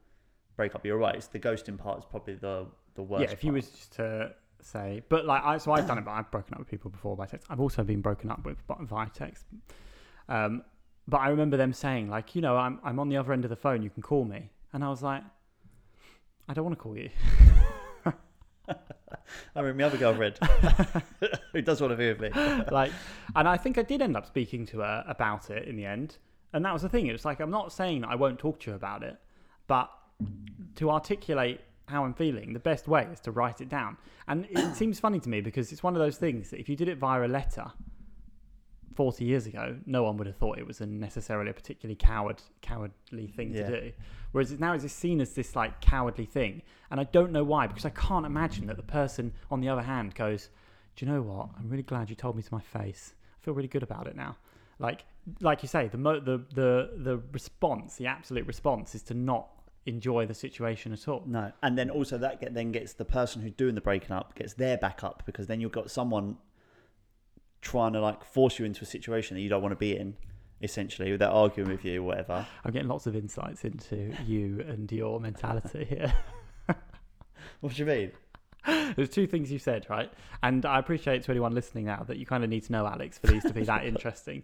breakup. 0.57 0.87
You're 0.87 0.97
right. 0.97 1.17
It's 1.17 1.27
the 1.27 1.39
ghosting 1.41 1.77
part 1.77 1.99
is 1.99 2.05
probably 2.05 2.35
the 2.35 2.67
the 2.95 3.03
worst. 3.03 3.25
yeah, 3.25 3.31
if 3.33 3.45
you 3.45 3.51
part. 3.51 3.63
was 3.63 3.69
just 3.71 3.93
to 3.97 4.33
say, 4.67 5.03
but 5.09 5.25
like 5.25 5.43
I, 5.45 5.59
so 5.59 5.73
I've 5.73 5.87
done 5.87 5.99
it, 5.99 6.05
but 6.05 6.13
I've 6.13 6.31
broken 6.31 6.55
up 6.55 6.61
with 6.61 6.69
people 6.69 6.91
before 6.91 7.17
by 7.17 7.27
text. 7.27 7.47
I've 7.51 7.61
also 7.61 7.83
been 7.83 8.01
broken 8.01 8.31
up 8.31 8.45
with 8.45 8.67
by- 8.67 8.77
via 8.81 9.09
text. 9.13 9.45
Um, 10.29 10.63
but 11.09 11.19
I 11.19 11.29
remember 11.29 11.57
them 11.57 11.73
saying, 11.73 12.11
like, 12.11 12.35
you 12.35 12.43
know, 12.43 12.57
I'm 12.57 12.81
I'm 12.83 12.99
on 12.99 13.09
the 13.09 13.17
other 13.17 13.33
end 13.33 13.45
of 13.45 13.51
the 13.51 13.57
phone. 13.57 13.83
You 13.83 13.91
can 13.91 14.03
call 14.03 14.25
me, 14.25 14.51
and 14.73 14.85
I 14.85 14.89
was 14.89 15.03
like, 15.03 15.23
I 16.49 16.55
don't 16.55 16.65
want 16.65 16.77
to 16.77 16.83
call 16.83 16.97
you. 16.97 17.11
I 19.55 19.63
mean, 19.63 19.77
my 19.77 19.85
other 19.85 19.97
girlfriend 19.97 20.39
who 21.53 21.63
does 21.63 21.81
want 21.81 21.93
to 21.93 21.97
be 21.97 22.09
with 22.09 22.21
me. 22.21 22.31
like, 22.73 22.93
and 23.35 23.49
I 23.49 23.57
think 23.57 23.79
I 23.79 23.83
did 23.83 24.03
end 24.03 24.17
up 24.17 24.27
speaking 24.27 24.67
to 24.67 24.81
her 24.81 25.05
about 25.07 25.51
it 25.51 25.69
in 25.69 25.77
the 25.77 25.87
end. 25.87 26.17
And 26.53 26.65
that 26.65 26.73
was 26.73 26.83
the 26.83 26.89
thing. 26.89 27.07
It 27.07 27.13
was 27.13 27.25
like 27.25 27.41
I'm 27.41 27.51
not 27.51 27.73
saying 27.73 28.03
that 28.03 28.09
I 28.09 28.15
won't 28.15 28.39
talk 28.39 28.61
to 28.61 28.71
you 28.71 28.77
about 28.77 29.03
it, 29.03 29.17
but 29.67 29.91
to 30.77 30.91
articulate 30.91 31.61
how 31.89 32.05
I'm 32.05 32.15
feeling, 32.15 32.53
the 32.53 32.59
best 32.61 32.89
way 32.89 33.07
is 33.13 33.21
to 33.21 33.31
write 33.31 33.61
it 33.61 33.69
down. 33.69 33.97
And 34.29 34.47
it 34.51 34.75
seems 34.75 34.99
funny 35.01 35.21
to 35.21 35.29
me 35.29 35.41
because 35.41 35.73
it's 35.73 35.83
one 35.83 35.95
of 35.95 36.01
those 36.01 36.17
things 36.17 36.51
that 36.51 36.61
if 36.61 36.69
you 36.69 36.77
did 36.77 36.89
it 36.89 36.99
via 36.99 37.25
a 37.25 37.29
letter 37.29 37.73
40 38.95 39.25
years 39.25 39.47
ago, 39.47 39.77
no 39.85 40.03
one 40.05 40.17
would 40.17 40.27
have 40.27 40.37
thought 40.37 40.59
it 40.59 40.67
was 40.67 40.81
a 40.81 40.87
necessarily 40.87 41.51
a 41.51 41.55
particularly 41.55 41.97
coward, 41.97 42.43
cowardly 42.63 43.27
thing 43.29 43.53
Yeah. 43.53 43.69
to 43.69 43.81
do. 43.81 43.93
Whereas 44.33 44.59
now 44.59 44.73
it's 44.73 44.91
seen 44.93 45.21
as 45.21 45.35
this 45.35 45.55
like 45.55 45.81
cowardly 45.81 46.25
thing, 46.25 46.63
and 46.91 46.99
I 46.99 47.05
don't 47.05 47.31
know 47.31 47.45
why 47.45 47.67
because 47.67 47.85
I 47.85 47.91
can't 47.91 48.25
imagine 48.27 48.67
that 48.67 48.77
the 48.77 48.83
person 48.83 49.33
on 49.51 49.61
the 49.61 49.69
other 49.69 49.83
hand 49.83 50.15
goes, 50.15 50.49
"Do 50.95 51.05
you 51.05 51.13
know 51.13 51.21
what? 51.23 51.51
I'm 51.59 51.69
really 51.69 51.83
glad 51.83 52.09
you 52.11 52.17
told 52.17 52.37
me 52.37 52.43
to 52.43 52.55
my 52.55 52.61
face. 52.61 53.15
I 53.39 53.45
feel 53.45 53.55
really 53.55 53.69
good 53.69 53.83
about 53.83 54.07
it 54.07 54.17
now." 54.17 54.37
Like, 54.79 55.05
like 55.41 55.63
you 55.63 55.69
say, 55.69 55.89
the 55.89 55.99
mo- 55.99 56.21
the 56.21 56.39
the 56.55 56.93
the 56.97 57.19
response, 57.33 57.97
the 57.97 58.07
absolute 58.07 58.47
response, 58.47 58.95
is 58.95 59.03
to 59.05 59.15
not 59.15 59.49
enjoy 59.87 60.27
the 60.27 60.35
situation 60.35 60.93
at 60.93 61.09
all. 61.09 61.23
No, 61.27 61.53
and 61.63 61.79
then 61.79 61.91
also 61.91 62.19
that 62.19 62.41
get, 62.41 62.55
then 62.55 62.73
gets 62.73 62.93
the 62.93 63.05
person 63.05 63.43
who's 63.43 63.53
doing 63.53 63.75
the 63.75 63.81
breaking 63.81 64.13
up 64.13 64.35
gets 64.35 64.55
their 64.55 64.77
back 64.77 65.03
up 65.03 65.23
because 65.27 65.47
then 65.47 65.61
you've 65.61 65.73
got 65.73 65.91
someone 65.91 66.37
trying 67.63 67.93
to 67.95 68.01
like 68.01 68.25
force 68.25 68.59
you 68.59 68.65
into 68.65 68.83
a 68.83 68.87
situation 68.87 69.37
that 69.37 69.41
you 69.41 69.49
don't 69.49 69.63
want 69.63 69.73
to 69.73 69.77
be 69.77 69.97
in, 69.97 70.17
essentially. 70.61 71.17
They're 71.17 71.29
arguing 71.29 71.71
with 71.71 71.85
you, 71.85 72.03
or 72.03 72.07
whatever. 72.07 72.47
I'm 72.65 72.73
getting 72.73 72.89
lots 72.89 73.07
of 73.07 73.17
insights 73.17 73.65
into 73.65 74.15
you 74.27 74.65
and 74.69 74.91
your 74.93 75.21
mentality 75.21 75.85
here. 75.85 76.13
What 77.61 77.75
do 77.75 77.83
you 77.83 77.87
mean? 77.87 78.13
There's 78.97 79.09
two 79.09 79.27
things 79.27 79.51
you 79.51 79.59
said, 79.59 79.87
right? 79.89 80.13
And 80.43 80.67
I 80.67 80.79
appreciate 80.79 81.23
to 81.25 81.31
anyone 81.31 81.55
listening 81.55 81.85
now 81.87 82.05
that 82.07 82.17
you 82.19 82.27
kind 82.27 82.43
of 82.43 82.51
need 82.51 82.65
to 82.65 82.73
know 82.73 82.87
Alex 82.87 83.19
for 83.19 83.29
these 83.29 83.43
to 83.43 83.53
be 83.53 83.63
that 83.65 83.85
interesting. 83.87 84.43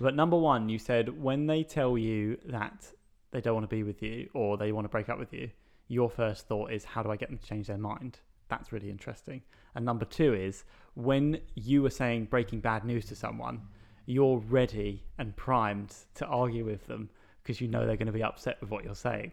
But 0.00 0.14
number 0.16 0.36
one, 0.36 0.68
you 0.68 0.78
said 0.78 1.22
when 1.22 1.46
they 1.46 1.62
tell 1.62 1.96
you 1.96 2.38
that 2.46 2.92
they 3.34 3.40
don't 3.40 3.54
want 3.54 3.68
to 3.68 3.76
be 3.76 3.82
with 3.82 4.00
you 4.00 4.30
or 4.32 4.56
they 4.56 4.70
want 4.70 4.84
to 4.84 4.88
break 4.88 5.08
up 5.08 5.18
with 5.18 5.32
you, 5.32 5.50
your 5.88 6.08
first 6.08 6.46
thought 6.46 6.70
is, 6.72 6.84
how 6.84 7.02
do 7.02 7.10
I 7.10 7.16
get 7.16 7.28
them 7.28 7.36
to 7.36 7.44
change 7.44 7.66
their 7.66 7.76
mind? 7.76 8.20
That's 8.48 8.72
really 8.72 8.88
interesting. 8.88 9.42
And 9.74 9.84
number 9.84 10.04
two 10.04 10.32
is 10.32 10.64
when 10.94 11.40
you 11.56 11.84
are 11.84 11.90
saying 11.90 12.26
breaking 12.26 12.60
bad 12.60 12.84
news 12.84 13.06
to 13.06 13.16
someone, 13.16 13.62
you're 14.06 14.38
ready 14.38 15.02
and 15.18 15.34
primed 15.34 15.94
to 16.14 16.26
argue 16.26 16.64
with 16.64 16.86
them 16.86 17.10
because 17.42 17.60
you 17.60 17.66
know 17.66 17.84
they're 17.84 17.96
going 17.96 18.06
to 18.06 18.12
be 18.12 18.22
upset 18.22 18.60
with 18.60 18.70
what 18.70 18.84
you're 18.84 18.94
saying. 18.94 19.32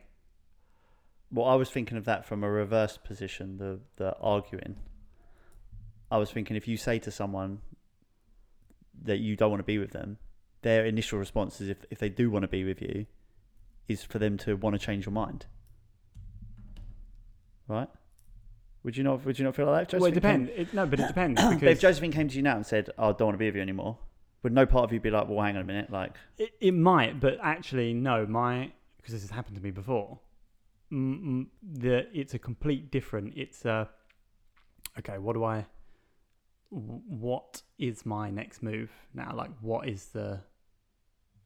Well, 1.32 1.46
I 1.46 1.56
was 1.56 1.70
thinking 1.70 1.98
of 1.98 2.06
that 2.06 2.26
from 2.26 2.44
a 2.44 2.50
reverse 2.50 2.98
position, 2.98 3.58
the 3.58 3.80
the 3.96 4.18
arguing. 4.20 4.76
I 6.10 6.18
was 6.18 6.32
thinking 6.32 6.58
if 6.58 6.68
you 6.68 6.76
say 6.76 7.00
to 7.00 7.12
someone 7.12 7.60
that 9.04 9.20
you 9.20 9.36
don't 9.36 9.52
want 9.52 9.62
to 9.62 9.66
be 9.66 9.78
with 9.78 9.92
them, 9.92 10.18
their 10.62 10.86
initial 10.86 11.20
response 11.20 11.62
is 11.62 11.70
if, 11.70 11.86
if 11.90 12.00
they 12.00 12.10
do 12.10 12.30
want 12.30 12.44
to 12.44 12.50
be 12.50 12.66
with 12.66 12.82
you, 12.82 13.06
is 13.92 14.04
for 14.04 14.20
them 14.20 14.38
to 14.40 14.56
want 14.56 14.74
to 14.76 14.80
change 14.80 15.06
your 15.06 15.14
mind. 15.14 15.46
Right? 17.68 17.90
Would 18.84 18.98
you 18.98 19.04
not 19.04 19.24
would 19.26 19.38
you 19.38 19.46
not 19.46 19.56
feel 19.56 19.68
like 19.68 19.90
that? 19.90 20.00
well, 20.00 20.08
it 20.10 20.16
Josephine 20.16 20.32
came- 20.32 20.46
depends. 20.46 20.70
It, 20.70 20.74
no, 20.74 20.86
but 20.86 21.00
it 21.00 21.08
depends 21.08 21.42
But 21.44 21.54
if 21.54 21.60
because 21.60 21.80
Josephine 21.80 22.12
came 22.12 22.28
to 22.30 22.36
you 22.36 22.42
now 22.42 22.56
and 22.56 22.66
said, 22.66 22.90
"Oh, 22.98 23.10
I 23.10 23.12
don't 23.14 23.28
want 23.28 23.34
to 23.36 23.38
be 23.38 23.46
with 23.46 23.56
you 23.56 23.62
anymore," 23.62 24.00
would 24.44 24.54
no 24.54 24.66
part 24.66 24.86
of 24.86 24.92
you 24.94 25.00
be 25.00 25.12
like, 25.12 25.28
"Well, 25.30 25.40
hang 25.46 25.56
on 25.56 25.62
a 25.62 25.66
minute, 25.66 25.92
like, 25.92 26.14
It, 26.38 26.52
it 26.60 26.72
might, 26.74 27.20
but 27.20 27.38
actually, 27.42 27.94
no. 27.94 28.26
My 28.26 28.72
because 28.98 29.14
this 29.14 29.22
has 29.22 29.32
happened 29.32 29.56
to 29.58 29.62
me 29.64 29.72
before. 29.72 30.20
mm, 30.92 31.46
the 31.62 32.08
it's 32.12 32.34
a 32.34 32.40
complete 32.40 32.92
different. 32.92 33.34
It's 33.38 33.66
a 33.66 33.88
okay. 34.98 35.18
What 35.20 35.34
do 35.34 35.44
I? 35.44 35.66
What 36.70 37.62
is 37.78 38.06
my 38.06 38.32
next 38.32 38.64
move 38.64 38.90
now? 39.14 39.34
Like, 39.36 39.52
what 39.62 39.88
is 39.88 40.06
the 40.08 40.40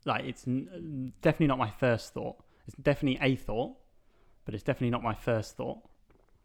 like? 0.06 0.26
It's 0.26 0.48
n- 0.48 0.70
uh, 0.74 1.12
definitely 1.22 1.48
not 1.48 1.58
my 1.58 1.70
first 1.70 2.14
thought. 2.14 2.38
It's 2.68 2.76
definitely 2.78 3.20
a 3.22 3.36
thought, 3.36 3.76
but 4.46 4.54
it's 4.54 4.64
definitely 4.64 4.92
not 4.92 5.04
my 5.04 5.14
first 5.14 5.56
thought. 5.58 5.80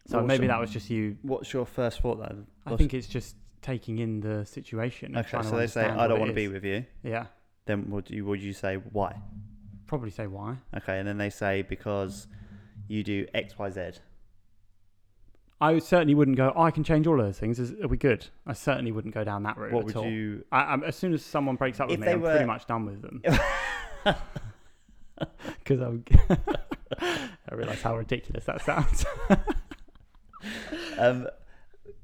So 0.07 0.17
What's 0.17 0.27
maybe 0.27 0.45
your- 0.45 0.53
that 0.53 0.59
was 0.59 0.71
just 0.71 0.89
you. 0.89 1.17
What's 1.21 1.53
your 1.53 1.65
first 1.65 2.01
thought 2.01 2.19
then? 2.19 2.47
I 2.65 2.71
What's- 2.71 2.79
think 2.79 2.93
it's 2.93 3.07
just 3.07 3.35
taking 3.61 3.99
in 3.99 4.19
the 4.21 4.45
situation. 4.45 5.09
and 5.15 5.17
Okay, 5.17 5.29
trying 5.29 5.43
so 5.43 5.55
they 5.57 5.67
say 5.67 5.81
understand 5.81 6.01
I 6.01 6.07
don't 6.07 6.19
what 6.19 6.19
want 6.21 6.29
it 6.31 6.33
to 6.33 6.35
be 6.35 6.45
is." 6.45 6.51
with 6.53 6.63
you. 6.65 6.85
Yeah, 7.03 7.27
Then 7.65 7.89
would 7.91 8.09
you 8.09 8.25
would 8.25 8.41
you 8.41 8.53
say 8.53 8.75
why? 8.75 9.21
probably 9.87 10.09
say 10.09 10.25
why. 10.25 10.57
Okay, 10.77 10.97
and 10.99 11.07
then 11.07 11.17
they 11.17 11.29
say 11.29 11.61
because 11.63 12.27
you 12.87 13.03
do 13.03 13.27
X 13.33 13.57
Y 13.59 13.69
Z. 13.69 13.91
I 15.61 15.77
certainly 15.79 16.15
wouldn't 16.15 16.37
go. 16.37 16.51
Oh, 16.55 16.63
I 16.63 16.71
can 16.71 16.83
change 16.83 17.05
all 17.07 17.19
of 17.19 17.25
those 17.25 17.37
things. 17.37 17.59
Is, 17.59 17.71
are 17.83 17.87
we 17.87 17.95
good? 17.97 18.27
I 18.47 18.53
certainly 18.53 18.91
wouldn't 18.91 19.13
go 19.13 19.23
down 19.23 19.43
that 19.43 19.57
route 19.57 19.71
What 19.71 19.81
at 19.81 19.85
would 19.85 19.95
all. 19.97 20.05
you? 20.09 20.43
I, 20.51 20.61
I'm, 20.73 20.83
as 20.83 20.95
soon 20.95 21.13
as 21.13 21.23
someone 21.23 21.55
breaks 21.55 21.79
up 21.79 21.87
with 21.87 21.93
If 21.95 21.99
me, 21.99 22.05
they 22.07 22.13
I'm 22.13 22.21
were- 22.21 22.31
pretty 22.31 22.45
much 22.45 22.65
done 22.67 22.85
with 22.85 23.01
them. 23.01 23.21
Because 25.59 25.79
I'm. 25.81 26.03
I 26.99 27.27
realise 27.53 27.81
how 27.83 27.95
ridiculous 27.95 28.45
that 28.45 28.65
sounds. 28.65 29.05
Um, 30.97 31.27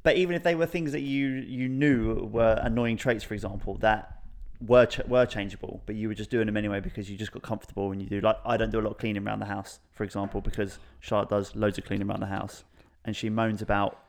but 0.03 0.15
even 0.17 0.35
if 0.35 0.43
they 0.43 0.53
were 0.53 0.67
things 0.67 0.91
that 0.91 1.01
you 1.01 1.27
you 1.27 1.67
knew 1.67 2.25
were 2.31 2.59
annoying 2.61 2.95
traits, 2.97 3.23
for 3.23 3.33
example, 3.33 3.75
that 3.79 4.21
were 4.61 4.85
ch- 4.85 4.99
were 5.07 5.25
changeable, 5.25 5.81
but 5.87 5.95
you 5.95 6.07
were 6.07 6.13
just 6.13 6.29
doing 6.29 6.45
them 6.45 6.57
anyway 6.57 6.79
because 6.79 7.09
you 7.09 7.17
just 7.17 7.31
got 7.31 7.41
comfortable 7.41 7.89
when 7.89 7.99
you 7.99 8.05
do. 8.05 8.21
Like 8.21 8.37
I 8.45 8.55
don't 8.55 8.69
do 8.71 8.79
a 8.79 8.83
lot 8.83 8.91
of 8.91 8.97
cleaning 8.99 9.25
around 9.25 9.39
the 9.39 9.45
house, 9.47 9.79
for 9.93 10.03
example, 10.03 10.39
because 10.41 10.77
Charlotte 10.99 11.29
does 11.29 11.55
loads 11.55 11.79
of 11.79 11.85
cleaning 11.85 12.07
around 12.07 12.19
the 12.19 12.27
house, 12.27 12.63
and 13.07 13.15
she 13.15 13.29
moans 13.29 13.63
about 13.63 13.99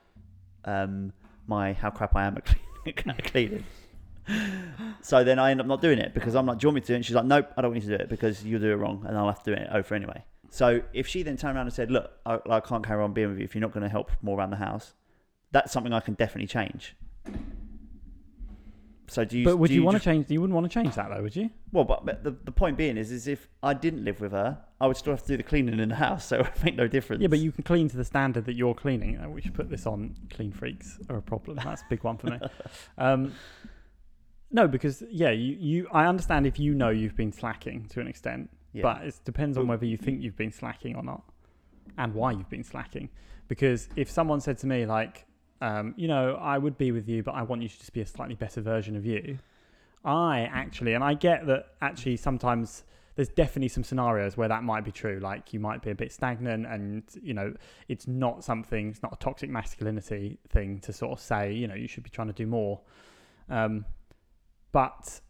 um, 0.67 1.13
my 1.47 1.73
how 1.73 1.89
crap 1.89 2.15
I 2.15 2.27
am 2.27 2.37
at 2.87 3.25
cleaning. 3.25 3.65
so 5.01 5.25
then 5.25 5.39
I 5.39 5.51
end 5.51 5.61
up 5.61 5.67
not 5.67 5.81
doing 5.81 5.99
it 5.99 6.13
because 6.13 6.35
I'm 6.35 6.45
like, 6.45 6.59
do 6.59 6.65
you 6.65 6.69
want 6.69 6.75
me 6.75 6.81
to 6.83 6.87
do 6.89 6.93
it? 6.93 6.97
And 6.97 7.07
she's 7.07 7.15
like, 7.17 7.25
nope, 7.25 7.51
I 7.57 7.63
don't 7.63 7.71
want 7.71 7.83
you 7.83 7.91
to 7.91 7.97
do 7.97 8.03
it 8.03 8.11
because 8.11 8.45
you'll 8.45 8.61
do 8.61 8.71
it 8.71 8.77
wrong, 8.77 9.05
and 9.09 9.17
I'll 9.17 9.29
have 9.29 9.43
to 9.45 9.55
do 9.55 9.63
it 9.63 9.69
over 9.73 9.95
anyway. 9.95 10.25
So 10.51 10.83
if 10.93 11.07
she 11.07 11.23
then 11.23 11.37
turned 11.37 11.57
around 11.57 11.67
and 11.67 11.75
said, 11.75 11.91
look, 11.91 12.11
I, 12.27 12.39
I 12.51 12.61
can't 12.61 12.85
carry 12.85 13.03
on 13.03 13.13
being 13.13 13.29
with 13.29 13.39
you 13.39 13.45
if 13.45 13.55
you're 13.55 13.63
not 13.63 13.73
going 13.73 13.85
to 13.85 13.89
help 13.89 14.11
more 14.21 14.39
around 14.39 14.51
the 14.51 14.57
house, 14.57 14.93
that's 15.53 15.73
something 15.73 15.93
I 15.93 16.01
can 16.01 16.15
definitely 16.15 16.49
change. 16.49 16.95
So 19.11 19.25
do 19.25 19.39
you? 19.39 19.45
but 19.45 19.57
would 19.59 19.69
do 19.69 19.75
you, 19.75 19.83
want 19.83 19.95
just- 19.97 20.05
to 20.05 20.11
change? 20.11 20.31
You 20.31 20.41
wouldn't 20.41 20.55
want 20.55 20.71
to 20.71 20.73
change 20.83 20.95
that 20.97 21.09
though, 21.11 21.23
would 21.23 21.35
you? 21.35 21.51
Well, 21.73 21.85
but, 21.85 22.05
but 22.05 22.23
the, 22.25 22.31
the 22.45 22.53
point 22.53 22.77
being 22.77 22.97
is, 22.97 23.11
is 23.11 23.27
if 23.27 23.49
I 23.63 23.75
didn't 23.75 24.05
live 24.05 24.21
with 24.21 24.33
her, 24.33 24.59
I 24.81 24.87
would 24.87 24.97
still 24.97 25.13
have 25.13 25.23
to 25.23 25.29
do 25.29 25.37
the 25.37 25.43
cleaning 25.43 25.81
in 25.81 25.89
the 25.89 25.95
house, 25.95 26.27
so 26.27 26.37
it 26.41 26.43
would 26.55 26.65
make 26.65 26.77
no 26.77 26.87
difference. 26.87 27.23
Yeah, 27.23 27.29
but 27.29 27.39
you 27.39 27.51
can 27.53 27.65
clean 27.65 27.89
to 27.89 27.97
the 27.97 28.05
standard 28.05 28.45
that 28.45 28.55
you're 28.55 28.75
cleaning. 28.75 29.19
Uh, 29.19 29.29
We 29.31 29.41
should 29.41 29.55
put 29.55 29.71
this 29.71 29.87
on 29.87 30.15
clean 30.31 30.53
freaks 30.53 30.99
are 31.09 31.17
a 31.17 31.23
problem. 31.23 31.59
That's 31.65 31.83
a 31.83 31.87
big 31.89 32.05
one 32.05 32.19
for 32.19 32.27
me. 32.29 32.39
Um, 32.99 33.33
no, 34.51 34.67
because 34.67 35.03
yeah, 35.11 35.31
you, 35.31 35.57
you 35.59 35.89
I 35.93 36.07
understand 36.07 36.47
if 36.47 36.59
you 36.59 36.75
know 36.75 36.89
you've 36.89 37.17
been 37.17 37.33
slacking 37.33 37.87
to 37.91 38.01
an 38.01 38.09
extent, 38.09 38.51
Yeah. 38.73 38.83
but 38.83 39.03
it 39.07 39.21
depends 39.25 39.59
on 39.59 39.67
whether 39.69 39.85
you 39.85 39.97
think 39.99 40.23
you've 40.23 40.37
been 40.37 40.53
slacking 40.53 40.97
or 40.97 41.03
not, 41.03 41.23
and 41.99 42.15
why 42.15 42.33
you've 42.33 42.49
been 42.49 42.65
slacking. 42.65 43.11
Because 43.47 43.89
if 43.97 44.11
someone 44.11 44.41
said 44.41 44.59
to 44.59 44.67
me 44.67 44.87
like, 44.87 45.27
um, 45.61 45.95
you 45.97 46.09
know, 46.09 46.39
I 46.41 46.59
would 46.59 46.79
be 46.79 46.93
with 46.93 47.09
you, 47.09 47.23
but 47.23 47.33
I 47.33 47.43
want 47.43 47.63
you 47.63 47.69
to 47.69 47.79
just 47.79 47.93
be 47.93 48.01
a 48.01 48.07
slightly 48.07 48.35
better 48.35 48.61
version 48.61 48.97
of 48.97 49.05
you. 49.05 49.39
I 50.05 50.49
actually, 50.53 50.95
and 50.95 51.03
I 51.03 51.15
get 51.15 51.47
that 51.47 51.75
actually 51.83 52.17
sometimes 52.17 52.85
there's 53.17 53.29
definitely 53.29 53.69
some 53.69 53.83
scenarios 53.83 54.37
where 54.37 54.47
that 54.47 54.63
might 54.63 54.85
be 54.85 54.93
true. 54.93 55.19
Like 55.21 55.53
you 55.53 55.59
might 55.59 55.83
be 55.83 55.91
a 55.91 55.95
bit 55.95 56.13
stagnant, 56.13 56.67
and 56.67 57.03
you 57.21 57.35
know, 57.35 57.53
it's 57.89 58.07
not 58.07 58.45
something, 58.45 58.91
it's 58.91 59.03
not 59.03 59.13
a 59.13 59.17
toxic 59.17 59.51
masculinity 59.51 60.39
thing 60.51 60.79
to 60.81 60.93
sort 60.93 61.13
of 61.13 61.21
say, 61.21 61.53
you 61.53 61.67
know, 61.67 61.75
you 61.75 61.89
should 61.89 62.05
be 62.05 62.11
trying 62.11 62.29
to 62.29 62.33
do 62.33 62.47
more. 62.47 62.81
Um, 63.51 63.85
but 64.71 65.21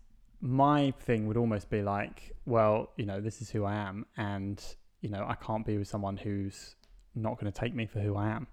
my 0.42 0.90
thing 1.00 1.26
would 1.28 1.38
almost 1.38 1.70
be 1.70 1.80
like, 1.80 2.36
well, 2.44 2.90
you 2.96 3.06
know, 3.06 3.22
this 3.22 3.40
is 3.40 3.48
who 3.48 3.64
I 3.64 3.76
am, 3.76 4.04
and 4.18 4.62
you 5.00 5.08
know, 5.08 5.24
I 5.26 5.34
can't 5.36 5.64
be 5.64 5.78
with 5.78 5.88
someone 5.88 6.18
who's 6.18 6.74
not 7.14 7.40
going 7.40 7.50
to 7.50 7.58
take 7.58 7.74
me 7.74 7.86
for 7.86 8.00
who 8.00 8.16
I 8.16 8.28
am. 8.28 8.46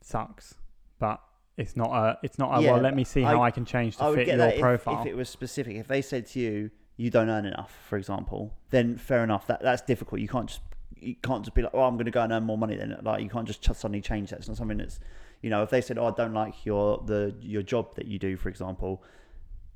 Sucks, 0.00 0.54
but 0.98 1.20
it's 1.56 1.76
not 1.76 1.90
a. 1.90 2.18
It's 2.22 2.38
not 2.38 2.58
a. 2.58 2.62
Yeah, 2.62 2.72
well, 2.72 2.80
let 2.82 2.96
me 2.96 3.04
see 3.04 3.22
how 3.22 3.42
I- 3.42 3.46
I, 3.46 3.50
can 3.50 3.64
change 3.64 3.96
to 3.98 4.14
fit 4.14 4.28
your 4.28 4.40
if, 4.40 4.60
profile. 4.60 5.00
if 5.00 5.06
it 5.06 5.14
was 5.16 5.28
specific. 5.28 5.76
If 5.76 5.88
they 5.88 6.00
said 6.02 6.26
to 6.28 6.40
you, 6.40 6.70
"You 6.96 7.10
don't 7.10 7.28
earn 7.28 7.44
enough," 7.44 7.76
for 7.88 7.98
example, 7.98 8.54
then 8.70 8.96
fair 8.96 9.22
enough. 9.22 9.46
That 9.46 9.60
that's 9.62 9.82
difficult. 9.82 10.20
You 10.20 10.28
can't 10.28 10.48
just 10.48 10.62
you 10.96 11.16
can't 11.16 11.44
just 11.44 11.54
be 11.54 11.62
like, 11.62 11.72
"Oh, 11.74 11.82
I'm 11.82 11.94
going 11.96 12.06
to 12.06 12.10
go 12.10 12.22
and 12.22 12.32
earn 12.32 12.44
more 12.44 12.58
money." 12.58 12.76
Then 12.76 12.96
like 13.02 13.22
you 13.22 13.28
can't 13.28 13.46
just 13.46 13.62
suddenly 13.64 14.00
change 14.00 14.30
that. 14.30 14.38
It's 14.38 14.48
not 14.48 14.56
something 14.56 14.78
that's 14.78 15.00
you 15.42 15.50
know. 15.50 15.62
If 15.62 15.70
they 15.70 15.80
said, 15.80 15.98
"Oh, 15.98 16.06
I 16.06 16.12
don't 16.12 16.32
like 16.34 16.64
your 16.64 17.02
the 17.04 17.34
your 17.40 17.62
job 17.62 17.94
that 17.96 18.06
you 18.06 18.18
do," 18.18 18.36
for 18.36 18.48
example, 18.48 19.02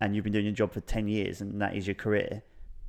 and 0.00 0.14
you've 0.14 0.24
been 0.24 0.32
doing 0.32 0.46
your 0.46 0.54
job 0.54 0.72
for 0.72 0.80
ten 0.80 1.06
years 1.08 1.40
and 1.40 1.60
that 1.60 1.76
is 1.76 1.86
your 1.86 1.94
career, 1.94 2.42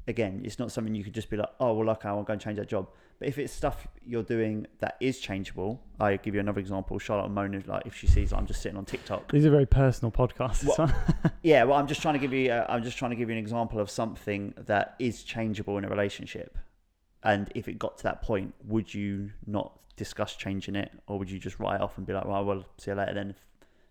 again, 0.08 0.42
it's 0.46 0.60
not 0.60 0.72
something 0.72 0.96
you 0.96 1.04
could 1.04 1.14
just 1.14 1.30
be 1.30 1.38
like, 1.38 1.50
"Oh, 1.60 1.74
well, 1.74 1.90
okay, 1.92 2.08
I'll 2.10 2.24
go 2.24 2.34
and 2.34 2.42
change 2.42 2.58
that 2.58 2.70
job." 2.70 2.88
But 3.20 3.30
if 3.30 3.38
it's 3.38 3.54
stuff 3.54 3.88
you're 4.06 4.24
doing 4.24 4.68
that 4.80 4.98
is 5.00 5.20
changeable, 5.20 5.82
I 6.00 6.18
give 6.18 6.34
you 6.34 6.42
another 6.42 6.60
example. 6.60 7.00
Charlotte 7.00 7.30
Mona, 7.30 7.62
like 7.66 7.86
if 7.86 7.96
she 7.96 8.08
sees 8.08 8.34
I'm 8.34 8.46
just 8.46 8.62
sitting 8.62 8.78
on 8.78 8.86
TikTok, 8.86 9.32
These 9.32 9.46
are 9.46 9.50
very 9.52 9.66
personal 9.66 10.12
podcasts. 10.12 10.66
What- 10.66 10.94
yeah, 11.44 11.64
well, 11.64 11.78
I'm 11.78 11.88
just 11.88 12.02
trying 12.02 12.16
to 12.16 12.20
give 12.20 12.34
you. 12.34 12.52
Uh, 12.52 12.66
I'm 12.68 12.84
just 12.84 12.98
trying 12.98 13.12
to 13.12 13.16
give 13.16 13.30
you 13.30 13.34
an 13.36 13.40
example 13.40 13.80
of 13.80 13.90
something 13.90 14.54
that 14.58 14.96
is 15.00 15.24
changeable 15.24 15.78
in 15.78 15.86
a 15.86 15.90
relationship. 15.90 16.58
And 17.24 17.50
if 17.56 17.68
it 17.68 17.80
got 17.80 17.98
to 17.98 18.04
that 18.04 18.22
point, 18.22 18.54
would 18.66 18.94
you 18.94 19.32
not 19.48 19.80
discuss 19.96 20.36
changing 20.36 20.76
it, 20.76 20.92
or 21.08 21.18
would 21.18 21.30
you 21.32 21.40
just 21.40 21.58
write 21.60 21.76
it 21.76 21.82
off 21.82 21.98
and 21.98 22.06
be 22.06 22.14
like, 22.14 22.26
"Well, 22.26 22.44
well, 22.44 22.66
see 22.78 22.92
you 22.92 22.96
later 22.98 23.14
then." 23.14 23.30
If 23.32 23.38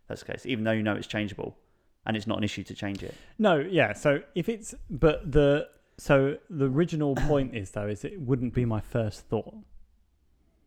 that's 0.08 0.22
the 0.22 0.32
case, 0.32 0.44
even 0.44 0.64
though 0.64 0.72
you 0.72 0.82
know 0.82 0.94
it's 0.94 1.06
changeable, 1.06 1.56
and 2.04 2.16
it's 2.16 2.26
not 2.26 2.36
an 2.38 2.44
issue 2.44 2.62
to 2.64 2.74
change 2.74 3.02
it. 3.02 3.14
No, 3.38 3.58
yeah. 3.58 3.94
So 3.94 4.20
if 4.34 4.48
it's 4.50 4.74
but 4.90 5.32
the 5.32 5.66
so 5.98 6.36
the 6.50 6.66
original 6.68 7.14
point 7.14 7.54
is 7.54 7.70
though 7.70 7.86
is 7.86 8.04
it 8.04 8.20
wouldn't 8.20 8.54
be 8.54 8.64
my 8.64 8.80
first 8.80 9.26
thought, 9.28 9.54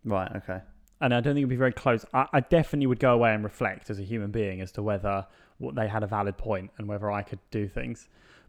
Right. 0.04 0.32
Okay. 0.38 0.62
and 1.02 1.14
I 1.14 1.18
don't 1.20 1.34
think 1.34 1.40
it'd 1.40 1.50
be 1.50 1.56
very 1.56 1.74
close. 1.74 2.06
I, 2.14 2.28
I 2.34 2.40
definitely 2.40 2.88
would 2.88 3.00
go 3.00 3.14
away 3.14 3.34
and 3.34 3.44
reflect 3.44 3.90
as 3.90 4.00
a 4.00 4.04
human 4.04 4.32
being 4.32 4.62
as 4.62 4.72
to 4.74 4.84
whether 4.84 5.26
what 5.58 5.76
they 5.76 5.88
had 5.88 6.04
a 6.04 6.08
valid 6.08 6.38
point 6.38 6.72
and 6.78 6.88
whether 6.88 7.12
I 7.12 7.24
could 7.24 7.40
do 7.52 7.68
things. 7.68 8.08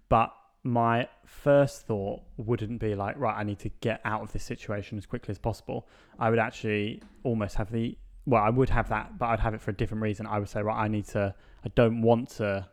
But 0.08 0.32
my 0.62 1.08
first 1.24 1.86
thought 1.86 2.20
wouldn't 2.36 2.80
be 2.80 2.94
like, 2.94 3.18
right, 3.18 3.36
I 3.36 3.42
need 3.42 3.58
to 3.60 3.70
get 3.80 4.00
out 4.04 4.22
of 4.22 4.32
this 4.32 4.44
situation 4.44 4.98
as 4.98 5.06
quickly 5.06 5.32
as 5.32 5.38
possible. 5.38 5.88
I 6.18 6.30
would 6.30 6.38
actually 6.38 7.02
almost 7.24 7.56
have 7.56 7.72
the 7.72 7.96
well, 8.26 8.42
I 8.42 8.50
would 8.50 8.68
have 8.68 8.90
that, 8.90 9.18
but 9.18 9.26
I'd 9.26 9.40
have 9.40 9.54
it 9.54 9.60
for 9.62 9.70
a 9.70 9.74
different 9.74 10.02
reason. 10.02 10.26
I 10.26 10.38
would 10.38 10.50
say, 10.50 10.60
right, 10.60 10.76
I 10.78 10.86
need 10.88 11.06
to. 11.08 11.34
I 11.64 11.68
don't 11.74 12.02
want 12.02 12.28
to 12.36 12.68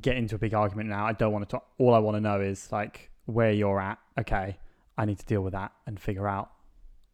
get 0.00 0.16
into 0.16 0.34
a 0.34 0.38
big 0.38 0.54
argument 0.54 0.88
now. 0.88 1.06
I 1.06 1.12
don't 1.12 1.32
want 1.32 1.48
to 1.48 1.50
talk. 1.50 1.66
All 1.78 1.94
I 1.94 1.98
want 1.98 2.16
to 2.16 2.20
know 2.20 2.40
is 2.40 2.70
like 2.72 3.10
where 3.26 3.52
you're 3.52 3.80
at. 3.80 3.98
Okay, 4.18 4.58
I 4.96 5.04
need 5.04 5.18
to 5.18 5.26
deal 5.26 5.42
with 5.42 5.52
that 5.52 5.72
and 5.86 5.98
figure 6.00 6.28
out 6.28 6.50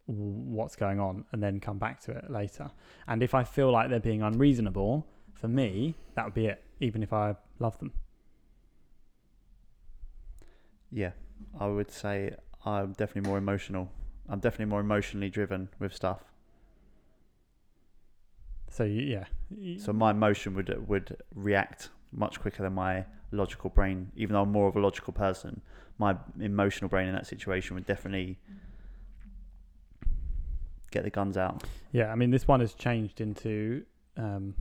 what's 0.06 0.76
going 0.76 1.00
on 1.00 1.24
and 1.32 1.42
then 1.42 1.60
come 1.60 1.78
back 1.78 2.00
to 2.00 2.12
it 2.12 2.30
later. 2.30 2.70
And 3.08 3.22
if 3.22 3.34
I 3.34 3.44
feel 3.44 3.70
like 3.70 3.90
they're 3.90 4.00
being 4.00 4.22
unreasonable, 4.22 5.06
for 5.32 5.48
me, 5.48 5.94
that 6.14 6.24
would 6.24 6.34
be 6.34 6.46
it, 6.46 6.62
even 6.80 7.02
if 7.02 7.12
I 7.12 7.36
love 7.58 7.78
them. 7.78 7.92
Yeah, 10.90 11.12
I 11.58 11.66
would 11.66 11.90
say 11.90 12.34
I'm 12.64 12.92
definitely 12.92 13.28
more 13.28 13.38
emotional. 13.38 13.90
I'm 14.28 14.40
definitely 14.40 14.66
more 14.66 14.80
emotionally 14.80 15.28
driven 15.28 15.68
with 15.78 15.94
stuff. 15.94 16.20
So 18.70 18.84
yeah, 18.84 19.26
So 19.78 19.92
my 19.92 20.10
emotion 20.10 20.54
would 20.54 20.88
would 20.88 21.16
react 21.34 21.90
much 22.14 22.40
quicker 22.40 22.62
than 22.62 22.74
my 22.74 23.04
logical 23.32 23.70
brain. 23.70 24.10
Even 24.16 24.34
though 24.34 24.42
I'm 24.42 24.52
more 24.52 24.68
of 24.68 24.76
a 24.76 24.80
logical 24.80 25.12
person, 25.12 25.60
my 25.98 26.16
emotional 26.40 26.88
brain 26.88 27.08
in 27.08 27.14
that 27.14 27.26
situation 27.26 27.74
would 27.74 27.86
definitely 27.86 28.38
get 30.90 31.04
the 31.04 31.10
guns 31.10 31.36
out. 31.36 31.64
yeah. 31.92 32.12
I 32.12 32.14
mean, 32.14 32.30
this 32.30 32.46
one 32.46 32.60
has 32.60 32.74
changed 32.74 33.20
into 33.20 33.84
um, 34.16 34.54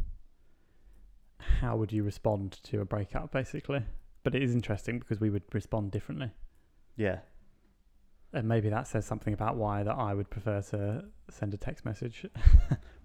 how 1.61 1.75
would 1.75 1.91
you 1.91 2.03
respond 2.03 2.59
to 2.63 2.81
a 2.81 2.85
breakup, 2.85 3.31
basically. 3.31 3.83
But 4.23 4.35
it 4.35 4.41
is 4.41 4.53
interesting 4.53 4.99
because 4.99 5.19
we 5.19 5.29
would 5.29 5.43
respond 5.53 5.91
differently. 5.91 6.31
Yeah, 6.95 7.19
And 8.33 8.47
maybe 8.47 8.69
that 8.69 8.87
says 8.87 9.05
something 9.05 9.33
about 9.33 9.57
why 9.57 9.83
that 9.83 9.93
I 9.95 10.13
would 10.13 10.29
prefer 10.29 10.61
to 10.71 11.05
send 11.29 11.53
a 11.53 11.57
text 11.57 11.85
message. 11.85 12.25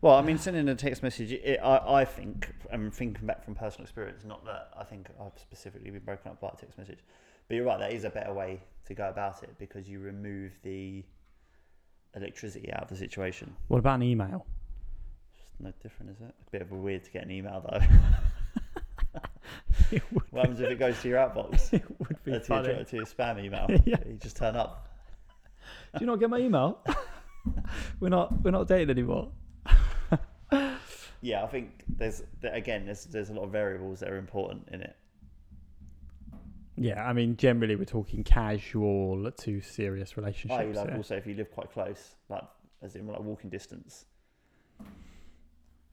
Well, 0.01 0.15
I 0.15 0.23
mean, 0.23 0.39
sending 0.39 0.69
a 0.69 0.77
text 0.77 1.03
message, 1.03 1.33
it, 1.33 1.59
I, 1.61 2.03
I 2.03 2.05
think, 2.05 2.55
I'm 2.73 2.89
thinking 2.93 3.27
back 3.27 3.45
from 3.45 3.57
personal 3.57 3.83
experience, 3.83 4.23
not 4.25 4.45
that 4.45 4.71
I 4.79 4.85
think 4.85 5.09
I've 5.21 5.37
specifically 5.37 5.91
been 5.91 6.05
broken 6.05 6.31
up 6.31 6.41
by 6.41 6.51
a 6.53 6.57
text 6.57 6.79
message. 6.79 7.01
But 7.49 7.57
you're 7.57 7.65
right, 7.65 7.81
that 7.81 7.93
is 7.93 8.05
a 8.05 8.11
better 8.11 8.33
way 8.33 8.61
to 8.87 8.95
go 8.95 9.09
about 9.09 9.43
it 9.43 9.59
because 9.59 9.89
you 9.89 9.99
remove 9.99 10.53
the 10.63 11.03
electricity 12.15 12.73
out 12.73 12.85
of 12.85 12.89
the 12.91 12.95
situation. 12.97 13.57
What 13.67 13.79
about 13.79 13.97
an 13.97 14.05
email? 14.05 14.47
It's 15.51 15.59
no 15.59 15.73
different, 15.83 16.13
is 16.13 16.21
it? 16.21 16.33
A 16.47 16.51
bit 16.53 16.63
of 16.63 16.71
a 16.71 16.77
weird 16.77 17.03
to 17.03 17.11
get 17.11 17.25
an 17.25 17.33
email, 17.33 17.61
though. 17.69 17.81
What 20.31 20.43
happens 20.43 20.61
if 20.61 20.71
it 20.71 20.79
goes 20.79 21.01
to 21.03 21.09
your 21.09 21.19
outbox? 21.19 21.73
it 21.73 21.83
would 21.99 22.23
be 22.23 22.33
Uh, 22.35 22.39
to, 22.39 22.55
your, 22.55 22.63
funny. 22.63 22.85
to 22.85 22.97
your 22.97 23.05
spam 23.07 23.43
email? 23.43 23.67
Yeah. 23.85 23.97
You 24.07 24.15
just 24.21 24.37
turn 24.37 24.55
up. 24.55 24.88
Do 25.95 26.01
you 26.01 26.07
not 26.07 26.21
get 26.21 26.31
my 26.31 26.39
email? 26.39 26.81
we're 28.01 28.09
not 28.09 28.43
we're 28.43 28.51
not 28.51 28.69
dating 28.69 28.91
anymore. 28.91 29.31
Yeah, 31.21 31.43
I 31.43 31.49
think 31.49 31.83
there's 31.89 32.23
again 32.45 32.87
there's 32.87 33.05
there's 33.07 33.31
a 33.31 33.33
lot 33.35 33.43
of 33.45 33.51
variables 33.51 34.01
that 34.01 34.09
are 34.11 34.19
important 34.19 34.69
in 34.71 34.83
it. 34.83 34.95
Yeah, 36.77 37.05
I 37.05 37.13
mean, 37.13 37.37
generally 37.37 37.75
we're 37.75 37.85
talking 37.87 38.23
casual 38.23 39.29
to 39.33 39.61
serious 39.61 40.13
Oh, 40.17 40.21
relationships. 40.21 40.77
like 40.77 40.89
yeah. 40.89 40.97
also 40.97 41.17
if 41.17 41.27
you 41.27 41.35
live 41.35 41.51
quite 41.51 41.73
close, 41.73 42.15
like 42.29 42.45
as 42.83 42.95
in 42.95 43.07
like 43.09 43.19
walking 43.21 43.51
distance, 43.51 44.05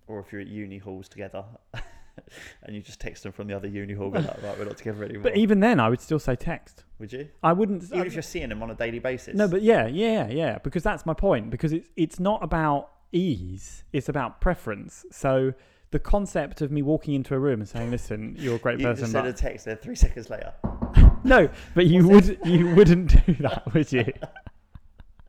or 0.06 0.20
if 0.20 0.32
you're 0.32 0.42
at 0.42 0.48
uni 0.48 0.78
halls 0.78 1.10
together, 1.10 1.44
and 2.64 2.76
you 2.76 2.82
just 2.82 3.00
text 3.00 3.24
them 3.24 3.32
from 3.32 3.48
the 3.48 3.56
other 3.56 3.68
uni 3.68 3.94
hall, 3.94 4.12
like, 4.12 4.26
right, 4.44 4.58
we're 4.58 4.66
not 4.66 4.78
together 4.78 5.04
anymore. 5.04 5.24
But 5.24 5.38
even 5.38 5.60
then, 5.60 5.80
I 5.80 5.90
would 5.90 6.02
still 6.02 6.20
say 6.20 6.36
text. 6.36 6.84
Would 7.00 7.12
you? 7.14 7.30
I 7.44 7.54
wouldn't. 7.54 7.84
Even 7.86 8.00
I- 8.00 8.06
if 8.06 8.14
you're 8.14 8.22
seeing 8.22 8.50
them 8.50 8.64
on 8.64 8.72
a 8.72 8.76
daily 8.76 9.00
basis. 9.00 9.36
no, 9.36 9.48
but 9.48 9.62
yeah, 9.62 9.88
yeah, 9.88 10.28
yeah. 10.28 10.60
Because 10.60 10.84
that's 10.84 11.06
my 11.06 11.14
point. 11.14 11.50
Because 11.50 11.74
it's 11.74 11.90
it's 11.96 12.20
not 12.20 12.44
about 12.44 12.92
ease; 13.12 13.84
it's 13.94 14.10
about 14.10 14.40
preference. 14.42 15.06
So 15.12 15.54
the 15.92 16.00
concept 16.00 16.62
of 16.62 16.72
me 16.72 16.82
walking 16.82 17.14
into 17.14 17.36
a 17.36 17.40
room 17.40 17.60
and 17.60 17.70
saying, 17.70 17.92
"Listen, 17.92 18.36
you're 18.38 18.56
a 18.56 18.60
great 18.60 18.80
you 18.80 18.86
person," 18.86 19.04
just 19.04 19.12
send 19.12 19.26
but 19.26 19.30
a 19.30 19.34
text 19.34 19.66
there 19.66 19.76
three 19.76 19.96
seconds 19.96 20.30
later. 20.30 20.54
no, 21.24 21.50
but 21.74 21.86
you 21.88 22.08
would 22.08 22.40
you 22.46 22.74
wouldn't 22.76 23.26
do 23.26 23.34
that, 23.36 23.74
would 23.74 23.92
you? 23.92 24.06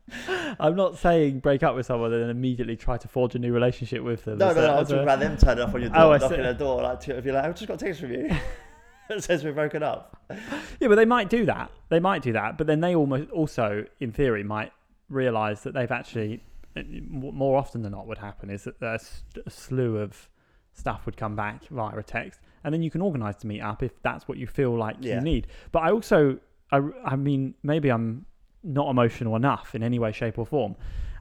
I'm 0.61 0.76
not 0.76 0.98
saying 0.98 1.40
break 1.40 1.62
up 1.62 1.74
with 1.74 1.86
someone 1.86 2.12
and 2.12 2.22
then 2.22 2.30
immediately 2.30 2.76
try 2.76 2.96
to 2.96 3.09
forge 3.09 3.34
a 3.34 3.38
new 3.38 3.52
relationship 3.52 4.02
with 4.02 4.24
them. 4.24 4.38
No, 4.38 4.52
no, 4.52 4.61
no. 4.61 4.76
I'm 4.78 4.84
talking 4.84 5.02
about 5.02 5.20
them 5.20 5.36
turning 5.36 5.64
up 5.64 5.74
on 5.74 5.80
your 5.80 5.90
door, 5.90 6.14
Oh, 6.14 6.16
knocking 6.16 6.42
the 6.42 6.54
door, 6.54 6.82
like 6.82 7.00
to, 7.00 7.16
if 7.18 7.24
you're 7.24 7.34
like, 7.34 7.44
I've 7.44 7.54
just 7.54 7.66
got 7.66 7.82
a 7.82 7.84
text 7.84 8.00
from 8.00 8.12
you. 8.12 8.28
it 9.11 9.22
says 9.24 9.42
we're 9.44 9.52
broken 9.52 9.82
up. 9.82 10.16
Yeah, 10.80 10.88
but 10.88 10.94
they 10.96 11.04
might 11.04 11.28
do 11.28 11.44
that. 11.46 11.70
They 11.88 12.00
might 12.00 12.22
do 12.22 12.32
that, 12.34 12.57
but 12.59 12.66
then 12.66 12.80
they 12.80 12.94
almost 12.94 13.30
also, 13.30 13.84
in 14.00 14.12
theory, 14.12 14.42
might 14.44 14.72
realise 15.09 15.61
that 15.62 15.74
they've 15.74 15.90
actually, 15.90 16.42
uh, 16.76 16.82
more 17.09 17.59
often 17.59 17.82
than 17.82 17.92
not, 17.92 18.07
would 18.07 18.18
happen 18.18 18.50
is 18.50 18.64
that 18.64 18.74
a 18.82 19.50
slew 19.50 19.98
of 19.98 20.28
stuff 20.72 21.07
would 21.07 21.16
come 21.16 21.34
back 21.34 21.66
via 21.68 21.96
a 21.96 22.02
text, 22.02 22.40
and 22.64 22.72
then 22.74 22.82
you 22.82 22.90
can 22.90 23.00
organise 23.00 23.36
to 23.36 23.46
meet 23.46 23.61
up 23.61 23.82
if 23.82 23.92
that's 24.02 24.28
what 24.28 24.38
you 24.38 24.46
feel 24.46 24.76
like 24.76 24.96
Yeah. 25.00 25.16
you 25.16 25.20
need. 25.22 25.46
But 25.72 25.80
I 25.84 25.90
also, 25.90 26.38
I, 26.70 26.80
I 27.04 27.16
mean, 27.16 27.54
maybe 27.62 27.88
I'm 27.88 28.26
not 28.62 28.88
emotional 28.88 29.36
enough 29.36 29.74
in 29.74 29.82
any 29.82 29.98
way, 29.98 30.12
shape, 30.12 30.38
or 30.38 30.46
form, 30.46 30.76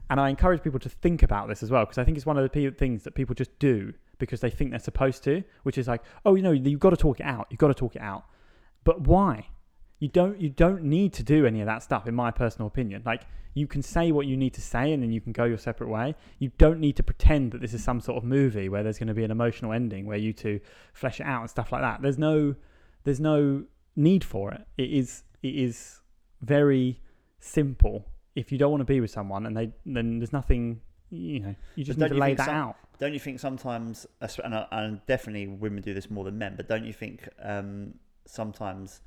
and 0.08 0.20
I 0.20 0.28
encourage 0.28 0.62
people 0.62 0.80
to 0.80 0.88
think 0.88 1.22
about 1.22 1.48
this 1.48 1.62
as 1.62 1.70
well 1.70 1.84
because 1.84 1.98
I 1.98 2.04
think 2.04 2.16
it's 2.16 2.26
one 2.26 2.36
of 2.36 2.42
the 2.42 2.48
pe- 2.48 2.70
things 2.76 3.02
that 3.04 3.14
people 3.14 3.34
just 3.34 3.56
do 3.58 3.92
because 4.18 4.40
they 4.40 4.50
think 4.50 4.70
they're 4.70 4.78
supposed 4.78 5.24
to, 5.24 5.42
which 5.64 5.78
is 5.78 5.88
like, 5.88 6.02
oh, 6.24 6.34
you 6.34 6.42
know, 6.42 6.52
you've 6.52 6.80
got 6.80 6.90
to 6.90 6.96
talk 6.96 7.20
it 7.20 7.26
out. 7.26 7.48
You've 7.50 7.58
got 7.58 7.68
to 7.68 7.74
talk 7.74 7.96
it 7.96 8.02
out. 8.02 8.24
But 8.84 9.02
why? 9.02 9.48
You 9.98 10.08
don't 10.08 10.38
you 10.40 10.50
don't 10.50 10.84
need 10.84 11.14
to 11.14 11.22
do 11.22 11.46
any 11.46 11.60
of 11.60 11.66
that 11.66 11.82
stuff 11.82 12.06
in 12.06 12.14
my 12.14 12.30
personal 12.30 12.68
opinion. 12.68 13.02
Like 13.04 13.22
you 13.54 13.66
can 13.66 13.82
say 13.82 14.12
what 14.12 14.26
you 14.26 14.36
need 14.36 14.52
to 14.54 14.60
say 14.60 14.92
and 14.92 15.02
then 15.02 15.10
you 15.10 15.20
can 15.20 15.32
go 15.32 15.44
your 15.44 15.58
separate 15.58 15.88
way. 15.88 16.14
You 16.38 16.52
don't 16.58 16.78
need 16.78 16.96
to 16.96 17.02
pretend 17.02 17.52
that 17.52 17.62
this 17.62 17.72
is 17.72 17.82
some 17.82 18.00
sort 18.00 18.18
of 18.18 18.24
movie 18.24 18.68
where 18.68 18.82
there's 18.82 18.98
going 18.98 19.08
to 19.08 19.14
be 19.14 19.24
an 19.24 19.30
emotional 19.30 19.72
ending 19.72 20.04
where 20.04 20.18
you 20.18 20.34
two 20.34 20.60
flesh 20.92 21.18
it 21.18 21.26
out 21.26 21.40
and 21.40 21.50
stuff 21.50 21.72
like 21.72 21.80
that. 21.80 22.02
There's 22.02 22.18
no 22.18 22.54
there's 23.04 23.20
no 23.20 23.64
need 23.96 24.22
for 24.22 24.52
it. 24.52 24.66
It 24.76 24.92
is 24.92 25.24
it 25.42 25.54
is 25.54 26.00
very 26.42 27.00
simple. 27.46 28.06
If 28.34 28.52
you 28.52 28.58
don't 28.58 28.70
want 28.70 28.82
to 28.82 28.84
be 28.86 29.00
with 29.00 29.10
someone 29.10 29.46
and 29.46 29.56
they 29.56 29.72
then 29.84 30.18
there's 30.18 30.32
nothing 30.32 30.80
you 31.10 31.40
know, 31.40 31.54
you 31.76 31.84
just 31.84 31.98
need 31.98 32.08
to 32.08 32.14
lay 32.14 32.34
that 32.34 32.46
some- 32.46 32.54
out. 32.54 32.76
Don't 32.98 33.12
you 33.12 33.20
think 33.20 33.38
sometimes, 33.40 34.06
and, 34.42 34.54
I- 34.54 34.66
and 34.72 35.00
definitely 35.06 35.46
women 35.46 35.82
do 35.82 35.92
this 35.92 36.10
more 36.10 36.24
than 36.24 36.38
men, 36.38 36.54
but 36.56 36.66
don't 36.66 36.84
you 36.84 36.94
think 36.94 37.28
um, 37.42 37.94
sometimes 38.24 39.00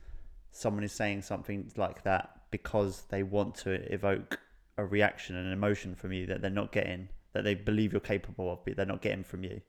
someone 0.52 0.84
is 0.84 0.92
saying 0.92 1.24
something 1.24 1.72
like 1.76 2.04
that 2.04 2.42
because 2.52 3.06
they 3.10 3.24
want 3.24 3.56
to 3.56 3.92
evoke 3.92 4.40
a 4.78 4.86
reaction 4.86 5.36
and 5.36 5.48
an 5.48 5.54
emotion 5.54 5.96
from 5.96 6.14
you 6.14 6.28
that 6.28 6.42
they're 6.42 6.52
not 6.52 6.72
getting, 6.72 7.10
that 7.34 7.44
they 7.44 7.56
believe 7.56 7.92
you're 7.92 8.00
capable 8.00 8.52
of, 8.52 8.64
but 8.64 8.76
they're 8.76 8.86
not 8.86 9.02
getting 9.02 9.24
from 9.24 9.44
you, 9.44 9.60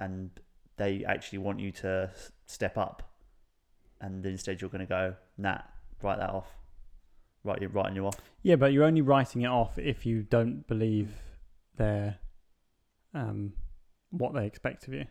and 0.00 0.30
they 0.76 1.04
actually 1.04 1.38
want 1.38 1.60
you 1.60 1.70
to 1.72 2.10
step 2.46 2.76
up, 2.78 3.02
and 4.00 4.24
instead 4.24 4.60
you're 4.60 4.70
going 4.70 4.80
to 4.80 4.86
go, 4.86 5.14
nah, 5.36 5.58
write 6.02 6.18
that 6.18 6.30
off, 6.30 6.55
write 7.46 7.62
you 7.62 7.68
writing 7.68 7.96
you 7.96 8.06
off. 8.06 8.16
Yeah, 8.42 8.56
but 8.56 8.72
you're 8.72 8.84
only 8.84 9.00
writing 9.02 9.42
it 9.42 9.46
off 9.48 9.78
if 9.78 10.04
you 10.04 10.22
don't 10.22 10.66
believe 10.66 11.10
their 11.76 12.18
um, 13.14 13.52
what 14.10 14.34
they 14.34 14.46
expect 14.46 14.86
of 14.88 14.94
you, 14.94 15.04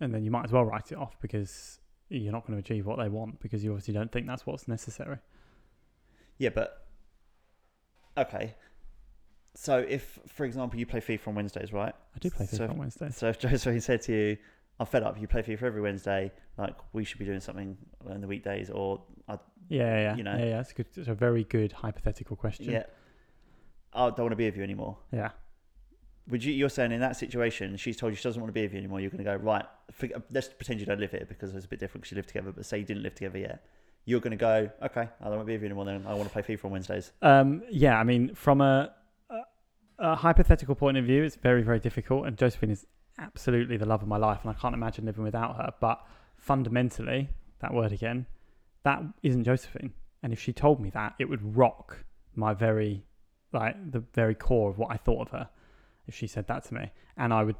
and 0.00 0.14
then 0.14 0.24
you 0.24 0.30
might 0.30 0.44
as 0.44 0.52
well 0.52 0.64
write 0.64 0.92
it 0.92 0.98
off 0.98 1.16
because 1.20 1.80
you're 2.08 2.32
not 2.32 2.46
going 2.46 2.60
to 2.60 2.64
achieve 2.64 2.86
what 2.86 2.98
they 2.98 3.08
want 3.08 3.40
because 3.40 3.62
you 3.64 3.70
obviously 3.70 3.94
don't 3.94 4.10
think 4.12 4.26
that's 4.26 4.46
what's 4.46 4.66
necessary. 4.68 5.18
Yeah, 6.38 6.50
but 6.54 6.86
okay. 8.16 8.54
So 9.54 9.78
if, 9.78 10.18
for 10.28 10.44
example, 10.44 10.78
you 10.78 10.86
play 10.86 11.00
FIFA 11.00 11.28
on 11.28 11.34
Wednesdays, 11.34 11.72
right? 11.72 11.92
I 12.14 12.18
do 12.18 12.30
play 12.30 12.46
FIFA 12.46 12.56
So- 12.56 12.68
on 12.68 12.78
Wednesdays. 12.78 13.16
So 13.16 13.28
if 13.28 13.38
Josephine 13.40 13.80
said 13.80 14.02
to 14.02 14.12
you, 14.12 14.36
"I'm 14.80 14.86
fed 14.86 15.02
up. 15.04 15.20
You 15.20 15.28
play 15.28 15.42
FIFA 15.42 15.62
every 15.62 15.82
Wednesday. 15.82 16.32
Like 16.58 16.74
we 16.92 17.04
should 17.04 17.18
be 17.18 17.24
doing 17.24 17.40
something 17.40 17.76
on 18.08 18.20
the 18.20 18.26
weekdays." 18.26 18.70
Or 18.70 19.02
Yeah, 19.28 19.36
yeah, 19.78 20.00
yeah. 20.06 20.16
you 20.16 20.24
know. 20.24 20.36
yeah, 20.36 20.44
yeah. 20.46 20.60
It's 20.60 20.72
a 20.72 20.74
good. 20.74 20.86
It's 20.96 21.08
a 21.08 21.14
very 21.14 21.44
good 21.44 21.70
hypothetical 21.72 22.34
question. 22.36 22.64
yeah, 22.70 22.84
I 23.92 24.06
don't 24.10 24.18
want 24.26 24.30
to 24.32 24.36
be 24.36 24.46
with 24.46 24.56
you 24.56 24.64
anymore. 24.64 24.98
yeah. 25.12 25.30
Would 26.28 26.44
you? 26.44 26.52
You're 26.52 26.68
saying 26.68 26.92
in 26.92 27.00
that 27.00 27.16
situation, 27.16 27.76
she's 27.76 27.96
told 27.96 28.12
you 28.12 28.16
she 28.16 28.22
doesn't 28.22 28.40
want 28.40 28.50
to 28.50 28.58
be 28.60 28.62
with 28.62 28.72
you 28.72 28.78
anymore. 28.78 29.00
You're 29.00 29.10
going 29.10 29.24
to 29.24 29.30
go 29.32 29.36
right. 29.36 29.64
For, 29.90 30.08
let's 30.30 30.48
pretend 30.48 30.78
you 30.80 30.86
don't 30.86 31.00
live 31.00 31.10
here 31.10 31.26
because 31.28 31.54
it's 31.54 31.64
a 31.64 31.68
bit 31.68 31.80
different 31.80 32.02
because 32.02 32.12
you 32.12 32.16
live 32.16 32.26
together. 32.26 32.52
But 32.52 32.64
say 32.66 32.78
you 32.78 32.84
didn't 32.84 33.02
live 33.02 33.14
together 33.16 33.38
yet. 33.38 33.64
You're 34.04 34.20
going 34.20 34.30
to 34.32 34.36
go. 34.36 34.70
Okay, 34.82 35.08
I 35.20 35.24
don't 35.24 35.36
want 35.36 35.42
to 35.42 35.46
be 35.46 35.52
with 35.54 35.62
you 35.62 35.66
anymore. 35.66 35.86
Then 35.86 36.04
I 36.06 36.14
want 36.14 36.28
to 36.28 36.32
play 36.32 36.42
FIFA 36.42 36.64
on 36.66 36.70
Wednesdays. 36.72 37.12
Um, 37.20 37.62
yeah, 37.70 37.98
I 37.98 38.04
mean, 38.04 38.34
from 38.34 38.60
a, 38.60 38.92
a, 39.28 39.40
a 39.98 40.14
hypothetical 40.16 40.74
point 40.74 40.96
of 40.98 41.04
view, 41.04 41.22
it's 41.24 41.36
very, 41.36 41.62
very 41.62 41.80
difficult. 41.80 42.26
And 42.26 42.36
Josephine 42.36 42.70
is 42.70 42.86
absolutely 43.20 43.76
the 43.76 43.86
love 43.86 44.02
of 44.02 44.08
my 44.08 44.16
life, 44.16 44.40
and 44.42 44.50
I 44.50 44.54
can't 44.54 44.74
imagine 44.74 45.04
living 45.06 45.24
without 45.24 45.56
her. 45.56 45.72
But 45.80 46.00
fundamentally, 46.36 47.28
that 47.60 47.72
word 47.74 47.92
again, 47.92 48.26
that 48.82 49.02
isn't 49.22 49.44
Josephine. 49.44 49.92
And 50.22 50.32
if 50.32 50.40
she 50.40 50.52
told 50.52 50.80
me 50.80 50.90
that, 50.90 51.14
it 51.18 51.26
would 51.28 51.56
rock 51.56 52.04
my 52.34 52.54
very, 52.54 53.04
like, 53.52 53.74
the 53.92 54.00
very 54.14 54.34
core 54.34 54.70
of 54.70 54.78
what 54.78 54.90
I 54.90 54.96
thought 54.96 55.22
of 55.22 55.30
her 55.30 55.48
if 56.06 56.14
she 56.14 56.26
said 56.26 56.46
that 56.48 56.64
to 56.64 56.74
me. 56.74 56.90
And 57.16 57.32
I 57.32 57.44
would 57.44 57.56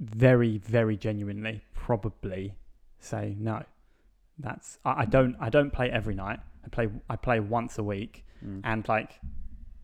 very, 0.00 0.58
very 0.58 0.96
genuinely 0.96 1.62
probably 1.74 2.54
say 2.98 3.36
no. 3.38 3.62
That's 4.38 4.78
I, 4.84 5.02
I 5.02 5.04
don't 5.04 5.36
I 5.40 5.50
don't 5.50 5.70
play 5.70 5.90
every 5.90 6.14
night. 6.14 6.40
I 6.64 6.68
play 6.68 6.88
I 7.10 7.16
play 7.16 7.40
once 7.40 7.78
a 7.78 7.82
week 7.84 8.24
Mm. 8.44 8.60
and 8.64 8.88
like 8.88 9.20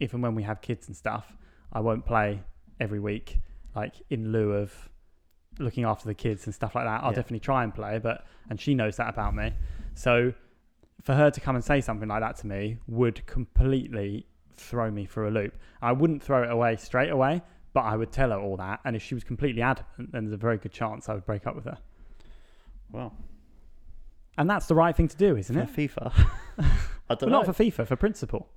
if 0.00 0.14
and 0.14 0.20
when 0.20 0.34
we 0.34 0.42
have 0.42 0.60
kids 0.60 0.88
and 0.88 0.96
stuff 0.96 1.32
i 1.72 1.78
won't 1.78 2.04
play 2.04 2.42
every 2.80 2.98
week 2.98 3.38
like 3.76 3.94
in 4.10 4.32
lieu 4.32 4.50
of 4.52 4.88
looking 5.58 5.84
after 5.84 6.06
the 6.06 6.14
kids 6.14 6.46
and 6.46 6.54
stuff 6.54 6.74
like 6.74 6.84
that 6.84 7.02
i'll 7.02 7.10
Yeah. 7.10 7.16
definitely 7.16 7.40
try 7.40 7.64
and 7.64 7.74
play 7.74 7.98
but 7.98 8.26
and 8.50 8.60
she 8.60 8.74
knows 8.74 8.96
that 8.96 9.08
about 9.08 9.34
me. 9.34 9.52
So 9.94 10.32
for 11.02 11.14
her 11.14 11.30
to 11.30 11.40
come 11.40 11.54
and 11.54 11.64
say 11.64 11.80
something 11.80 12.08
like 12.08 12.20
that 12.20 12.36
to 12.38 12.46
me 12.46 12.78
would 12.86 13.24
completely 13.26 14.26
throw 14.54 14.90
me 14.90 15.04
for 15.06 15.26
a 15.28 15.30
loop. 15.30 15.56
I 15.82 15.92
wouldn't 15.92 16.22
throw 16.22 16.42
it 16.42 16.50
away 16.50 16.76
straight 16.76 17.10
away 17.10 17.42
but 17.74 17.80
i 17.84 17.94
would 17.96 18.10
tell 18.10 18.30
her 18.30 18.40
all 18.40 18.56
that 18.56 18.80
and 18.84 18.96
if 18.96 19.02
she 19.02 19.14
was 19.14 19.22
completely 19.24 19.60
adamant 19.62 20.10
then 20.12 20.24
there's 20.24 20.32
a 20.32 20.36
very 20.38 20.56
good 20.56 20.72
chance 20.72 21.08
i 21.08 21.14
would 21.14 21.26
break 21.26 21.46
up 21.46 21.54
with 21.54 21.64
her. 21.66 21.78
Well, 22.90 23.14
and 24.38 24.48
that's 24.48 24.66
the 24.66 24.74
right 24.74 24.96
thing 24.96 25.08
to 25.08 25.16
do 25.16 25.36
isn't 25.36 25.54
for 25.54 25.80
it? 25.80 25.90
FIFA, 25.90 26.12
I 26.58 27.14
don't 27.14 27.22
well, 27.22 27.30
know. 27.30 27.42
not 27.42 27.46
for 27.46 27.52
fifa 27.64 27.86
for 27.86 27.96
principle 27.96 28.48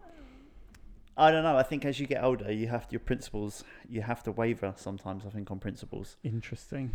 I 1.22 1.32
don't 1.32 1.44
know. 1.44 1.58
I 1.58 1.64
think 1.64 1.86
as 1.86 2.00
you 2.00 2.08
get 2.08 2.24
older, 2.24 2.52
you 2.52 2.68
have 2.68 2.88
your 2.90 3.00
principles. 3.00 3.64
You 3.88 4.02
have 4.02 4.24
to 4.24 4.32
waver 4.32 4.74
sometimes. 4.76 5.24
I 5.26 5.30
think 5.30 5.52
on 5.52 5.60
principles, 5.60 6.18
interesting 6.24 6.92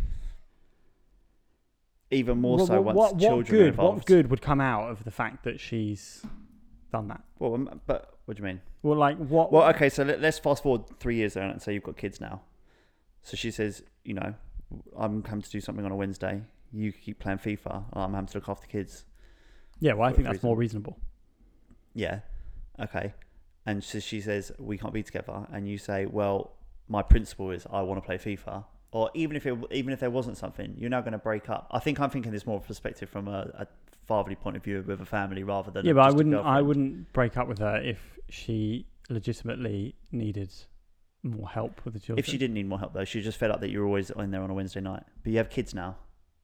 even 2.11 2.39
more 2.39 2.57
Well, 2.57 2.67
so 2.67 2.73
well, 2.73 2.83
once 2.83 2.97
what, 2.97 3.13
what 3.13 3.21
children 3.21 3.45
are 3.45 3.63
good, 3.63 3.67
involved. 3.67 3.97
What 3.97 4.05
good 4.05 4.29
would 4.29 4.41
come 4.41 4.61
out 4.61 4.89
of 4.89 5.03
the 5.03 5.11
fact 5.11 5.43
that 5.43 5.59
she's 5.59 6.23
done 6.91 7.07
that? 7.09 7.21
Well, 7.39 7.55
um, 7.55 7.81
but 7.85 8.17
what 8.25 8.37
do 8.37 8.41
you 8.41 8.47
mean? 8.47 8.61
Well, 8.83 8.97
like 8.97 9.17
what? 9.17 9.51
Well, 9.51 9.67
okay. 9.69 9.89
So 9.89 10.03
let, 10.03 10.21
let's 10.21 10.39
fast 10.39 10.63
forward 10.63 10.83
three 10.99 11.15
years 11.15 11.33
there 11.33 11.43
and 11.43 11.61
say 11.61 11.73
you've 11.73 11.83
got 11.83 11.97
kids 11.97 12.21
now. 12.21 12.41
So 13.23 13.35
she 13.35 13.51
says, 13.51 13.83
you 14.05 14.13
know, 14.13 14.33
I'm 14.95 15.21
coming 15.21 15.41
to 15.41 15.49
do 15.49 15.59
something 15.59 15.83
on 15.83 15.91
a 15.91 15.95
Wednesday. 15.95 16.41
You 16.71 16.91
keep 16.91 17.19
playing 17.19 17.39
FIFA. 17.39 17.83
I'm 17.93 18.13
having 18.13 18.27
to 18.27 18.37
look 18.37 18.49
after 18.49 18.67
kids. 18.67 19.05
yeah, 19.79 19.93
well, 19.93 20.09
I 20.09 20.13
think 20.13 20.27
that's 20.27 20.43
more 20.43 20.55
reasonable. 20.55 20.97
Yeah. 21.93 22.19
Okay. 22.79 23.13
And 23.67 23.83
so 23.83 23.99
she 23.99 24.21
says 24.21 24.51
we 24.57 24.77
can't 24.77 24.93
be 24.93 25.03
together, 25.03 25.45
and 25.51 25.67
you 25.67 25.77
say, 25.77 26.05
well, 26.05 26.53
my 26.87 27.03
principle 27.03 27.51
is 27.51 27.67
I 27.69 27.81
want 27.81 28.01
to 28.01 28.05
play 28.05 28.17
FIFA. 28.17 28.63
Or 28.91 29.11
even 29.13 29.35
if 29.35 29.45
it, 29.45 29.57
even 29.71 29.91
if 29.91 29.99
there 29.99 30.09
wasn't 30.09 30.37
something, 30.37 30.73
you're 30.77 30.89
now 30.89 31.01
going 31.01 31.11
to 31.11 31.17
break 31.17 31.49
up. 31.49 31.67
I 31.69 31.79
think 31.79 31.99
I'm 31.99 32.09
thinking 32.09 32.31
this 32.31 32.45
more 32.45 32.61
perspective 32.61 33.09
from 33.09 33.27
a, 33.27 33.51
a 33.59 33.67
fatherly 34.07 34.37
point 34.37 34.55
of 34.55 34.63
view 34.63 34.81
with 34.87 35.01
a 35.01 35.05
family 35.05 35.43
rather 35.43 35.69
than 35.69 35.85
Yeah, 35.85 35.93
but 35.93 36.09
I 36.09 36.11
wouldn't. 36.11 36.35
I 36.35 36.61
wouldn't 36.61 37.11
break 37.11 37.35
up 37.35 37.49
with 37.49 37.59
her 37.59 37.75
if 37.77 37.99
she 38.29 38.87
legitimately 39.09 39.95
needed 40.13 40.53
more 41.23 41.49
help 41.49 41.83
with 41.83 41.93
the 41.93 41.99
children. 41.99 42.19
If 42.19 42.27
she 42.27 42.37
didn't 42.37 42.53
need 42.53 42.69
more 42.69 42.79
help 42.79 42.93
though, 42.93 43.03
she 43.03 43.21
just 43.21 43.37
fed 43.37 43.51
up 43.51 43.59
that 43.59 43.69
you're 43.69 43.85
always 43.85 44.09
in 44.09 44.31
there 44.31 44.41
on 44.41 44.49
a 44.49 44.53
Wednesday 44.53 44.79
night. 44.79 45.03
But 45.23 45.33
you 45.33 45.37
have 45.39 45.49
kids 45.49 45.73
now. 45.73 45.97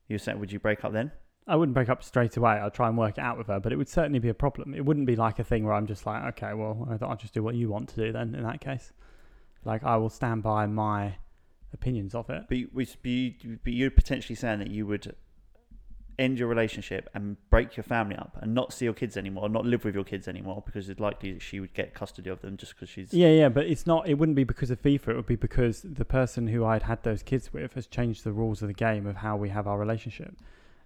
You're 0.10 0.20
saying, 0.20 0.40
would 0.40 0.52
you 0.52 0.60
break 0.60 0.84
up 0.84 0.92
then? 0.92 1.14
I 1.48 1.56
wouldn't 1.56 1.74
break 1.74 1.90
up 1.90 2.04
straight 2.04 2.38
away. 2.38 2.52
I'd 2.52 2.74
try 2.74 2.88
and 2.88 2.98
work 2.98 3.18
it 3.18 3.22
out 3.22 3.38
with 3.38 3.48
her, 3.48 3.60
but 3.60 3.74
it 3.74 3.76
would 3.76 3.90
certainly 3.90 4.20
be 4.20 4.30
a 4.30 4.34
problem. 4.34 4.74
It 4.74 4.86
wouldn't 4.86 5.08
be 5.08 5.16
like 5.16 5.40
a 5.40 5.44
thing 5.44 5.66
where 5.66 5.74
I'm 5.74 5.88
just 5.88 6.06
like, 6.06 6.24
okay, 6.36 6.54
well, 6.54 6.88
I 6.90 6.98
thought 6.98 7.10
I'll 7.10 7.18
just 7.18 7.34
do 7.34 7.44
what 7.44 7.56
you 7.56 7.70
want 7.70 7.90
to 7.90 7.96
do 7.96 8.12
then. 8.12 8.34
In 8.34 8.44
that 8.44 8.62
case, 8.62 8.94
like 9.66 9.84
I 9.84 9.98
will 9.98 10.10
stand 10.10 10.44
by 10.44 10.66
my 10.68 11.16
opinions 11.74 12.16
of 12.16 12.30
it. 12.30 12.44
But 12.48 12.58
you, 12.58 12.70
but 12.74 13.08
you, 13.08 13.60
but 13.64 13.74
you're 13.74 13.92
potentially 13.92 14.36
saying 14.36 14.60
that 14.60 14.72
you 14.72 14.86
would 14.88 15.16
end 16.20 16.38
your 16.38 16.48
relationship 16.48 17.10
and 17.16 17.38
break 17.50 17.76
your 17.76 17.84
family 17.84 18.16
up 18.16 18.38
and 18.40 18.54
not 18.54 18.72
see 18.72 18.86
your 18.86 18.94
kids 18.94 19.18
anymore, 19.18 19.50
not 19.50 19.66
live 19.66 19.84
with 19.84 19.96
your 19.96 20.04
kids 20.04 20.28
anymore, 20.28 20.62
because 20.66 20.88
it's 20.88 21.00
likely 21.00 21.34
that 21.34 21.42
she 21.42 21.60
would 21.60 21.74
get 21.74 21.94
custody 21.94 22.30
of 22.30 22.42
them 22.42 22.56
just 22.56 22.76
because 22.76 22.90
she's. 22.90 23.14
Yeah, 23.14 23.30
yeah, 23.30 23.50
but 23.50 23.66
it's 23.66 23.88
not. 23.88 24.08
It 24.08 24.16
wouldn't 24.16 24.36
be 24.36 24.44
because 24.44 24.72
of 24.72 24.82
FIFA. 24.82 25.10
It 25.10 25.16
would 25.16 25.26
be 25.26 25.36
because 25.36 25.82
the 25.84 26.06
person 26.06 26.48
who 26.48 26.64
I'd 26.66 26.84
had 26.84 27.04
those 27.04 27.24
kids 27.24 27.52
with 27.52 27.74
has 27.74 27.88
changed 27.88 28.24
the 28.24 28.32
rules 28.32 28.62
of 28.62 28.68
the 28.68 28.74
game 28.74 29.08
of 29.08 29.18
how 29.18 29.36
we 29.36 29.50
have 29.50 29.68
our 29.68 29.78
relationship, 29.78 30.36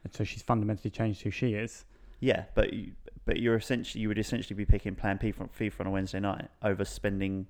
and 0.07 0.15
so 0.15 0.23
she's 0.23 0.41
fundamentally 0.41 0.89
changed 0.89 1.21
who 1.21 1.31
she 1.31 1.53
is. 1.53 1.85
Yeah, 2.19 2.45
but 2.55 2.73
you, 2.73 2.93
but 3.25 3.37
you're 3.37 3.55
essentially 3.55 4.01
you 4.01 4.07
would 4.07 4.17
essentially 4.17 4.55
be 4.55 4.65
picking 4.65 4.95
Plan 4.95 5.17
P 5.17 5.31
from 5.31 5.49
FIFA 5.49 5.81
on 5.81 5.87
a 5.87 5.91
Wednesday 5.91 6.19
night 6.19 6.49
over 6.63 6.85
spending 6.85 7.47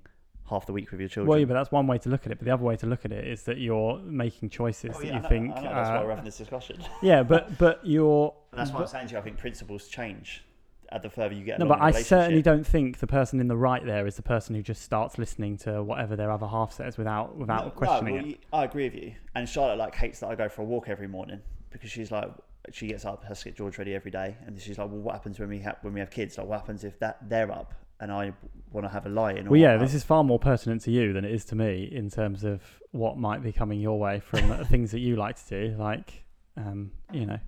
half 0.48 0.66
the 0.66 0.72
week 0.72 0.90
with 0.90 1.00
your 1.00 1.08
children. 1.08 1.28
Well, 1.28 1.38
yeah, 1.38 1.44
but 1.44 1.54
that's 1.54 1.70
one 1.70 1.86
way 1.86 1.98
to 1.98 2.08
look 2.08 2.26
at 2.26 2.32
it. 2.32 2.38
But 2.38 2.46
the 2.46 2.50
other 2.52 2.64
way 2.64 2.76
to 2.76 2.86
look 2.86 3.04
at 3.04 3.12
it 3.12 3.26
is 3.26 3.44
that 3.44 3.58
you're 3.58 3.98
making 3.98 4.50
choices 4.50 4.96
Oh, 4.96 5.00
that 5.00 5.06
you 5.06 5.12
know, 5.12 5.28
think. 5.28 5.54
That's 5.54 5.64
why 5.64 5.96
uh, 5.96 6.02
we're 6.02 6.10
having 6.10 6.24
this 6.24 6.38
discussion. 6.38 6.82
yeah, 7.02 7.22
but 7.22 7.56
but 7.58 7.80
you're. 7.84 8.34
That's 8.52 8.70
why 8.72 8.80
I'm 8.80 8.86
saying 8.86 9.08
to 9.08 9.12
you. 9.14 9.18
I 9.18 9.22
think 9.22 9.38
principles 9.38 9.88
change 9.88 10.44
at 10.90 11.02
the 11.02 11.10
further 11.10 11.34
you 11.34 11.44
get. 11.44 11.58
No, 11.58 11.66
but 11.66 11.80
I 11.80 11.92
certainly 11.92 12.42
don't 12.42 12.66
think 12.66 12.98
the 12.98 13.06
person 13.06 13.40
in 13.40 13.48
the 13.48 13.56
right 13.56 13.84
there 13.84 14.06
is 14.06 14.16
the 14.16 14.22
person 14.22 14.54
who 14.54 14.62
just 14.62 14.82
starts 14.82 15.18
listening 15.18 15.56
to 15.58 15.82
whatever 15.82 16.16
their 16.16 16.30
other 16.30 16.46
half 16.46 16.72
says 16.72 16.98
without 16.98 17.36
without 17.36 17.66
No, 17.66 17.70
questioning 17.70 18.16
no, 18.16 18.22
well, 18.22 18.30
it. 18.30 18.38
I 18.52 18.64
agree 18.64 18.84
with 18.84 18.94
you. 18.94 19.14
And 19.34 19.48
Charlotte 19.48 19.78
like 19.78 19.94
hates 19.94 20.20
that 20.20 20.28
I 20.28 20.34
go 20.34 20.48
for 20.48 20.62
a 20.62 20.64
walk 20.64 20.88
every 20.88 21.08
morning 21.08 21.40
because 21.70 21.90
she's 21.90 22.10
like, 22.10 22.30
she 22.74 22.88
gets 22.88 23.04
up, 23.04 23.24
has 23.24 23.40
to 23.40 23.46
get 23.46 23.56
George 23.56 23.78
ready 23.78 23.94
every 23.94 24.10
day, 24.10 24.36
and 24.46 24.60
she's 24.60 24.78
like, 24.78 24.88
well, 24.88 25.00
what 25.00 25.14
happens 25.14 25.38
when 25.38 25.48
we 25.48 25.58
have 25.60 25.76
when 25.82 25.94
we 25.94 26.00
have 26.00 26.10
kids? 26.10 26.38
Like, 26.38 26.46
what 26.46 26.60
happens 26.60 26.84
if 26.84 26.98
that 27.00 27.28
they're 27.28 27.50
up 27.50 27.74
and 28.00 28.12
I 28.12 28.32
want 28.70 28.86
to 28.86 28.92
have 28.92 29.06
a 29.06 29.08
lie 29.08 29.32
in? 29.32 29.48
Well, 29.48 29.60
yeah, 29.60 29.76
this 29.76 29.94
is 29.94 30.04
far 30.04 30.24
more 30.24 30.38
pertinent 30.38 30.82
to 30.82 30.90
you 30.90 31.12
than 31.12 31.24
it 31.24 31.32
is 31.32 31.44
to 31.46 31.56
me 31.56 31.88
in 31.90 32.10
terms 32.10 32.44
of 32.44 32.62
what 32.92 33.18
might 33.18 33.42
be 33.42 33.52
coming 33.52 33.80
your 33.80 33.98
way 33.98 34.20
from 34.20 34.64
things 34.66 34.90
that 34.92 35.00
you 35.00 35.16
like 35.16 35.36
to 35.44 35.68
do, 35.68 35.76
like, 35.76 36.24
um, 36.56 36.92
you 37.12 37.26
know, 37.26 37.38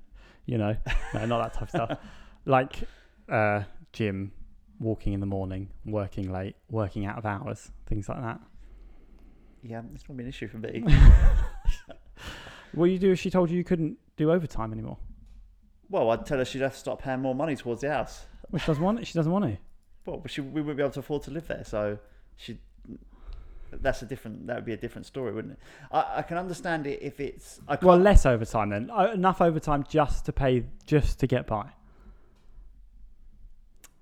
you 0.47 0.59
know, 0.59 0.77
no, 1.15 1.27
not 1.27 1.43
that 1.43 1.55
type 1.55 1.63
of 1.63 1.71
stuff, 1.71 1.99
like 2.47 2.77
uh, 3.29 3.63
gym, 3.93 4.33
walking 4.79 5.13
in 5.13 5.21
the 5.21 5.27
morning, 5.27 5.69
working 5.85 6.33
late, 6.33 6.57
working 6.71 7.07
out 7.07 7.19
of 7.19 7.27
hours, 7.27 7.71
things 7.87 8.09
like 8.09 8.21
that. 8.21 8.41
yeah, 9.63 9.83
it's 9.95 10.09
not 10.09 10.17
been 10.17 10.27
an 10.27 10.31
issue 10.31 10.49
for 10.49 10.59
me. 10.59 10.85
What 12.73 12.87
you 12.87 12.99
do 12.99 13.13
if 13.13 13.19
she 13.19 13.31
told 13.31 13.51
you 13.51 13.57
you 13.57 13.65
couldn't 13.65 13.99
do 14.17 14.31
overtime 14.31 14.73
anymore? 14.73 14.99
Well, 15.91 16.11
I'd 16.11 16.25
tell 16.25 16.39
her 16.39 16.45
she'd 16.45 16.63
have 16.63 16.73
to 16.73 16.79
start 16.79 17.01
paying 17.01 17.21
more 17.21 17.35
money 17.35 17.57
towards 17.57 17.81
the 17.83 17.91
house. 17.91 18.25
Which 18.51 18.65
doesn't 18.67 18.83
want 18.83 19.01
it. 19.01 19.07
She 19.07 19.15
doesn't 19.15 19.31
want 19.31 19.45
to. 19.45 19.59
Well, 20.07 20.23
she, 20.27 20.41
we 20.41 20.61
wouldn't 20.63 20.77
be 20.79 20.83
able 20.83 20.93
to 20.93 21.01
afford 21.01 21.23
to 21.25 21.31
live 21.31 21.47
there, 21.49 21.65
so 21.65 21.99
she. 22.37 22.59
That's 23.73 24.03
a 24.03 24.07
different. 24.07 24.47
That 24.47 24.57
would 24.57 24.65
be 24.65 24.73
a 24.73 24.77
different 24.77 25.07
story, 25.07 25.33
wouldn't 25.33 25.55
it? 25.55 25.59
I, 25.93 26.19
I 26.19 26.23
can 26.23 26.37
understand 26.39 26.87
it 26.87 27.01
if 27.03 27.21
it's. 27.21 27.61
I 27.69 27.77
can't, 27.77 27.85
Well, 27.85 27.99
less 27.99 28.27
overtime 28.27 28.71
then. 28.71 28.91
Uh, 28.91 29.13
enough 29.13 29.41
overtime 29.41 29.85
just 29.89 30.25
to 30.27 30.33
pay, 30.33 30.65
just 30.87 31.21
to 31.21 31.27
get 31.27 31.47
by. 31.47 31.69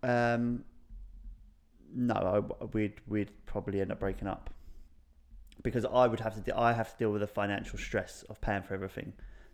Um, 0.03 0.65
no, 1.95 2.15
I, 2.61 2.67
we'd 2.73 2.95
we'd 3.07 3.31
probably 3.47 3.81
end 3.81 3.93
up 3.93 3.99
breaking 4.01 4.29
up 4.29 4.51
because 5.63 5.85
I 5.85 6.07
would 6.07 6.21
have 6.21 6.35
to 6.35 6.41
de- 6.41 6.57
I 6.57 6.73
have 6.73 6.93
to 6.93 6.99
deal 6.99 7.11
with 7.11 7.21
the 7.21 7.27
financial 7.27 7.79
stress 7.79 8.25
of 8.31 8.41
paying 8.41 8.63
for 8.63 8.75
everything. 8.75 9.13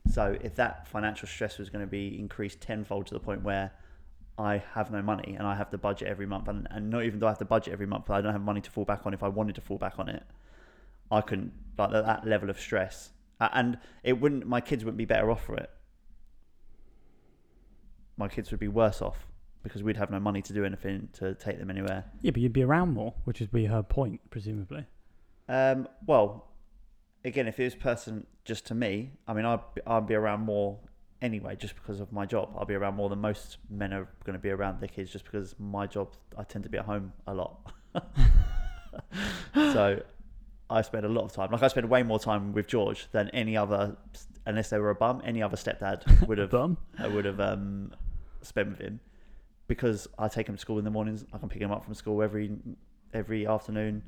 So 0.09 0.37
if 0.41 0.55
that 0.57 0.87
financial 0.89 1.27
stress 1.27 1.59
was 1.59 1.71
going 1.71 1.85
to 1.85 1.91
be 1.91 2.19
increased 2.19 2.61
tenfold 2.61 3.07
to 3.07 3.15
the 3.15 3.21
point 3.21 3.43
where 3.43 3.73
I 4.39 4.63
have 4.75 4.91
no 4.91 5.03
money 5.03 5.35
and 5.39 5.47
I 5.47 5.55
have 5.55 5.71
to 5.71 5.79
budget 5.79 6.09
every 6.09 6.27
month, 6.27 6.49
and, 6.49 6.67
and 6.71 6.91
not 6.91 7.05
even 7.05 7.21
though 7.21 7.27
I 7.27 7.31
have 7.31 7.39
to 7.39 7.45
budget 7.45 7.73
every 7.73 7.87
month, 7.87 8.05
but 8.07 8.15
I 8.15 8.21
don't 8.21 8.33
have 8.33 8.43
money 8.43 8.61
to 8.61 8.71
fall 8.71 8.85
back 8.85 9.07
on. 9.07 9.15
If 9.15 9.23
I 9.23 9.29
wanted 9.29 9.55
to 9.57 9.61
fall 9.61 9.79
back 9.79 9.99
on 9.99 10.09
it, 10.09 10.23
I 11.11 11.21
couldn't. 11.21 11.53
Like 11.79 11.91
that, 11.91 12.07
that 12.07 12.27
level 12.27 12.51
of 12.51 12.61
stress, 12.61 13.11
and 13.41 13.79
it 14.03 14.21
wouldn't. 14.21 14.47
My 14.47 14.61
kids 14.61 14.85
wouldn't 14.85 14.99
be 14.99 15.05
better 15.05 15.31
off 15.31 15.45
for 15.45 15.57
it. 15.57 15.71
My 18.17 18.29
kids 18.29 18.51
would 18.51 18.61
be 18.61 18.69
worse 18.69 19.03
off 19.03 19.27
because 19.65 19.83
we'd 19.83 19.97
have 19.97 20.11
no 20.11 20.21
money 20.21 20.43
to 20.43 20.53
do 20.53 20.65
anything 20.65 21.09
to 21.15 21.35
take 21.35 21.59
them 21.59 21.71
anywhere. 21.71 22.05
Yeah, 22.21 22.31
but 22.31 22.43
you'd 22.43 22.53
be 22.53 22.63
around 22.63 22.93
more, 22.93 23.15
which 23.25 23.41
would 23.41 23.51
be 23.51 23.65
her 23.65 23.83
point, 23.83 24.21
presumably. 24.31 24.87
Um, 25.49 25.89
well, 26.07 26.49
again, 27.25 27.49
if 27.49 27.59
it 27.59 27.65
was 27.65 27.75
person 27.75 28.27
just 28.45 28.67
to 28.67 28.75
me, 28.75 29.13
I 29.27 29.33
mean, 29.33 29.45
I'd 29.45 29.61
be, 29.75 29.81
I'd 29.87 30.07
be 30.07 30.15
around 30.15 30.41
more 30.41 30.79
anyway, 31.23 31.57
just 31.57 31.75
because 31.75 32.01
of 32.01 32.13
my 32.13 32.27
job. 32.27 32.51
I'll 32.57 32.67
be 32.67 32.75
around 32.75 32.95
more 32.95 33.09
than 33.09 33.21
most 33.21 33.59
men 33.71 33.93
are 33.93 34.09
going 34.25 34.35
to 34.35 34.43
be 34.43 34.51
around 34.51 34.81
their 34.81 34.89
kids, 34.89 35.11
just 35.11 35.25
because 35.25 35.55
my 35.59 35.87
job, 35.87 36.15
I 36.37 36.45
tend 36.45 36.65
to 36.65 36.71
be 36.71 36.79
at 36.79 36.85
home 36.85 37.13
a 37.27 37.35
lot. 37.35 37.73
so 39.55 40.03
I 40.69 40.83
spend 40.83 41.07
a 41.07 41.09
lot 41.09 41.25
of 41.25 41.33
time. 41.33 41.51
Like 41.51 41.63
I 41.63 41.69
spend 41.69 41.89
way 41.89 42.03
more 42.03 42.19
time 42.19 42.53
with 42.53 42.67
George 42.67 43.09
than 43.13 43.31
any 43.31 43.57
other, 43.57 43.97
unless 44.47 44.71
they 44.71 44.79
were 44.79 44.91
a 44.91 44.95
bum. 44.95 45.23
Any 45.25 45.43
other 45.43 45.57
stepdad 45.57 46.27
would 46.27 46.39
have 46.39 46.51
Bum. 46.53 46.77
I 46.99 47.09
would 47.09 47.25
have 47.25 47.41
um, 47.41 47.93
spent 48.43 48.71
with 48.71 48.81
him 48.81 49.01
because 49.67 50.07
I 50.19 50.29
take 50.29 50.49
him 50.49 50.57
to 50.57 50.61
school 50.61 50.79
in 50.79 50.85
the 50.85 50.91
mornings. 50.91 51.25
I 51.33 51.39
can 51.39 51.49
pick 51.49 51.63
him 51.63 51.73
up 51.73 51.85
from 51.85 51.95
school 51.95 52.23
every 52.23 52.51
every 53.13 53.47
afternoon. 53.47 54.03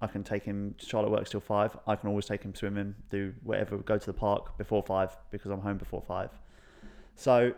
I 0.00 0.06
can 0.06 0.22
take 0.22 0.44
him. 0.44 0.74
Charlotte 0.78 1.10
works 1.10 1.30
till 1.30 1.40
five. 1.40 1.76
I 1.86 1.96
can 1.96 2.08
always 2.08 2.26
take 2.26 2.42
him 2.42 2.54
swimming, 2.54 2.94
do 3.10 3.32
whatever, 3.42 3.78
go 3.78 3.98
to 3.98 4.06
the 4.06 4.12
park 4.12 4.58
before 4.58 4.82
five 4.82 5.16
because 5.30 5.50
I'm 5.50 5.60
home 5.60 5.78
before 5.78 6.02
five. 6.02 6.30
So, 7.14 7.54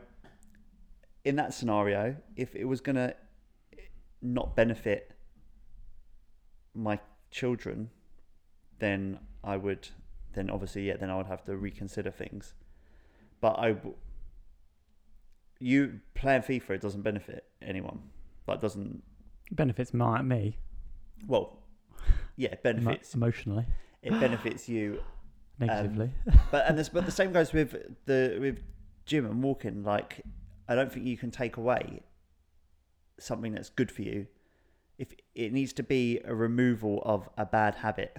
in 1.24 1.36
that 1.36 1.52
scenario, 1.52 2.16
if 2.36 2.54
it 2.54 2.64
was 2.64 2.80
gonna 2.80 3.14
not 4.22 4.54
benefit 4.54 5.12
my 6.74 7.00
children, 7.30 7.90
then 8.78 9.18
I 9.42 9.56
would, 9.56 9.88
then 10.34 10.48
obviously, 10.48 10.86
yeah, 10.86 10.96
then 10.96 11.10
I 11.10 11.16
would 11.16 11.26
have 11.26 11.44
to 11.46 11.56
reconsider 11.56 12.12
things. 12.12 12.54
But 13.40 13.58
I, 13.58 13.76
you 15.58 16.00
playing 16.14 16.42
FIFA, 16.42 16.70
it 16.70 16.80
doesn't 16.80 17.02
benefit 17.02 17.46
anyone. 17.60 18.00
Like, 18.46 18.60
doesn't 18.60 19.02
Benefits 19.50 19.94
my 19.94 20.20
me 20.22 20.58
well, 21.26 21.58
yeah, 22.38 22.48
it 22.52 22.60
emo- 22.64 22.72
benefits 22.80 23.14
emotionally, 23.14 23.66
it 24.02 24.10
benefits 24.12 24.68
you. 24.68 25.00
negatively. 25.58 26.10
Um, 26.30 26.38
but 26.52 26.66
and 26.68 26.78
this, 26.78 26.88
but 26.88 27.04
the 27.04 27.10
same 27.12 27.32
goes 27.32 27.52
with 27.52 27.74
the 28.06 28.38
with 28.40 28.60
gym 29.06 29.26
and 29.26 29.42
walking. 29.42 29.82
Like, 29.82 30.22
I 30.68 30.74
don't 30.76 30.90
think 30.92 31.04
you 31.04 31.16
can 31.18 31.30
take 31.30 31.56
away 31.56 32.02
something 33.18 33.52
that's 33.52 33.68
good 33.68 33.90
for 33.90 34.02
you. 34.02 34.26
If 34.98 35.08
it 35.34 35.52
needs 35.52 35.72
to 35.74 35.82
be 35.82 36.20
a 36.24 36.34
removal 36.34 37.02
of 37.04 37.28
a 37.36 37.44
bad 37.44 37.74
habit, 37.76 38.16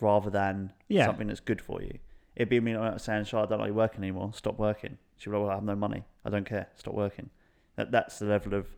rather 0.00 0.30
than 0.30 0.72
Yeah. 0.88 1.06
something 1.06 1.26
that's 1.28 1.40
good 1.40 1.60
for 1.60 1.82
you. 1.82 1.98
It'd 2.36 2.48
be 2.48 2.60
me 2.60 2.72
not 2.72 3.00
saying, 3.00 3.24
"Charlotte, 3.24 3.48
I 3.48 3.50
don't 3.56 3.60
like 3.66 3.72
working 3.72 4.00
anymore. 4.02 4.32
Stop 4.32 4.58
working." 4.58 4.96
She'd 5.16 5.30
be 5.30 5.36
like, 5.36 5.42
"Well, 5.42 5.50
I 5.50 5.54
have 5.56 5.64
no 5.64 5.74
money. 5.76 6.04
I 6.24 6.30
don't 6.30 6.46
care. 6.46 6.68
Stop 6.76 6.94
working." 6.94 7.30
That 7.76 7.90
that's 7.90 8.18
the 8.18 8.26
level 8.26 8.54
of 8.54 8.74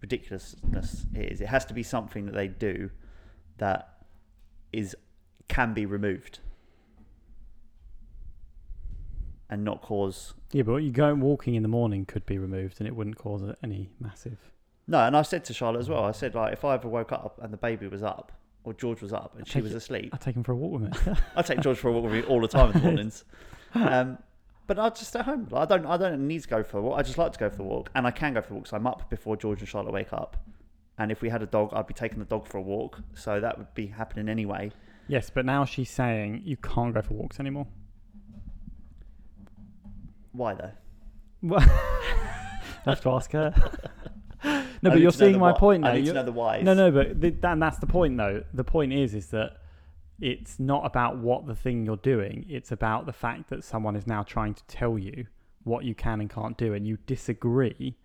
ridiculousness 0.00 1.06
it 1.14 1.32
is. 1.32 1.40
It 1.40 1.48
has 1.48 1.64
to 1.66 1.74
be 1.74 1.82
something 1.82 2.26
that 2.26 2.34
they 2.34 2.48
do 2.48 2.90
that 3.60 3.94
is 4.72 4.94
can 5.48 5.72
be 5.72 5.86
removed. 5.86 6.40
And 9.48 9.64
not 9.64 9.82
cause 9.82 10.34
yeah, 10.52 10.62
but 10.62 10.76
you 10.76 10.92
going 10.92 11.20
walking 11.20 11.54
in 11.56 11.62
the 11.62 11.68
morning 11.68 12.04
could 12.04 12.24
be 12.24 12.38
removed, 12.38 12.76
and 12.78 12.86
it 12.86 12.94
wouldn't 12.94 13.16
cause 13.16 13.42
any 13.64 13.90
massive. 13.98 14.38
no 14.86 14.98
and 15.00 15.16
i 15.16 15.22
said 15.22 15.44
to 15.44 15.52
charlotte 15.54 15.80
as 15.80 15.88
well 15.88 16.04
i 16.04 16.12
said 16.12 16.34
like 16.36 16.52
if 16.52 16.64
i 16.64 16.74
ever 16.74 16.88
woke 16.88 17.10
up 17.12 17.38
and 17.42 17.52
the 17.52 17.56
baby 17.56 17.86
was 17.88 18.02
up 18.02 18.30
or 18.64 18.72
george 18.74 19.00
was 19.02 19.12
up 19.12 19.34
and 19.36 19.46
she 19.48 19.60
was 19.60 19.72
it- 19.72 19.76
asleep 19.76 20.10
I'd 20.14 20.20
take 20.20 20.36
him 20.36 20.42
for 20.44 20.52
a 20.52 20.56
walk 20.56 20.80
with 20.80 21.06
me. 21.06 21.12
i 21.36 21.42
take 21.42 21.60
george 21.60 21.78
for 21.78 21.88
a 21.88 21.92
walk 21.92 22.04
with 22.04 22.12
me 22.12 22.22
all 22.22 22.40
the 22.40 22.48
time 22.48 22.70
in 22.70 22.78
the 22.80 22.84
mornings. 22.88 23.24
Um, 23.74 24.18
but 24.68 24.78
i 24.78 24.88
just 24.90 25.08
stay 25.08 25.22
home. 25.22 25.48
I 25.52 25.64
don't 25.64 25.84
i 25.86 25.96
don't 25.96 26.26
need 26.28 26.42
to 26.42 26.48
go 26.48 26.62
for 26.62 26.78
a 26.78 26.82
walk. 26.82 26.98
I 26.98 27.02
just 27.02 27.18
like 27.18 27.32
to 27.32 27.38
go 27.40 27.50
for 27.50 27.62
a 27.62 27.66
walk 27.66 27.90
and 27.96 28.06
i 28.06 28.12
can 28.12 28.34
go 28.34 28.42
for 28.42 28.54
a 28.54 28.56
walk 28.58 28.68
so 28.68 28.76
i'm 28.76 28.86
up 28.86 29.10
before 29.10 29.36
george 29.36 29.58
and 29.60 29.68
charlotte 29.68 29.92
wake 29.92 30.12
up 30.12 30.36
and 31.00 31.10
if 31.10 31.20
we 31.22 31.28
had 31.28 31.42
a 31.42 31.46
dog 31.46 31.72
i'd 31.74 31.86
be 31.88 31.94
taking 31.94 32.18
the 32.20 32.24
dog 32.24 32.46
for 32.46 32.58
a 32.58 32.62
walk 32.62 33.00
so 33.14 33.40
that 33.40 33.58
would 33.58 33.72
be 33.74 33.86
happening 33.88 34.28
anyway 34.28 34.70
yes, 35.08 35.28
but 35.30 35.44
now 35.44 35.64
she's 35.64 35.90
saying 35.90 36.40
you 36.44 36.56
can't 36.56 36.94
go 36.94 37.02
for 37.02 37.14
walks 37.14 37.40
anymore. 37.40 37.66
why 40.32 40.54
though 40.54 40.70
Well, 41.42 41.60
I 41.60 42.60
have 42.90 43.00
to 43.02 43.10
ask 43.10 43.32
her. 43.32 43.52
no, 44.82 44.90
but 44.90 45.00
you're 45.00 45.10
seeing 45.10 45.38
my 45.38 45.52
why- 45.52 45.58
point 45.58 45.84
i 45.84 45.88
now. 45.88 45.94
need 45.94 46.00
to 46.00 46.06
You're- 46.06 46.14
know 46.20 46.24
the 46.24 46.32
whys 46.32 46.64
No, 46.64 46.74
no, 46.74 46.90
but 46.90 47.20
the, 47.20 47.34
and 47.42 47.60
that's 47.62 47.78
the 47.78 47.86
point, 47.86 48.16
though. 48.16 48.42
The 48.54 48.64
point 48.64 48.92
is, 48.92 49.14
is 49.14 49.26
that 49.28 49.56
it's 50.20 50.58
not 50.60 50.84
about 50.86 51.18
what 51.18 51.46
the 51.46 51.54
thing 51.54 51.84
you're 51.84 51.96
doing. 51.96 52.44
It's 52.48 52.70
about 52.72 53.06
the 53.06 53.12
fact 53.12 53.48
that 53.50 53.64
someone 53.64 53.96
is 53.96 54.06
now 54.06 54.22
trying 54.22 54.54
to 54.54 54.62
tell 54.66 54.98
you 54.98 55.26
what 55.64 55.84
you 55.84 55.94
can 55.94 56.20
and 56.20 56.30
can't 56.30 56.56
do, 56.56 56.72
and 56.74 56.86
you 56.86 56.98
disagree 57.06 57.96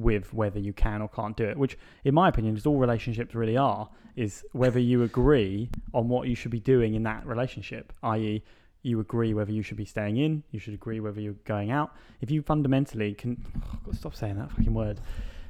with 0.00 0.32
whether 0.34 0.58
you 0.58 0.72
can 0.72 1.02
or 1.02 1.08
can't 1.08 1.36
do 1.36 1.44
it. 1.44 1.56
Which, 1.56 1.76
in 2.04 2.14
my 2.14 2.28
opinion, 2.28 2.56
is 2.56 2.66
all 2.66 2.78
relationships 2.78 3.34
really 3.34 3.56
are: 3.56 3.88
is 4.16 4.44
whether 4.52 4.78
you 4.78 5.02
agree 5.02 5.70
on 5.94 6.08
what 6.08 6.28
you 6.28 6.34
should 6.34 6.50
be 6.50 6.60
doing 6.60 6.94
in 6.94 7.02
that 7.04 7.26
relationship. 7.26 7.92
I.e., 8.02 8.42
You 8.82 8.98
agree 9.00 9.34
whether 9.34 9.52
you 9.52 9.62
should 9.62 9.76
be 9.76 9.84
staying 9.84 10.16
in. 10.16 10.42
You 10.52 10.58
should 10.58 10.72
agree 10.72 11.00
whether 11.00 11.20
you're 11.20 11.42
going 11.44 11.70
out. 11.70 11.90
If 12.22 12.30
you 12.30 12.40
fundamentally 12.42 13.12
can, 13.14 13.36
to 13.84 13.94
stop 13.94 14.14
saying 14.14 14.36
that 14.36 14.50
fucking 14.52 14.72
word. 14.72 15.00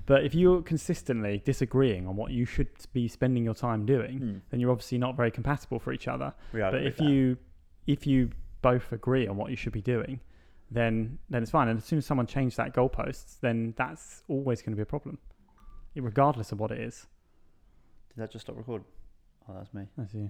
But 0.06 0.24
if 0.24 0.34
you're 0.34 0.62
consistently 0.62 1.40
disagreeing 1.44 2.08
on 2.08 2.16
what 2.16 2.32
you 2.32 2.44
should 2.44 2.68
be 2.92 3.06
spending 3.06 3.44
your 3.44 3.54
time 3.54 3.86
doing, 3.86 4.18
Hmm. 4.18 4.38
then 4.50 4.58
you're 4.58 4.72
obviously 4.72 4.98
not 4.98 5.16
very 5.16 5.30
compatible 5.30 5.78
for 5.78 5.92
each 5.92 6.08
other. 6.08 6.34
But 6.72 6.82
if 6.82 6.96
that. 6.96 7.08
you 7.08 7.36
if 7.86 8.06
you 8.06 8.30
both 8.62 8.90
agree 8.92 9.26
on 9.28 9.36
what 9.36 9.50
you 9.50 9.56
should 9.56 9.72
be 9.72 9.80
doing, 9.82 10.18
then 10.70 11.18
then 11.28 11.42
it's 11.42 11.50
fine. 11.50 11.68
And 11.68 11.78
as 11.78 11.84
soon 11.84 11.98
as 11.98 12.06
someone 12.06 12.26
changes 12.26 12.56
that 12.56 12.74
goalposts, 12.74 13.40
then 13.40 13.74
that's 13.76 14.22
always 14.28 14.62
going 14.62 14.72
to 14.72 14.76
be 14.76 14.82
a 14.82 14.86
problem, 14.86 15.18
regardless 15.96 16.52
of 16.52 16.60
what 16.60 16.70
it 16.70 16.80
is. 16.80 17.06
Did 18.14 18.22
that 18.22 18.30
just 18.32 18.46
stop 18.46 18.56
recording? 18.56 18.86
Oh, 19.48 19.54
that's 19.54 19.72
me. 19.74 19.84
I 20.00 20.06
see. 20.06 20.28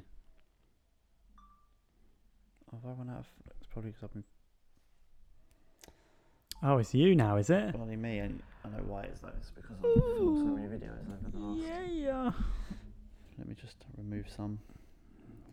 Oh, 2.72 2.76
have 2.82 2.84
I 2.86 2.94
run 2.94 3.10
out 3.10 3.20
of? 3.20 3.26
It's 3.58 3.66
probably 3.72 3.90
because 3.90 4.04
I've 4.04 4.12
been 4.12 4.24
Oh, 6.62 6.76
it's 6.76 6.94
you 6.94 7.14
now, 7.14 7.36
is 7.36 7.48
it? 7.48 7.72
bloody 7.72 7.96
me, 7.96 8.18
and 8.18 8.42
I 8.64 8.68
know 8.68 8.82
why 8.86 9.02
it's 9.04 9.20
though. 9.20 9.32
It's 9.38 9.50
because 9.50 9.76
I've 9.78 9.94
filmed 9.94 10.38
so 10.38 10.44
many 10.44 10.68
videos 10.68 11.06
over 11.10 11.30
the 11.32 11.38
last. 11.38 11.90
yeah. 11.92 12.32
Let 13.38 13.48
me 13.48 13.54
just 13.58 13.76
remove 13.96 14.26
some. 14.28 14.58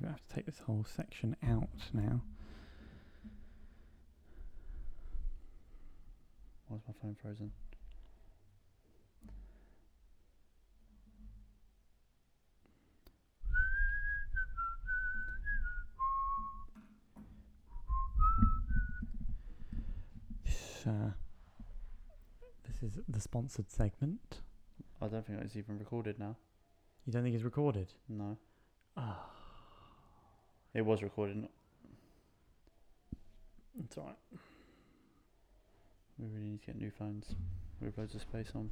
I'm 0.02 0.10
have 0.10 0.22
to 0.28 0.36
take 0.36 0.46
this 0.46 0.60
whole 0.60 0.86
section 0.96 1.36
out 1.48 1.70
now. 1.94 2.22
Why 6.68 6.78
is 6.78 6.84
my 6.88 6.93
phone 7.01 7.15
frozen? 7.22 7.51
This, 20.45 20.84
uh, 20.88 21.11
this 22.68 22.84
is 22.84 22.99
the 23.07 23.20
sponsored 23.20 23.70
segment. 23.72 24.39
I 25.01 25.07
don't 25.07 25.26
think 25.26 25.39
it's 25.41 25.55
even 25.55 25.78
recorded 25.78 26.20
now. 26.20 26.36
You 27.05 27.13
don't 27.13 27.24
think 27.24 27.36
it's 27.36 27.43
recorded? 27.43 27.88
No, 28.09 28.38
Ah, 28.95 29.30
it 30.74 30.82
was 30.86 31.03
recorded. 31.03 31.47
it's 33.84 33.97
alright. 33.97 34.15
We 36.20 36.28
really 36.28 36.49
need 36.49 36.61
to 36.61 36.68
get 36.68 36.78
new 36.78 36.91
phones 36.91 37.36
with 37.80 37.97
loads 37.97 38.15
of 38.15 38.22
space 38.22 38.51
on. 38.55 38.72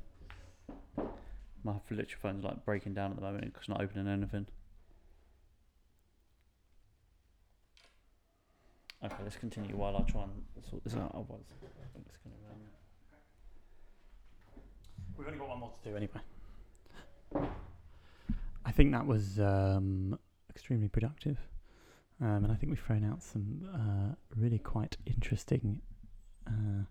My 1.63 1.73
literally 1.89 2.07
phone's 2.21 2.43
like 2.43 2.65
breaking 2.65 2.93
down 2.93 3.11
at 3.11 3.17
the 3.17 3.21
moment 3.21 3.45
because 3.45 3.61
it's 3.61 3.69
not 3.69 3.81
opening 3.81 4.07
anything. 4.07 4.47
Okay, 9.03 9.15
let's 9.23 9.35
continue 9.35 9.75
while 9.75 9.95
I 9.97 10.01
try 10.09 10.23
and 10.23 10.31
sort 10.67 10.83
this 10.83 10.95
out. 10.95 11.11
Otherwise, 11.13 11.45
it's 12.07 12.17
gonna. 12.17 12.35
Um, 12.51 12.59
We've 15.17 15.27
only 15.27 15.39
got 15.39 15.49
one 15.49 15.59
more 15.59 15.71
to 15.83 15.89
do 15.89 15.95
anyway. 15.95 16.21
I 18.65 18.71
think 18.71 18.91
that 18.93 19.05
was 19.05 19.39
um, 19.39 20.17
extremely 20.49 20.87
productive. 20.87 21.37
Um, 22.21 22.45
and 22.45 22.51
I 22.51 22.55
think 22.55 22.71
we've 22.71 22.79
thrown 22.79 23.03
out 23.03 23.21
some 23.21 23.69
uh, 23.73 24.15
really 24.35 24.57
quite 24.57 24.97
interesting 25.05 25.81
uh, 26.47 26.85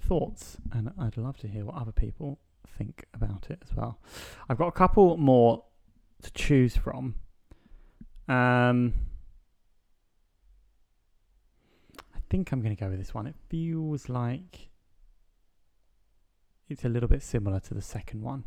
thoughts. 0.00 0.56
And 0.72 0.92
I'd 0.98 1.16
love 1.16 1.36
to 1.38 1.48
hear 1.48 1.64
what 1.64 1.76
other 1.76 1.92
people 1.92 2.38
think 2.78 3.04
about 3.14 3.46
it 3.50 3.62
as 3.68 3.76
well. 3.76 3.98
I've 4.48 4.58
got 4.58 4.68
a 4.68 4.72
couple 4.72 5.16
more 5.16 5.64
to 6.22 6.30
choose 6.32 6.76
from. 6.76 7.14
Um, 8.28 8.94
I 12.14 12.18
think 12.30 12.52
I'm 12.52 12.62
going 12.62 12.74
to 12.74 12.80
go 12.80 12.88
with 12.88 12.98
this 12.98 13.12
one. 13.12 13.26
It 13.26 13.34
feels 13.48 14.08
like 14.08 14.68
it's 16.68 16.84
a 16.84 16.88
little 16.88 17.08
bit 17.08 17.22
similar 17.22 17.60
to 17.60 17.74
the 17.74 17.82
second 17.82 18.22
one. 18.22 18.44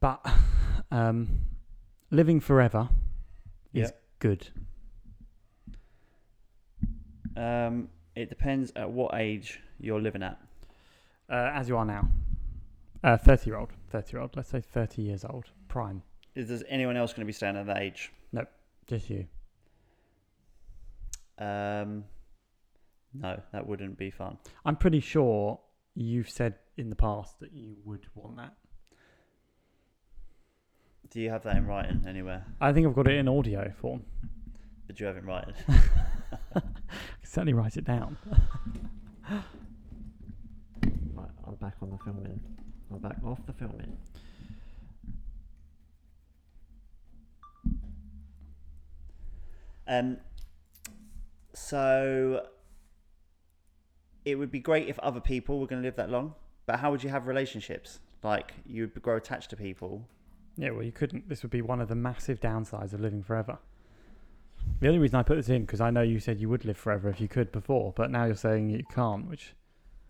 But 0.00 0.24
um, 0.90 1.40
living 2.10 2.40
forever 2.40 2.88
is 3.72 3.88
Yep. 3.90 4.02
good. 4.18 4.48
Um, 7.36 7.88
it 8.14 8.28
depends 8.28 8.72
at 8.76 8.90
what 8.90 9.14
age 9.14 9.60
you're 9.80 10.00
living 10.00 10.22
at. 10.22 10.38
Uh, 11.28 11.50
as 11.54 11.68
you 11.68 11.76
are 11.76 11.84
now. 11.84 12.08
Uh, 13.02 13.16
30 13.16 13.50
year 13.50 13.58
old. 13.58 13.70
30 13.90 14.12
year 14.12 14.22
old. 14.22 14.36
Let's 14.36 14.48
say 14.48 14.60
30 14.60 15.02
years 15.02 15.24
old. 15.24 15.46
Prime. 15.68 16.02
Is 16.34 16.48
there 16.48 16.60
anyone 16.68 16.96
else 16.96 17.12
going 17.12 17.20
to 17.22 17.26
be 17.26 17.32
staying 17.32 17.56
at 17.56 17.66
that 17.66 17.78
age? 17.78 18.12
Nope, 18.32 18.48
just 18.86 19.08
you. 19.08 19.26
Um, 21.38 22.04
no, 23.12 23.40
that 23.52 23.66
wouldn't 23.66 23.96
be 23.98 24.10
fun. 24.10 24.38
I'm 24.64 24.76
pretty 24.76 25.00
sure 25.00 25.60
you've 25.94 26.28
said 26.28 26.54
in 26.76 26.90
the 26.90 26.96
past 26.96 27.38
that 27.40 27.52
you 27.52 27.76
would 27.84 28.06
want 28.14 28.36
that. 28.36 28.54
Do 31.10 31.20
you 31.20 31.30
have 31.30 31.44
that 31.44 31.56
in 31.56 31.66
writing 31.66 32.04
anywhere? 32.08 32.44
I 32.60 32.72
think 32.72 32.86
I've 32.86 32.94
got 32.94 33.06
it 33.06 33.16
in 33.16 33.28
audio 33.28 33.72
form. 33.80 34.02
Did 34.88 34.98
you 34.98 35.06
have 35.06 35.16
it 35.16 35.20
in 35.20 35.26
writing? 35.26 35.54
I 35.68 36.60
can 36.60 36.72
certainly 37.22 37.52
write 37.52 37.76
it 37.76 37.84
down. 37.84 38.16
I'm 41.54 41.68
back 41.68 41.76
on 41.82 41.90
the 41.90 41.98
filming. 41.98 42.40
I'm 42.90 42.98
back 42.98 43.16
off 43.24 43.38
the 43.46 43.52
filming. 43.52 43.96
Um, 49.86 50.16
so 51.52 52.46
it 54.24 54.34
would 54.34 54.50
be 54.50 54.58
great 54.58 54.88
if 54.88 54.98
other 54.98 55.20
people 55.20 55.60
were 55.60 55.66
going 55.66 55.80
to 55.80 55.86
live 55.86 55.96
that 55.96 56.10
long, 56.10 56.34
but 56.66 56.80
how 56.80 56.90
would 56.90 57.04
you 57.04 57.10
have 57.10 57.28
relationships? 57.28 58.00
Like 58.24 58.54
you 58.66 58.82
would 58.82 59.02
grow 59.02 59.16
attached 59.16 59.50
to 59.50 59.56
people. 59.56 60.08
Yeah, 60.56 60.70
well, 60.70 60.82
you 60.82 60.92
couldn't. 60.92 61.28
This 61.28 61.42
would 61.42 61.52
be 61.52 61.62
one 61.62 61.80
of 61.80 61.88
the 61.88 61.94
massive 61.94 62.40
downsides 62.40 62.94
of 62.94 63.00
living 63.00 63.22
forever. 63.22 63.58
The 64.80 64.88
only 64.88 64.98
reason 64.98 65.16
I 65.16 65.22
put 65.22 65.36
this 65.36 65.50
in 65.50 65.62
because 65.62 65.80
I 65.80 65.90
know 65.90 66.02
you 66.02 66.18
said 66.18 66.40
you 66.40 66.48
would 66.48 66.64
live 66.64 66.78
forever 66.78 67.08
if 67.10 67.20
you 67.20 67.28
could 67.28 67.52
before, 67.52 67.92
but 67.94 68.10
now 68.10 68.24
you're 68.24 68.34
saying 68.34 68.70
you 68.70 68.82
can't, 68.92 69.28
which 69.28 69.54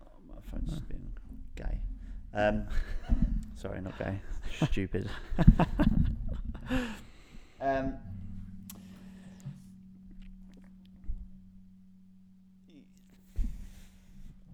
Oh, 0.00 0.10
my 0.28 0.40
phone's 0.50 0.78
being 0.80 1.13
gay. 1.56 1.80
Um, 2.32 2.66
sorry, 3.56 3.80
not 3.80 3.98
gay. 3.98 4.20
Stupid. 4.70 5.08
um, 7.60 7.94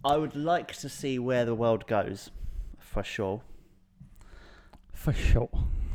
I 0.05 0.17
would 0.17 0.35
like 0.35 0.75
to 0.77 0.89
see 0.89 1.19
where 1.19 1.45
the 1.45 1.55
world 1.55 1.87
goes, 1.87 2.31
for 2.79 3.03
sure. 3.03 3.43
for 4.93 5.13
sure. 5.13 5.51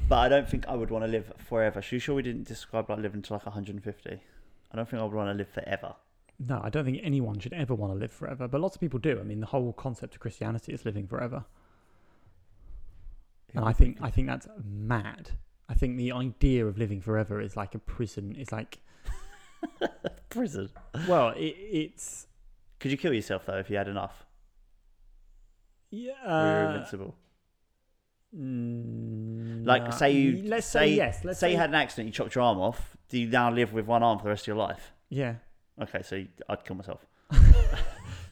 But 0.08 0.20
I 0.20 0.30
don't 0.30 0.48
think 0.48 0.68
I 0.68 0.76
would 0.76 0.92
want 0.92 1.04
to 1.04 1.10
live 1.10 1.34
forever. 1.38 1.82
So 1.82 1.96
you 1.96 2.00
sure 2.00 2.14
we 2.14 2.22
didn't 2.22 2.48
describe 2.48 2.90
like 2.90 3.00
living 3.00 3.24
to 3.24 3.34
like 3.34 3.46
150? 3.46 4.10
I 4.72 4.76
don't 4.76 4.88
think 4.88 5.02
I 5.02 5.04
would 5.04 5.14
want 5.14 5.30
to 5.30 5.34
live 5.34 5.48
forever. 5.50 5.96
No, 6.38 6.60
I 6.64 6.70
don't 6.70 6.84
think 6.86 7.00
anyone 7.02 7.40
should 7.40 7.54
ever 7.54 7.74
want 7.74 7.94
to 7.94 7.98
live 8.00 8.12
forever, 8.12 8.48
but 8.48 8.60
lots 8.60 8.76
of 8.76 8.82
people 8.82 9.00
do. 9.00 9.20
I 9.20 9.24
mean, 9.24 9.40
the 9.40 9.46
whole 9.48 9.72
concept 9.74 10.16
of 10.16 10.20
Christianity 10.20 10.74
is 10.74 10.84
living 10.84 11.08
forever, 11.08 11.46
and 13.54 13.64
I 13.64 13.72
think 13.72 13.98
I 14.02 14.10
think 14.10 14.28
that's 14.28 14.48
mad. 14.64 15.32
I 15.70 15.74
think 15.76 15.98
the 15.98 16.12
idea 16.12 16.66
of 16.68 16.78
living 16.78 17.00
forever 17.02 17.40
is 17.42 17.56
like 17.56 17.74
a 17.74 17.80
prison. 17.80 18.36
It's 18.38 18.52
like, 18.52 18.80
prison. 20.30 20.70
well, 21.08 21.30
it, 21.30 21.56
it's 21.58 22.28
Could 22.80 22.92
you 22.92 22.98
kill 22.98 23.14
yourself 23.14 23.46
though 23.46 23.58
if 23.58 23.70
you 23.70 23.78
had 23.78 23.88
enough? 23.88 24.26
yeah. 25.92 26.12
You're 26.24 26.68
Uh, 26.68 26.74
invincible. 26.74 27.16
mm, 28.38 29.66
Like 29.66 29.94
say 29.94 30.12
you 30.12 30.44
let's 30.46 30.68
say, 30.68 30.90
say, 30.90 30.96
yes. 30.96 31.24
Let's 31.24 31.40
say 31.40 31.52
you 31.52 31.58
had 31.58 31.70
an 31.70 31.76
accident, 31.76 32.08
you 32.08 32.12
chopped 32.14 32.36
your 32.36 32.44
arm 32.44 32.60
off. 32.60 32.98
Do 33.10 33.18
you 33.18 33.28
now 33.28 33.50
live 33.52 33.72
with 33.74 33.86
one 33.86 34.04
arm 34.04 34.18
for 34.20 34.26
the 34.26 34.30
rest 34.32 34.44
of 34.44 34.48
your 34.48 34.58
life? 34.58 34.92
yeah. 35.10 35.36
Okay, 35.82 36.02
so 36.04 36.24
I'd 36.50 36.64
kill 36.66 36.76
myself. 36.76 37.06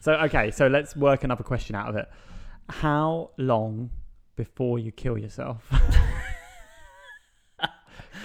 So 0.00 0.12
okay, 0.12 0.50
so 0.50 0.66
let's 0.66 0.94
work 0.94 1.24
another 1.24 1.42
question 1.44 1.74
out 1.74 1.88
of 1.88 1.96
it. 1.96 2.06
How 2.68 3.30
long 3.38 3.88
before 4.36 4.78
you 4.78 4.92
kill 4.92 5.16
yourself? 5.16 5.66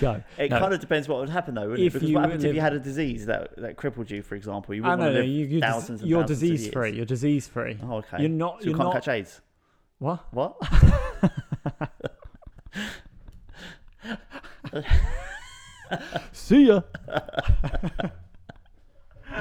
Go. 0.02 0.22
It 0.38 0.52
No. 0.52 0.60
kind 0.60 0.74
of 0.74 0.82
depends 0.82 1.08
what 1.08 1.20
would 1.22 1.30
happen 1.30 1.56
though, 1.56 1.70
wouldn't 1.70 1.80
If 1.88 1.94
it? 1.96 2.00
Because 2.00 2.10
you 2.10 2.16
what 2.16 2.26
happens 2.26 2.44
if 2.44 2.54
you 2.54 2.60
had 2.60 2.74
a 2.74 2.80
disease 2.80 3.28
that, 3.28 3.56
that 3.56 3.78
crippled 3.78 4.12
you, 4.12 4.22
for 4.22 4.36
example? 4.36 4.76
You 4.76 4.84
wouldn't 4.84 5.00
know, 5.00 5.06
want 5.06 5.16
no, 5.20 5.22
you, 5.22 5.46
you're, 5.46 5.62
thousands 5.62 6.02
and 6.02 6.10
you're 6.10 6.26
disease 6.26 6.68
free. 6.68 6.92
You're 6.92 7.06
disease 7.06 7.48
free. 7.48 7.78
Oh, 7.82 8.00
okay. 8.00 8.18
You're 8.20 8.28
not. 8.30 8.60
so 8.62 8.66
you 8.66 8.72
you're 8.72 8.78
can't 8.78 8.94
not. 8.94 8.96
catch 8.96 9.08
AIDS. 9.08 9.40
What? 10.00 10.26
What? 10.34 10.58
See 16.34 16.68
ya. 16.68 16.82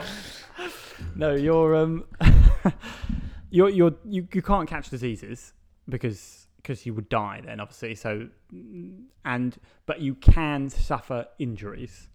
no, 1.16 1.34
you're 1.34 1.76
um, 1.76 2.04
you're 3.50 3.68
you're 3.68 3.94
you, 4.04 4.26
you 4.32 4.42
can't 4.42 4.68
catch 4.68 4.90
diseases 4.90 5.52
because 5.88 6.46
because 6.56 6.84
you 6.84 6.94
would 6.94 7.08
die 7.08 7.40
then 7.44 7.60
obviously. 7.60 7.94
So 7.94 8.28
mm, 8.54 9.04
and 9.24 9.56
but 9.86 10.00
you 10.00 10.14
can 10.14 10.68
suffer 10.68 11.26
injuries. 11.38 12.08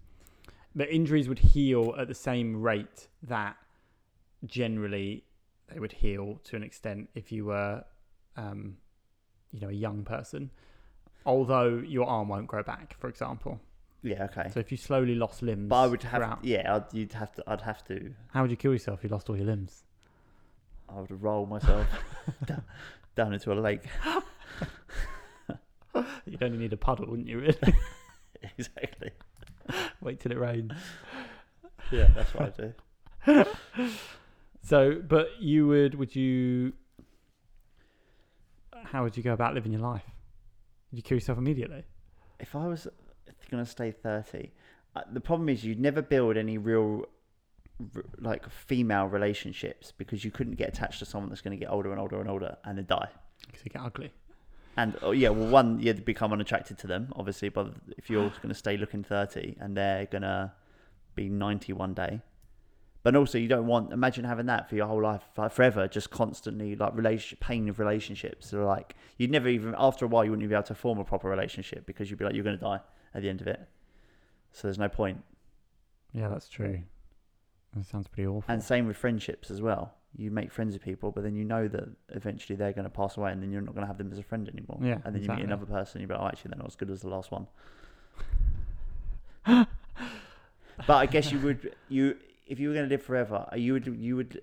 but 0.74 0.88
injuries 0.90 1.28
would 1.28 1.38
heal 1.38 1.94
at 1.98 2.08
the 2.08 2.14
same 2.14 2.60
rate 2.60 3.08
that 3.22 3.56
generally 4.44 5.24
they 5.72 5.78
would 5.78 5.92
heal 5.92 6.40
to 6.44 6.56
an 6.56 6.62
extent 6.62 7.08
if 7.14 7.32
you 7.32 7.46
were, 7.46 7.84
um, 8.36 8.76
you 9.52 9.60
know, 9.60 9.68
a 9.68 9.72
young 9.72 10.04
person. 10.04 10.50
Although 11.26 11.78
your 11.78 12.06
arm 12.06 12.28
won't 12.28 12.46
grow 12.46 12.62
back, 12.62 12.94
for 12.98 13.08
example. 13.08 13.60
Yeah, 14.04 14.24
okay. 14.24 14.50
So 14.52 14.60
if 14.60 14.70
you 14.70 14.76
slowly 14.76 15.14
lost 15.14 15.40
limbs, 15.42 15.70
But 15.70 15.76
I 15.76 15.86
would 15.86 16.02
have, 16.02 16.20
throughout- 16.22 16.44
yeah, 16.44 16.76
I'd, 16.76 16.92
you'd 16.92 17.14
have 17.14 17.32
to, 17.36 17.44
I'd 17.46 17.62
have 17.62 17.82
to, 17.86 18.12
how 18.34 18.42
would 18.42 18.50
you 18.50 18.56
kill 18.56 18.72
yourself 18.72 19.00
if 19.00 19.04
you 19.04 19.08
lost 19.10 19.30
all 19.30 19.36
your 19.36 19.46
limbs? 19.46 19.82
I 20.90 21.00
would 21.00 21.10
roll 21.22 21.46
myself 21.46 21.86
down, 22.44 22.62
down 23.16 23.32
into 23.32 23.50
a 23.50 23.54
lake. 23.54 23.84
You'd 26.26 26.42
only 26.42 26.58
need 26.58 26.72
a 26.72 26.76
puddle, 26.76 27.06
wouldn't 27.06 27.28
you? 27.28 27.38
Really? 27.40 27.74
exactly. 28.58 29.10
Wait 30.02 30.20
till 30.20 30.32
it 30.32 30.38
rains. 30.38 30.72
Yeah, 31.90 32.08
that's 32.14 32.34
what 32.34 32.52
I 32.60 32.72
do. 33.34 33.44
So, 34.62 35.00
but 35.06 35.28
you 35.40 35.66
would, 35.68 35.94
would 35.94 36.14
you, 36.16 36.72
how 38.84 39.02
would 39.04 39.16
you 39.16 39.22
go 39.22 39.32
about 39.32 39.54
living 39.54 39.72
your 39.72 39.80
life? 39.82 40.04
Would 40.90 40.98
you 40.98 41.02
kill 41.02 41.16
yourself 41.16 41.38
immediately? 41.38 41.84
If 42.40 42.54
I 42.56 42.66
was 42.66 42.88
going 43.50 43.64
to 43.64 43.70
stay 43.70 43.90
30, 43.90 44.50
uh, 44.96 45.02
the 45.12 45.20
problem 45.20 45.48
is 45.48 45.64
you'd 45.64 45.80
never 45.80 46.02
build 46.02 46.36
any 46.36 46.58
real, 46.58 47.06
r- 47.96 48.04
like, 48.20 48.48
female 48.48 49.06
relationships 49.06 49.92
because 49.96 50.24
you 50.24 50.30
couldn't 50.30 50.54
get 50.54 50.68
attached 50.68 51.00
to 51.00 51.04
someone 51.04 51.28
that's 51.28 51.40
going 51.40 51.56
to 51.56 51.62
get 51.62 51.70
older 51.70 51.90
and 51.90 52.00
older 52.00 52.20
and 52.20 52.30
older 52.30 52.56
and 52.64 52.78
then 52.78 52.86
die. 52.86 53.08
Because 53.46 53.64
you 53.64 53.70
get 53.70 53.82
ugly. 53.82 54.12
And 54.76 54.96
oh, 55.02 55.12
yeah, 55.12 55.28
well, 55.30 55.48
one, 55.48 55.80
you'd 55.80 56.04
become 56.04 56.32
unattracted 56.32 56.78
to 56.78 56.86
them, 56.86 57.12
obviously, 57.16 57.48
but 57.48 57.74
if 57.96 58.08
you're 58.08 58.28
going 58.42 58.48
to 58.48 58.54
stay 58.54 58.76
looking 58.76 59.02
30 59.02 59.56
and 59.60 59.76
they're 59.76 60.06
going 60.06 60.22
to 60.22 60.52
be 61.14 61.28
90 61.28 61.72
one 61.72 61.94
day. 61.94 62.20
But 63.02 63.14
also, 63.16 63.36
you 63.36 63.48
don't 63.48 63.66
want, 63.66 63.92
imagine 63.92 64.24
having 64.24 64.46
that 64.46 64.70
for 64.70 64.76
your 64.76 64.86
whole 64.86 65.02
life, 65.02 65.22
like 65.36 65.52
forever, 65.52 65.86
just 65.86 66.10
constantly, 66.10 66.74
like, 66.74 66.96
relation, 66.96 67.36
pain 67.38 67.68
of 67.68 67.78
relationships. 67.78 68.48
So, 68.48 68.64
like, 68.64 68.94
you'd 69.18 69.30
never 69.30 69.48
even, 69.48 69.74
after 69.76 70.06
a 70.06 70.08
while, 70.08 70.24
you 70.24 70.30
wouldn't 70.30 70.44
even 70.44 70.54
be 70.54 70.56
able 70.56 70.66
to 70.68 70.74
form 70.74 70.98
a 70.98 71.04
proper 71.04 71.28
relationship 71.28 71.84
because 71.84 72.08
you'd 72.08 72.18
be 72.18 72.24
like, 72.24 72.34
you're 72.34 72.44
going 72.44 72.56
to 72.56 72.64
die 72.64 72.80
at 73.14 73.22
the 73.22 73.28
end 73.28 73.40
of 73.40 73.46
it. 73.46 73.60
So, 74.52 74.68
there's 74.68 74.78
no 74.78 74.88
point. 74.88 75.22
Yeah, 76.12 76.28
that's 76.28 76.48
true. 76.48 76.80
That 77.74 77.86
sounds 77.86 78.06
pretty 78.06 78.26
awful. 78.28 78.44
And 78.52 78.62
same 78.62 78.86
with 78.86 78.96
friendships 78.96 79.50
as 79.50 79.60
well. 79.60 79.94
You 80.16 80.30
make 80.30 80.52
friends 80.52 80.74
with 80.74 80.82
people, 80.82 81.10
but 81.10 81.24
then 81.24 81.34
you 81.34 81.44
know 81.44 81.66
that 81.66 81.88
eventually 82.10 82.54
they're 82.54 82.72
going 82.72 82.84
to 82.84 82.90
pass 82.90 83.16
away, 83.16 83.32
and 83.32 83.42
then 83.42 83.50
you're 83.50 83.62
not 83.62 83.74
going 83.74 83.82
to 83.82 83.88
have 83.88 83.98
them 83.98 84.12
as 84.12 84.18
a 84.18 84.22
friend 84.22 84.48
anymore. 84.48 84.78
Yeah, 84.80 84.98
And 85.04 85.14
then 85.14 85.22
you 85.24 85.28
meet 85.28 85.44
another 85.44 85.66
person, 85.66 86.00
you're 86.00 86.10
like, 86.10 86.20
oh, 86.20 86.26
actually, 86.28 86.50
they're 86.50 86.58
not 86.58 86.68
as 86.68 86.76
good 86.76 86.90
as 86.90 87.00
the 87.00 87.08
last 87.08 87.32
one. 87.32 87.48
but 90.86 90.88
I 90.88 91.06
guess 91.06 91.32
you 91.32 91.40
would, 91.40 91.74
you 91.88 92.16
if 92.46 92.60
you 92.60 92.68
were 92.68 92.74
going 92.74 92.88
to 92.88 92.94
live 92.94 93.02
forever, 93.02 93.48
uh, 93.52 93.56
you 93.56 93.72
would, 93.72 93.86
you 93.86 94.16
would, 94.16 94.42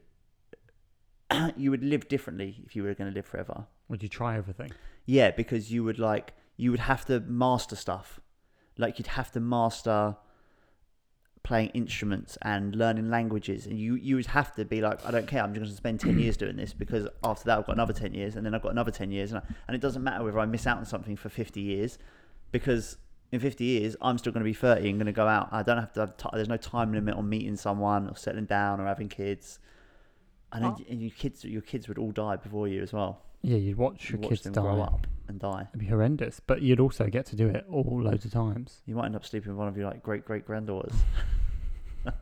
you 1.56 1.72
would 1.72 1.84
live 1.84 2.08
differently 2.08 2.62
if 2.66 2.76
you 2.76 2.84
were 2.84 2.94
going 2.94 3.10
to 3.10 3.16
live 3.16 3.26
forever. 3.26 3.66
would 3.88 4.04
you 4.04 4.10
try 4.10 4.38
everything? 4.38 4.72
Yeah, 5.06 5.32
because 5.32 5.72
you 5.72 5.84
would 5.84 6.00
like 6.00 6.34
you 6.58 6.72
would 6.72 6.82
have 6.82 7.06
to 7.06 7.20
master 7.22 7.76
stuff. 7.76 8.20
Like 8.82 9.00
you'd 9.00 9.08
have 9.08 9.32
to 9.32 9.40
master 9.40 10.16
playing 11.44 11.70
instruments 11.70 12.38
and 12.44 12.76
learning 12.76 13.10
languages. 13.10 13.66
And 13.66 13.80
you 13.80 13.96
you 13.96 14.16
would 14.16 14.28
have 14.28 14.54
to 14.56 14.66
be 14.66 14.80
like 14.82 15.04
I 15.06 15.12
don't 15.12 15.28
care 15.28 15.42
I'm 15.42 15.54
just 15.54 15.62
going 15.62 15.72
to 15.72 15.76
spend 15.76 16.00
10 16.00 16.20
years 16.20 16.38
doing 16.38 16.56
this 16.56 16.72
because 16.74 17.08
after 17.24 17.46
that 17.46 17.58
I've 17.60 17.66
got 17.66 17.74
another 17.74 17.94
10 17.94 18.14
years 18.14 18.36
and 18.36 18.46
then 18.46 18.54
I've 18.54 18.62
got 18.62 18.72
another 18.72 18.92
10 18.92 19.12
years 19.12 19.32
and, 19.32 19.40
I, 19.40 19.54
and 19.68 19.76
it 19.76 19.82
doesn't 19.82 20.04
matter 20.04 20.24
whether 20.24 20.40
I 20.40 20.46
miss 20.46 20.68
out 20.68 20.78
on 20.78 20.86
something 20.86 21.16
for 21.16 21.30
50 21.30 21.60
years 21.62 21.98
because 22.52 22.98
in 23.32 23.40
50 23.40 23.64
years 23.64 23.96
I'm 24.02 24.18
still 24.20 24.32
going 24.34 24.44
to 24.44 24.50
be 24.50 24.54
30 24.54 24.88
and 24.90 25.00
going 25.00 25.06
to 25.08 25.12
go 25.14 25.28
out. 25.28 25.50
I 25.52 25.64
don't 25.64 25.78
have 25.80 25.94
to 25.94 26.02
have 26.02 26.18
t- 26.18 26.30
there's 26.34 26.50
no 26.50 26.58
time 26.58 26.94
limit 26.94 27.16
on 27.16 27.28
meeting 27.28 27.56
someone 27.56 28.08
or 28.08 28.16
settling 28.16 28.46
down 28.46 28.80
or 28.80 28.86
having 28.86 29.10
kids. 29.10 29.58
And, 30.52 30.64
then, 30.66 30.72
Oh. 30.78 30.84
and 30.90 31.02
your 31.02 31.12
kids 31.12 31.44
your 31.46 31.62
kids 31.62 31.88
would 31.88 31.98
all 31.98 32.12
die 32.12 32.36
before 32.36 32.68
you 32.68 32.82
as 32.84 32.92
well 32.94 33.24
Yeah, 33.42 33.58
you'd 33.58 33.78
watch 33.78 34.10
your 34.12 34.20
Watch 34.20 34.30
kids 34.30 34.42
them 34.44 34.54
die. 34.54 34.62
grow 34.62 34.82
up 34.82 35.08
and 35.28 35.40
die 35.40 35.68
It'd 35.70 35.80
be 35.80 35.88
horrendous, 35.88 36.40
but 36.40 36.62
you'd 36.62 36.80
also 36.80 37.08
get 37.08 37.26
to 37.28 37.36
do 37.36 37.48
it 37.48 37.66
all 37.70 38.02
loads 38.02 38.26
of 38.26 38.32
times. 38.32 38.82
You 38.86 38.96
might 38.96 39.06
end 39.06 39.16
up 39.16 39.26
sleeping 39.26 39.52
with 39.52 39.58
one 39.58 39.68
of 39.68 39.76
your 39.78 39.88
like 39.88 40.04
great 40.04 40.26
great 40.26 40.46
granddaughters. 40.46 40.94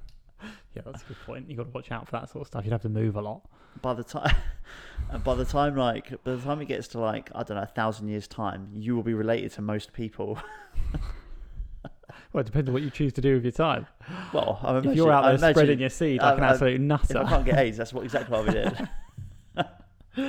Yeah, 0.76 0.84
that's 0.86 1.02
a 1.04 1.08
good 1.08 1.18
point. 1.26 1.50
You 1.50 1.58
got 1.58 1.64
to 1.64 1.72
watch 1.72 1.92
out 1.92 2.06
for 2.06 2.12
that 2.14 2.30
sort 2.30 2.44
of 2.44 2.48
stuff. 2.48 2.64
You'd 2.64 2.72
have 2.72 2.84
to 2.84 2.90
move 2.90 3.16
a 3.16 3.22
lot. 3.22 3.42
By 3.82 3.94
the 3.94 4.04
time, 4.04 4.36
and 5.10 5.24
by 5.24 5.36
the 5.36 5.46
time 5.46 5.76
like 5.76 6.24
by 6.24 6.36
the 6.36 6.42
time 6.42 6.62
it 6.62 6.66
gets 6.66 6.88
to 6.90 7.00
like 7.00 7.30
I 7.34 7.44
don't 7.44 7.58
know 7.58 7.64
a 7.64 7.68
thousand 7.68 8.08
years 8.08 8.28
time, 8.28 8.70
you 8.74 8.96
will 8.96 9.04
be 9.04 9.14
related 9.14 9.52
to 9.54 9.62
most 9.62 9.94
people. 9.94 10.40
Well, 12.32 12.42
it 12.42 12.46
depends 12.46 12.70
on 12.70 12.74
what 12.74 12.84
you 12.84 12.92
choose 12.92 13.12
to 13.14 13.22
do 13.22 13.34
with 13.34 13.44
your 13.44 13.52
time. 13.52 13.88
Well, 14.34 14.60
I'm 14.62 14.86
if 14.86 14.96
you're 14.96 15.12
out 15.12 15.40
there 15.40 15.52
spreading 15.52 15.80
your 15.80 15.90
seed 15.90 16.22
like 16.22 16.34
um, 16.34 16.38
an 16.38 16.44
absolute 16.44 16.80
if 17.10 17.16
I 17.16 17.24
can't 17.24 17.46
get 17.46 17.58
AIDS, 17.58 17.78
that's 17.78 17.92
what 17.92 18.04
exactly 18.04 18.38
what 18.38 18.50
I 18.50 18.90
did. 20.16 20.28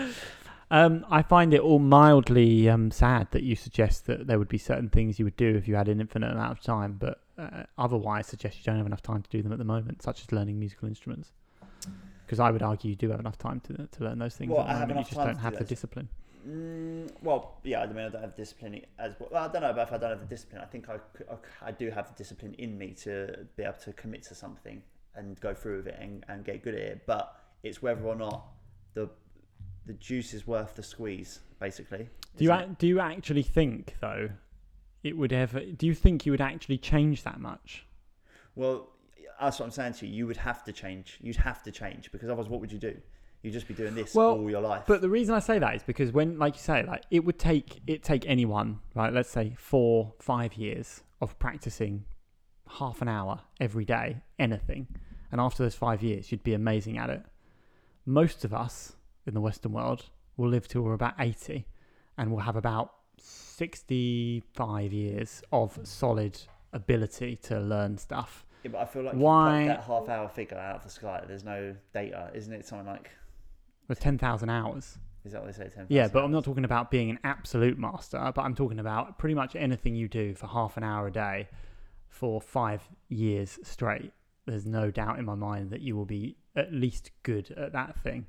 Um, 0.72 1.04
I 1.10 1.22
find 1.22 1.52
it 1.52 1.60
all 1.60 1.80
mildly 1.80 2.68
um, 2.68 2.90
sad 2.92 3.28
that 3.32 3.42
you 3.42 3.56
suggest 3.56 4.06
that 4.06 4.26
there 4.28 4.38
would 4.38 4.48
be 4.48 4.58
certain 4.58 4.88
things 4.88 5.18
you 5.18 5.24
would 5.24 5.36
do 5.36 5.56
if 5.56 5.66
you 5.66 5.74
had 5.74 5.88
an 5.88 6.00
infinite 6.00 6.30
amount 6.30 6.52
of 6.52 6.60
time, 6.60 6.96
but 6.98 7.20
uh, 7.38 7.64
otherwise 7.76 8.28
suggest 8.28 8.58
you 8.58 8.64
don't 8.64 8.76
have 8.76 8.86
enough 8.86 9.02
time 9.02 9.22
to 9.22 9.30
do 9.30 9.42
them 9.42 9.52
at 9.52 9.58
the 9.58 9.64
moment, 9.64 10.02
such 10.02 10.20
as 10.20 10.30
learning 10.30 10.58
musical 10.58 10.86
instruments. 10.86 11.32
Because 12.24 12.38
I 12.38 12.52
would 12.52 12.62
argue 12.62 12.90
you 12.90 12.96
do 12.96 13.10
have 13.10 13.18
enough 13.18 13.38
time 13.38 13.60
to 13.60 13.88
to 13.88 14.04
learn 14.04 14.20
those 14.20 14.36
things. 14.36 14.52
Well, 14.52 14.60
at 14.60 14.66
the 14.68 14.72
I 14.72 14.78
have 14.78 14.90
enough 14.90 15.10
you 15.10 15.16
just 15.16 15.16
time 15.16 15.26
don't 15.26 15.34
to 15.34 15.40
do 15.40 15.44
have 15.44 15.52
the 15.54 15.58
those. 15.60 15.68
discipline. 15.68 16.08
Mm, 16.48 17.10
well, 17.22 17.58
yeah, 17.64 17.82
I 17.82 17.86
mean, 17.88 17.98
I 17.98 18.08
don't 18.08 18.22
have 18.22 18.36
discipline 18.36 18.80
as 19.00 19.14
well. 19.18 19.28
well. 19.32 19.48
I 19.48 19.52
don't 19.52 19.62
know, 19.62 19.72
but 19.72 19.88
if 19.88 19.92
I 19.92 19.98
don't 19.98 20.10
have 20.10 20.20
the 20.20 20.26
discipline, 20.26 20.62
I 20.62 20.66
think 20.66 20.88
I 20.88 20.98
I 21.60 21.72
do 21.72 21.90
have 21.90 22.06
the 22.06 22.14
discipline 22.14 22.54
in 22.54 22.78
me 22.78 22.94
to 23.02 23.46
be 23.56 23.64
able 23.64 23.74
to 23.84 23.92
commit 23.94 24.22
to 24.24 24.36
something 24.36 24.80
and 25.16 25.40
go 25.40 25.52
through 25.52 25.78
with 25.78 25.88
it 25.88 25.98
and, 26.00 26.24
and 26.28 26.44
get 26.44 26.62
good 26.62 26.74
at 26.74 26.80
it. 26.80 27.02
But 27.06 27.34
it's 27.64 27.82
whether 27.82 28.02
or 28.04 28.14
not 28.14 28.46
the 28.94 29.10
the 29.86 29.92
juice 29.94 30.34
is 30.34 30.46
worth 30.46 30.76
the 30.76 30.82
squeeze, 30.82 31.40
basically. 31.58 32.08
Do 32.36 32.44
you 32.44 32.52
isn't 32.52 32.78
do 32.78 32.86
you 32.86 33.00
actually 33.00 33.42
think 33.42 33.96
though 34.00 34.30
it 35.02 35.16
would 35.16 35.32
ever? 35.32 35.60
Do 35.60 35.86
you 35.86 35.94
think 35.94 36.26
you 36.26 36.32
would 36.32 36.40
actually 36.40 36.78
change 36.78 37.22
that 37.24 37.40
much? 37.40 37.86
Well, 38.54 38.88
that's 39.40 39.58
what 39.58 39.66
I'm 39.66 39.72
saying 39.72 39.94
to 39.94 40.06
you. 40.06 40.14
You 40.14 40.26
would 40.26 40.36
have 40.36 40.64
to 40.64 40.72
change. 40.72 41.18
You'd 41.20 41.36
have 41.36 41.62
to 41.62 41.72
change 41.72 42.12
because 42.12 42.28
otherwise, 42.28 42.48
what 42.48 42.60
would 42.60 42.72
you 42.72 42.78
do? 42.78 42.96
You'd 43.42 43.54
just 43.54 43.66
be 43.66 43.74
doing 43.74 43.94
this 43.94 44.14
Well, 44.14 44.32
all 44.32 44.50
your 44.50 44.60
life. 44.60 44.82
But 44.86 45.00
the 45.00 45.08
reason 45.08 45.34
I 45.34 45.38
say 45.38 45.58
that 45.58 45.74
is 45.74 45.82
because 45.82 46.12
when, 46.12 46.38
like 46.38 46.54
you 46.54 46.60
say, 46.60 46.84
like 46.84 47.04
it 47.10 47.24
would 47.24 47.38
take 47.38 47.80
it 47.86 48.02
take 48.02 48.28
anyone, 48.28 48.80
right? 48.94 49.12
Let's 49.12 49.30
say 49.30 49.54
four, 49.56 50.12
five 50.18 50.54
years 50.54 51.02
of 51.22 51.38
practicing 51.38 52.04
half 52.68 53.00
an 53.00 53.08
hour 53.08 53.40
every 53.58 53.84
day, 53.84 54.22
anything, 54.38 54.88
and 55.32 55.40
after 55.40 55.62
those 55.62 55.74
five 55.74 56.02
years, 56.02 56.30
you'd 56.30 56.44
be 56.44 56.54
amazing 56.54 56.98
at 56.98 57.08
it. 57.08 57.22
Most 58.04 58.44
of 58.44 58.52
us 58.52 58.92
in 59.30 59.34
the 59.34 59.40
Western 59.40 59.72
world 59.72 60.06
will 60.36 60.48
live 60.48 60.66
till 60.68 60.82
we're 60.82 60.92
about 60.94 61.14
eighty, 61.20 61.66
and 62.18 62.30
we'll 62.30 62.40
have 62.40 62.56
about 62.56 62.92
sixty-five 63.18 64.92
years 64.92 65.42
of 65.52 65.78
solid 65.84 66.38
ability 66.72 67.36
to 67.36 67.60
learn 67.60 67.96
stuff. 67.96 68.44
Yeah, 68.64 68.70
but 68.72 68.80
I 68.80 68.84
feel 68.84 69.02
like 69.02 69.14
Why- 69.14 69.66
that 69.68 69.84
half 69.84 70.08
hour 70.08 70.28
figure 70.28 70.58
out 70.58 70.76
of 70.76 70.82
the 70.84 70.90
sky. 70.90 71.22
There's 71.26 71.44
no 71.44 71.74
data, 71.94 72.30
isn't 72.34 72.52
it? 72.52 72.66
Something 72.66 72.86
like 72.88 73.10
With 73.88 74.00
ten 74.00 74.18
thousand 74.18 74.50
hours. 74.50 74.98
is 75.24 75.32
that 75.32 75.42
what 75.42 75.54
they 75.56 75.64
say? 75.64 75.70
10 75.72 75.86
Yeah, 75.88 76.08
but 76.08 76.24
I'm 76.24 76.32
not 76.32 76.44
talking 76.44 76.64
about 76.64 76.90
being 76.90 77.10
an 77.10 77.18
absolute 77.24 77.78
master, 77.78 78.32
but 78.34 78.42
I'm 78.42 78.54
talking 78.54 78.78
about 78.80 79.18
pretty 79.18 79.34
much 79.34 79.54
anything 79.56 79.94
you 79.94 80.08
do 80.08 80.34
for 80.34 80.46
half 80.48 80.76
an 80.76 80.82
hour 80.84 81.06
a 81.06 81.12
day 81.12 81.48
for 82.08 82.40
five 82.40 82.82
years 83.08 83.58
straight. 83.62 84.12
There's 84.46 84.66
no 84.66 84.90
doubt 84.90 85.18
in 85.18 85.24
my 85.24 85.34
mind 85.36 85.70
that 85.70 85.80
you 85.80 85.94
will 85.96 86.06
be 86.06 86.36
at 86.56 86.72
least 86.72 87.10
good 87.22 87.50
at 87.52 87.72
that 87.72 87.98
thing. 88.02 88.26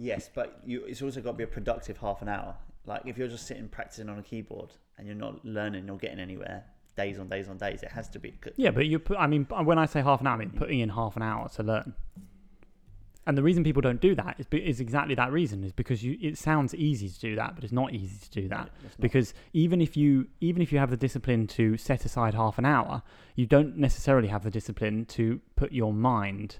Yes, 0.00 0.30
but 0.32 0.60
you, 0.64 0.84
it's 0.84 1.02
also 1.02 1.20
got 1.20 1.32
to 1.32 1.36
be 1.36 1.44
a 1.44 1.46
productive 1.46 1.98
half 1.98 2.22
an 2.22 2.28
hour. 2.28 2.56
Like 2.86 3.02
if 3.04 3.18
you're 3.18 3.28
just 3.28 3.46
sitting 3.46 3.68
practicing 3.68 4.08
on 4.08 4.18
a 4.18 4.22
keyboard 4.22 4.70
and 4.96 5.06
you're 5.06 5.16
not 5.16 5.44
learning 5.44 5.90
or 5.90 5.98
getting 5.98 6.18
anywhere, 6.18 6.64
days 6.96 7.18
on 7.18 7.28
days 7.28 7.48
on 7.48 7.58
days, 7.58 7.82
it 7.82 7.90
has 7.90 8.08
to 8.10 8.18
be. 8.18 8.32
Yeah, 8.56 8.70
but 8.70 8.86
you 8.86 8.98
put, 8.98 9.18
I 9.18 9.26
mean, 9.26 9.44
when 9.44 9.78
I 9.78 9.84
say 9.84 10.00
half 10.00 10.22
an 10.22 10.26
hour, 10.26 10.34
I 10.34 10.38
mean 10.38 10.50
putting 10.50 10.80
in 10.80 10.88
half 10.88 11.16
an 11.16 11.22
hour 11.22 11.50
to 11.50 11.62
learn. 11.62 11.94
And 13.26 13.36
the 13.36 13.42
reason 13.42 13.62
people 13.62 13.82
don't 13.82 14.00
do 14.00 14.14
that 14.14 14.36
is, 14.38 14.46
is 14.50 14.80
exactly 14.80 15.14
that 15.16 15.30
reason, 15.30 15.62
is 15.62 15.72
because 15.72 16.02
you, 16.02 16.16
it 16.20 16.38
sounds 16.38 16.74
easy 16.74 17.08
to 17.10 17.20
do 17.20 17.36
that, 17.36 17.54
but 17.54 17.62
it's 17.62 17.72
not 17.72 17.92
easy 17.92 18.18
to 18.18 18.30
do 18.30 18.48
that. 18.48 18.70
Because 18.98 19.34
even 19.52 19.82
if 19.82 19.98
you 19.98 20.28
even 20.40 20.62
if 20.62 20.72
you 20.72 20.78
have 20.78 20.90
the 20.90 20.96
discipline 20.96 21.46
to 21.48 21.76
set 21.76 22.06
aside 22.06 22.32
half 22.34 22.56
an 22.58 22.64
hour 22.64 23.02
you 23.34 23.46
don't 23.46 23.76
necessarily 23.76 24.28
have 24.28 24.42
the 24.42 24.50
discipline 24.50 25.04
to 25.06 25.40
put 25.56 25.72
your 25.72 25.92
mind 25.92 26.58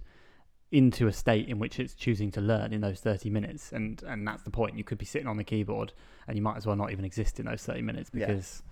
into 0.73 1.09
a 1.09 1.13
state 1.13 1.49
in 1.49 1.59
which 1.59 1.81
it's 1.81 1.95
choosing 1.95 2.31
to 2.31 2.41
learn 2.41 2.73
in 2.73 2.81
those 2.81 3.01
30 3.01 3.29
minutes 3.31 3.73
and 3.73 4.03
and 4.05 4.27
that's 4.27 4.43
the 4.45 4.51
point 4.51 4.77
you 4.79 4.85
could 4.85 4.99
be 4.99 5.05
sitting 5.05 5.27
on 5.27 5.37
the 5.37 5.43
keyboard 5.45 5.93
and 6.29 6.37
you 6.37 6.43
might 6.43 6.57
as 6.57 6.65
well 6.67 6.77
not 6.77 6.93
even 6.93 7.05
exist 7.05 7.41
in 7.41 7.47
those 7.47 7.63
30 7.65 7.83
minutes 7.83 8.11
Yeah. 8.15 8.27
because 8.27 8.63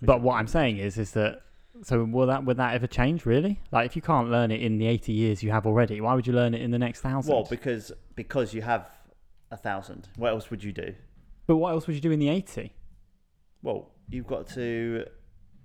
but 0.00 0.22
what 0.22 0.34
i'm 0.36 0.46
saying 0.46 0.78
is 0.78 0.96
is 0.96 1.10
that 1.12 1.42
so 1.82 2.02
will 2.04 2.26
that 2.28 2.44
would 2.44 2.56
that 2.56 2.74
ever 2.74 2.86
change 2.86 3.26
really 3.26 3.60
like 3.72 3.84
if 3.84 3.94
you 3.94 4.00
can't 4.02 4.30
learn 4.30 4.50
it 4.50 4.62
in 4.62 4.78
the 4.78 4.86
80 4.86 5.12
years 5.12 5.42
you 5.42 5.50
have 5.50 5.66
already 5.66 6.00
why 6.00 6.14
would 6.14 6.26
you 6.26 6.32
learn 6.32 6.54
it 6.54 6.62
in 6.62 6.70
the 6.70 6.78
next 6.78 7.00
thousand 7.00 7.32
well, 7.32 7.46
because 7.48 7.92
because 8.16 8.54
you 8.54 8.62
have 8.62 8.88
a 9.50 9.56
thousand. 9.56 10.08
What 10.16 10.28
else 10.30 10.50
would 10.50 10.62
you 10.62 10.72
do? 10.72 10.94
but 11.46 11.56
what 11.56 11.70
else 11.70 11.86
would 11.86 11.94
you 11.96 12.02
do 12.02 12.10
in 12.10 12.18
the 12.18 12.28
80 12.28 12.70
Well, 13.62 13.90
you've 14.10 14.26
got 14.26 14.46
to 14.48 15.06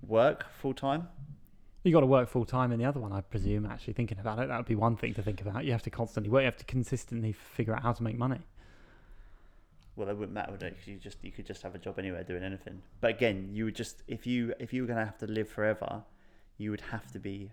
work 0.07 0.45
full 0.61 0.73
time. 0.73 1.09
You 1.83 1.91
got 1.91 1.99
to 1.99 2.05
work 2.05 2.29
full 2.29 2.45
time 2.45 2.71
in 2.71 2.79
the 2.79 2.85
other 2.85 2.99
one, 3.01 3.11
I 3.11 3.19
presume. 3.21 3.65
Actually, 3.65 3.93
thinking 3.93 4.17
about 4.19 4.39
it, 4.39 4.47
that 4.47 4.55
would 4.57 4.65
be 4.65 4.75
one 4.75 4.95
thing 4.95 5.13
to 5.15 5.21
think 5.21 5.41
about. 5.41 5.65
You 5.65 5.73
have 5.73 5.83
to 5.83 5.89
constantly 5.89 6.29
work. 6.31 6.41
You 6.41 6.45
have 6.45 6.57
to 6.57 6.65
consistently 6.65 7.33
figure 7.33 7.75
out 7.75 7.83
how 7.83 7.91
to 7.91 8.03
make 8.03 8.17
money. 8.17 8.39
Well, 9.95 10.07
that 10.07 10.15
wouldn't 10.15 10.33
matter, 10.33 10.51
would 10.53 10.63
it? 10.63 10.75
'Cause 10.77 10.87
you 10.87 10.97
just 10.97 11.23
you 11.23 11.31
could 11.31 11.45
just 11.45 11.61
have 11.61 11.75
a 11.75 11.77
job 11.77 11.99
anywhere 11.99 12.23
doing 12.23 12.41
anything. 12.41 12.81
But 13.01 13.11
again, 13.11 13.49
you 13.53 13.65
would 13.65 13.75
just 13.75 14.01
if 14.07 14.25
you 14.25 14.53
if 14.59 14.73
you 14.73 14.81
were 14.83 14.87
gonna 14.87 15.05
have 15.05 15.17
to 15.19 15.27
live 15.27 15.49
forever, 15.49 16.03
you 16.57 16.71
would 16.71 16.81
have 16.81 17.11
to 17.11 17.19
be 17.19 17.51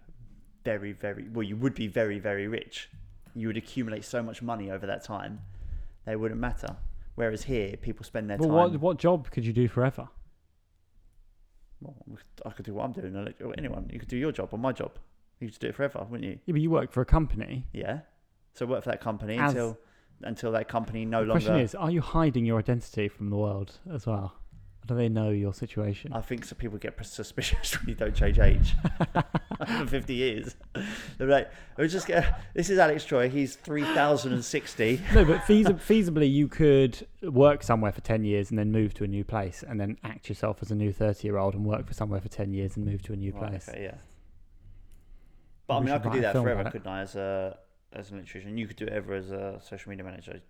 very 0.64 0.92
very 0.92 1.28
well. 1.28 1.42
You 1.42 1.56
would 1.56 1.74
be 1.74 1.88
very 1.88 2.18
very 2.18 2.46
rich. 2.46 2.88
You 3.34 3.48
would 3.48 3.56
accumulate 3.56 4.04
so 4.04 4.22
much 4.22 4.40
money 4.42 4.70
over 4.70 4.86
that 4.86 5.04
time, 5.04 5.40
they 6.04 6.16
wouldn't 6.16 6.40
matter. 6.40 6.76
Whereas 7.14 7.44
here, 7.44 7.76
people 7.76 8.04
spend 8.04 8.30
their 8.30 8.38
Well, 8.38 8.48
time. 8.48 8.56
what 8.72 8.80
what 8.80 8.96
job 8.98 9.30
could 9.30 9.44
you 9.44 9.52
do 9.52 9.68
forever? 9.68 10.08
Well, 11.80 11.94
I 12.44 12.50
could 12.50 12.66
do 12.66 12.74
what 12.74 12.84
I'm 12.84 12.92
doing. 12.92 13.16
or 13.16 13.24
let- 13.24 13.58
Anyone, 13.58 13.88
you 13.92 13.98
could 13.98 14.08
do 14.08 14.16
your 14.16 14.32
job 14.32 14.50
or 14.52 14.58
my 14.58 14.72
job. 14.72 14.92
You 15.40 15.48
could 15.48 15.58
do 15.58 15.68
it 15.68 15.74
forever, 15.74 16.06
wouldn't 16.08 16.28
you? 16.28 16.38
Yeah, 16.44 16.52
but 16.52 16.60
you 16.60 16.70
work 16.70 16.92
for 16.92 17.00
a 17.00 17.06
company. 17.06 17.66
Yeah. 17.72 18.00
So 18.52 18.66
work 18.66 18.82
for 18.84 18.90
that 18.90 19.00
company 19.00 19.38
As- 19.38 19.52
until 19.52 19.78
until 20.22 20.52
that 20.52 20.68
company 20.68 21.06
no 21.06 21.22
the 21.22 21.28
longer. 21.28 21.44
question 21.46 21.60
is, 21.60 21.74
are 21.74 21.90
you 21.90 22.02
hiding 22.02 22.44
your 22.44 22.58
identity 22.58 23.08
from 23.08 23.30
the 23.30 23.36
world 23.38 23.78
as 23.90 24.06
well? 24.06 24.34
Do 24.90 24.96
they 24.96 25.08
know 25.08 25.30
your 25.30 25.54
situation? 25.54 26.12
I 26.12 26.20
think 26.20 26.44
some 26.44 26.58
people 26.58 26.76
get 26.76 26.98
suspicious 27.06 27.74
when 27.80 27.90
you 27.90 27.94
don't 27.94 28.12
change 28.12 28.40
age 28.40 28.74
for 29.78 29.86
50 29.86 30.12
years. 30.12 30.56
They're 31.16 31.28
like, 31.28 31.48
we 31.78 31.86
just 31.86 32.08
get, 32.08 32.42
this 32.54 32.70
is 32.70 32.76
Alex 32.76 33.04
Troy. 33.04 33.28
He's 33.28 33.54
3060. 33.54 35.00
no, 35.14 35.24
but 35.24 35.42
feasi- 35.42 35.78
feasibly, 35.80 36.28
you 36.28 36.48
could 36.48 37.06
work 37.22 37.62
somewhere 37.62 37.92
for 37.92 38.00
10 38.00 38.24
years 38.24 38.50
and 38.50 38.58
then 38.58 38.72
move 38.72 38.92
to 38.94 39.04
a 39.04 39.06
new 39.06 39.22
place 39.22 39.62
and 39.62 39.80
then 39.80 39.96
act 40.02 40.28
yourself 40.28 40.58
as 40.60 40.72
a 40.72 40.74
new 40.74 40.92
30 40.92 41.24
year 41.24 41.38
old 41.38 41.54
and 41.54 41.64
work 41.64 41.86
for 41.86 41.94
somewhere 41.94 42.20
for 42.20 42.28
10 42.28 42.52
years 42.52 42.76
and 42.76 42.84
move 42.84 43.00
to 43.02 43.12
a 43.12 43.16
new 43.16 43.30
Right, 43.30 43.50
place. 43.50 43.68
okay, 43.68 43.84
yeah. 43.84 43.94
But 45.68 45.76
I 45.76 45.80
mean, 45.82 45.90
I 45.90 45.98
could 46.00 46.10
do 46.14 46.20
that 46.22 46.32
forever, 46.34 46.68
couldn't 46.68 46.88
I, 46.88 47.02
as 47.02 47.14
a 47.14 47.56
as 47.92 48.10
an 48.10 48.16
electrician? 48.16 48.58
You 48.58 48.66
could 48.66 48.74
do 48.76 48.86
it 48.86 48.92
ever 48.92 49.14
as 49.14 49.30
a 49.30 49.60
social 49.64 49.90
media 49.90 50.04
manager. 50.04 50.40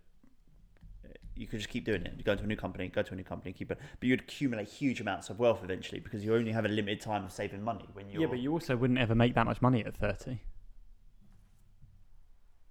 You 1.41 1.47
could 1.47 1.59
just 1.59 1.70
keep 1.70 1.86
doing 1.86 2.03
it. 2.03 2.12
You 2.18 2.22
go 2.22 2.34
to 2.36 2.45
a 2.45 2.47
new 2.47 2.55
company, 2.55 2.88
go 2.88 3.01
to 3.03 3.14
a 3.14 3.16
new 3.16 3.24
company, 3.24 3.55
keep 3.55 3.70
it. 3.70 3.78
But 3.99 4.07
you'd 4.07 4.20
accumulate 4.20 4.68
huge 4.68 5.01
amounts 5.01 5.30
of 5.30 5.38
wealth 5.38 5.61
eventually 5.64 5.99
because 5.99 6.22
you 6.22 6.34
only 6.34 6.53
have 6.53 6.66
a 6.66 6.68
limited 6.68 7.01
time 7.01 7.24
of 7.24 7.32
saving 7.32 7.62
money 7.62 7.86
when 7.95 8.11
you're. 8.11 8.20
Yeah, 8.20 8.28
but 8.28 8.41
you 8.41 8.53
also 8.53 8.76
wouldn't 8.76 8.99
ever 8.99 9.14
make 9.14 9.34
that 9.36 9.47
much 9.47 9.62
money 9.62 9.82
at 9.82 9.97
30 9.97 10.38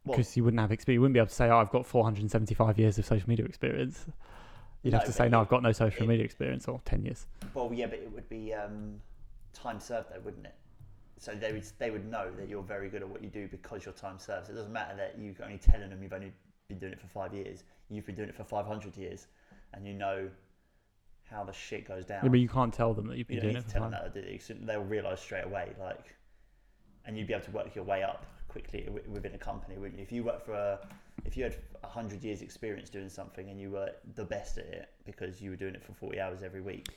because 0.06 0.38
you 0.38 0.44
wouldn't 0.44 0.62
have 0.62 0.72
experience. 0.72 0.98
You 0.98 1.02
wouldn't 1.02 1.14
be 1.16 1.20
able 1.20 1.30
to 1.30 1.34
say, 1.34 1.50
oh, 1.50 1.58
I've 1.58 1.72
got 1.72 1.88
475 1.88 2.78
years 2.78 3.00
of 3.00 3.06
social 3.08 3.28
media 3.28 3.44
experience. 3.46 4.06
You'd 4.84 4.94
have 4.94 5.02
No, 5.02 5.08
to 5.08 5.14
say, 5.14 5.30
no, 5.30 5.42
I've 5.42 5.50
got 5.50 5.64
no 5.64 5.72
social 5.72 6.04
it- 6.04 6.08
media 6.08 6.24
experience 6.24 6.68
or 6.68 6.80
10 6.86 7.04
years. 7.06 7.26
Well, 7.56 7.72
yeah, 7.74 7.88
but 7.88 7.98
it 7.98 8.12
would 8.14 8.30
be 8.30 8.54
um, 8.54 9.02
time 9.52 9.80
served 9.80 10.10
though, 10.14 10.20
wouldn't 10.20 10.46
it? 10.46 10.54
So 11.18 11.34
they 11.34 11.52
would 11.54 11.66
they 11.80 11.90
would 11.90 12.06
know 12.10 12.30
that 12.38 12.48
you're 12.48 12.62
very 12.62 12.88
good 12.90 13.02
at 13.02 13.10
what 13.10 13.24
you 13.24 13.30
do 13.30 13.48
because 13.48 13.84
you're 13.84 13.96
time 13.96 14.20
serves. 14.20 14.48
It 14.48 14.54
doesn't 14.54 14.72
matter 14.72 14.96
that 14.96 15.16
you're 15.20 15.34
only 15.44 15.58
telling 15.58 15.90
them 15.90 16.04
you've 16.04 16.14
only 16.14 16.32
been 16.70 16.80
doing 16.80 16.94
it 16.94 17.02
for 17.02 17.08
five 17.08 17.34
years. 17.34 17.64
You've 17.90 18.06
been 18.06 18.16
doing 18.16 18.30
it 18.30 18.36
for 18.36 18.44
five 18.44 18.66
hundred 18.66 18.96
years, 18.96 19.28
and 19.74 19.86
you 19.86 19.94
know 19.94 20.30
how 21.30 21.44
the 21.44 21.52
shit 21.52 21.88
goes 21.88 22.06
down. 22.06 22.22
Yeah, 22.24 22.30
but 22.30 22.40
you 22.40 22.48
can't 22.48 22.74
tell 22.74 22.94
them 22.94 23.08
that 23.08 23.18
you've 23.18 23.28
been 23.28 23.38
don't 23.38 23.52
doing 23.52 23.58
it 23.58 23.66
for 23.66 23.72
tell 23.72 23.82
them 23.90 23.92
that, 23.92 24.14
do 24.14 24.22
you? 24.22 24.40
They'll 24.66 24.84
realise 24.84 25.20
straight 25.20 25.46
away, 25.46 25.74
like, 25.80 26.16
and 27.06 27.18
you'd 27.18 27.28
be 27.28 27.34
able 27.34 27.46
to 27.46 27.52
work 27.52 27.76
your 27.76 27.84
way 27.84 28.04
up 28.04 28.26
quickly 28.48 28.82
wi- 28.86 29.04
within 29.10 29.34
a 29.36 29.38
company, 29.38 29.78
wouldn't 29.78 29.98
you? 30.00 30.04
If 30.04 30.12
you 30.12 30.24
worked 30.24 30.46
for 30.46 30.54
a, 30.54 30.80
if 31.26 31.36
you 31.36 31.44
had 31.44 31.56
a 31.84 31.88
hundred 31.88 32.24
years 32.24 32.42
experience 32.42 32.90
doing 32.90 33.10
something 33.10 33.50
and 33.50 33.60
you 33.60 33.72
were 33.72 33.92
the 34.16 34.26
best 34.26 34.58
at 34.60 34.66
it 34.66 34.90
because 35.06 35.42
you 35.42 35.50
were 35.50 35.56
doing 35.56 35.74
it 35.76 35.84
for 35.84 35.94
forty 35.94 36.20
hours 36.20 36.44
every 36.44 36.62
week. 36.62 36.88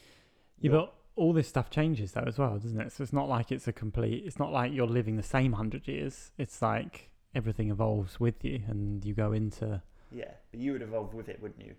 Yeah, 0.60 0.70
but 0.70 0.94
all 1.16 1.32
this 1.32 1.48
stuff 1.48 1.70
changes 1.70 2.12
though 2.12 2.24
as 2.26 2.38
well, 2.38 2.58
doesn't 2.58 2.80
it? 2.80 2.92
So 2.92 3.02
it's 3.02 3.12
not 3.12 3.28
like 3.28 3.50
it's 3.50 3.68
a 3.68 3.72
complete. 3.72 4.24
It's 4.26 4.38
not 4.38 4.52
like 4.52 4.72
you're 4.72 4.86
living 4.86 5.16
the 5.16 5.22
same 5.22 5.54
hundred 5.54 5.88
years. 5.88 6.30
It's 6.36 6.60
like 6.60 7.10
everything 7.34 7.70
evolves 7.70 8.18
with 8.20 8.44
you, 8.44 8.62
and 8.68 9.04
you 9.04 9.14
go 9.14 9.32
into 9.32 9.82
yeah, 10.10 10.32
but 10.50 10.60
you 10.60 10.72
would 10.72 10.82
evolve 10.82 11.14
with 11.14 11.28
it, 11.28 11.40
wouldn't 11.42 11.64
you? 11.64 11.74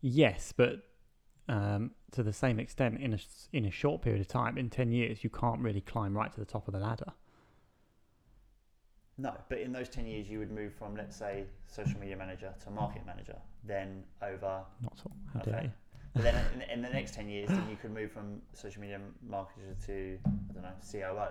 yes, 0.00 0.52
but 0.56 0.82
um, 1.48 1.90
to 2.12 2.22
the 2.22 2.32
same 2.32 2.58
extent, 2.60 3.00
in 3.00 3.14
a 3.14 3.18
in 3.52 3.64
a 3.64 3.70
short 3.70 4.02
period 4.02 4.20
of 4.20 4.28
time, 4.28 4.56
in 4.58 4.70
ten 4.70 4.90
years, 4.92 5.24
you 5.24 5.30
can't 5.30 5.60
really 5.60 5.80
climb 5.80 6.16
right 6.16 6.32
to 6.32 6.40
the 6.40 6.46
top 6.46 6.68
of 6.68 6.74
the 6.74 6.80
ladder. 6.80 7.12
No, 9.16 9.32
but 9.48 9.58
in 9.60 9.70
those 9.72 9.88
10 9.88 10.06
years, 10.06 10.28
you 10.28 10.40
would 10.40 10.50
move 10.50 10.72
from, 10.74 10.96
let's 10.96 11.14
say, 11.16 11.44
social 11.68 12.00
media 12.00 12.16
manager 12.16 12.52
to 12.64 12.70
market 12.70 13.06
manager, 13.06 13.36
then 13.62 14.02
over. 14.20 14.64
Not 14.82 14.98
so. 14.98 15.08
How 15.32 15.40
Okay. 15.40 15.50
dare 15.52 15.62
you? 15.64 15.70
But 16.14 16.22
then 16.24 16.34
in, 16.54 16.62
in 16.62 16.82
the 16.82 16.88
next 16.88 17.14
10 17.14 17.28
years, 17.28 17.48
then 17.48 17.68
you 17.70 17.76
could 17.76 17.92
move 17.92 18.10
from 18.10 18.42
social 18.54 18.80
media 18.82 19.00
marketer 19.28 19.86
to, 19.86 20.18
I 20.26 20.52
don't 20.52 20.62
know, 20.64 20.72
COO. 20.90 21.28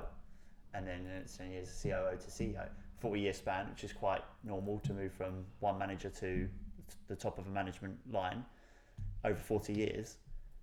And 0.74 0.88
then 0.88 1.04
the 1.04 1.10
next 1.12 1.38
10 1.38 1.52
years, 1.52 1.80
COO 1.82 2.18
to 2.18 2.28
CEO. 2.28 2.68
40 3.00 3.20
year 3.20 3.34
span, 3.34 3.70
which 3.70 3.84
is 3.84 3.92
quite 3.92 4.22
normal 4.44 4.80
to 4.80 4.94
move 4.94 5.12
from 5.12 5.46
one 5.60 5.78
manager 5.78 6.10
to 6.10 6.48
the 7.08 7.16
top 7.16 7.38
of 7.38 7.48
a 7.48 7.50
management 7.50 7.98
line 8.12 8.46
over 9.26 9.36
40 9.36 9.74
years. 9.74 10.18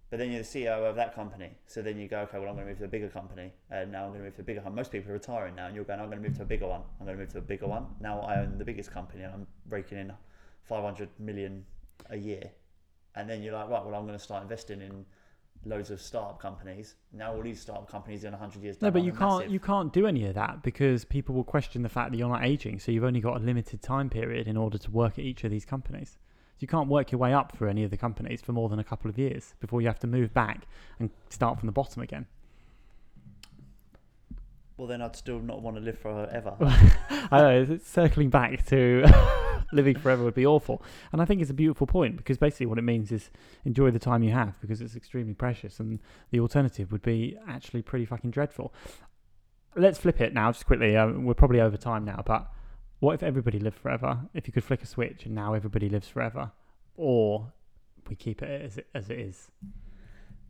But 0.08 0.18
then 0.18 0.32
you're 0.32 0.42
the 0.42 0.48
CEO 0.48 0.88
of 0.88 0.96
that 0.96 1.14
company. 1.14 1.50
So 1.66 1.82
then 1.82 1.96
you 1.96 2.08
go, 2.08 2.20
okay, 2.20 2.38
well, 2.38 2.48
I'm 2.48 2.56
going 2.56 2.66
to 2.66 2.72
move 2.72 2.78
to 2.78 2.84
a 2.84 2.88
bigger 2.88 3.08
company. 3.08 3.52
And 3.70 3.92
now 3.92 4.04
I'm 4.04 4.08
going 4.08 4.20
to 4.20 4.24
move 4.24 4.34
to 4.36 4.40
a 4.40 4.44
bigger 4.44 4.60
one. 4.60 4.74
Most 4.74 4.90
people 4.90 5.10
are 5.10 5.14
retiring 5.14 5.54
now, 5.54 5.66
and 5.66 5.76
you're 5.76 5.84
going, 5.84 6.00
I'm 6.00 6.06
going 6.06 6.20
to 6.20 6.28
move 6.28 6.36
to 6.38 6.42
a 6.42 6.46
bigger 6.46 6.66
one. 6.66 6.80
I'm 6.98 7.06
going 7.06 7.16
to 7.16 7.22
move 7.22 7.32
to 7.32 7.38
a 7.38 7.42
bigger 7.42 7.68
one. 7.68 7.86
Now 8.00 8.20
I 8.20 8.40
own 8.40 8.58
the 8.58 8.64
biggest 8.64 8.90
company, 8.90 9.22
and 9.22 9.32
I'm 9.32 9.46
raking 9.68 9.98
in 9.98 10.12
500 10.64 11.08
million 11.20 11.64
a 12.08 12.16
year. 12.16 12.50
And 13.14 13.30
then 13.30 13.42
you're 13.42 13.54
like, 13.54 13.68
right, 13.68 13.84
well, 13.84 13.94
I'm 13.94 14.06
going 14.06 14.18
to 14.18 14.24
start 14.24 14.42
investing 14.42 14.80
in 14.80 15.04
loads 15.64 15.90
of 15.90 16.00
startup 16.00 16.40
companies. 16.40 16.94
Now 17.12 17.34
all 17.34 17.42
these 17.42 17.60
startup 17.60 17.90
companies 17.90 18.24
in 18.24 18.32
100 18.32 18.62
years. 18.62 18.80
No, 18.80 18.90
but 18.90 19.02
you 19.02 19.12
can't 19.12 19.38
massive. 19.40 19.52
you 19.52 19.60
can't 19.60 19.92
do 19.92 20.06
any 20.06 20.26
of 20.26 20.34
that 20.34 20.62
because 20.62 21.04
people 21.04 21.34
will 21.34 21.44
question 21.44 21.82
the 21.82 21.88
fact 21.88 22.12
that 22.12 22.18
you're 22.18 22.28
not 22.28 22.44
aging. 22.44 22.78
So 22.78 22.92
you've 22.92 23.04
only 23.04 23.20
got 23.20 23.36
a 23.36 23.44
limited 23.44 23.82
time 23.82 24.08
period 24.08 24.48
in 24.48 24.56
order 24.56 24.78
to 24.78 24.90
work 24.90 25.18
at 25.18 25.24
each 25.24 25.44
of 25.44 25.50
these 25.50 25.64
companies. 25.64 26.18
So 26.54 26.58
you 26.60 26.68
can't 26.68 26.88
work 26.88 27.12
your 27.12 27.18
way 27.18 27.32
up 27.32 27.56
for 27.56 27.68
any 27.68 27.84
of 27.84 27.90
the 27.90 27.96
companies 27.96 28.40
for 28.40 28.52
more 28.52 28.68
than 28.68 28.78
a 28.78 28.84
couple 28.84 29.10
of 29.10 29.18
years 29.18 29.54
before 29.60 29.80
you 29.80 29.86
have 29.88 29.98
to 30.00 30.06
move 30.06 30.32
back 30.34 30.66
and 30.98 31.10
start 31.28 31.58
from 31.58 31.66
the 31.66 31.72
bottom 31.72 32.02
again. 32.02 32.26
Well, 34.76 34.86
then 34.86 35.02
I'd 35.02 35.14
still 35.14 35.40
not 35.40 35.60
want 35.60 35.76
to 35.76 35.82
live 35.82 35.98
forever. 35.98 36.56
I 37.30 37.38
know 37.38 37.66
it's 37.68 37.86
circling 37.86 38.30
back 38.30 38.64
to 38.68 39.04
living 39.72 39.98
forever 39.98 40.24
would 40.24 40.34
be 40.34 40.46
awful, 40.46 40.82
and 41.12 41.20
I 41.20 41.24
think 41.24 41.40
it's 41.40 41.50
a 41.50 41.54
beautiful 41.54 41.86
point 41.86 42.16
because 42.16 42.38
basically 42.38 42.66
what 42.66 42.78
it 42.78 42.82
means 42.82 43.12
is 43.12 43.30
enjoy 43.64 43.90
the 43.90 43.98
time 43.98 44.22
you 44.22 44.32
have 44.32 44.60
because 44.60 44.80
it's 44.80 44.96
extremely 44.96 45.34
precious, 45.34 45.80
and 45.80 46.00
the 46.30 46.40
alternative 46.40 46.92
would 46.92 47.02
be 47.02 47.36
actually 47.48 47.82
pretty 47.82 48.04
fucking 48.04 48.30
dreadful. 48.30 48.72
Let's 49.76 49.98
flip 49.98 50.20
it 50.20 50.34
now, 50.34 50.50
just 50.52 50.66
quickly. 50.66 50.96
Um, 50.96 51.24
we're 51.24 51.34
probably 51.34 51.60
over 51.60 51.76
time 51.76 52.04
now, 52.04 52.22
but 52.26 52.50
what 52.98 53.14
if 53.14 53.22
everybody 53.22 53.58
lived 53.58 53.78
forever? 53.78 54.20
If 54.34 54.46
you 54.46 54.52
could 54.52 54.64
flick 54.64 54.82
a 54.82 54.86
switch 54.86 55.26
and 55.26 55.34
now 55.34 55.54
everybody 55.54 55.88
lives 55.88 56.08
forever, 56.08 56.52
or 56.96 57.52
we 58.08 58.16
keep 58.16 58.42
it 58.42 58.62
as 58.62 58.78
it, 58.78 58.86
as 58.94 59.10
it 59.10 59.18
is? 59.18 59.50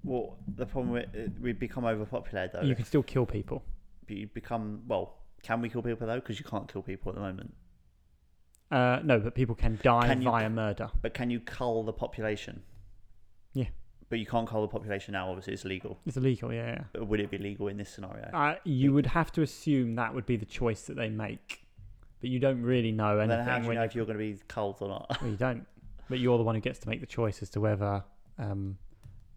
well, 0.05 0.39
the 0.57 0.67
problem 0.67 0.93
with 0.93 1.15
it, 1.15 1.33
we 1.41 1.53
become 1.53 1.85
overpopulated 1.85 2.53
though. 2.53 2.63
You 2.63 2.75
can 2.75 2.85
still 2.85 3.03
kill 3.03 3.27
people. 3.27 3.63
you 4.09 4.29
become 4.33 4.83
well. 4.87 5.17
Can 5.43 5.61
we 5.61 5.69
kill 5.69 5.83
people 5.83 6.07
though? 6.07 6.17
Because 6.17 6.39
you 6.39 6.45
can't 6.45 6.71
kill 6.71 6.83
people 6.83 7.11
at 7.11 7.17
the 7.17 7.21
moment. 7.21 7.55
Uh, 8.71 9.01
no, 9.03 9.19
but 9.19 9.35
people 9.35 9.55
can 9.55 9.79
die 9.83 10.07
Can 10.07 10.23
you- 10.23 10.31
via 10.31 10.49
murder. 10.49 10.91
But 11.03 11.15
can 11.15 11.31
you 11.31 11.41
cull 11.41 11.83
the 11.83 11.93
population? 11.93 12.63
Yeah. 13.53 13.67
But 14.09 14.19
you 14.21 14.27
can't 14.27 14.49
cull 14.49 14.63
the 14.63 14.69
population 14.69 15.13
now. 15.13 15.29
Obviously, 15.29 15.53
it's 15.55 15.65
illegal. 15.65 15.99
It's 16.07 16.17
illegal, 16.17 16.53
yeah. 16.53 16.67
yeah. 16.71 16.85
But 16.93 17.07
would 17.09 17.21
it 17.21 17.31
be 17.31 17.39
legal 17.39 17.69
in 17.69 17.77
this 17.77 17.91
scenario? 17.91 18.29
Uh, 18.33 18.57
you 18.65 18.93
would 18.93 19.07
have 19.07 19.33
to 19.33 19.43
assume 19.43 19.97
that 19.97 20.15
would 20.15 20.27
be 20.27 20.37
the 20.37 20.47
choice 20.47 20.83
that 20.83 20.97
they 20.97 21.09
make, 21.09 21.65
but 22.21 22.31
you 22.31 22.39
don't 22.39 22.63
really 22.63 22.93
know 22.93 23.19
anything. 23.19 23.39
then 23.39 23.47
how 23.47 23.57
do 23.59 23.63
you 23.63 23.69
when 23.69 23.77
know 23.77 23.85
if 23.85 23.95
you're 23.95 24.05
going 24.07 24.19
to 24.19 24.25
be 24.25 24.39
culled 24.49 24.77
or 24.81 24.89
not? 24.89 25.17
well, 25.21 25.31
you 25.31 25.37
don't. 25.49 25.67
But 26.09 26.19
you're 26.19 26.39
the 26.39 26.45
one 26.45 26.55
who 26.57 26.61
gets 26.61 26.79
to 26.81 26.89
make 26.89 27.01
the 27.01 27.07
choice 27.07 27.41
as 27.43 27.51
to 27.51 27.61
whether 27.61 28.03
um, 28.39 28.79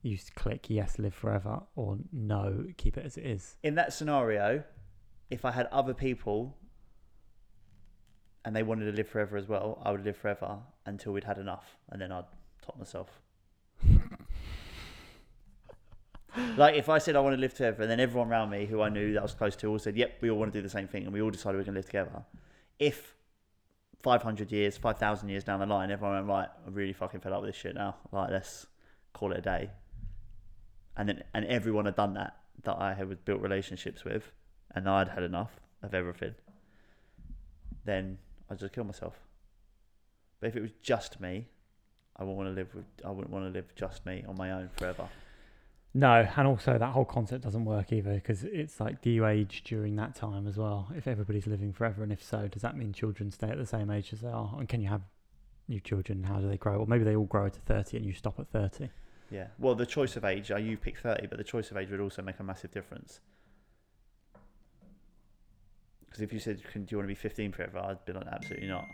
you 0.01 0.15
s- 0.15 0.31
click 0.36 0.69
yes, 0.71 0.97
live 0.97 1.13
forever, 1.13 1.61
or 1.75 1.97
no, 2.11 2.65
keep 2.77 2.97
it 2.97 3.05
as 3.05 3.17
it 3.17 3.25
is. 3.25 3.55
in 3.63 3.75
that 3.75 3.93
scenario, 3.93 4.63
if 5.29 5.45
I 5.45 5.51
had 5.51 5.67
other 5.67 5.93
people 5.93 6.57
and 8.46 8.56
they 8.56 8.64
wanted 8.64 8.86
to 8.86 8.91
live 8.91 9.08
forever 9.08 9.38
as 9.38 9.48
well, 9.48 9.82
I 9.84 9.91
would 9.91 10.04
live 10.04 10.18
forever 10.18 10.58
until 10.86 11.14
we'd 11.14 11.24
had 11.24 11.38
enough, 11.38 11.78
and 11.89 12.02
then 12.02 12.12
I'd 12.12 12.26
top 12.62 12.78
myself. 12.78 13.22
like 16.58 16.76
if 16.76 16.89
I 16.89 16.98
said 16.98 17.16
I 17.16 17.20
want 17.20 17.36
to 17.36 17.41
live 17.41 17.54
forever, 17.54 17.84
and 17.84 17.91
then 17.91 18.00
everyone 18.00 18.30
around 18.30 18.50
me 18.50 18.66
who 18.66 18.82
I 18.82 18.89
knew 18.89 19.14
that 19.14 19.20
I 19.20 19.24
was 19.24 19.34
close 19.34 19.56
to 19.58 19.68
all 19.68 19.80
said, 19.80 19.96
"Yep, 19.96 20.18
we 20.22 20.30
all 20.30 20.38
want 20.38 20.52
to 20.54 20.60
do 20.60 20.64
the 20.64 20.70
same 20.70 20.88
thing," 20.88 21.04
and 21.04 21.14
we 21.14 21.22
all 21.22 21.32
decided 21.32 21.58
we're 21.58 21.64
going 21.64 21.76
to 21.76 21.80
live 21.80 21.86
together. 21.86 22.24
If 22.80 23.16
500 24.04 24.52
years, 24.52 24.78
5,000 24.78 25.30
years 25.30 25.46
down 25.46 25.62
the 25.62 25.66
line, 25.66 25.89
everyone 25.89 26.16
went, 26.16 26.28
right, 26.28 26.50
I'm 26.68 26.74
really 26.74 26.91
fucking 26.91 27.22
fed 27.22 27.32
up 27.32 27.41
with 27.41 27.52
this 27.52 27.56
shit 27.56 27.74
now. 27.74 27.96
Like, 28.12 28.32
let's 28.32 28.68
call 29.14 29.32
it 29.32 29.38
a 29.38 29.41
day. 29.41 29.70
And 30.98 31.08
then, 31.08 31.24
and 31.34 31.46
everyone 31.46 31.86
had 31.86 31.96
done 31.96 32.14
that, 32.16 32.36
that 32.64 32.78
I 32.78 32.94
had 32.94 33.24
built 33.24 33.41
relationships 33.41 34.04
with, 34.04 34.32
and 34.76 34.89
I'd 34.89 35.08
had 35.08 35.24
enough 35.24 35.52
of 35.82 35.94
everything, 35.94 36.36
then 37.86 38.18
I'd 38.50 38.60
just 38.60 38.74
kill 38.74 38.84
myself. 38.84 39.20
But 40.39 40.48
if 40.48 40.56
it 40.56 40.62
was 40.62 40.72
just 40.82 41.20
me, 41.22 41.48
I 42.18 42.24
wouldn't 42.24 42.38
want 42.38 42.50
to 42.50 42.54
live 42.54 42.76
with, 42.76 42.86
I 43.06 43.10
wouldn't 43.12 43.32
want 43.32 43.46
to 43.46 43.52
live 43.52 43.74
just 43.76 44.06
me 44.06 44.24
on 44.28 44.36
my 44.38 44.52
own 44.52 44.70
forever. 44.78 45.08
No, 45.96 46.28
and 46.36 46.48
also 46.48 46.78
that 46.78 46.91
whole 46.91 47.06
concept 47.06 47.44
doesn't 47.44 47.66
work 47.66 47.94
either 47.94 48.16
because 48.16 48.44
it's 48.44 48.80
like, 48.80 49.02
do 49.02 49.12
you 49.12 49.28
age 49.28 49.64
during 49.64 49.96
that 49.98 50.16
time 50.16 50.48
as 50.48 50.58
well? 50.58 50.91
If 50.96 51.08
everybody's 51.08 51.46
living 51.46 51.72
forever, 51.72 52.02
and 52.02 52.12
if 52.12 52.24
so, 52.24 52.48
does 52.48 52.64
that 52.64 52.76
mean 52.76 52.94
children 52.94 53.32
stay 53.32 53.50
at 53.50 53.58
the 53.58 53.66
same 53.66 53.91
age 53.91 54.12
as 54.12 54.22
they 54.22 54.30
are? 54.30 54.56
And 54.58 54.68
can 54.68 54.82
you 54.82 54.88
have 54.89 55.02
new 55.68 55.80
children? 55.80 56.24
How 56.24 56.39
do 56.39 56.50
they 56.50 56.58
grow? 56.58 56.78
Or 56.78 56.88
maybe 56.88 57.04
they 57.04 57.16
all 57.16 57.26
grow 57.26 57.48
to 57.48 57.60
30 57.60 57.98
and 57.98 58.06
you 58.06 58.14
stop 58.14 58.39
at 58.39 58.48
30. 58.50 58.89
Yeah. 59.30 59.48
Well, 59.60 59.76
the 59.76 59.86
choice 59.86 60.16
of 60.16 60.26
age, 60.26 60.52
uh, 60.52 60.58
you 60.58 60.78
pick 60.78 60.98
30, 60.98 61.28
but 61.28 61.38
the 61.38 61.44
choice 61.44 61.70
of 61.70 61.78
age 61.78 61.91
would 61.91 62.00
also 62.00 62.24
make 62.24 62.39
a 62.39 62.44
massive 62.44 62.72
difference. 62.72 63.20
Because 66.14 66.22
if 66.22 66.32
you 66.32 66.38
said, 66.38 66.64
"Can- 66.64 66.86
do 66.86 66.93
you 66.93 66.97
want 66.99 67.05
to 67.05 67.11
be 67.11 67.16
15 67.16 67.51
forever? 67.51 67.80
I'd 67.80 68.05
be 68.05 68.14
like, 68.14 68.28
absolutely 68.32 68.68
not. 68.68 68.86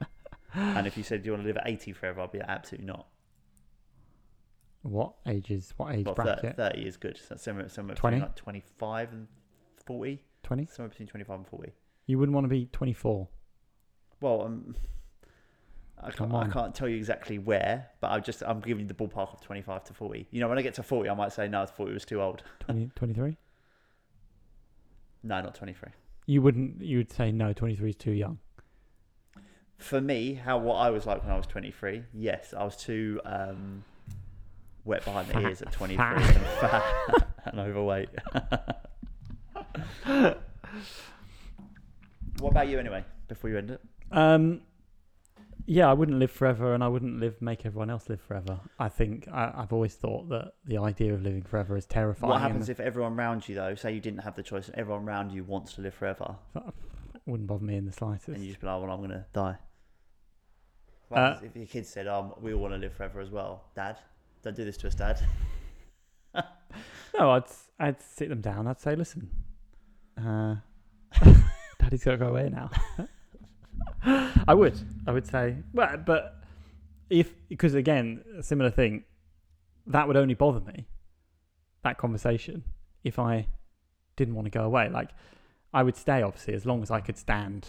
and 0.54 0.86
if 0.86 0.96
you 0.96 1.02
said, 1.02 1.22
do 1.24 1.26
you 1.26 1.32
want 1.32 1.42
to 1.42 1.46
live 1.48 1.56
at 1.56 1.64
80 1.66 1.92
forever? 1.92 2.20
I'd 2.20 2.30
be 2.30 2.38
like, 2.38 2.48
absolutely 2.48 2.86
not. 2.86 3.08
What 4.82 5.14
ages? 5.26 5.74
What 5.76 5.92
age 5.92 6.06
Well, 6.06 6.14
bracket? 6.14 6.54
30 6.54 6.86
is 6.86 6.96
good. 6.96 7.18
So 7.18 7.34
somewhere, 7.34 7.68
somewhere 7.68 7.96
20? 7.96 8.18
between 8.18 8.28
like 8.28 8.36
25 8.36 9.12
and 9.12 9.26
40. 9.86 10.22
20? 10.44 10.66
Somewhere 10.66 10.88
between 10.90 11.08
25 11.08 11.36
and 11.36 11.48
40. 11.48 11.72
You 12.06 12.18
wouldn't 12.20 12.34
want 12.36 12.44
to 12.44 12.48
be 12.48 12.66
24. 12.66 13.26
Well, 14.20 14.42
um, 14.42 14.76
I 16.00 16.12
can't, 16.12 16.32
I 16.32 16.36
on. 16.42 16.52
can't 16.52 16.72
tell 16.76 16.86
you 16.88 16.96
exactly 16.96 17.40
where, 17.40 17.88
but 18.00 18.12
I'm 18.12 18.22
just 18.22 18.40
I'm 18.46 18.60
giving 18.60 18.82
you 18.82 18.86
the 18.86 18.94
ballpark 18.94 19.34
of 19.34 19.40
25 19.40 19.82
to 19.82 19.94
40. 19.94 20.28
You 20.30 20.40
know, 20.40 20.48
when 20.48 20.58
I 20.58 20.62
get 20.62 20.74
to 20.74 20.84
40, 20.84 21.10
I 21.10 21.14
might 21.14 21.32
say 21.32 21.48
no, 21.48 21.66
40 21.66 21.92
was 21.92 22.04
too 22.04 22.22
old. 22.22 22.44
20, 22.60 22.90
23? 22.94 23.36
No, 25.26 25.40
not 25.40 25.56
23. 25.56 25.90
You 26.26 26.40
wouldn't. 26.40 26.80
You 26.82 26.98
would 26.98 27.10
say 27.10 27.32
no. 27.32 27.52
23 27.52 27.90
is 27.90 27.96
too 27.96 28.12
young. 28.12 28.38
For 29.78 30.00
me, 30.00 30.34
how 30.34 30.56
what 30.58 30.76
I 30.76 30.90
was 30.90 31.04
like 31.04 31.22
when 31.22 31.32
I 31.32 31.36
was 31.36 31.46
23, 31.46 32.04
yes, 32.14 32.54
I 32.56 32.62
was 32.64 32.76
too 32.76 33.20
um, 33.26 33.84
wet 34.84 35.04
behind 35.04 35.28
the 35.28 35.40
ears 35.40 35.60
at 35.62 35.72
23 35.72 35.96
Fat. 35.96 36.16
and 36.36 36.46
fat 36.60 36.82
and 37.44 37.60
overweight. 37.60 38.08
what 42.38 42.50
about 42.50 42.68
you 42.68 42.78
anyway? 42.78 43.04
Before 43.28 43.50
you 43.50 43.58
end 43.58 43.70
it, 43.72 43.80
Um, 44.12 44.60
yeah, 45.66 45.88
I 45.88 45.92
wouldn't 45.92 46.18
live 46.18 46.30
forever, 46.30 46.74
and 46.74 46.82
I 46.82 46.88
wouldn't 46.88 47.20
live 47.20 47.40
make 47.42 47.66
everyone 47.66 47.90
else 47.90 48.08
live 48.08 48.20
forever. 48.20 48.60
I 48.78 48.88
think 48.88 49.28
I, 49.28 49.52
I've 49.54 49.72
always 49.72 49.94
thought 49.94 50.28
that 50.30 50.52
the 50.64 50.78
idea 50.78 51.12
of 51.14 51.22
living 51.22 51.42
forever 51.42 51.76
is 51.76 51.86
terrifying. 51.86 52.30
what 52.30 52.40
happens 52.40 52.68
if 52.68 52.80
everyone 52.80 53.14
around 53.18 53.48
you 53.48 53.54
though, 53.54 53.74
say 53.74 53.92
you 53.92 54.00
didn't 54.00 54.20
have 54.20 54.36
the 54.36 54.42
choice, 54.42 54.68
and 54.68 54.76
everyone 54.78 55.04
around 55.04 55.32
you 55.32 55.44
wants 55.44 55.74
to 55.74 55.80
live 55.82 55.94
forever, 55.94 56.36
it 56.54 57.22
wouldn't 57.26 57.48
bother 57.48 57.64
me 57.64 57.76
in 57.76 57.84
the 57.86 57.92
slightest. 57.92 58.28
and 58.28 58.42
you 58.42 58.48
just 58.48 58.60
be 58.60 58.66
like, 58.66 58.80
well, 58.80 58.90
I'm 58.90 59.00
gonna 59.00 59.26
die. 59.32 59.56
Uh, 61.10 61.38
if 61.42 61.54
your 61.54 61.66
kids 61.66 61.88
said, 61.88 62.08
um, 62.08 62.32
we 62.40 62.52
all 62.52 62.60
want 62.60 62.74
to 62.74 62.78
live 62.78 62.92
forever 62.92 63.20
as 63.20 63.30
well, 63.30 63.64
Dad, 63.76 63.96
don't 64.42 64.56
do 64.56 64.64
this 64.64 64.76
to 64.78 64.86
us, 64.88 64.94
Dad. 64.94 65.20
No, 67.18 67.30
I'd 67.30 67.44
I'd 67.78 68.02
sit 68.02 68.28
them 68.28 68.40
down. 68.40 68.66
I'd 68.66 68.80
say, 68.80 68.94
listen, 68.94 69.30
uh, 70.18 70.56
Daddy's 71.78 72.04
got 72.04 72.12
to 72.12 72.16
go 72.18 72.28
away 72.28 72.50
now. 72.50 72.70
I 74.48 74.54
would. 74.54 74.78
I 75.06 75.12
would 75.12 75.26
say, 75.26 75.56
well, 75.72 75.96
but 75.96 76.42
if 77.10 77.34
because 77.48 77.74
again, 77.74 78.22
a 78.38 78.42
similar 78.42 78.70
thing, 78.70 79.04
that 79.86 80.06
would 80.06 80.16
only 80.16 80.34
bother 80.34 80.60
me. 80.60 80.86
That 81.82 81.98
conversation, 81.98 82.64
if 83.04 83.18
I 83.18 83.46
didn't 84.16 84.34
want 84.34 84.46
to 84.46 84.50
go 84.50 84.64
away, 84.64 84.88
like 84.88 85.10
I 85.72 85.82
would 85.82 85.96
stay 85.96 86.22
obviously 86.22 86.54
as 86.54 86.66
long 86.66 86.82
as 86.82 86.90
I 86.90 87.00
could 87.00 87.16
stand 87.16 87.68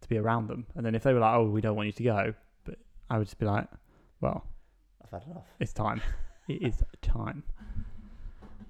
to 0.00 0.08
be 0.08 0.18
around 0.18 0.48
them, 0.48 0.66
and 0.74 0.84
then 0.84 0.94
if 0.94 1.02
they 1.02 1.12
were 1.12 1.20
like, 1.20 1.34
oh, 1.34 1.48
we 1.48 1.60
don't 1.60 1.76
want 1.76 1.86
you 1.86 1.92
to 1.92 2.02
go, 2.02 2.34
but 2.64 2.76
I 3.10 3.18
would 3.18 3.26
just 3.26 3.38
be 3.38 3.46
like, 3.46 3.66
well, 4.20 4.44
I've 5.02 5.10
had 5.10 5.30
enough. 5.30 5.46
it's 5.58 5.72
time. 5.72 6.00
it 6.48 6.62
is 6.62 6.82
time. 7.02 7.42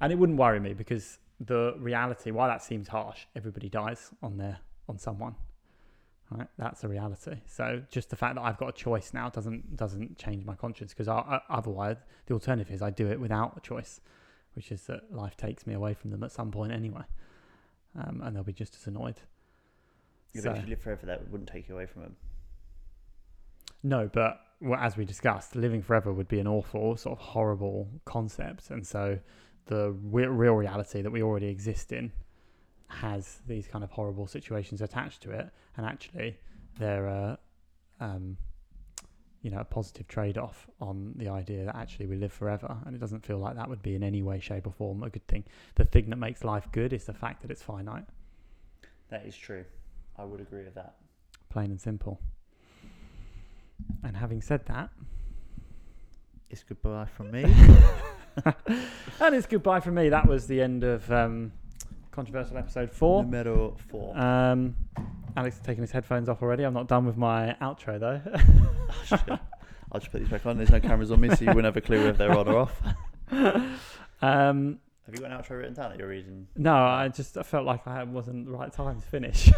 And 0.00 0.12
it 0.12 0.16
wouldn't 0.16 0.38
worry 0.38 0.60
me 0.60 0.74
because 0.74 1.18
the 1.40 1.74
reality, 1.78 2.30
while 2.30 2.48
that 2.48 2.62
seems 2.62 2.88
harsh, 2.88 3.26
everybody 3.34 3.68
dies 3.68 4.10
on 4.22 4.36
their 4.36 4.58
on 4.88 4.98
someone. 4.98 5.34
Right? 6.30 6.48
That's 6.58 6.82
a 6.82 6.88
reality. 6.88 7.36
So 7.46 7.82
just 7.90 8.10
the 8.10 8.16
fact 8.16 8.36
that 8.36 8.42
I've 8.42 8.56
got 8.56 8.68
a 8.70 8.72
choice 8.72 9.12
now 9.12 9.28
doesn't 9.28 9.76
doesn't 9.76 10.18
change 10.18 10.44
my 10.44 10.54
conscience 10.54 10.92
because 10.94 11.06
otherwise 11.48 11.98
the 12.26 12.34
alternative 12.34 12.72
is 12.72 12.82
I 12.82 12.90
do 12.90 13.08
it 13.10 13.20
without 13.20 13.56
a 13.56 13.60
choice, 13.60 14.00
which 14.54 14.72
is 14.72 14.82
that 14.86 15.12
life 15.12 15.36
takes 15.36 15.66
me 15.66 15.74
away 15.74 15.94
from 15.94 16.10
them 16.10 16.24
at 16.24 16.32
some 16.32 16.50
point 16.50 16.72
anyway, 16.72 17.02
um, 17.94 18.20
and 18.24 18.34
they'll 18.34 18.42
be 18.42 18.52
just 18.52 18.74
as 18.74 18.86
annoyed. 18.86 19.20
Yeah, 20.32 20.40
So- 20.42 20.48
but 20.50 20.58
if 20.58 20.64
you 20.64 20.70
live 20.70 20.80
forever, 20.80 21.06
that 21.06 21.28
wouldn't 21.30 21.48
take 21.48 21.68
you 21.68 21.74
away 21.74 21.86
from 21.86 22.02
them. 22.02 22.16
No, 23.82 24.08
but 24.12 24.40
well, 24.60 24.80
as 24.80 24.96
we 24.96 25.04
discussed, 25.04 25.54
living 25.54 25.82
forever 25.82 26.12
would 26.12 26.26
be 26.28 26.40
an 26.40 26.46
awful, 26.48 26.96
sort 26.96 27.18
of 27.18 27.24
horrible 27.26 27.88
concept, 28.06 28.70
and 28.70 28.86
so 28.86 29.18
the 29.66 29.92
real 29.92 30.54
reality 30.54 31.02
that 31.02 31.10
we 31.10 31.22
already 31.22 31.48
exist 31.48 31.92
in 31.92 32.12
has 32.94 33.40
these 33.46 33.66
kind 33.66 33.82
of 33.84 33.90
horrible 33.90 34.26
situations 34.26 34.80
attached 34.82 35.22
to 35.22 35.30
it, 35.32 35.48
and 35.76 35.86
actually, 35.86 36.36
they're 36.78 37.06
a, 37.06 37.38
um, 38.00 38.36
you 39.42 39.50
know, 39.50 39.58
a 39.60 39.64
positive 39.64 40.08
trade-off 40.08 40.66
on 40.80 41.12
the 41.16 41.28
idea 41.28 41.64
that 41.66 41.76
actually 41.76 42.06
we 42.06 42.16
live 42.16 42.32
forever, 42.32 42.76
and 42.86 42.94
it 42.96 42.98
doesn't 42.98 43.24
feel 43.24 43.38
like 43.38 43.56
that 43.56 43.68
would 43.68 43.82
be 43.82 43.94
in 43.94 44.02
any 44.02 44.22
way, 44.22 44.40
shape, 44.40 44.66
or 44.66 44.72
form 44.72 45.02
a 45.02 45.10
good 45.10 45.26
thing. 45.28 45.44
The 45.74 45.84
thing 45.84 46.08
that 46.10 46.16
makes 46.16 46.44
life 46.44 46.68
good 46.72 46.92
is 46.92 47.04
the 47.04 47.12
fact 47.14 47.42
that 47.42 47.50
it's 47.50 47.62
finite, 47.62 48.04
That 49.10 49.26
is 49.26 49.36
true. 49.36 49.64
I 50.16 50.24
would 50.24 50.40
agree 50.40 50.64
with 50.64 50.74
that. 50.74 50.94
plain 51.50 51.70
and 51.70 51.80
simple. 51.80 52.20
And 54.02 54.16
having 54.16 54.40
said 54.40 54.64
that. 54.66 54.90
It's 56.50 56.62
goodbye 56.62 57.06
from 57.06 57.30
me. 57.32 57.42
and 59.20 59.34
it's 59.34 59.46
goodbye 59.46 59.80
from 59.80 59.94
me. 59.94 60.08
That 60.08 60.26
was 60.26 60.46
the 60.46 60.60
end 60.62 60.84
of 60.84 61.10
um, 61.10 61.52
controversial 62.14 62.56
episode 62.56 62.90
four. 62.92 63.24
Numero 63.24 63.76
four. 63.88 64.16
Um, 64.16 64.76
Alex 65.36 65.56
has 65.56 65.66
taken 65.66 65.82
his 65.82 65.90
headphones 65.90 66.28
off 66.28 66.42
already. 66.42 66.62
I'm 66.62 66.72
not 66.72 66.86
done 66.86 67.04
with 67.06 67.16
my 67.16 67.56
outro 67.60 67.98
though. 67.98 68.20
I'll 69.92 70.00
just 70.00 70.12
put 70.12 70.20
these 70.20 70.28
back 70.28 70.46
on. 70.46 70.56
There's 70.56 70.70
no 70.70 70.80
cameras 70.80 71.10
on 71.10 71.20
me, 71.20 71.34
so 71.34 71.44
you 71.44 71.52
won't 71.52 71.64
have 71.64 71.76
a 71.76 71.80
clue 71.80 72.06
if 72.06 72.16
they're 72.16 72.36
on 72.36 72.48
or 72.48 72.58
off. 72.58 72.82
um, 74.22 74.78
Have 75.06 75.14
you 75.14 75.20
got 75.20 75.32
an 75.32 75.38
outro 75.38 75.58
written 75.58 75.74
down 75.74 75.90
that 75.90 75.98
you're 75.98 76.08
reading? 76.08 76.46
no, 76.56 76.74
I 76.74 77.08
just 77.08 77.36
I 77.36 77.42
felt 77.42 77.66
like 77.66 77.86
I 77.86 78.04
wasn't 78.04 78.46
the 78.46 78.52
right 78.52 78.72
time 78.72 79.00
to 79.00 79.06
finish. 79.06 79.50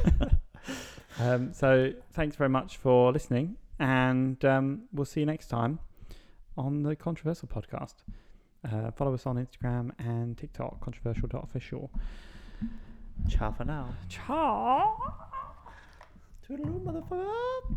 um, 1.20 1.52
so 1.52 1.92
thanks 2.12 2.36
very 2.36 2.50
much 2.50 2.78
for 2.78 3.12
listening, 3.12 3.56
and 3.78 4.42
um, 4.46 4.84
we'll 4.94 5.04
see 5.04 5.20
you 5.20 5.26
next 5.26 5.48
time 5.48 5.78
on 6.56 6.82
the 6.82 6.96
Controversial 6.96 7.48
Podcast. 7.48 7.96
Uh, 8.64 8.90
follow 8.92 9.12
us 9.12 9.26
on 9.26 9.36
Instagram 9.36 9.90
and 9.98 10.38
TikTok, 10.38 10.80
controversial.official. 10.80 11.90
Ciao 13.28 13.52
for 13.52 13.64
now. 13.64 13.88
Ciao. 14.08 14.96
Toodaloo, 16.46 16.80
motherfucker. 16.84 17.76